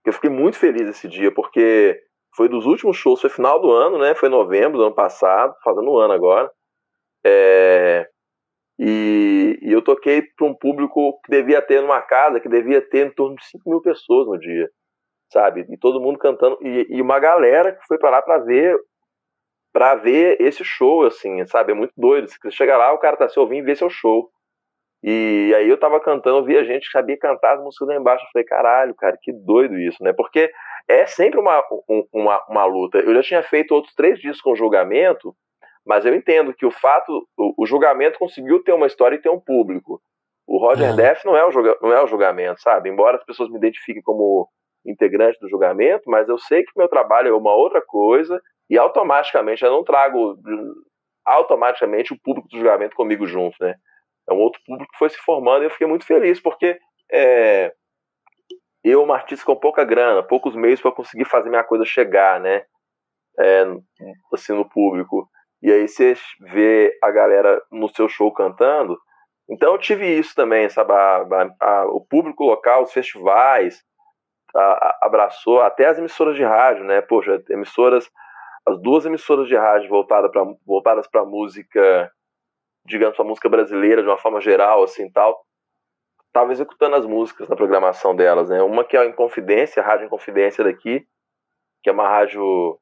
que 0.02 0.08
eu 0.08 0.12
fiquei 0.12 0.30
muito 0.30 0.56
feliz 0.56 0.88
esse 0.88 1.08
dia, 1.08 1.32
porque 1.32 2.07
foi 2.38 2.48
dos 2.48 2.64
últimos 2.64 2.96
shows, 2.96 3.20
foi 3.20 3.28
final 3.28 3.60
do 3.60 3.70
ano, 3.70 3.98
né? 3.98 4.14
Foi 4.14 4.30
novembro 4.30 4.78
do 4.78 4.84
ano 4.84 4.94
passado, 4.94 5.54
fazendo 5.62 5.90
um 5.90 5.98
ano 5.98 6.14
agora. 6.14 6.50
É, 7.26 8.08
e, 8.78 9.58
e, 9.60 9.72
eu 9.72 9.82
toquei 9.82 10.22
para 10.22 10.46
um 10.46 10.54
público 10.54 11.20
que 11.24 11.30
devia 11.30 11.60
ter 11.60 11.82
numa 11.82 12.00
casa, 12.00 12.40
que 12.40 12.48
devia 12.48 12.80
ter 12.80 13.08
em 13.08 13.10
torno 13.10 13.36
de 13.36 13.44
5 13.44 13.68
mil 13.68 13.82
pessoas 13.82 14.26
no 14.26 14.38
dia 14.38 14.68
sabe? 15.32 15.66
E 15.68 15.76
todo 15.76 16.00
mundo 16.00 16.18
cantando 16.18 16.58
e, 16.62 16.86
e 16.88 17.02
uma 17.02 17.18
galera 17.18 17.72
que 17.72 17.86
foi 17.86 17.98
para 17.98 18.10
lá 18.10 18.22
para 18.22 18.38
ver 18.38 18.76
para 19.72 19.94
ver 19.94 20.40
esse 20.40 20.64
show, 20.64 21.04
assim, 21.04 21.46
sabe? 21.46 21.72
É 21.72 21.74
muito 21.74 21.92
doido. 21.96 22.28
Você 22.28 22.50
chega 22.50 22.76
lá, 22.76 22.92
o 22.92 22.98
cara 22.98 23.16
tá 23.16 23.28
se 23.28 23.38
ouvindo 23.38 23.64
e 23.64 23.66
vê 23.66 23.76
seu 23.76 23.90
show. 23.90 24.30
E 25.02 25.52
aí 25.56 25.68
eu 25.68 25.78
tava 25.78 26.00
cantando, 26.00 26.38
eu 26.38 26.44
via 26.44 26.64
gente 26.64 26.86
que 26.86 26.90
sabia 26.90 27.18
cantar 27.18 27.56
as 27.56 27.62
músicas 27.62 27.86
lá 27.86 27.94
embaixo. 27.94 28.24
Eu 28.24 28.30
falei, 28.32 28.44
caralho, 28.44 28.94
cara, 28.94 29.16
que 29.20 29.32
doido 29.32 29.78
isso, 29.78 30.02
né? 30.02 30.12
Porque 30.12 30.50
é 30.88 31.06
sempre 31.06 31.38
uma, 31.38 31.62
uma, 32.12 32.44
uma 32.48 32.64
luta. 32.64 32.98
Eu 32.98 33.14
já 33.16 33.22
tinha 33.22 33.42
feito 33.42 33.74
outros 33.74 33.94
três 33.94 34.18
discos 34.18 34.40
com 34.40 34.56
julgamento, 34.56 35.36
mas 35.84 36.06
eu 36.06 36.14
entendo 36.14 36.54
que 36.54 36.64
o 36.64 36.70
fato, 36.70 37.28
o, 37.36 37.62
o 37.62 37.66
julgamento 37.66 38.18
conseguiu 38.18 38.62
ter 38.62 38.72
uma 38.72 38.86
história 38.86 39.16
e 39.16 39.20
ter 39.20 39.28
um 39.28 39.38
público. 39.38 40.00
O 40.46 40.58
Roger 40.58 40.90
é. 40.90 40.96
Def 40.96 41.24
não 41.26 41.36
é 41.36 41.44
o, 41.46 41.50
julga, 41.50 41.76
não 41.82 41.92
é 41.92 42.02
o 42.02 42.06
julgamento, 42.06 42.62
sabe? 42.62 42.88
Embora 42.88 43.18
as 43.18 43.24
pessoas 43.24 43.50
me 43.50 43.58
identifiquem 43.58 44.02
como 44.02 44.48
integrante 44.86 45.38
do 45.40 45.48
julgamento, 45.48 46.10
mas 46.10 46.26
eu 46.28 46.38
sei 46.38 46.62
que 46.62 46.72
meu 46.74 46.88
trabalho 46.88 47.28
é 47.28 47.36
uma 47.36 47.54
outra 47.54 47.82
coisa 47.82 48.40
e 48.70 48.78
automaticamente 48.78 49.62
eu 49.62 49.70
não 49.70 49.84
trago 49.84 50.38
automaticamente 51.22 52.14
o 52.14 52.18
público 52.18 52.48
do 52.48 52.56
julgamento 52.56 52.96
comigo 52.96 53.26
junto, 53.26 53.56
né? 53.60 53.74
É 54.26 54.32
um 54.32 54.38
outro 54.38 54.60
público 54.64 54.90
que 54.90 54.98
foi 54.98 55.10
se 55.10 55.18
formando 55.18 55.62
e 55.62 55.66
eu 55.66 55.70
fiquei 55.70 55.86
muito 55.86 56.06
feliz 56.06 56.40
porque 56.40 56.78
é, 57.12 57.72
eu, 58.88 59.02
uma 59.02 59.14
artista 59.14 59.44
com 59.44 59.56
pouca 59.56 59.84
grana, 59.84 60.22
poucos 60.22 60.54
meios 60.54 60.80
para 60.80 60.92
conseguir 60.92 61.24
fazer 61.24 61.48
minha 61.48 61.64
coisa 61.64 61.84
chegar, 61.84 62.40
né? 62.40 62.64
É, 63.38 63.64
assim, 64.32 64.52
no 64.52 64.68
público. 64.68 65.28
E 65.62 65.70
aí 65.70 65.88
você 65.88 66.16
vê 66.40 66.96
a 67.02 67.10
galera 67.10 67.60
no 67.70 67.88
seu 67.88 68.08
show 68.08 68.32
cantando. 68.32 68.98
Então 69.48 69.72
eu 69.72 69.78
tive 69.78 70.06
isso 70.06 70.34
também, 70.34 70.68
sabe? 70.68 70.92
A, 70.92 71.16
a, 71.16 71.66
a, 71.66 71.86
o 71.86 72.00
público 72.00 72.44
local, 72.44 72.82
os 72.82 72.92
festivais, 72.92 73.82
abraçou 75.00 75.60
até 75.60 75.86
as 75.86 75.98
emissoras 75.98 76.36
de 76.36 76.44
rádio, 76.44 76.84
né? 76.84 77.00
Poxa, 77.00 77.42
emissoras, 77.50 78.10
as 78.66 78.80
duas 78.80 79.04
emissoras 79.04 79.48
de 79.48 79.56
rádio 79.56 79.88
voltadas 79.88 80.30
para 80.30 80.44
voltadas 80.66 81.06
para 81.06 81.24
música, 81.24 82.10
digamos, 82.84 83.16
para 83.16 83.24
música 83.24 83.48
brasileira 83.48 84.02
de 84.02 84.08
uma 84.08 84.18
forma 84.18 84.40
geral, 84.40 84.82
assim, 84.82 85.10
tal, 85.10 85.38
estavam 86.38 86.52
executando 86.52 86.96
as 86.96 87.06
músicas 87.06 87.48
na 87.48 87.56
programação 87.56 88.14
delas, 88.14 88.48
né? 88.48 88.62
Uma 88.62 88.84
que 88.84 88.96
é 88.96 89.00
a 89.00 89.06
Inconfidência, 89.06 89.82
a 89.82 89.86
Rádio 89.86 90.06
Inconfidência 90.06 90.64
daqui, 90.64 91.06
que 91.82 91.90
é 91.90 91.92
uma 91.92 92.08
rádio 92.08 92.78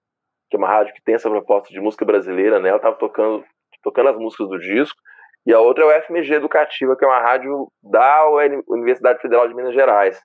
que 0.48 0.56
é 0.56 0.58
uma 0.58 0.68
rádio 0.68 0.94
que 0.94 1.02
tem 1.02 1.16
essa 1.16 1.28
proposta 1.28 1.72
de 1.72 1.80
música 1.80 2.04
brasileira, 2.04 2.60
né? 2.60 2.68
Ela 2.68 2.78
estava 2.78 2.96
tocando 2.96 3.44
tocando 3.82 4.08
as 4.08 4.16
músicas 4.16 4.48
do 4.48 4.58
disco. 4.58 4.98
E 5.44 5.52
a 5.52 5.60
outra 5.60 5.84
é 5.84 5.86
o 5.86 6.02
FMG 6.02 6.34
Educativa, 6.34 6.96
que 6.96 7.04
é 7.04 7.08
uma 7.08 7.20
rádio 7.20 7.68
da 7.82 8.28
Universidade 8.68 9.20
Federal 9.20 9.46
de 9.46 9.54
Minas 9.54 9.74
Gerais 9.74 10.20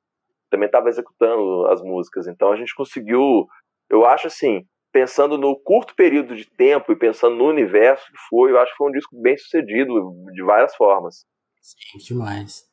também 0.52 0.68
estava 0.68 0.90
executando 0.90 1.66
as 1.68 1.82
músicas. 1.82 2.28
Então 2.28 2.52
a 2.52 2.56
gente 2.58 2.76
conseguiu, 2.76 3.48
eu 3.90 4.06
acho 4.06 4.28
assim, 4.28 4.66
pensando 4.92 5.38
no 5.38 5.58
curto 5.58 5.96
período 5.96 6.36
de 6.36 6.46
tempo 6.46 6.92
e 6.92 6.96
pensando 6.96 7.38
no 7.38 7.46
universo 7.46 8.06
que 8.06 8.18
foi, 8.30 8.52
eu 8.52 8.60
acho 8.60 8.72
que 8.72 8.78
foi 8.78 8.90
um 8.90 8.94
disco 8.94 9.20
bem 9.20 9.38
sucedido 9.38 10.14
de 10.34 10.44
várias 10.44 10.76
formas. 10.76 11.26
Sim, 11.62 11.98
demais. 12.00 12.70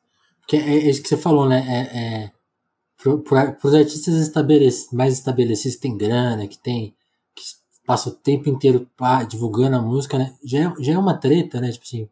Porque 0.49 0.57
é, 0.57 0.69
é 0.69 0.89
isso 0.89 1.03
que 1.03 1.09
você 1.09 1.17
falou, 1.17 1.47
né? 1.47 1.63
É, 1.67 1.97
é 1.97 2.31
para 3.23 3.57
os 3.63 3.73
artistas 3.75 4.15
estabelec 4.15 4.75
mais 4.91 5.13
estabelecidos 5.13 5.75
que 5.75 5.81
tem 5.81 5.95
grana, 5.95 6.47
que 6.47 6.57
tem 6.57 6.95
que 7.35 7.43
passa 7.85 8.09
o 8.09 8.13
tempo 8.13 8.49
inteiro 8.49 8.89
pá, 8.97 9.23
divulgando 9.23 9.75
a 9.77 9.81
música, 9.81 10.17
né? 10.17 10.35
Já 10.43 10.59
é, 10.59 10.73
já 10.79 10.93
é 10.93 10.97
uma 10.97 11.17
treta, 11.17 11.61
né? 11.61 11.71
Tipo 11.71 11.85
assim, 11.85 12.09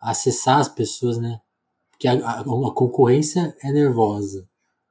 acessar 0.00 0.58
as 0.58 0.68
pessoas, 0.68 1.18
né? 1.18 1.40
Porque 1.90 2.08
a, 2.08 2.12
a, 2.12 2.40
a 2.40 2.74
concorrência 2.74 3.56
é 3.62 3.70
nervosa 3.70 4.46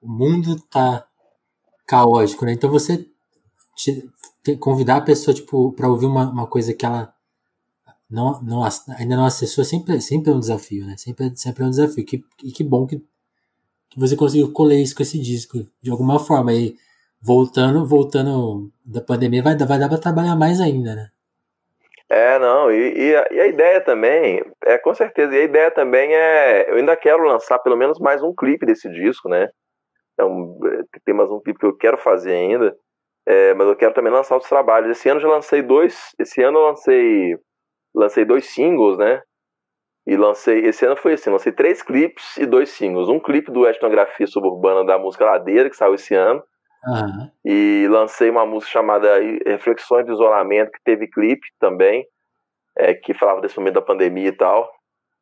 o 0.06 0.10
mundo 0.10 0.60
tá 0.70 1.06
caótico, 1.88 2.46
né? 2.46 2.54
Então 2.54 2.70
você 2.70 3.10
te, 3.76 4.08
te, 4.44 4.56
convidar 4.56 4.98
a 4.98 5.02
pessoa, 5.02 5.34
tipo, 5.34 5.72
para 5.74 5.90
ouvir 5.90 6.06
uma, 6.06 6.30
uma 6.30 6.48
coisa 6.48 6.74
que 6.74 6.86
ela 6.86 7.14
não, 8.16 8.42
não, 8.42 8.64
ainda 8.98 9.16
não 9.16 9.26
acessou 9.26 9.62
é 9.62 9.66
sempre, 9.66 10.02
sempre 10.02 10.32
é 10.32 10.34
um 10.34 10.40
desafio, 10.40 10.86
né? 10.86 10.96
Sempre, 10.98 11.36
sempre 11.36 11.64
é 11.64 11.68
um 11.68 11.70
desafio. 11.70 12.06
Que, 12.06 12.24
e 12.44 12.52
que 12.52 12.64
bom 12.64 12.88
que, 12.88 12.98
que 13.90 14.00
você 14.00 14.16
conseguiu 14.16 14.52
colher 14.52 14.80
isso 14.80 14.96
com 14.96 15.04
esse 15.04 15.20
disco, 15.20 15.60
de 15.82 15.92
alguma 15.92 16.18
forma. 16.20 16.54
E 16.54 16.76
voltando, 17.22 17.86
voltando 17.86 18.72
da 18.86 19.02
pandemia, 19.02 19.44
vai, 19.44 19.58
vai 19.58 19.80
dar 19.80 19.90
para 19.90 19.98
trabalhar 19.98 20.36
mais 20.36 20.62
ainda, 20.62 20.96
né? 20.96 21.10
É, 22.08 22.38
não, 22.38 22.72
e, 22.72 23.10
e, 23.10 23.16
a, 23.16 23.28
e, 23.32 23.40
a, 23.42 23.48
ideia 23.48 23.82
também, 23.82 24.44
é 24.64 24.78
com 24.78 24.94
certeza, 24.94 25.36
e 25.36 25.40
a 25.40 25.44
ideia 25.44 25.72
também 25.72 26.14
é, 26.14 26.70
eu 26.70 26.76
ainda 26.76 26.96
quero 26.96 27.24
lançar 27.24 27.58
pelo 27.60 27.76
menos 27.76 28.00
mais 28.00 28.22
um 28.22 28.34
clipe 28.34 28.64
desse 28.64 28.88
disco, 28.92 29.28
né? 29.28 29.50
Então, 30.14 30.58
tem 31.04 31.16
mais 31.16 31.30
um 31.30 31.42
clipe 31.42 31.60
que 31.60 31.66
eu 31.66 31.76
quero 31.76 31.98
fazer 31.98 32.34
ainda. 32.34 32.76
É, 33.28 33.54
mas 33.56 33.68
eu 33.68 33.76
quero 33.76 33.94
também 33.94 34.12
lançar 34.12 34.36
outros 34.36 34.50
trabalhos. 34.50 34.92
Esse 34.92 35.10
ano 35.10 35.20
já 35.20 35.28
lancei 35.28 35.62
dois. 35.62 36.12
Esse 36.20 36.42
ano 36.44 36.60
eu 36.60 36.68
lancei. 36.68 37.38
Lancei 37.96 38.26
dois 38.26 38.46
singles, 38.46 38.98
né? 38.98 39.22
E 40.06 40.18
lancei. 40.18 40.66
Esse 40.66 40.86
ano 40.86 40.98
foi 40.98 41.14
assim, 41.14 41.30
lancei 41.30 41.52
três 41.52 41.82
clipes 41.82 42.38
e 42.38 42.46
dois 42.46 42.70
singles. 42.70 43.08
Um 43.08 43.20
clipe 43.20 43.52
do 43.52 43.66
Etnografia 43.66 44.28
Suburbana 44.28 44.86
da 44.86 45.00
música 45.00 45.26
Ladeira, 45.26 45.70
que 45.70 45.76
saiu 45.76 45.96
esse 45.96 46.14
ano. 46.14 46.44
Uhum. 46.86 47.32
E 47.44 47.88
lancei 47.90 48.30
uma 48.30 48.46
música 48.46 48.74
chamada 48.74 49.18
Reflexões 49.46 50.06
do 50.06 50.14
Isolamento, 50.14 50.72
que 50.72 50.84
teve 50.84 51.08
clipe 51.08 51.48
também, 51.60 52.06
é, 52.78 52.94
que 52.94 53.14
falava 53.14 53.42
desse 53.42 53.58
momento 53.58 53.76
da 53.76 53.82
pandemia 53.82 54.28
e 54.28 54.38
tal. 54.38 54.70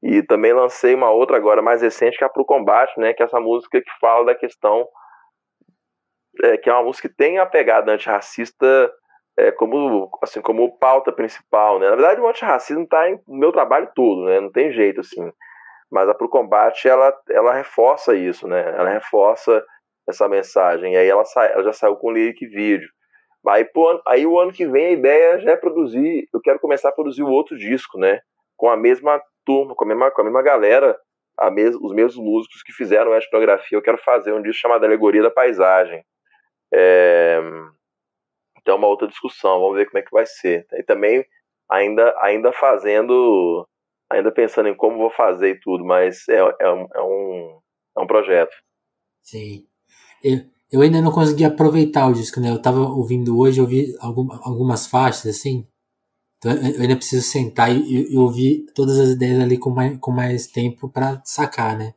E 0.02 0.22
também 0.24 0.52
lancei 0.52 0.94
uma 0.94 1.10
outra 1.12 1.38
agora 1.38 1.62
mais 1.62 1.82
recente, 1.82 2.18
que 2.18 2.24
é 2.26 2.28
a 2.28 2.30
Pro 2.30 2.44
Combate, 2.44 3.00
né? 3.00 3.14
Que 3.14 3.24
é 3.24 3.26
essa 3.26 3.40
música 3.40 3.80
que 3.80 3.92
fala 4.02 4.26
da 4.26 4.36
questão. 4.36 4.86
É, 6.44 6.58
que 6.58 6.70
é 6.70 6.74
uma 6.74 6.84
música 6.84 7.08
que 7.08 7.16
tem 7.16 7.38
a 7.38 7.46
pegada 7.46 7.94
antirracista 7.94 8.92
é, 9.38 9.52
como, 9.52 10.10
assim, 10.22 10.42
como 10.42 10.78
pauta 10.78 11.12
principal, 11.12 11.80
né? 11.80 11.90
Na 11.90 11.96
verdade, 11.96 12.22
o 12.22 12.28
antirracismo 12.28 12.84
está 12.84 13.10
no 13.28 13.38
meu 13.38 13.52
trabalho 13.52 13.90
todo, 13.96 14.26
né? 14.26 14.40
Não 14.40 14.52
tem 14.52 14.72
jeito, 14.72 15.02
assim. 15.02 15.32
Mas 15.92 16.08
a 16.10 16.14
Pro 16.14 16.30
Combate, 16.30 16.88
ela, 16.88 17.14
ela 17.30 17.54
reforça 17.54 18.16
isso, 18.16 18.48
né? 18.48 18.62
Ela 18.78 18.90
reforça 18.90 19.64
essa 20.08 20.28
mensagem. 20.28 20.94
E 20.94 20.98
aí 20.98 21.08
ela, 21.08 21.26
sai, 21.26 21.52
ela 21.52 21.64
já 21.64 21.74
saiu 21.74 21.96
com 21.96 22.12
lyric 22.12 22.46
vídeo. 22.48 22.90
Aí, 23.48 23.68
aí 24.08 24.26
o 24.26 24.40
ano 24.40 24.54
que 24.54 24.66
vem 24.66 24.86
a 24.88 24.92
ideia 24.92 25.40
já 25.40 25.52
é 25.52 25.58
produzir, 25.58 26.28
eu 26.34 26.40
quero 26.40 26.60
começar 26.60 26.90
a 26.90 26.94
produzir 26.94 27.24
o 27.24 27.30
outro 27.30 27.58
disco, 27.58 27.98
né? 27.98 28.22
Com 28.56 28.70
a 28.70 28.78
mesma 28.78 29.22
turma, 29.46 29.76
com 29.76 29.84
a 29.84 29.88
mesma, 29.88 30.12
com 30.12 30.22
a 30.22 30.24
mesma 30.24 30.42
galera, 30.42 30.98
a 31.38 31.52
mes, 31.52 31.76
os 31.76 31.94
mesmos 31.94 32.24
músicos 32.24 32.64
que 32.64 32.72
fizeram 32.72 33.12
a 33.12 33.18
etnografia. 33.18 33.78
Eu 33.78 33.82
quero 33.82 33.98
fazer 33.98 34.32
um 34.32 34.42
disco 34.42 34.62
chamado 34.62 34.86
Alegoria 34.86 35.24
da 35.24 35.32
Paisagem. 35.32 36.04
É, 36.74 37.42
então 38.64 38.76
é 38.76 38.78
uma 38.78 38.88
outra 38.88 39.08
discussão, 39.08 39.60
vamos 39.60 39.76
ver 39.76 39.86
como 39.86 40.00
é 40.00 40.02
que 40.02 40.12
vai 40.12 40.26
ser. 40.26 40.66
E 40.72 40.84
também 40.84 41.24
ainda, 41.70 42.16
ainda 42.20 42.52
fazendo, 42.54 43.68
ainda 44.10 44.32
pensando 44.32 44.70
em 44.70 44.76
como 44.76 44.98
vou 44.98 45.12
fazer 45.12 45.50
e 45.50 45.60
tudo, 45.60 45.84
mas 45.84 46.28
é, 46.30 46.38
é, 46.38 46.72
um, 46.72 46.88
é, 46.96 47.02
um, 47.02 47.60
é 47.98 48.02
um 48.02 48.08
projeto. 48.08 48.56
Sim. 49.22 49.66
Eu, 50.24 50.40
eu 50.72 50.82
ainda 50.82 51.02
não 51.02 51.12
consegui 51.12 51.44
aproveitar 51.44 52.08
o 52.08 52.14
disco, 52.14 52.40
né? 52.40 52.50
Eu 52.50 52.62
tava 52.62 52.80
ouvindo 52.80 53.38
hoje, 53.38 53.60
eu 53.60 53.66
ouvi 53.66 53.94
algum, 54.00 54.32
algumas 54.42 54.88
faixas, 54.88 55.26
assim. 55.26 55.68
Então 56.38 56.52
eu 56.52 56.82
ainda 56.82 56.96
preciso 56.96 57.28
sentar 57.28 57.70
e, 57.76 58.14
e 58.14 58.18
ouvir 58.18 58.66
todas 58.74 58.98
as 58.98 59.10
ideias 59.10 59.42
ali 59.42 59.58
com 59.58 59.72
mais, 59.72 59.98
com 59.98 60.12
mais 60.12 60.48
tempo 60.48 60.90
para 60.90 61.22
sacar, 61.26 61.78
né? 61.78 61.94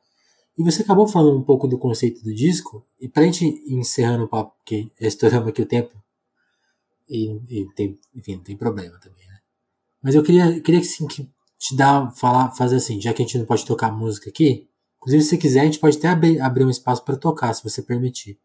E 0.59 0.65
você 0.65 0.83
acabou 0.83 1.07
falando 1.07 1.39
um 1.39 1.45
pouco 1.45 1.69
do 1.69 1.79
conceito 1.79 2.25
do 2.25 2.35
disco, 2.35 2.85
e 2.99 3.09
pra 3.09 3.25
gente 3.25 3.45
ir 3.45 3.75
encerrando 3.75 4.25
o 4.25 4.29
papo, 4.29 4.55
já 4.99 5.07
estouramos 5.07 5.49
aqui 5.49 5.61
o 5.61 5.67
tempo, 5.67 5.95
e, 7.09 7.33
e 7.49 7.75
tem, 7.75 7.99
enfim, 8.15 8.37
não 8.37 8.43
tem 8.43 8.57
problema 8.57 8.99
também, 9.01 9.27
né? 9.27 9.39
Mas 10.03 10.15
eu 10.15 10.23
queria, 10.23 10.61
queria 10.61 10.81
assim, 10.81 11.07
que 11.07 11.29
te 11.59 11.77
dar, 11.77 12.11
falar, 12.13 12.51
fazer 12.53 12.77
assim, 12.77 13.01
já 13.01 13.13
que 13.13 13.23
a 13.23 13.25
gente 13.25 13.39
não 13.39 13.47
pode 13.47 13.65
tocar 13.65 13.91
música 13.91 14.31
aqui, 14.31 14.69
inclusive 14.99 15.23
se 15.23 15.39
quiser 15.39 15.61
a 15.61 15.65
gente 15.65 15.79
pode 15.79 15.99
até 15.99 16.09
abrir, 16.09 16.41
abrir 16.41 16.65
um 16.65 16.71
espaço 16.71 17.05
para 17.05 17.17
tocar, 17.17 17.53
se 17.55 17.63
você 17.63 17.83
permitir. 17.83 18.39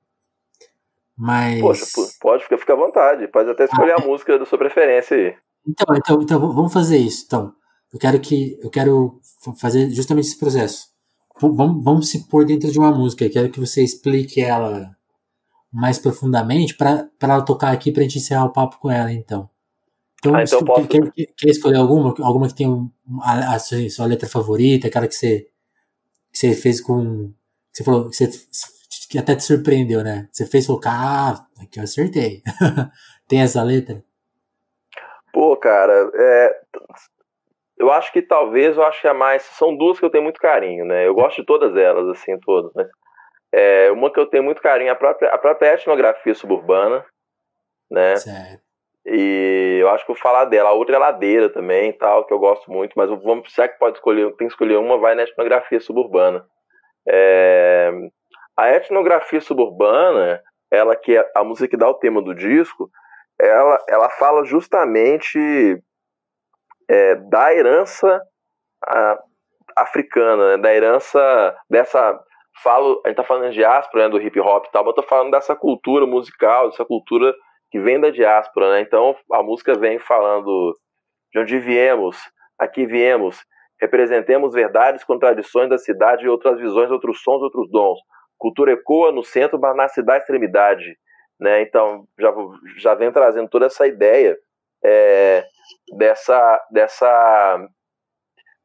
Mas... 1.18 1.60
Poxa, 1.62 1.86
pode, 2.20 2.44
ficar, 2.44 2.58
fica 2.58 2.74
à 2.74 2.78
vontade, 2.78 3.28
pode 3.28 3.50
até 3.50 3.66
escolher 3.66 3.92
ah, 3.92 4.02
a 4.02 4.06
música 4.06 4.40
da 4.40 4.46
sua 4.46 4.58
preferência 4.58 5.16
aí. 5.16 5.36
Então, 5.68 5.96
então, 5.96 6.22
então 6.22 6.40
vamos 6.54 6.74
fazer 6.74 6.98
isso, 6.98 7.26
então. 7.26 7.54
Eu 7.94 8.00
quero 8.00 8.20
que, 8.20 8.58
eu 8.62 8.70
quero 8.70 9.20
fazer 9.60 9.90
justamente 9.90 10.26
esse 10.26 10.40
processo. 10.40 10.88
Vamos, 11.40 11.84
vamos 11.84 12.10
se 12.10 12.28
pôr 12.28 12.46
dentro 12.46 12.72
de 12.72 12.80
uma 12.80 12.92
música, 12.92 13.26
eu 13.26 13.32
quero 13.32 13.50
que 13.50 13.60
você 13.60 13.84
explique 13.84 14.42
ela 14.42 14.96
mais 15.72 15.98
profundamente 15.98 16.76
para 16.76 17.10
ela 17.22 17.42
tocar 17.42 17.72
aqui 17.72 17.92
para 17.92 18.02
a 18.02 18.04
gente 18.04 18.18
encerrar 18.18 18.46
o 18.46 18.52
papo 18.52 18.78
com 18.80 18.92
ela, 18.92 19.12
então. 19.12 19.50
Então, 20.20 20.36
ah, 20.36 20.44
então 20.44 20.64
posso... 20.64 20.88
quer, 20.88 21.12
quer, 21.12 21.50
escolher 21.50 21.78
alguma? 21.78 22.14
Alguma 22.20 22.48
que 22.48 22.56
tem 22.56 22.68
a, 23.24 23.56
a, 23.56 23.60
sua, 23.60 23.90
sua, 23.90 24.06
letra 24.06 24.30
favorita, 24.30 24.88
aquela 24.88 25.08
que 25.08 25.16
você, 25.16 25.48
que 26.32 26.38
você 26.38 26.54
fez 26.54 26.80
com. 26.80 27.34
Que 27.72 27.78
você 27.78 27.84
falou 27.84 28.10
que, 28.10 28.16
você, 28.16 28.30
que 29.10 29.18
até 29.18 29.36
te 29.36 29.44
surpreendeu, 29.44 30.04
né? 30.04 30.28
Você 30.32 30.46
fez 30.46 30.68
colocar, 30.68 30.92
ah, 30.92 31.48
aqui 31.64 31.80
eu 31.80 31.84
acertei. 31.84 32.44
tem 33.28 33.42
essa 33.42 33.64
letra? 33.64 34.04
Pô, 35.34 35.58
cara, 35.58 36.12
é, 36.14 36.62
eu 37.80 37.92
acho 37.92 38.14
que 38.14 38.22
talvez 38.22 38.78
eu 38.78 38.84
acho 38.84 39.02
que 39.02 39.08
a 39.08 39.14
mais. 39.14 39.42
São 39.42 39.76
duas 39.76 39.98
que 39.98 40.06
eu 40.06 40.10
tenho 40.12 40.24
muito 40.24 40.40
carinho, 40.40 40.86
né? 40.86 41.08
Eu 41.08 41.16
gosto 41.16 41.42
de 41.42 41.48
todas 41.48 41.76
elas, 41.76 42.08
assim, 42.10 42.38
todas, 42.40 42.72
né? 42.76 42.88
É, 43.54 43.92
uma 43.92 44.12
que 44.12 44.20
eu 44.20 44.26
tenho 44.26 44.44
muito 44.44 44.62
carinho, 44.62 44.92
a 44.92 44.96
própria, 44.96 45.30
a 45.30 45.38
própria 45.38 45.74
etnografia 45.74 46.34
suburbana, 46.34 47.06
né? 47.90 48.16
Certo. 48.16 48.62
E 49.06 49.80
eu 49.82 49.90
acho 49.90 50.06
que 50.06 50.14
vou 50.14 50.22
falar 50.22 50.46
dela. 50.46 50.70
A 50.70 50.74
outra 50.74 50.96
é 50.96 51.00
ladeira 51.00 51.50
também, 51.50 51.92
tal, 51.92 52.26
que 52.26 52.34
eu 52.34 52.40
gosto 52.40 52.72
muito, 52.72 52.94
mas 52.96 53.10
vamos, 53.10 53.52
se 53.54 53.62
é 53.62 53.68
que 53.68 53.80
pode 53.80 53.98
escolher, 53.98 54.28
tem 54.36 54.48
que 54.48 54.54
escolher 54.54 54.78
uma, 54.78 54.98
vai 54.98 55.16
na 55.16 55.24
etnografia 55.24 55.80
suburbana. 55.80 56.46
É, 57.08 57.92
a 58.56 58.70
etnografia 58.70 59.42
suburbana, 59.42 60.42
ela 60.70 60.96
que 60.96 61.18
é 61.18 61.32
a 61.36 61.44
música 61.44 61.68
que 61.68 61.78
dá 61.78 61.90
o 61.90 61.96
tema 61.96 62.22
do 62.22 62.36
disco, 62.36 62.90
ela, 63.40 63.84
ela 63.90 64.10
fala 64.10 64.46
justamente 64.46 65.82
é, 66.88 67.16
da 67.16 67.54
herança 67.54 68.22
a, 68.86 69.20
africana, 69.76 70.58
né? 70.58 70.62
da 70.62 70.74
herança 70.74 71.58
dessa 71.70 72.20
falo, 72.64 73.02
a 73.06 73.10
gente 73.10 73.18
tá 73.18 73.24
falando 73.24 73.50
de 73.50 73.56
diáspora, 73.56 74.06
né, 74.06 74.10
do 74.10 74.22
hip 74.22 74.40
hop 74.40 74.66
e 74.66 74.72
tal, 74.72 74.84
mas 74.84 74.96
eu 74.96 75.02
tô 75.02 75.08
falando 75.08 75.32
dessa 75.32 75.56
cultura 75.56 76.06
musical, 76.06 76.70
dessa 76.70 76.86
cultura 76.86 77.34
que 77.70 77.80
vem 77.80 78.00
da 78.00 78.10
diáspora, 78.10 78.74
né? 78.74 78.82
Então 78.82 79.16
a 79.32 79.42
música 79.42 79.74
vem 79.74 79.98
falando 79.98 80.78
de 81.34 81.40
onde 81.40 81.58
viemos, 81.60 82.18
aqui 82.60 82.86
viemos, 82.86 83.40
representemos 83.80 84.54
verdades, 84.54 85.04
contradições 85.04 85.70
da 85.70 85.78
cidade 85.78 86.26
e 86.26 86.30
outras 86.30 86.60
visões, 86.60 86.92
outros 86.92 87.22
sons, 87.22 87.42
outros 87.42 87.70
dons. 87.72 88.00
Cultura 88.38 88.74
ecoa 88.74 89.12
no 89.12 89.24
centro, 89.24 89.60
mas 89.60 89.76
nasce 89.76 90.04
da 90.04 90.18
extremidade, 90.18 90.98
né? 91.40 91.62
Então 91.62 92.06
já 92.20 92.34
já 92.78 92.94
vem 92.94 93.12
trazendo 93.12 93.50
toda 93.50 93.68
essa 93.68 93.88
ideia 93.88 94.38
é, 94.84 95.46
dessa 95.98 96.62
dessa 96.72 97.68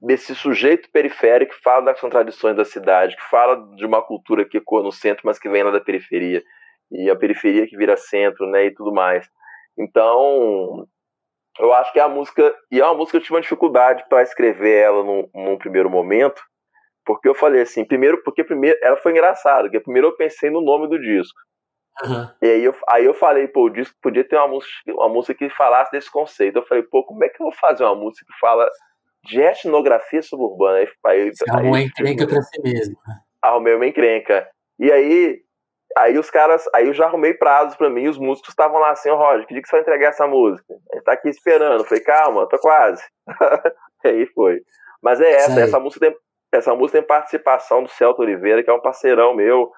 desse 0.00 0.34
sujeito 0.34 0.90
periférico 0.90 1.54
que 1.54 1.62
fala 1.62 1.86
das 1.86 2.00
contradições 2.00 2.56
da 2.56 2.64
cidade, 2.64 3.16
que 3.16 3.24
fala 3.24 3.56
de 3.76 3.84
uma 3.84 4.02
cultura 4.02 4.44
que 4.44 4.58
ecoa 4.58 4.82
no 4.82 4.92
centro, 4.92 5.22
mas 5.24 5.38
que 5.38 5.48
vem 5.48 5.62
lá 5.62 5.70
da 5.70 5.80
periferia, 5.80 6.42
e 6.90 7.10
a 7.10 7.16
periferia 7.16 7.66
que 7.66 7.76
vira 7.76 7.96
centro, 7.96 8.46
né, 8.46 8.66
e 8.66 8.74
tudo 8.74 8.92
mais. 8.92 9.28
Então, 9.78 10.86
eu 11.58 11.72
acho 11.72 11.92
que 11.92 11.98
é 11.98 12.02
a 12.02 12.08
música, 12.08 12.54
e 12.70 12.80
é 12.80 12.84
uma 12.84 12.94
música 12.94 13.12
que 13.12 13.22
eu 13.22 13.22
tive 13.22 13.34
uma 13.34 13.40
dificuldade 13.40 14.04
para 14.08 14.22
escrever 14.22 14.82
ela 14.82 15.02
num, 15.02 15.28
num, 15.34 15.58
primeiro 15.58 15.88
momento, 15.88 16.42
porque 17.04 17.28
eu 17.28 17.34
falei 17.34 17.62
assim, 17.62 17.84
primeiro, 17.84 18.22
porque 18.22 18.44
primeiro, 18.44 18.78
ela 18.82 18.96
foi 18.96 19.12
engraçada, 19.12 19.64
porque 19.64 19.80
primeiro 19.80 20.08
eu 20.08 20.16
pensei 20.16 20.50
no 20.50 20.60
nome 20.60 20.88
do 20.88 21.00
disco. 21.00 21.38
Uhum. 22.04 22.28
E 22.42 22.46
aí 22.46 22.64
eu, 22.64 22.74
aí 22.88 23.04
eu 23.06 23.14
falei, 23.14 23.48
pô, 23.48 23.64
o 23.64 23.70
disco 23.70 23.96
podia 24.02 24.22
ter 24.22 24.36
uma 24.36 24.48
música, 24.48 24.74
uma 24.88 25.08
música 25.08 25.34
que 25.34 25.48
falasse 25.48 25.90
desse 25.90 26.10
conceito. 26.10 26.56
Eu 26.56 26.66
falei, 26.66 26.82
pô, 26.82 27.02
como 27.04 27.24
é 27.24 27.28
que 27.28 27.40
eu 27.40 27.46
vou 27.46 27.54
fazer 27.54 27.84
uma 27.84 27.94
música 27.94 28.26
que 28.26 28.38
fala 28.38 28.68
de 29.26 29.40
etnografia 29.40 30.22
suburbana. 30.22 30.78
Aí, 30.78 30.88
aí, 31.04 31.30
Você 31.34 31.44
arrumou 31.50 31.72
uma 31.72 31.80
encrenca 31.80 32.26
pra 32.26 32.42
si 32.42 32.62
mesmo. 32.62 32.96
Né? 33.06 33.14
Arrumei 33.42 33.74
uma 33.74 33.86
encrenca. 33.86 34.48
E 34.78 34.90
aí, 34.90 35.40
aí 35.96 36.18
os 36.18 36.30
caras, 36.30 36.64
aí 36.74 36.86
eu 36.86 36.94
já 36.94 37.06
arrumei 37.06 37.34
prazos 37.34 37.76
pra 37.76 37.90
mim, 37.90 38.08
os 38.08 38.18
músicos 38.18 38.50
estavam 38.50 38.78
lá 38.78 38.90
assim, 38.90 39.10
ó, 39.10 39.14
oh, 39.14 39.18
Roger, 39.18 39.46
que 39.46 39.54
dia 39.54 39.62
que 39.62 39.68
você 39.68 39.76
vai 39.76 39.80
entregar 39.82 40.08
essa 40.08 40.26
música? 40.26 40.74
A 40.92 40.96
gente 40.96 41.04
tá 41.04 41.12
aqui 41.12 41.28
esperando. 41.28 41.80
Eu 41.80 41.84
falei, 41.84 42.02
calma, 42.02 42.48
tô 42.48 42.58
quase. 42.58 43.02
aí 44.04 44.26
foi. 44.26 44.60
Mas 45.02 45.20
é 45.20 45.30
essa, 45.30 45.60
essa 45.60 45.80
música, 45.80 46.06
tem, 46.06 46.16
essa 46.52 46.74
música 46.74 46.98
tem 46.98 47.06
participação 47.06 47.82
do 47.82 47.88
Celto 47.88 48.22
Oliveira, 48.22 48.62
que 48.62 48.70
é 48.70 48.72
um 48.72 48.80
parceirão 48.80 49.34
meu, 49.34 49.70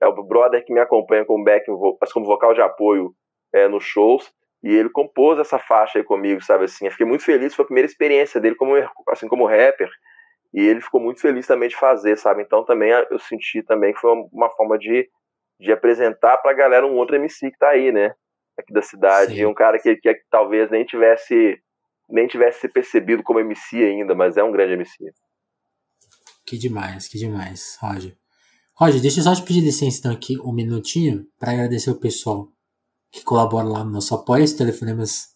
é 0.00 0.06
o 0.06 0.22
brother 0.22 0.64
que 0.64 0.72
me 0.72 0.80
acompanha 0.80 1.24
como 1.24 1.44
back, 1.44 1.66
como 2.12 2.26
vocal 2.26 2.54
de 2.54 2.60
apoio 2.60 3.12
é, 3.52 3.68
nos 3.68 3.84
shows. 3.84 4.30
E 4.62 4.74
ele 4.74 4.88
compôs 4.88 5.38
essa 5.38 5.58
faixa 5.58 5.98
aí 5.98 6.04
comigo, 6.04 6.42
sabe 6.42 6.64
assim? 6.64 6.86
Eu 6.86 6.90
fiquei 6.90 7.06
muito 7.06 7.24
feliz, 7.24 7.54
foi 7.54 7.62
a 7.64 7.66
primeira 7.66 7.86
experiência 7.86 8.40
dele 8.40 8.56
como 8.56 8.72
assim 9.08 9.28
como 9.28 9.46
rapper. 9.46 9.88
E 10.52 10.60
ele 10.60 10.80
ficou 10.80 11.00
muito 11.00 11.20
feliz 11.20 11.46
também 11.46 11.68
de 11.68 11.76
fazer, 11.76 12.16
sabe? 12.16 12.42
Então 12.42 12.64
também 12.64 12.90
eu 13.10 13.18
senti 13.18 13.62
também 13.62 13.92
que 13.92 14.00
foi 14.00 14.10
uma, 14.32 14.48
forma 14.50 14.78
de, 14.78 15.08
de 15.60 15.70
apresentar 15.70 16.38
pra 16.38 16.54
galera 16.54 16.86
um 16.86 16.96
outro 16.96 17.16
MC 17.16 17.50
que 17.50 17.58
tá 17.58 17.68
aí, 17.68 17.92
né? 17.92 18.14
Aqui 18.58 18.72
da 18.72 18.80
cidade, 18.80 19.36
Sim. 19.36 19.44
um 19.44 19.52
cara 19.52 19.78
que, 19.78 19.96
que, 19.96 20.14
que 20.14 20.24
talvez 20.30 20.70
nem 20.70 20.84
tivesse 20.84 21.60
nem 22.08 22.26
tivesse 22.26 22.60
se 22.60 22.68
percebido 22.68 23.22
como 23.22 23.40
MC 23.40 23.84
ainda, 23.84 24.14
mas 24.14 24.36
é 24.36 24.42
um 24.42 24.52
grande 24.52 24.74
MC. 24.74 25.12
Que 26.46 26.56
demais, 26.56 27.08
que 27.08 27.18
demais, 27.18 27.76
Roger. 27.80 28.16
Roger, 28.76 29.00
deixa 29.00 29.20
eu 29.20 29.24
só 29.24 29.34
te 29.34 29.42
pedir 29.42 29.60
licença 29.60 29.98
então 29.98 30.12
aqui 30.12 30.38
um 30.40 30.52
minutinho 30.52 31.26
para 31.38 31.52
agradecer 31.52 31.90
o 31.90 31.98
pessoal 31.98 32.48
que 33.16 33.24
colabora 33.24 33.66
lá 33.66 33.82
no 33.82 33.90
nosso 33.90 34.14
apoio. 34.14 34.44
Esse 34.44 34.56
Telefonemas, 34.56 35.28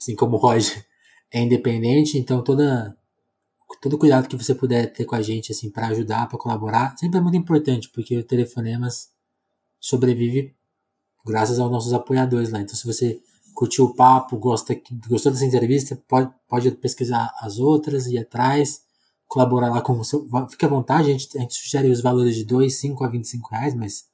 assim 0.00 0.16
como 0.16 0.36
o 0.36 0.40
Roger, 0.40 0.84
é 1.32 1.40
independente, 1.40 2.18
então 2.18 2.42
toda 2.42 2.96
todo 3.80 3.96
cuidado 3.96 4.26
que 4.26 4.36
você 4.36 4.52
puder 4.52 4.92
ter 4.92 5.04
com 5.04 5.14
a 5.14 5.22
gente 5.22 5.52
assim 5.52 5.70
para 5.70 5.86
ajudar, 5.88 6.28
para 6.28 6.36
colaborar, 6.36 6.98
sempre 6.98 7.18
é 7.18 7.22
muito 7.22 7.36
importante, 7.36 7.88
porque 7.88 8.18
o 8.18 8.24
Telefonemas 8.24 9.10
sobrevive 9.78 10.54
graças 11.24 11.60
aos 11.60 11.70
nossos 11.70 11.92
apoiadores 11.92 12.50
lá. 12.50 12.60
Então 12.60 12.74
se 12.74 12.84
você 12.84 13.20
curtiu 13.54 13.84
o 13.84 13.94
papo, 13.94 14.36
gosta, 14.36 14.74
gostou 15.08 15.30
dessa 15.30 15.46
entrevista, 15.46 15.96
pode, 16.08 16.32
pode 16.48 16.70
pesquisar 16.72 17.32
as 17.40 17.58
outras, 17.58 18.08
ir 18.08 18.18
atrás, 18.18 18.82
colaborar 19.28 19.70
lá 19.70 19.80
com 19.80 19.92
o 19.92 20.04
seu. 20.04 20.26
Fique 20.50 20.64
à 20.64 20.68
vontade, 20.68 21.08
a 21.08 21.12
gente, 21.12 21.38
a 21.38 21.40
gente 21.40 21.54
sugere 21.54 21.88
os 21.90 22.00
valores 22.00 22.34
de 22.34 22.44
2, 22.44 22.74
5 22.74 23.04
a 23.04 23.08
25 23.08 23.50
reais, 23.50 23.74
mas 23.74 24.06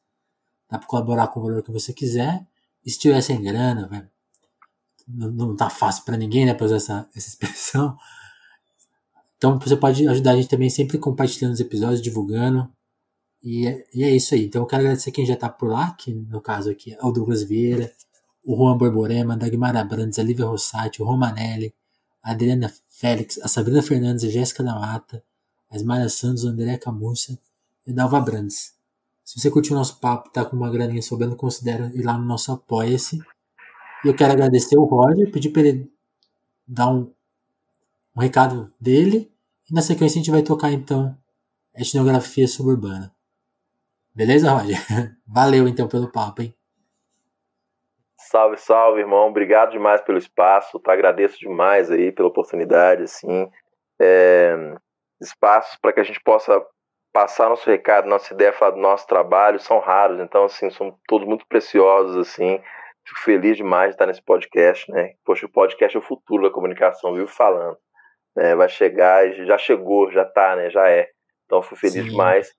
dá 0.70 0.78
para 0.78 0.86
colaborar 0.86 1.28
com 1.28 1.40
o 1.40 1.42
valor 1.44 1.62
que 1.62 1.72
você 1.72 1.94
quiser. 1.94 2.46
E 2.86 2.90
se 2.90 3.00
tiver 3.00 3.20
sem 3.20 3.42
grana, 3.42 3.88
velho, 3.88 4.08
não, 5.08 5.30
não 5.32 5.56
tá 5.56 5.68
fácil 5.68 6.04
para 6.04 6.16
ninguém, 6.16 6.46
né, 6.46 6.54
pra 6.54 6.66
usar 6.66 6.76
essa, 6.76 7.08
essa 7.14 7.28
expressão. 7.28 7.96
Então 9.36 9.58
você 9.58 9.76
pode 9.76 10.06
ajudar 10.08 10.32
a 10.32 10.36
gente 10.36 10.48
também 10.48 10.70
sempre 10.70 10.96
compartilhando 10.96 11.52
os 11.52 11.60
episódios, 11.60 12.00
divulgando. 12.00 12.72
E 13.42 13.66
é, 13.66 13.84
e 13.92 14.04
é 14.04 14.10
isso 14.10 14.34
aí. 14.34 14.46
Então 14.46 14.62
eu 14.62 14.66
quero 14.66 14.82
agradecer 14.82 15.10
quem 15.10 15.26
já 15.26 15.36
tá 15.36 15.48
por 15.48 15.68
lá, 15.68 15.92
que 15.92 16.14
no 16.14 16.40
caso 16.40 16.70
aqui 16.70 16.94
é 16.94 17.04
o 17.04 17.10
Douglas 17.10 17.42
Vieira, 17.42 17.92
o 18.44 18.56
Juan 18.56 18.78
Borborema, 18.78 19.34
a 19.34 19.36
Dagmar 19.36 19.76
Abrantes, 19.76 20.18
a 20.18 20.22
Lívia 20.22 20.46
Rossati, 20.46 21.02
o 21.02 21.04
Romanelli, 21.04 21.74
a 22.22 22.30
Adriana 22.30 22.72
Félix, 22.88 23.38
a 23.38 23.48
Sabrina 23.48 23.82
Fernandes, 23.82 24.24
a 24.24 24.28
Jéssica 24.28 24.62
da 24.62 24.74
Mata, 24.74 25.22
a 25.70 25.76
Esmaria 25.76 26.08
Santos, 26.08 26.44
o 26.44 26.48
André 26.48 26.78
Camurça 26.78 27.38
e 27.86 27.90
a 27.90 27.94
Dalva 27.94 28.20
Brandes. 28.20 28.75
Se 29.26 29.40
você 29.40 29.50
curtiu 29.50 29.74
o 29.74 29.78
nosso 29.78 30.00
papo, 30.00 30.30
tá 30.30 30.44
com 30.44 30.54
uma 30.54 30.70
graninha 30.70 31.02
sobrando, 31.02 31.34
considera 31.34 31.90
ir 31.92 32.04
lá 32.04 32.16
no 32.16 32.24
nosso 32.24 32.52
Apoia-se. 32.52 33.18
E 34.04 34.08
eu 34.08 34.14
quero 34.14 34.32
agradecer 34.32 34.78
o 34.78 34.84
Roger, 34.84 35.32
pedir 35.32 35.50
para 35.50 35.62
ele 35.62 35.92
dar 36.64 36.90
um, 36.90 37.12
um 38.16 38.20
recado 38.20 38.72
dele. 38.80 39.28
E 39.68 39.74
na 39.74 39.82
sequência 39.82 40.20
a 40.20 40.22
gente 40.22 40.30
vai 40.30 40.42
tocar 40.42 40.70
então 40.70 41.18
etnografia 41.74 42.46
suburbana. 42.46 43.12
Beleza, 44.14 44.52
Roger? 44.52 44.78
Valeu 45.26 45.66
então 45.66 45.88
pelo 45.88 46.12
papo, 46.12 46.42
hein? 46.42 46.54
Salve, 48.16 48.58
salve, 48.58 49.00
irmão. 49.00 49.28
Obrigado 49.28 49.72
demais 49.72 50.00
pelo 50.02 50.18
espaço. 50.18 50.78
Tá? 50.78 50.92
Agradeço 50.92 51.36
demais 51.40 51.90
aí 51.90 52.12
pela 52.12 52.28
oportunidade, 52.28 53.02
assim. 53.02 53.50
É, 54.00 54.54
espaços 55.20 55.76
para 55.82 55.92
que 55.92 55.98
a 55.98 56.04
gente 56.04 56.22
possa 56.22 56.64
passar 57.16 57.48
nosso 57.48 57.70
recado, 57.70 58.06
nossa 58.06 58.34
ideia, 58.34 58.52
falar 58.52 58.72
do 58.72 58.76
nosso 58.76 59.06
trabalho, 59.06 59.58
são 59.58 59.78
raros. 59.78 60.20
Então, 60.20 60.44
assim, 60.44 60.68
são 60.68 60.94
todos 61.08 61.26
muito 61.26 61.46
preciosos, 61.46 62.14
assim. 62.14 62.60
Fico 63.06 63.20
feliz 63.20 63.56
demais 63.56 63.88
de 63.88 63.94
estar 63.94 64.04
nesse 64.04 64.20
podcast, 64.20 64.92
né? 64.92 65.14
Poxa, 65.24 65.46
o 65.46 65.48
podcast 65.48 65.96
é 65.96 65.98
o 65.98 66.02
futuro 66.02 66.42
da 66.42 66.50
comunicação, 66.50 67.14
viu? 67.14 67.26
Falando. 67.26 67.78
Né? 68.36 68.54
Vai 68.54 68.68
chegar, 68.68 69.32
já 69.32 69.56
chegou, 69.56 70.10
já 70.10 70.26
tá, 70.26 70.56
né? 70.56 70.68
Já 70.68 70.90
é. 70.90 71.08
Então, 71.46 71.62
fui 71.62 71.78
feliz 71.78 71.94
Sim. 71.94 72.10
demais. 72.10 72.52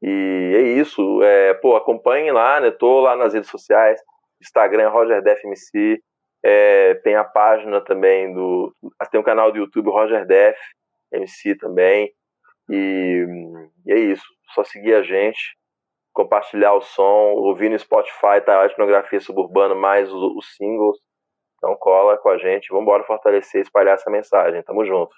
E 0.00 0.54
é 0.56 0.62
isso. 0.62 1.22
É, 1.22 1.52
pô, 1.52 1.76
acompanhem 1.76 2.32
lá, 2.32 2.60
né? 2.60 2.70
Tô 2.70 3.00
lá 3.00 3.14
nas 3.14 3.34
redes 3.34 3.50
sociais. 3.50 4.00
Instagram 4.40 4.84
é 4.84 4.86
Roger 4.86 5.20
Def 5.20 5.44
MC. 5.44 6.00
É, 6.42 6.94
tem 7.04 7.14
a 7.14 7.24
página 7.24 7.82
também 7.82 8.32
do. 8.32 8.74
Tem 9.10 9.18
o 9.18 9.20
um 9.20 9.26
canal 9.26 9.52
do 9.52 9.58
YouTube 9.58 9.90
Roger 9.90 10.24
Def 10.26 10.56
MC 11.12 11.54
também. 11.56 12.10
E, 12.68 13.26
e, 13.86 13.92
é 13.92 13.98
isso. 13.98 14.24
Só 14.54 14.64
seguir 14.64 14.94
a 14.94 15.02
gente, 15.02 15.56
compartilhar 16.12 16.74
o 16.74 16.80
som, 16.80 17.32
ouvir 17.34 17.70
no 17.70 17.78
Spotify, 17.78 18.40
tá 18.44 18.62
a 18.62 18.66
etnografia 18.66 19.20
suburbana 19.20 19.74
mais 19.74 20.10
os, 20.12 20.36
os 20.36 20.56
singles. 20.56 20.98
Então 21.56 21.76
cola 21.76 22.16
com 22.18 22.28
a 22.28 22.38
gente, 22.38 22.68
vamos 22.68 22.82
embora 22.82 23.04
fortalecer, 23.04 23.62
espalhar 23.62 23.94
essa 23.94 24.10
mensagem. 24.10 24.62
Tamo 24.62 24.84
junto. 24.84 25.14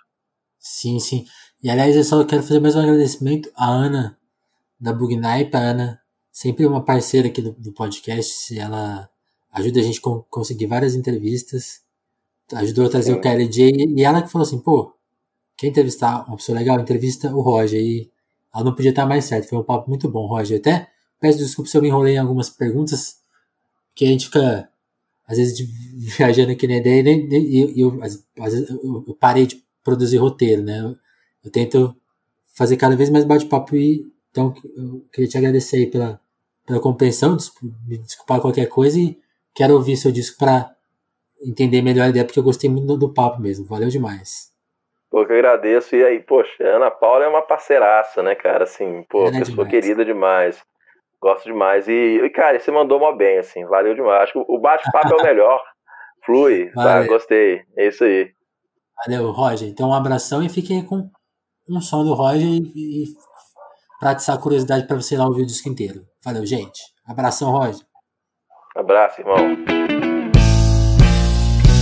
Sim, 0.59 0.98
sim. 0.98 1.24
E 1.62 1.70
aliás, 1.70 1.97
eu 1.97 2.05
só 2.05 2.24
quero 2.24 2.43
fazer 2.43 2.60
mais 2.60 2.77
um 2.77 2.81
agradecimento 2.81 3.51
à 3.56 3.66
Ana 3.66 4.18
da 4.81 4.93
Bugnipe, 4.93 5.55
a 5.55 5.59
Ana, 5.59 6.01
sempre 6.32 6.64
uma 6.64 6.85
parceira 6.85 7.28
aqui 7.28 7.43
do, 7.43 7.52
do 7.52 7.72
podcast. 7.72 8.59
Ela 8.59 9.09
ajuda 9.52 9.81
a 9.81 9.82
gente 9.82 9.98
a 9.98 10.22
conseguir 10.31 10.66
várias 10.66 10.94
entrevistas, 10.94 11.82
ajudou 12.55 12.86
a 12.86 12.90
trazer 12.90 13.12
Sim. 13.12 13.18
o 13.18 13.20
KLJ, 13.20 13.94
e 13.97 14.02
ela 14.02 14.22
que 14.22 14.31
falou 14.31 14.47
assim, 14.47 14.60
pô, 14.60 14.94
quer 15.61 15.66
entrevistar 15.66 16.27
uma 16.27 16.39
pessoa 16.39 16.59
legal? 16.59 16.81
Entrevista 16.81 17.31
o 17.35 17.43
Roger, 17.43 17.78
e 17.78 18.11
ela 18.55 18.65
não 18.65 18.74
podia 18.74 18.91
estar 18.91 19.05
mais 19.05 19.27
certo, 19.27 19.51
foi 19.51 19.59
um 19.59 19.62
papo 19.62 19.91
muito 19.91 20.09
bom, 20.09 20.27
Roger. 20.27 20.59
Até 20.59 20.89
peço 21.20 21.37
desculpa 21.37 21.70
se 21.70 21.77
eu 21.77 21.82
me 21.82 21.89
enrolei 21.89 22.15
em 22.15 22.19
algumas 22.19 22.49
perguntas, 22.49 23.19
porque 23.91 24.07
a 24.07 24.09
gente 24.09 24.24
fica, 24.24 24.70
às 25.27 25.37
vezes, 25.37 25.61
viajando 26.16 26.53
aqui 26.53 26.66
na 26.66 26.77
ideia, 26.77 27.03
e 27.07 27.61
eu, 27.61 27.93
eu, 27.93 28.03
às 28.03 28.55
vezes, 28.55 28.70
eu, 28.70 29.05
eu 29.07 29.15
parei 29.15 29.47
de 29.47 29.62
produzir 29.85 30.16
roteiro, 30.16 30.62
né? 30.62 30.81
Eu, 30.81 30.97
eu 31.45 31.51
tento 31.51 31.95
fazer 32.55 32.78
cada 32.78 32.97
vez 32.97 33.11
mais 33.11 33.24
bate-papo 33.24 33.77
e 33.77 34.11
então 34.31 34.55
eu 34.77 35.05
queria 35.12 35.28
te 35.28 35.37
agradecer 35.37 35.77
aí 35.77 35.87
pela, 35.87 36.20
pela 36.66 36.81
compreensão, 36.81 37.37
me 37.87 37.99
desculpar 37.99 38.41
qualquer 38.41 38.66
coisa 38.66 38.99
e 38.99 39.19
quero 39.55 39.74
ouvir 39.74 39.97
seu 39.97 40.12
disco 40.12 40.39
para 40.39 40.74
entender 41.43 41.82
melhor 41.82 42.05
a 42.05 42.09
ideia, 42.09 42.24
porque 42.24 42.39
eu 42.39 42.45
gostei 42.45 42.70
muito 42.70 42.97
do 42.97 43.12
papo 43.12 43.41
mesmo. 43.41 43.66
Valeu 43.66 43.89
demais. 43.89 44.49
Pô, 45.11 45.27
que 45.27 45.32
eu 45.32 45.37
agradeço. 45.37 45.97
E 45.97 46.05
aí, 46.05 46.20
poxa, 46.20 46.62
a 46.62 46.77
Ana 46.77 46.91
Paula 46.91 47.24
é 47.24 47.28
uma 47.28 47.43
parceiraça, 47.43 48.23
né, 48.23 48.35
cara? 48.35 48.65
Assim, 48.65 49.05
pô, 49.09 49.27
é 49.27 49.31
pessoa 49.32 49.66
demais. 49.66 49.70
querida 49.70 50.05
demais. 50.05 50.62
Gosto 51.20 51.45
demais. 51.45 51.89
E, 51.89 51.93
e, 51.93 52.31
cara, 52.31 52.59
você 52.59 52.70
mandou 52.70 53.01
mó 53.01 53.12
bem, 53.12 53.39
assim, 53.39 53.65
valeu 53.66 53.95
demais. 53.95 54.23
Acho 54.23 54.32
que 54.32 54.45
o 54.47 54.59
bate-papo 54.59 55.15
é 55.15 55.16
o 55.16 55.23
melhor. 55.23 55.61
Flui, 56.24 56.70
tá? 56.73 57.07
Gostei. 57.07 57.62
É 57.77 57.89
isso 57.89 58.05
aí. 58.05 58.31
Valeu, 59.05 59.31
Roger. 59.31 59.69
Então, 59.69 59.89
um 59.89 59.95
abração 59.95 60.43
e 60.43 60.49
fiquem 60.49 60.85
com 60.85 61.11
um 61.69 61.81
som 61.81 62.05
do 62.05 62.15
Roger 62.15 62.47
e, 62.47 62.59
e 62.74 63.05
pra 63.99 64.11
atiçar 64.11 64.37
a 64.37 64.41
curiosidade 64.41 64.87
para 64.87 64.97
você 64.97 65.15
ir 65.15 65.19
lá 65.19 65.27
ouvir 65.27 65.43
o 65.43 65.47
disco 65.47 65.69
inteiro. 65.69 66.03
Valeu, 66.24 66.45
gente. 66.47 66.81
Abração, 67.07 67.51
Roger. 67.51 67.85
Abraço, 68.77 69.20
irmão. 69.20 69.57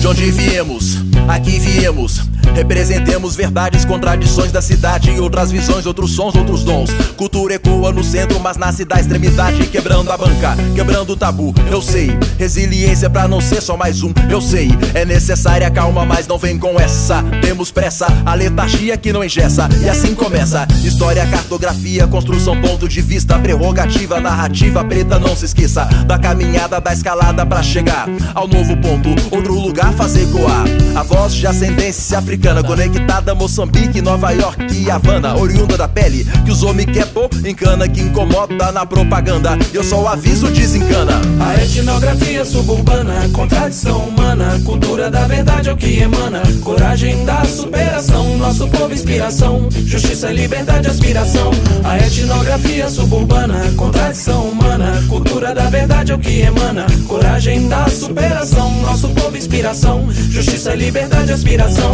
De 0.01 0.07
onde 0.07 0.31
viemos, 0.31 0.97
aqui 1.29 1.59
viemos. 1.59 2.38
Representemos 2.55 3.37
verdades, 3.37 3.85
contradições 3.85 4.51
da 4.51 4.61
cidade 4.61 5.19
outras 5.21 5.51
visões, 5.51 5.87
outros 5.87 6.13
sons, 6.13 6.35
outros 6.35 6.65
dons. 6.65 6.91
Cultura 7.17 7.55
ecoa 7.55 7.93
no 7.93 8.03
centro, 8.03 8.41
mas 8.41 8.57
nasce 8.57 8.85
da 8.85 8.99
extremidade, 8.99 9.67
quebrando 9.67 10.11
a 10.11 10.17
banca, 10.17 10.57
quebrando 10.75 11.11
o 11.11 11.17
tabu. 11.17 11.55
Eu 11.71 11.83
sei, 11.83 12.11
resiliência 12.39 13.11
pra 13.11 13.29
não 13.29 13.41
ser 13.41 13.61
só 13.61 13.77
mais 13.77 14.03
um. 14.03 14.13
Eu 14.31 14.41
sei, 14.41 14.71
é 14.95 15.05
necessária 15.05 15.71
calma, 15.71 16.05
mas 16.05 16.27
não 16.27 16.39
vem 16.39 16.59
com 16.59 16.81
essa. 16.81 17.23
Temos 17.43 17.71
pressa, 17.71 18.07
a 18.25 18.35
letargia 18.35 18.97
que 18.97 19.13
não 19.13 19.23
engessa. 19.23 19.69
E 19.83 19.89
assim 19.89 20.15
começa: 20.15 20.67
história, 20.85 21.27
cartografia, 21.27 22.07
construção, 22.07 22.61
ponto 22.61 22.89
de 22.89 23.01
vista, 23.01 23.39
prerrogativa, 23.39 24.21
narrativa 24.21 24.85
preta. 24.85 25.19
Não 25.19 25.37
se 25.37 25.45
esqueça 25.45 25.85
da 26.07 26.19
caminhada, 26.19 26.81
da 26.81 26.93
escalada 26.93 27.45
pra 27.45 27.63
chegar 27.63 28.09
ao 28.35 28.49
novo 28.49 28.77
ponto, 28.79 29.11
outro 29.31 29.55
lugar 29.55 29.93
fazer 29.93 30.27
coar. 30.31 30.65
A 30.95 31.03
voz 31.03 31.35
de 31.35 31.47
ascendência 31.47 32.19
africana 32.19 32.38
africana 32.39 32.63
conectada 32.63 33.35
Moçambique, 33.35 34.01
Nova 34.01 34.31
York 34.31 34.73
e 34.73 34.89
Havana, 34.89 35.37
oriunda 35.37 35.77
da 35.77 35.89
pele 35.89 36.25
que 36.45 36.53
os 36.53 36.63
homens 36.63 36.87
quer 36.93 37.07
pôr 37.07 37.29
em 37.45 37.53
cana 37.53 37.89
que 37.89 38.01
incomoda 38.01 38.71
na 38.71 38.87
propaganda. 38.87 39.59
Eu 39.75 39.83
só 39.83 40.07
aviso 40.07 40.47
desencana. 40.47 41.21
A 41.41 41.61
etnografia 41.61 42.45
suburbana, 42.45 43.29
contradição 43.33 43.99
humana, 43.99 44.61
cultura 44.65 45.11
da 45.11 45.27
verdade 45.27 45.69
é 45.69 45.73
o 45.73 45.77
que 45.77 45.99
emana. 45.99 46.43
Coragem 46.63 47.25
da 47.25 47.45
superação, 47.45 48.39
nosso 48.39 48.69
povo 48.69 48.95
inspiração, 48.95 49.69
justiça, 49.73 50.31
liberdade, 50.31 50.89
aspiração. 50.89 51.51
A 51.83 51.99
etnografia 51.99 52.89
suburbana, 52.89 53.73
contradição 53.77 54.45
humana, 54.45 55.03
cultura 55.09 55.53
da 55.53 55.69
verdade 55.69 56.13
é 56.13 56.15
o 56.15 56.19
que 56.19 56.41
emana. 56.43 56.87
Coragem 57.09 57.67
da 57.67 57.89
superação, 57.89 58.71
nosso 58.83 59.09
povo 59.09 59.37
inspiração, 59.37 60.09
justiça, 60.13 60.73
liberdade, 60.75 61.33
aspiração. 61.33 61.91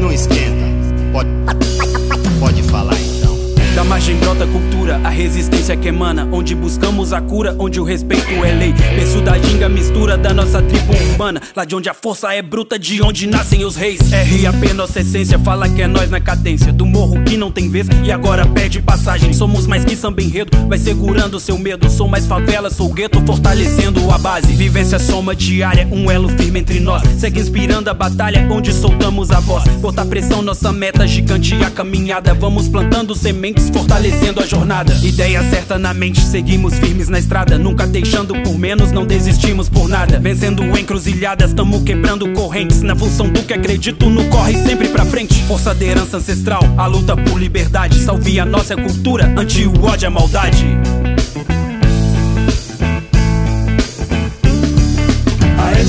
Não 0.00 0.12
esquenta, 0.12 0.64
pode, 1.12 1.28
pode 2.40 2.62
falar. 2.64 3.07
Da 3.78 3.84
margem 3.84 4.16
brota 4.16 4.44
cultura, 4.44 5.00
a 5.04 5.08
resistência 5.08 5.76
que 5.76 5.86
emana. 5.86 6.28
Onde 6.32 6.52
buscamos 6.52 7.12
a 7.12 7.20
cura, 7.20 7.54
onde 7.60 7.78
o 7.78 7.84
respeito 7.84 8.28
é 8.44 8.50
lei. 8.50 8.72
Berço 8.72 9.20
da 9.20 9.38
ginga, 9.38 9.68
mistura 9.68 10.18
da 10.18 10.34
nossa 10.34 10.60
tribo 10.60 10.92
urbana. 10.92 11.40
Lá 11.54 11.64
de 11.64 11.76
onde 11.76 11.88
a 11.88 11.94
força 11.94 12.34
é 12.34 12.42
bruta, 12.42 12.76
de 12.76 13.00
onde 13.00 13.28
nascem 13.28 13.64
os 13.64 13.76
reis. 13.76 14.00
RAP, 14.10 14.74
nossa 14.74 14.98
essência, 14.98 15.38
fala 15.38 15.68
que 15.68 15.80
é 15.80 15.86
nós 15.86 16.10
na 16.10 16.18
cadência. 16.18 16.72
Do 16.72 16.84
morro 16.84 17.22
que 17.22 17.36
não 17.36 17.52
tem 17.52 17.70
vez 17.70 17.86
e 18.02 18.10
agora 18.10 18.44
perde 18.46 18.82
passagem. 18.82 19.32
Somos 19.32 19.64
mais 19.64 19.84
que 19.84 19.94
samba 19.94 20.22
enredo, 20.22 20.58
vai 20.66 20.76
segurando 20.76 21.38
seu 21.38 21.56
medo. 21.56 21.88
Sou 21.88 22.08
mais 22.08 22.26
favela, 22.26 22.70
sou 22.70 22.92
gueto, 22.92 23.22
fortalecendo 23.24 24.10
a 24.10 24.18
base. 24.18 24.54
Vivência 24.54 24.98
soma 24.98 25.36
diária, 25.36 25.86
um 25.92 26.10
elo 26.10 26.28
firme 26.30 26.58
entre 26.58 26.80
nós. 26.80 27.00
Segue 27.16 27.38
inspirando 27.38 27.88
a 27.88 27.94
batalha, 27.94 28.44
onde 28.50 28.72
soltamos 28.72 29.30
a 29.30 29.38
voz. 29.38 29.62
Botar 29.76 30.04
pressão, 30.04 30.42
nossa 30.42 30.72
meta 30.72 31.06
gigante 31.06 31.54
a 31.64 31.70
caminhada. 31.70 32.34
Vamos 32.34 32.68
plantando 32.68 33.14
sementes 33.14 33.67
fortalecendo 33.70 34.40
a 34.40 34.46
jornada. 34.46 34.94
Ideia 35.02 35.42
certa 35.50 35.78
na 35.78 35.94
mente, 35.94 36.20
seguimos 36.20 36.74
firmes 36.78 37.08
na 37.08 37.18
estrada. 37.18 37.58
Nunca 37.58 37.86
deixando 37.86 38.34
por 38.42 38.58
menos, 38.58 38.92
não 38.92 39.06
desistimos 39.06 39.68
por 39.68 39.88
nada. 39.88 40.18
Vencendo 40.18 40.62
encruzilhadas, 40.78 41.52
tamo 41.52 41.82
quebrando 41.82 42.30
correntes. 42.32 42.82
Na 42.82 42.96
função 42.96 43.28
do 43.28 43.42
que 43.42 43.52
acredito, 43.52 44.08
no 44.08 44.24
corre 44.28 44.56
sempre 44.56 44.88
pra 44.88 45.04
frente. 45.04 45.42
Força 45.44 45.74
da 45.74 45.84
herança 45.84 46.16
ancestral, 46.18 46.62
a 46.76 46.86
luta 46.86 47.16
por 47.16 47.38
liberdade. 47.38 47.98
Salve 48.00 48.40
a 48.40 48.44
nossa 48.44 48.76
cultura, 48.76 49.32
ante 49.36 49.66
o 49.66 49.84
ódio 49.84 50.04
e 50.04 50.08
a 50.08 50.10
maldade. 50.10 50.66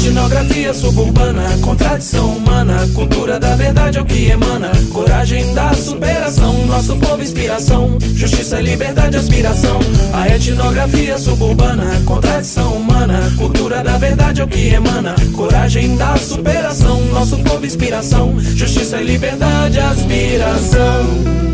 Etnografia 0.09 0.73
suburbana, 0.73 1.43
contradição 1.61 2.37
humana, 2.37 2.87
cultura 2.95 3.39
da 3.39 3.55
verdade 3.55 3.99
é 3.99 4.01
o 4.01 4.05
que 4.05 4.25
emana. 4.31 4.71
Coragem 4.91 5.53
da 5.53 5.71
superação, 5.73 6.65
nosso 6.65 6.97
povo 6.97 7.21
inspiração. 7.21 7.95
Justiça, 8.15 8.59
liberdade, 8.59 9.17
aspiração. 9.17 9.79
A 10.11 10.27
etnografia 10.27 11.15
suburbana, 11.17 12.01
contradição 12.05 12.73
humana. 12.73 13.31
Cultura 13.37 13.83
da 13.83 13.97
verdade 13.99 14.41
é 14.41 14.43
o 14.43 14.47
que 14.47 14.73
emana. 14.73 15.13
Coragem 15.35 15.95
da 15.95 16.17
superação, 16.17 16.99
nosso 17.13 17.37
povo 17.43 17.63
inspiração. 17.63 18.39
Justiça, 18.39 18.97
liberdade, 18.97 19.79
aspiração. 19.79 21.48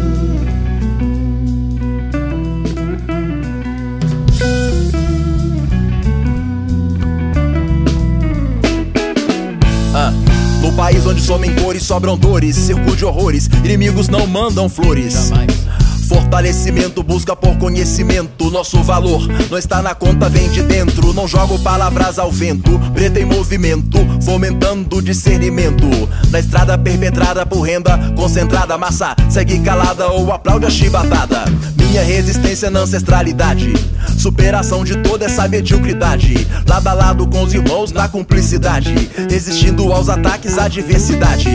País 10.86 11.04
onde 11.08 11.20
somem 11.20 11.52
cores, 11.56 11.82
sobram 11.82 12.16
dores, 12.16 12.56
circo 12.56 12.96
de 12.96 13.04
horrores, 13.04 13.50
inimigos 13.64 14.08
não 14.08 14.28
mandam 14.28 14.70
flores. 14.70 15.30
Jamais. 15.30 15.85
Fortalecimento 16.08 17.02
busca 17.02 17.36
por 17.36 17.58
conhecimento. 17.58 18.52
Nosso 18.52 18.82
valor 18.84 19.28
não 19.50 19.58
está 19.58 19.82
na 19.82 19.96
conta, 19.96 20.30
vem 20.30 20.50
de 20.50 20.62
dentro. 20.64 21.14
Não 21.14 21.28
jogo 21.28 21.58
palavras 21.60 22.20
ao 22.20 22.32
vento. 22.32 22.80
Preto 22.94 23.18
em 23.18 23.26
movimento, 23.26 23.98
fomentando 24.22 25.02
discernimento. 25.02 25.86
Na 26.30 26.40
estrada 26.40 26.78
perpetrada 26.78 27.46
por 27.46 27.62
renda 27.62 27.98
concentrada. 28.16 28.78
Massa 28.78 29.16
segue 29.30 29.60
calada 29.60 30.08
ou 30.10 30.32
aplaude 30.32 30.66
a 30.66 30.70
chibatada. 30.70 31.46
Minha 31.78 32.04
resistência 32.04 32.70
na 32.70 32.82
ancestralidade. 32.82 33.74
Superação 34.18 34.84
de 34.84 34.98
toda 34.98 35.26
essa 35.26 35.48
mediocridade. 35.48 36.48
Lado 36.68 36.88
a 36.88 36.94
lado 36.94 37.28
com 37.28 37.42
os 37.42 37.54
irmãos 37.54 37.92
na 37.92 38.08
cumplicidade. 38.08 38.94
Resistindo 39.30 39.92
aos 39.92 40.10
ataques, 40.10 40.58
adversidade. 40.58 41.50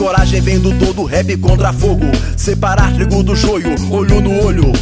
Coragem 0.00 0.40
vem 0.40 0.58
do 0.58 0.72
todo, 0.78 1.04
rap 1.04 1.36
contra 1.36 1.74
fogo. 1.74 2.06
Separar 2.34 2.90
trigo 2.94 3.22
do 3.22 3.36
joio, 3.36 3.74
olho 3.90 4.18
no 4.22 4.42
olho. 4.42 4.72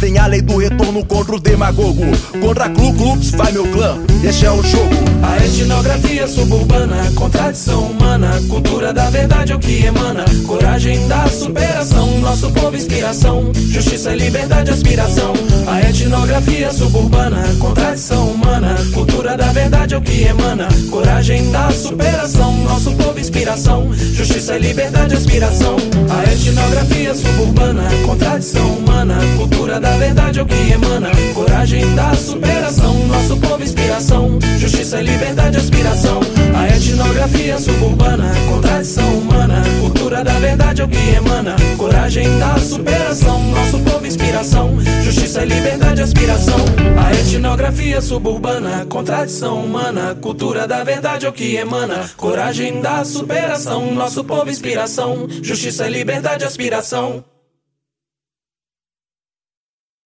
Tem 0.00 0.16
a 0.16 0.26
lei 0.26 0.40
do 0.40 0.56
retorno 0.58 1.04
contra 1.04 1.34
o 1.34 1.40
demagogo. 1.40 2.04
Contra 2.40 2.68
Clu 2.70 2.94
Clubs, 2.94 3.30
vai 3.32 3.50
meu 3.50 3.66
clã, 3.66 3.98
este 4.22 4.46
é 4.46 4.50
o 4.50 4.62
jogo. 4.62 4.94
A 5.22 5.44
etnografia 5.44 6.28
suburbana, 6.28 7.10
contradição 7.16 7.82
humana. 7.82 8.40
Cultura 8.48 8.92
da 8.92 9.10
verdade 9.10 9.52
é 9.52 9.56
o 9.56 9.58
que 9.58 9.84
emana. 9.84 10.24
Coragem 10.46 11.06
da 11.08 11.26
superação, 11.26 12.20
nosso 12.20 12.50
povo 12.52 12.76
inspiração. 12.76 13.50
Justiça, 13.54 14.14
liberdade, 14.14 14.70
aspiração. 14.70 15.32
A 15.66 15.80
etnografia 15.80 16.72
suburbana, 16.72 17.42
contradição 17.58 18.28
humana. 18.30 18.76
Cultura 18.94 19.36
da 19.36 19.52
verdade 19.52 19.94
é 19.94 19.98
o 19.98 20.00
que 20.00 20.22
emana. 20.22 20.68
Coragem 20.90 21.50
da 21.50 21.70
superação, 21.72 22.52
nosso 22.64 22.92
povo 22.92 23.18
inspiração. 23.18 23.92
Justiça, 23.92 24.56
liberdade, 24.56 25.14
aspiração. 25.14 25.76
A 26.08 26.32
etnografia 26.32 27.14
suburbana, 27.14 27.82
contradição 28.06 28.66
humana. 28.74 29.18
Cultura 29.36 29.80
da 29.80 29.87
da 29.88 29.96
verdade 29.96 30.38
é 30.38 30.42
o 30.42 30.46
que 30.46 30.72
emana. 30.72 31.10
Coragem 31.34 31.94
da 31.94 32.14
superação, 32.14 32.94
nosso 33.06 33.36
povo 33.38 33.62
inspiração. 33.62 34.38
Justiça, 34.58 35.00
liberdade, 35.00 35.56
aspiração. 35.56 36.20
A 36.54 36.68
etnografia 36.76 37.58
suburbana, 37.58 38.30
contradição 38.48 39.08
humana. 39.18 39.62
Cultura 39.80 40.22
da 40.22 40.34
verdade 40.34 40.82
é 40.82 40.84
o 40.84 40.88
que 40.88 41.14
emana. 41.14 41.56
Coragem 41.78 42.38
da 42.38 42.58
superação, 42.58 43.42
nosso 43.50 43.78
povo 43.78 44.06
inspiração. 44.06 44.78
Justiça, 45.02 45.44
liberdade, 45.44 46.02
aspiração. 46.02 46.60
A 47.02 47.12
etnografia 47.14 48.00
suburbana, 48.02 48.84
contradição 48.86 49.64
humana. 49.64 50.14
Cultura 50.20 50.66
da 50.68 50.84
verdade 50.84 51.24
é 51.24 51.28
o 51.30 51.32
que 51.32 51.56
emana. 51.56 52.10
Coragem 52.16 52.82
da 52.82 53.02
superação, 53.04 53.94
nosso 53.94 54.22
povo 54.22 54.50
inspiração. 54.50 55.26
Justiça, 55.42 55.88
liberdade, 55.88 56.44
aspiração. 56.44 57.24